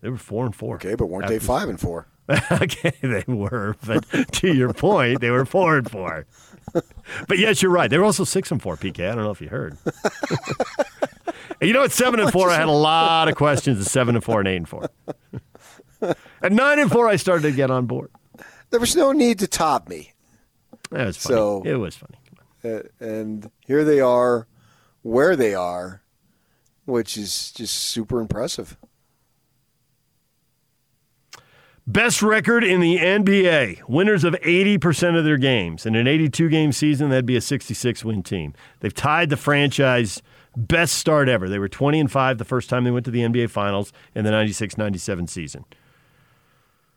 [0.00, 0.76] They were four and four.
[0.76, 2.08] Okay, but weren't they five and four?
[2.52, 6.26] okay, they were, but to your point, they were four and four.
[7.26, 7.90] But yes, you're right.
[7.90, 8.76] They were also six and four.
[8.76, 9.10] PK.
[9.10, 9.76] I don't know if you heard.
[11.62, 13.80] You know, at seven and four, I had a lot of questions.
[13.80, 14.88] At seven and four and eight and four.
[16.42, 18.10] At nine and four, I started to get on board.
[18.70, 20.14] There was no need to top me.
[20.90, 21.36] That was funny.
[21.36, 22.16] So it was funny.
[22.64, 24.46] Uh, and here they are,
[25.02, 26.02] where they are,
[26.86, 28.78] which is just super impressive.
[31.92, 33.88] Best record in the NBA.
[33.88, 35.84] Winners of 80% of their games.
[35.84, 38.54] In an 82 game season, that'd be a 66 win team.
[38.78, 40.22] They've tied the franchise
[40.56, 41.48] best start ever.
[41.48, 44.24] They were 20 and 5 the first time they went to the NBA Finals in
[44.24, 45.64] the 96 97 season.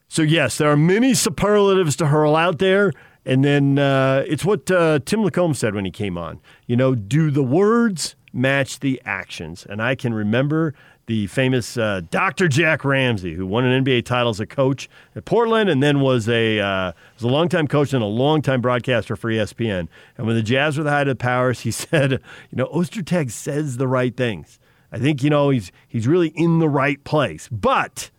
[0.09, 2.93] So, yes, there are many superlatives to hurl out there.
[3.25, 6.39] And then uh, it's what uh, Tim LaComb said when he came on.
[6.67, 9.65] You know, do the words match the actions?
[9.67, 10.75] And I can remember
[11.06, 12.48] the famous uh, Dr.
[12.48, 16.30] Jack Ramsay, who won an NBA title as a coach at Portland, and then was
[16.30, 19.88] a uh, was a longtime coach and a longtime broadcaster for ESPN.
[20.17, 22.19] And when the Jazz were the height of the powers, he said, "You
[22.57, 24.59] know, Ostertag says the right things.
[24.91, 28.09] I think you know he's he's really in the right place, but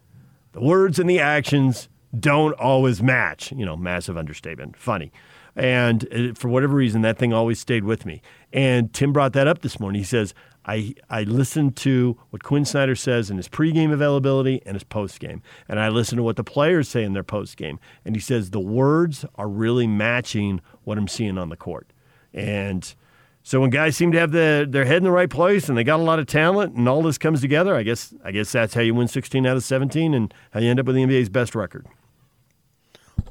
[0.52, 1.88] the words and the actions
[2.18, 4.76] don't always match." You know, massive understatement.
[4.76, 5.10] Funny.
[5.56, 8.22] And uh, for whatever reason, that thing always stayed with me.
[8.52, 10.00] And Tim brought that up this morning.
[10.00, 10.34] He says,
[10.66, 15.40] I, I listened to what Quin Snyder says in his pregame availability and his postgame.
[15.68, 17.78] And I listen to what the players say in their postgame.
[18.04, 21.92] And he says the words are really matching what I'm seeing on the court.
[22.32, 22.94] And
[23.42, 25.84] so when guys seem to have the, their head in the right place and they
[25.84, 28.74] got a lot of talent and all this comes together, I guess I guess that's
[28.74, 31.28] how you win 16 out of 17 and how you end up with the NBA's
[31.28, 31.86] best record.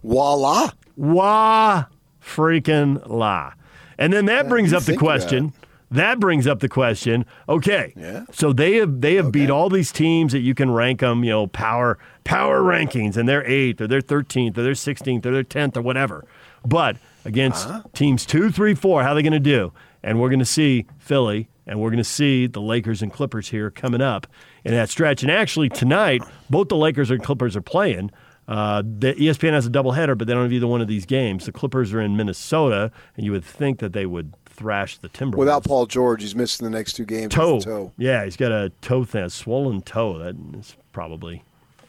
[0.03, 0.71] Voila.
[0.95, 1.85] Wah
[2.23, 3.53] freaking la.
[3.97, 5.47] And then that brings up the question.
[5.47, 5.62] That
[6.19, 7.25] brings up the question.
[7.47, 8.25] Okay, Yeah.
[8.31, 11.29] so they have they have beat all these teams that you can rank them, you
[11.31, 15.43] know, power power rankings, and they're eighth or they're thirteenth or they're sixteenth or they're
[15.43, 16.25] tenth or whatever.
[16.65, 17.81] But against Uh-huh.
[17.93, 19.71] teams two, three, four, how are they going to do?
[20.03, 23.49] And we're going to see Philly, and we're going to see the Lakers and Clippers
[23.49, 24.27] here coming up
[24.65, 25.23] in that stretch.
[25.23, 28.11] And actually tonight, both the Lakers and Clippers are playing.
[28.45, 31.45] Uh, the ESPN has a doubleheader, but they don't have either one of these games.
[31.45, 35.37] The Clippers are in Minnesota, and you would think that they would thrash the Timberwolves.
[35.37, 37.33] Without Paul George, he's missing the next two games.
[37.33, 37.59] toe.
[37.59, 37.91] toe.
[37.97, 40.17] Yeah, he's got a toe thing, a swollen toe.
[40.17, 41.43] That is probably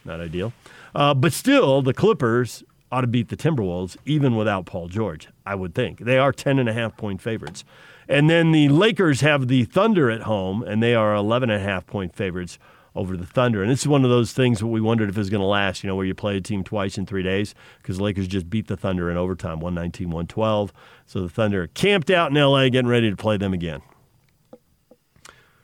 [0.05, 0.52] not ideal.
[0.94, 5.28] Uh, but still, the Clippers ought to beat the Timberwolves even without Paul George.
[5.44, 7.65] I would think they are ten and a half point favorites,
[8.09, 11.65] and then the Lakers have the Thunder at home, and they are eleven and a
[11.65, 12.59] half point favorites
[12.94, 13.62] over the Thunder.
[13.62, 15.47] And this is one of those things that we wondered if it was going to
[15.47, 18.28] last, you know, where you play a team twice in three days, because the Lakers
[18.28, 20.73] just beat the Thunder in overtime, 119 112.
[21.06, 23.82] So the Thunder camped out in LA, getting ready to play them again.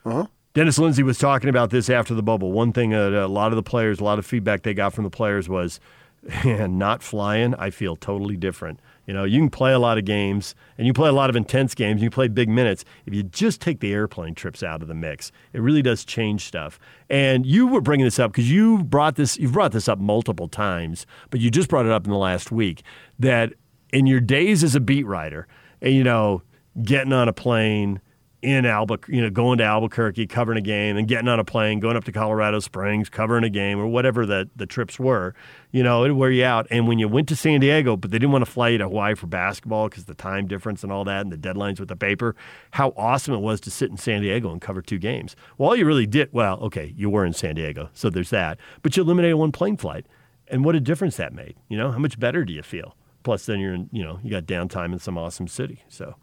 [0.05, 0.26] Uh-huh.
[0.52, 2.50] Dennis Lindsey was talking about this after the bubble.
[2.50, 5.05] One thing uh, a lot of the players, a lot of feedback they got from
[5.05, 5.78] the players was,
[6.44, 8.81] not flying, I feel totally different.
[9.07, 11.37] You know, you can play a lot of games and you play a lot of
[11.37, 12.85] intense games, you play big minutes.
[13.07, 16.45] If you just take the airplane trips out of the mix, it really does change
[16.45, 16.79] stuff.
[17.09, 20.49] And you were bringing this up because you brought this you've brought this up multiple
[20.49, 22.83] times, but you just brought it up in the last week
[23.19, 23.53] that
[23.93, 25.49] in your days as a beat writer,
[25.83, 26.43] and you know,
[26.83, 28.01] getting on a plane
[28.43, 31.78] in Albuquerque, you know, going to Albuquerque, covering a game, and getting on a plane,
[31.78, 35.35] going up to Colorado Springs, covering a game, or whatever the, the trips were,
[35.73, 36.67] you know, it'd wear you out.
[36.70, 38.85] And when you went to San Diego, but they didn't want to fly you to
[38.85, 41.97] Hawaii for basketball because the time difference and all that, and the deadlines with the
[41.97, 42.35] paper,
[42.73, 45.36] how awesome it was to sit in San Diego and cover two games.
[45.59, 48.59] Well, all you really did, well, okay, you were in San Diego, so there's that,
[48.83, 50.07] but you eliminated one plane flight.
[50.49, 51.55] And what a difference that made.
[51.69, 52.97] You know, how much better do you feel?
[53.23, 55.85] Plus, then you're in, you know, you got downtime in some awesome city.
[55.89, 56.17] So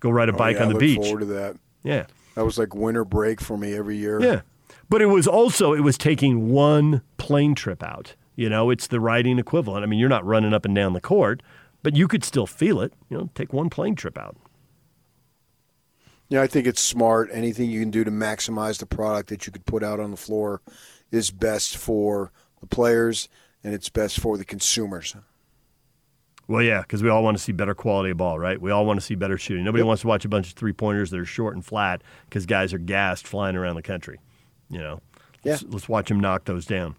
[0.00, 0.96] go ride a Oh, bike yeah, on the look beach.
[0.98, 1.56] Forward to that.
[1.82, 2.06] Yeah.
[2.34, 4.20] That was like winter break for me every year.
[4.20, 4.40] Yeah.
[4.88, 8.14] But it was also it was taking one plane trip out.
[8.36, 9.84] You know, it's the riding equivalent.
[9.84, 11.42] I mean, you're not running up and down the court,
[11.82, 12.92] but you could still feel it.
[13.08, 14.36] You know, take one plane trip out.
[16.28, 17.28] Yeah, I think it's smart.
[17.32, 20.16] Anything you can do to maximize the product that you could put out on the
[20.16, 20.62] floor
[21.10, 22.30] is best for
[22.60, 23.28] the players
[23.64, 25.16] and it's best for the consumers.
[26.50, 28.60] Well, yeah, because we all want to see better quality of ball, right?
[28.60, 29.62] We all want to see better shooting.
[29.62, 32.44] Nobody wants to watch a bunch of three pointers that are short and flat because
[32.44, 34.18] guys are gassed flying around the country.
[34.68, 35.00] You know,
[35.44, 36.96] let's, let's watch them knock those down.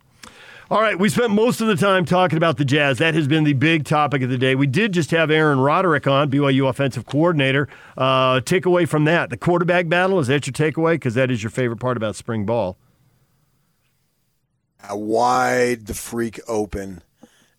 [0.69, 2.99] All right, we spent most of the time talking about the Jazz.
[2.99, 4.55] That has been the big topic of the day.
[4.55, 7.67] We did just have Aaron Roderick on, BYU offensive coordinator.
[7.97, 10.93] Uh, takeaway from that, the quarterback battle, is that your takeaway?
[10.93, 12.77] Because that is your favorite part about spring ball.
[14.89, 17.03] Wide the freak open,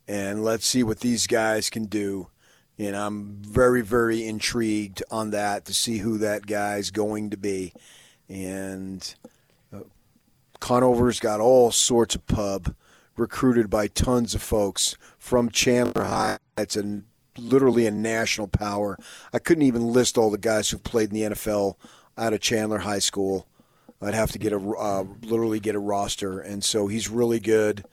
[0.09, 2.29] and let's see what these guys can do.
[2.79, 7.73] And I'm very, very intrigued on that to see who that guy's going to be.
[8.29, 9.15] And
[9.73, 9.81] uh,
[10.59, 12.75] Conover's got all sorts of pub,
[13.17, 16.39] recruited by tons of folks from Chandler High.
[16.57, 17.03] It's a,
[17.37, 18.99] literally a national power.
[19.33, 21.77] I couldn't even list all the guys who've played in the NFL
[22.17, 23.47] out of Chandler High School.
[24.01, 27.85] I'd have to get a uh, literally get a roster, and so he's really good.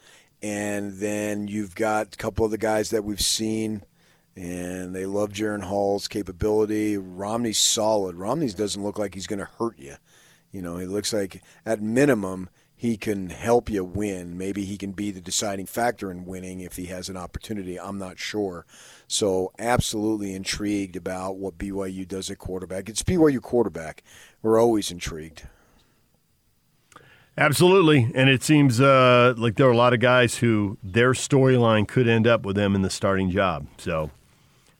[0.41, 3.83] And then you've got a couple of the guys that we've seen,
[4.35, 6.97] and they love Jaren Hall's capability.
[6.97, 8.15] Romney's solid.
[8.15, 9.95] Romney doesn't look like he's going to hurt you.
[10.51, 14.37] You know, he looks like at minimum he can help you win.
[14.37, 17.77] Maybe he can be the deciding factor in winning if he has an opportunity.
[17.77, 18.65] I'm not sure.
[19.05, 22.87] So absolutely intrigued about what BYU does at quarterback.
[22.87, 24.01] It's BYU quarterback.
[24.41, 25.43] We're always intrigued.
[27.39, 28.11] Absolutely.
[28.13, 32.05] And it seems uh, like there are a lot of guys who their storyline could
[32.05, 33.65] end up with them in the starting job.
[33.77, 34.11] So,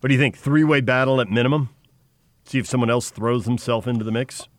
[0.02, 0.38] what do you think?
[0.38, 1.70] Three way battle at minimum?
[2.44, 4.50] See if someone else throws himself into the mix?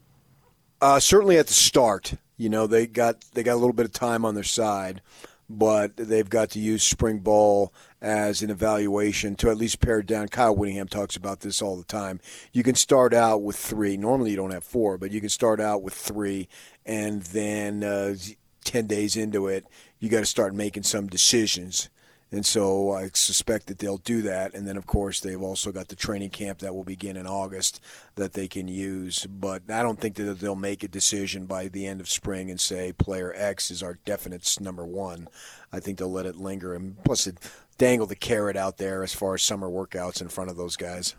[0.81, 3.93] Uh, certainly at the start, you know they got they got a little bit of
[3.93, 5.03] time on their side,
[5.51, 7.71] but they've got to use spring ball
[8.03, 10.29] as an evaluation to at least pare down.
[10.29, 12.21] Kyle Whittingham talks about this all the time.
[12.53, 13.97] You can start out with three.
[13.97, 16.49] Normally you don't have four, but you can start out with three,
[16.87, 18.15] and then uh,
[18.65, 19.67] ten days into it,
[19.99, 21.91] you got to start making some decisions.
[22.33, 24.55] And so I suspect that they'll do that.
[24.55, 27.81] And then, of course, they've also got the training camp that will begin in August
[28.15, 29.27] that they can use.
[29.27, 32.61] But I don't think that they'll make a decision by the end of spring and
[32.61, 35.29] say player X is our definite number one.
[35.73, 36.73] I think they'll let it linger.
[36.73, 37.37] And plus, it
[37.81, 41.17] dangle the carrot out there as far as summer workouts in front of those guys.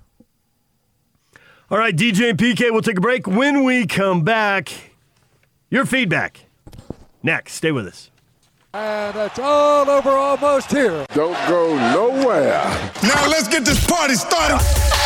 [1.72, 3.26] All right, DJ and PK, we'll take a break.
[3.26, 4.72] When we come back,
[5.72, 6.46] your feedback.
[7.24, 8.12] Next, stay with us.
[8.74, 11.06] And it's all over almost here.
[11.14, 12.64] Don't go nowhere.
[13.04, 14.60] Now let's get this party started.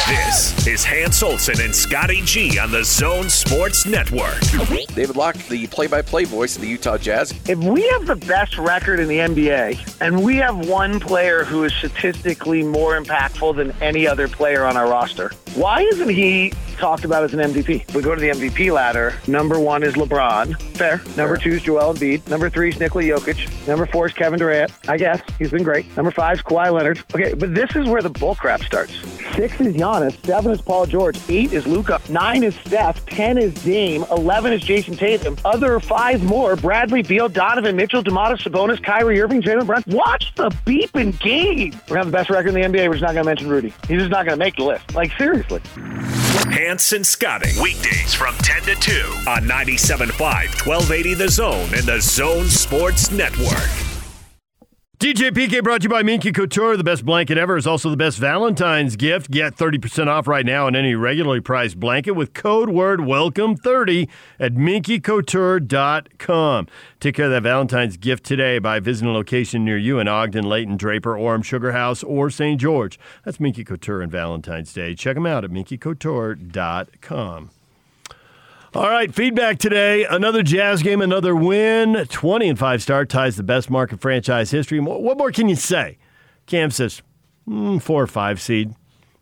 [0.08, 4.40] This is Hans Olsen and Scotty G on the Zone Sports Network.
[4.94, 7.34] David Locke, the play-by-play voice of the Utah Jazz.
[7.50, 11.64] If we have the best record in the NBA and we have one player who
[11.64, 17.06] is statistically more impactful than any other player on our roster, Why isn't he talked
[17.06, 17.96] about as an MVP?
[17.96, 19.14] We go to the MVP ladder.
[19.26, 20.62] Number one is LeBron.
[20.78, 21.02] Fair.
[21.16, 22.28] Number two is Joel Embiid.
[22.30, 23.66] Number three is Nikola Jokic.
[23.68, 24.72] Number four is Kevin Durant.
[24.90, 25.96] I guess he's been great.
[25.96, 27.02] Number five is Kawhi Leonard.
[27.16, 28.94] Okay, but this is where the bullcrap starts.
[29.36, 29.95] Six is Giannis.
[30.24, 31.18] Seven is Paul George.
[31.30, 32.02] Eight is Luka.
[32.10, 33.06] Nine is Steph.
[33.06, 34.04] Ten is Dame.
[34.12, 35.38] Eleven is Jayson Tatum.
[35.46, 39.84] Other five more: Bradley Beal, Donovan Mitchell, Domantas Sabonis, Kyrie Irving, Jaylen Brown.
[39.88, 41.74] Watch the beeping game.
[41.90, 42.88] We're have the best record in the NBA.
[42.88, 43.74] We're just not gonna mention Rudy.
[43.88, 44.94] He's just not gonna make the list.
[44.94, 45.62] Like seriously.
[46.52, 47.52] Hans and Scotty.
[47.62, 48.92] Weekdays from 10 to 2
[49.28, 50.12] on 97.5,
[50.66, 53.95] 1280 The Zone and The Zone Sports Network.
[55.00, 56.78] DJ PK brought to you by Minky Couture.
[56.78, 59.30] The best blanket ever is also the best Valentine's gift.
[59.30, 64.08] Get 30% off right now on any regularly priced blanket with code word WELCOME30
[64.40, 66.68] at minkycouture.com.
[67.02, 70.48] Take care of that Valentine's gift today by visiting a location near you in Ogden,
[70.48, 72.62] Layton, Draper, Orem, Sugar House, or St.
[72.62, 72.98] George.
[73.26, 74.96] That's Minky Couture and Valentine's Day.
[74.96, 77.50] Check them out at minkycouture.com.
[78.76, 80.04] All right, feedback today.
[80.04, 82.06] Another Jazz game, another win.
[82.10, 84.82] 20 and 5 star ties the best mark in franchise history.
[84.82, 85.98] What more can you say?
[86.46, 87.02] Cam says,
[87.48, 88.76] mm, four or five seed.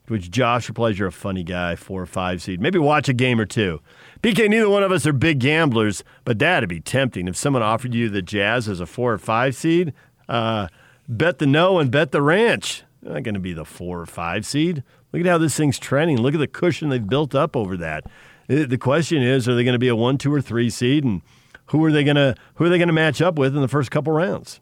[0.08, 2.62] Which Josh replies, You're a funny guy, four or five seed.
[2.62, 3.80] Maybe watch a game or two.
[4.24, 7.28] PK, neither one of us are big gamblers, but that'd be tempting.
[7.28, 9.94] If someone offered you the Jazz as a four or five seed,
[10.28, 10.68] uh,
[11.08, 12.82] bet the no and bet the ranch.
[13.04, 14.84] They're not going to be the four or five seed.
[15.12, 16.20] Look at how this thing's trending.
[16.20, 18.06] Look at the cushion they've built up over that.
[18.48, 21.22] The question is, are they going to be a one, two, or three seed, and
[21.68, 23.68] who are they going to who are they going to match up with in the
[23.68, 24.60] first couple rounds?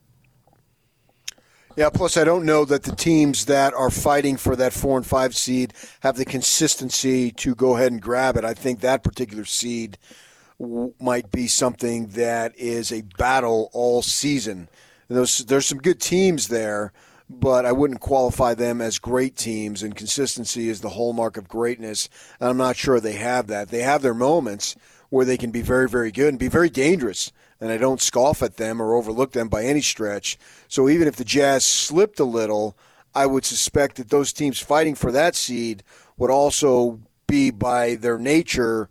[1.78, 5.06] Yeah, plus I don't know that the teams that are fighting for that four and
[5.06, 8.44] five seed have the consistency to go ahead and grab it.
[8.44, 9.98] I think that particular seed
[10.60, 14.68] w- might be something that is a battle all season.
[15.08, 16.92] And there's, there's some good teams there,
[17.40, 22.10] but I wouldn't qualify them as great teams, and consistency is the hallmark of greatness.
[22.40, 23.70] And I'm not sure they have that.
[23.70, 24.76] They have their moments
[25.10, 28.42] where they can be very, very good and be very dangerous, and I don't scoff
[28.42, 30.38] at them or overlook them by any stretch.
[30.68, 32.78] So even if the Jazz slipped a little,
[33.14, 35.84] I would suspect that those teams fighting for that seed
[36.18, 38.90] would also be, by their nature,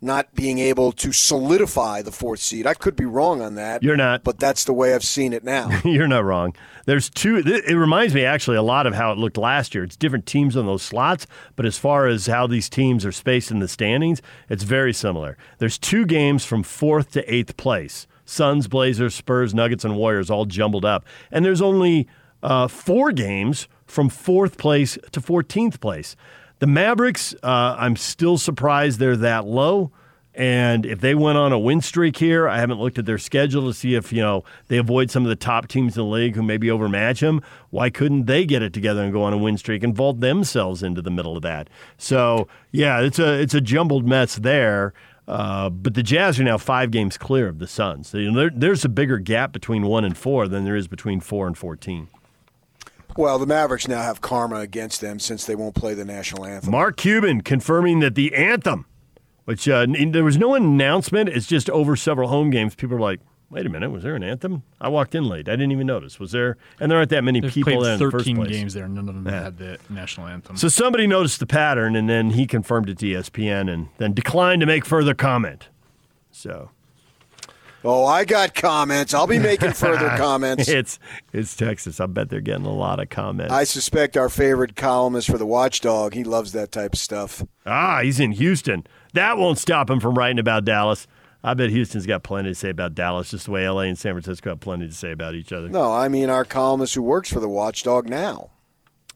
[0.00, 2.66] not being able to solidify the fourth seed.
[2.66, 3.82] I could be wrong on that.
[3.82, 4.24] You're not.
[4.24, 5.70] But that's the way I've seen it now.
[5.84, 6.54] You're not wrong.
[6.84, 7.42] There's two.
[7.44, 9.84] It reminds me actually a lot of how it looked last year.
[9.84, 11.26] It's different teams on those slots,
[11.56, 15.36] but as far as how these teams are spaced in the standings, it's very similar.
[15.58, 20.44] There's two games from fourth to eighth place Suns, Blazers, Spurs, Nuggets, and Warriors all
[20.44, 21.04] jumbled up.
[21.30, 22.06] And there's only
[22.42, 26.16] uh, four games from fourth place to 14th place.
[26.58, 29.90] The Mavericks, uh, I'm still surprised they're that low.
[30.34, 33.66] And if they went on a win streak here, I haven't looked at their schedule
[33.68, 36.34] to see if you know they avoid some of the top teams in the league
[36.34, 37.40] who maybe overmatch them.
[37.70, 40.82] Why couldn't they get it together and go on a win streak and vault themselves
[40.82, 41.70] into the middle of that?
[41.96, 44.92] So yeah, it's a it's a jumbled mess there.
[45.26, 48.10] Uh, but the Jazz are now five games clear of the Suns.
[48.10, 50.86] So, you know, there, there's a bigger gap between one and four than there is
[50.86, 52.08] between four and fourteen.
[53.16, 56.70] Well, the Mavericks now have karma against them since they won't play the national anthem.
[56.70, 58.86] Mark Cuban confirming that the anthem
[59.46, 61.28] which uh, there was no announcement.
[61.28, 62.74] It's just over several home games.
[62.74, 64.64] People are like, wait a minute, was there an anthem?
[64.80, 65.48] I walked in late.
[65.48, 66.18] I didn't even notice.
[66.18, 66.56] Was there?
[66.80, 68.88] And there aren't that many They've people played in the first 13 games there.
[68.88, 69.44] None of them Yeah.
[69.44, 70.56] had the national anthem.
[70.56, 74.60] So somebody noticed the pattern, and then he confirmed it to ESPN, and then declined
[74.60, 75.68] to make further comment.
[76.32, 76.70] So
[77.88, 79.14] Oh, I got comments.
[79.14, 80.68] I'll be making further comments.
[80.68, 80.98] it's
[81.32, 82.00] it's Texas.
[82.00, 83.52] I bet they're getting a lot of comments.
[83.52, 87.44] I suspect our favorite columnist for the Watchdog, he loves that type of stuff.
[87.64, 88.84] Ah, he's in Houston.
[89.12, 91.06] That won't stop him from writing about Dallas.
[91.44, 94.14] I bet Houston's got plenty to say about Dallas, just the way LA and San
[94.14, 95.68] Francisco have plenty to say about each other.
[95.68, 98.50] No, I mean our columnist who works for the Watchdog now.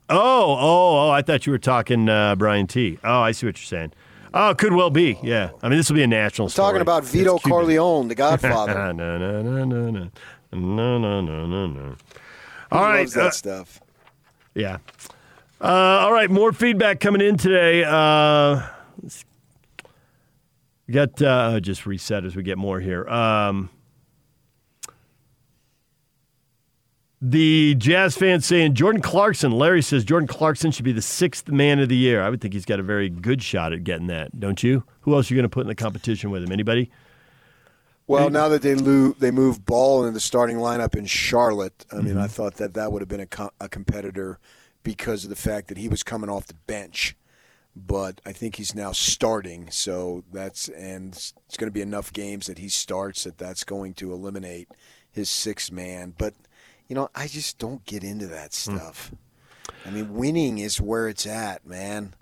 [0.08, 1.10] Oh, oh, oh!
[1.10, 2.99] I thought you were talking uh, Brian T.
[3.02, 3.92] Oh, I see what you're saying.
[4.33, 5.18] Oh, could well be.
[5.23, 6.47] Yeah, I mean this will be a national.
[6.49, 8.92] I'm talking about Vito Corleone, the Godfather.
[8.92, 10.10] no, no, no, no, no,
[10.52, 11.97] no, no, no, no,
[12.70, 13.81] All right, that uh, stuff.
[14.55, 14.78] Yeah.
[15.60, 17.84] Uh, all right, more feedback coming in today.
[17.84, 18.62] Uh,
[20.86, 23.07] we got uh, just reset as we get more here.
[23.09, 23.68] Um,
[27.23, 29.52] the Jazz fans saying Jordan Clarkson.
[29.52, 32.23] Larry says Jordan Clarkson should be the sixth man of the year.
[32.23, 34.84] I would think he's got a very good shot at getting that, don't you?
[35.02, 36.50] Who else are you going to put in the competition with him?
[36.52, 36.90] Anybody?
[38.07, 41.97] Well, now that they lo- they moved Ball into the starting lineup in Charlotte, I
[41.97, 42.20] mean, Mhm.
[42.23, 44.40] I thought that that would have been a, co- a competitor
[44.82, 47.16] because of the fact that he was coming off the bench.
[47.76, 52.47] But I think he's now starting, so that's and it's going to be enough games
[52.47, 54.68] that he starts that that's going to eliminate
[55.12, 56.12] his sixth man.
[56.18, 56.34] But
[56.91, 59.12] you know, I just don't get into that stuff.
[59.86, 62.15] I mean, winning is where it's at, man.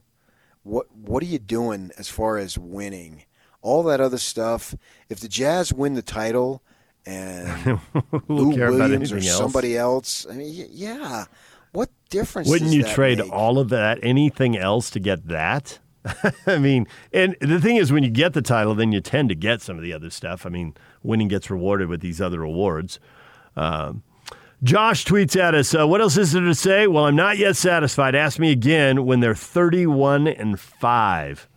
[0.62, 3.24] what what are you doing as far as winning?
[3.62, 4.74] All that other stuff.
[5.08, 6.62] If the Jazz win the title
[7.06, 7.80] and
[8.28, 9.38] Lou care about Williams or anything else.
[9.38, 11.24] somebody else, I mean, y- yeah,
[11.72, 12.50] what difference?
[12.50, 13.32] Wouldn't you trade make?
[13.32, 15.78] all of that, anything else, to get that?
[16.46, 19.34] I mean, and the thing is, when you get the title, then you tend to
[19.34, 20.44] get some of the other stuff.
[20.44, 23.00] I mean, winning gets rewarded with these other awards.
[23.56, 24.02] Um,
[24.62, 26.86] Josh tweets at us, uh, What else is there to say?
[26.86, 28.14] Well, I'm not yet satisfied.
[28.14, 31.48] Ask me again when they're 31 and 5.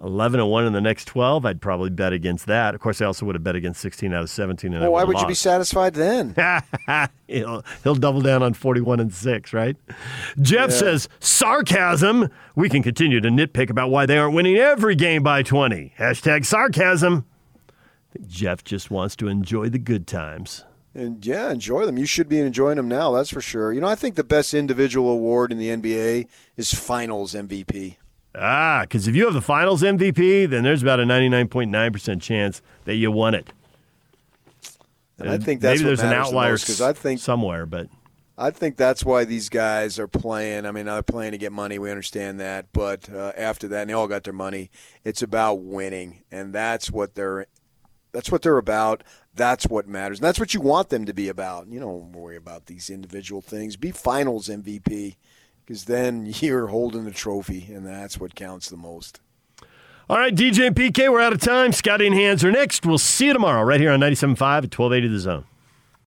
[0.00, 2.72] 11 and 1 in the next 12, I'd probably bet against that.
[2.76, 4.72] Of course, I also would have bet against 16 out of 17.
[4.72, 6.36] And Well, why would you be satisfied then?
[7.26, 9.76] he'll, he'll double down on 41 and 6, right?
[10.40, 10.76] Jeff Yeah.
[10.76, 12.28] says, sarcasm.
[12.54, 15.94] We can continue to nitpick about why they aren't winning every game by 20.
[15.98, 17.24] Hashtag sarcasm.
[17.68, 20.64] I think Jeff just wants to enjoy the good times.
[20.98, 21.96] And yeah, enjoy them.
[21.96, 23.72] You should be enjoying them now, that's for sure.
[23.72, 27.96] You know, I think the best individual award in the NBA is Finals MVP.
[28.34, 32.96] Ah, because if you have the finals MVP, then there's about a 99.9% chance that
[32.96, 33.48] you won it.
[35.18, 37.88] And I think that's maybe there's an outlier because I think- somewhere, but
[38.36, 40.64] I think that's why these guys are playing.
[40.64, 41.78] I mean, they're playing to get money.
[41.80, 44.70] We understand that, but uh, after that, and they all got their money.
[45.02, 47.46] It's about winning, and that's what they're.
[48.12, 49.04] That's what they're about.
[49.34, 50.18] That's what matters.
[50.18, 51.68] And that's what you want them to be about.
[51.68, 53.76] You don't worry about these individual things.
[53.76, 55.16] Be Finals MVP,
[55.64, 59.20] because then you're holding the trophy, and that's what counts the most.
[60.10, 61.70] All right, DJ and PK, we're out of time.
[61.72, 62.86] Scotty and Hans are next.
[62.86, 65.44] We'll see you tomorrow right here on 97.5 at 1280 The Zone.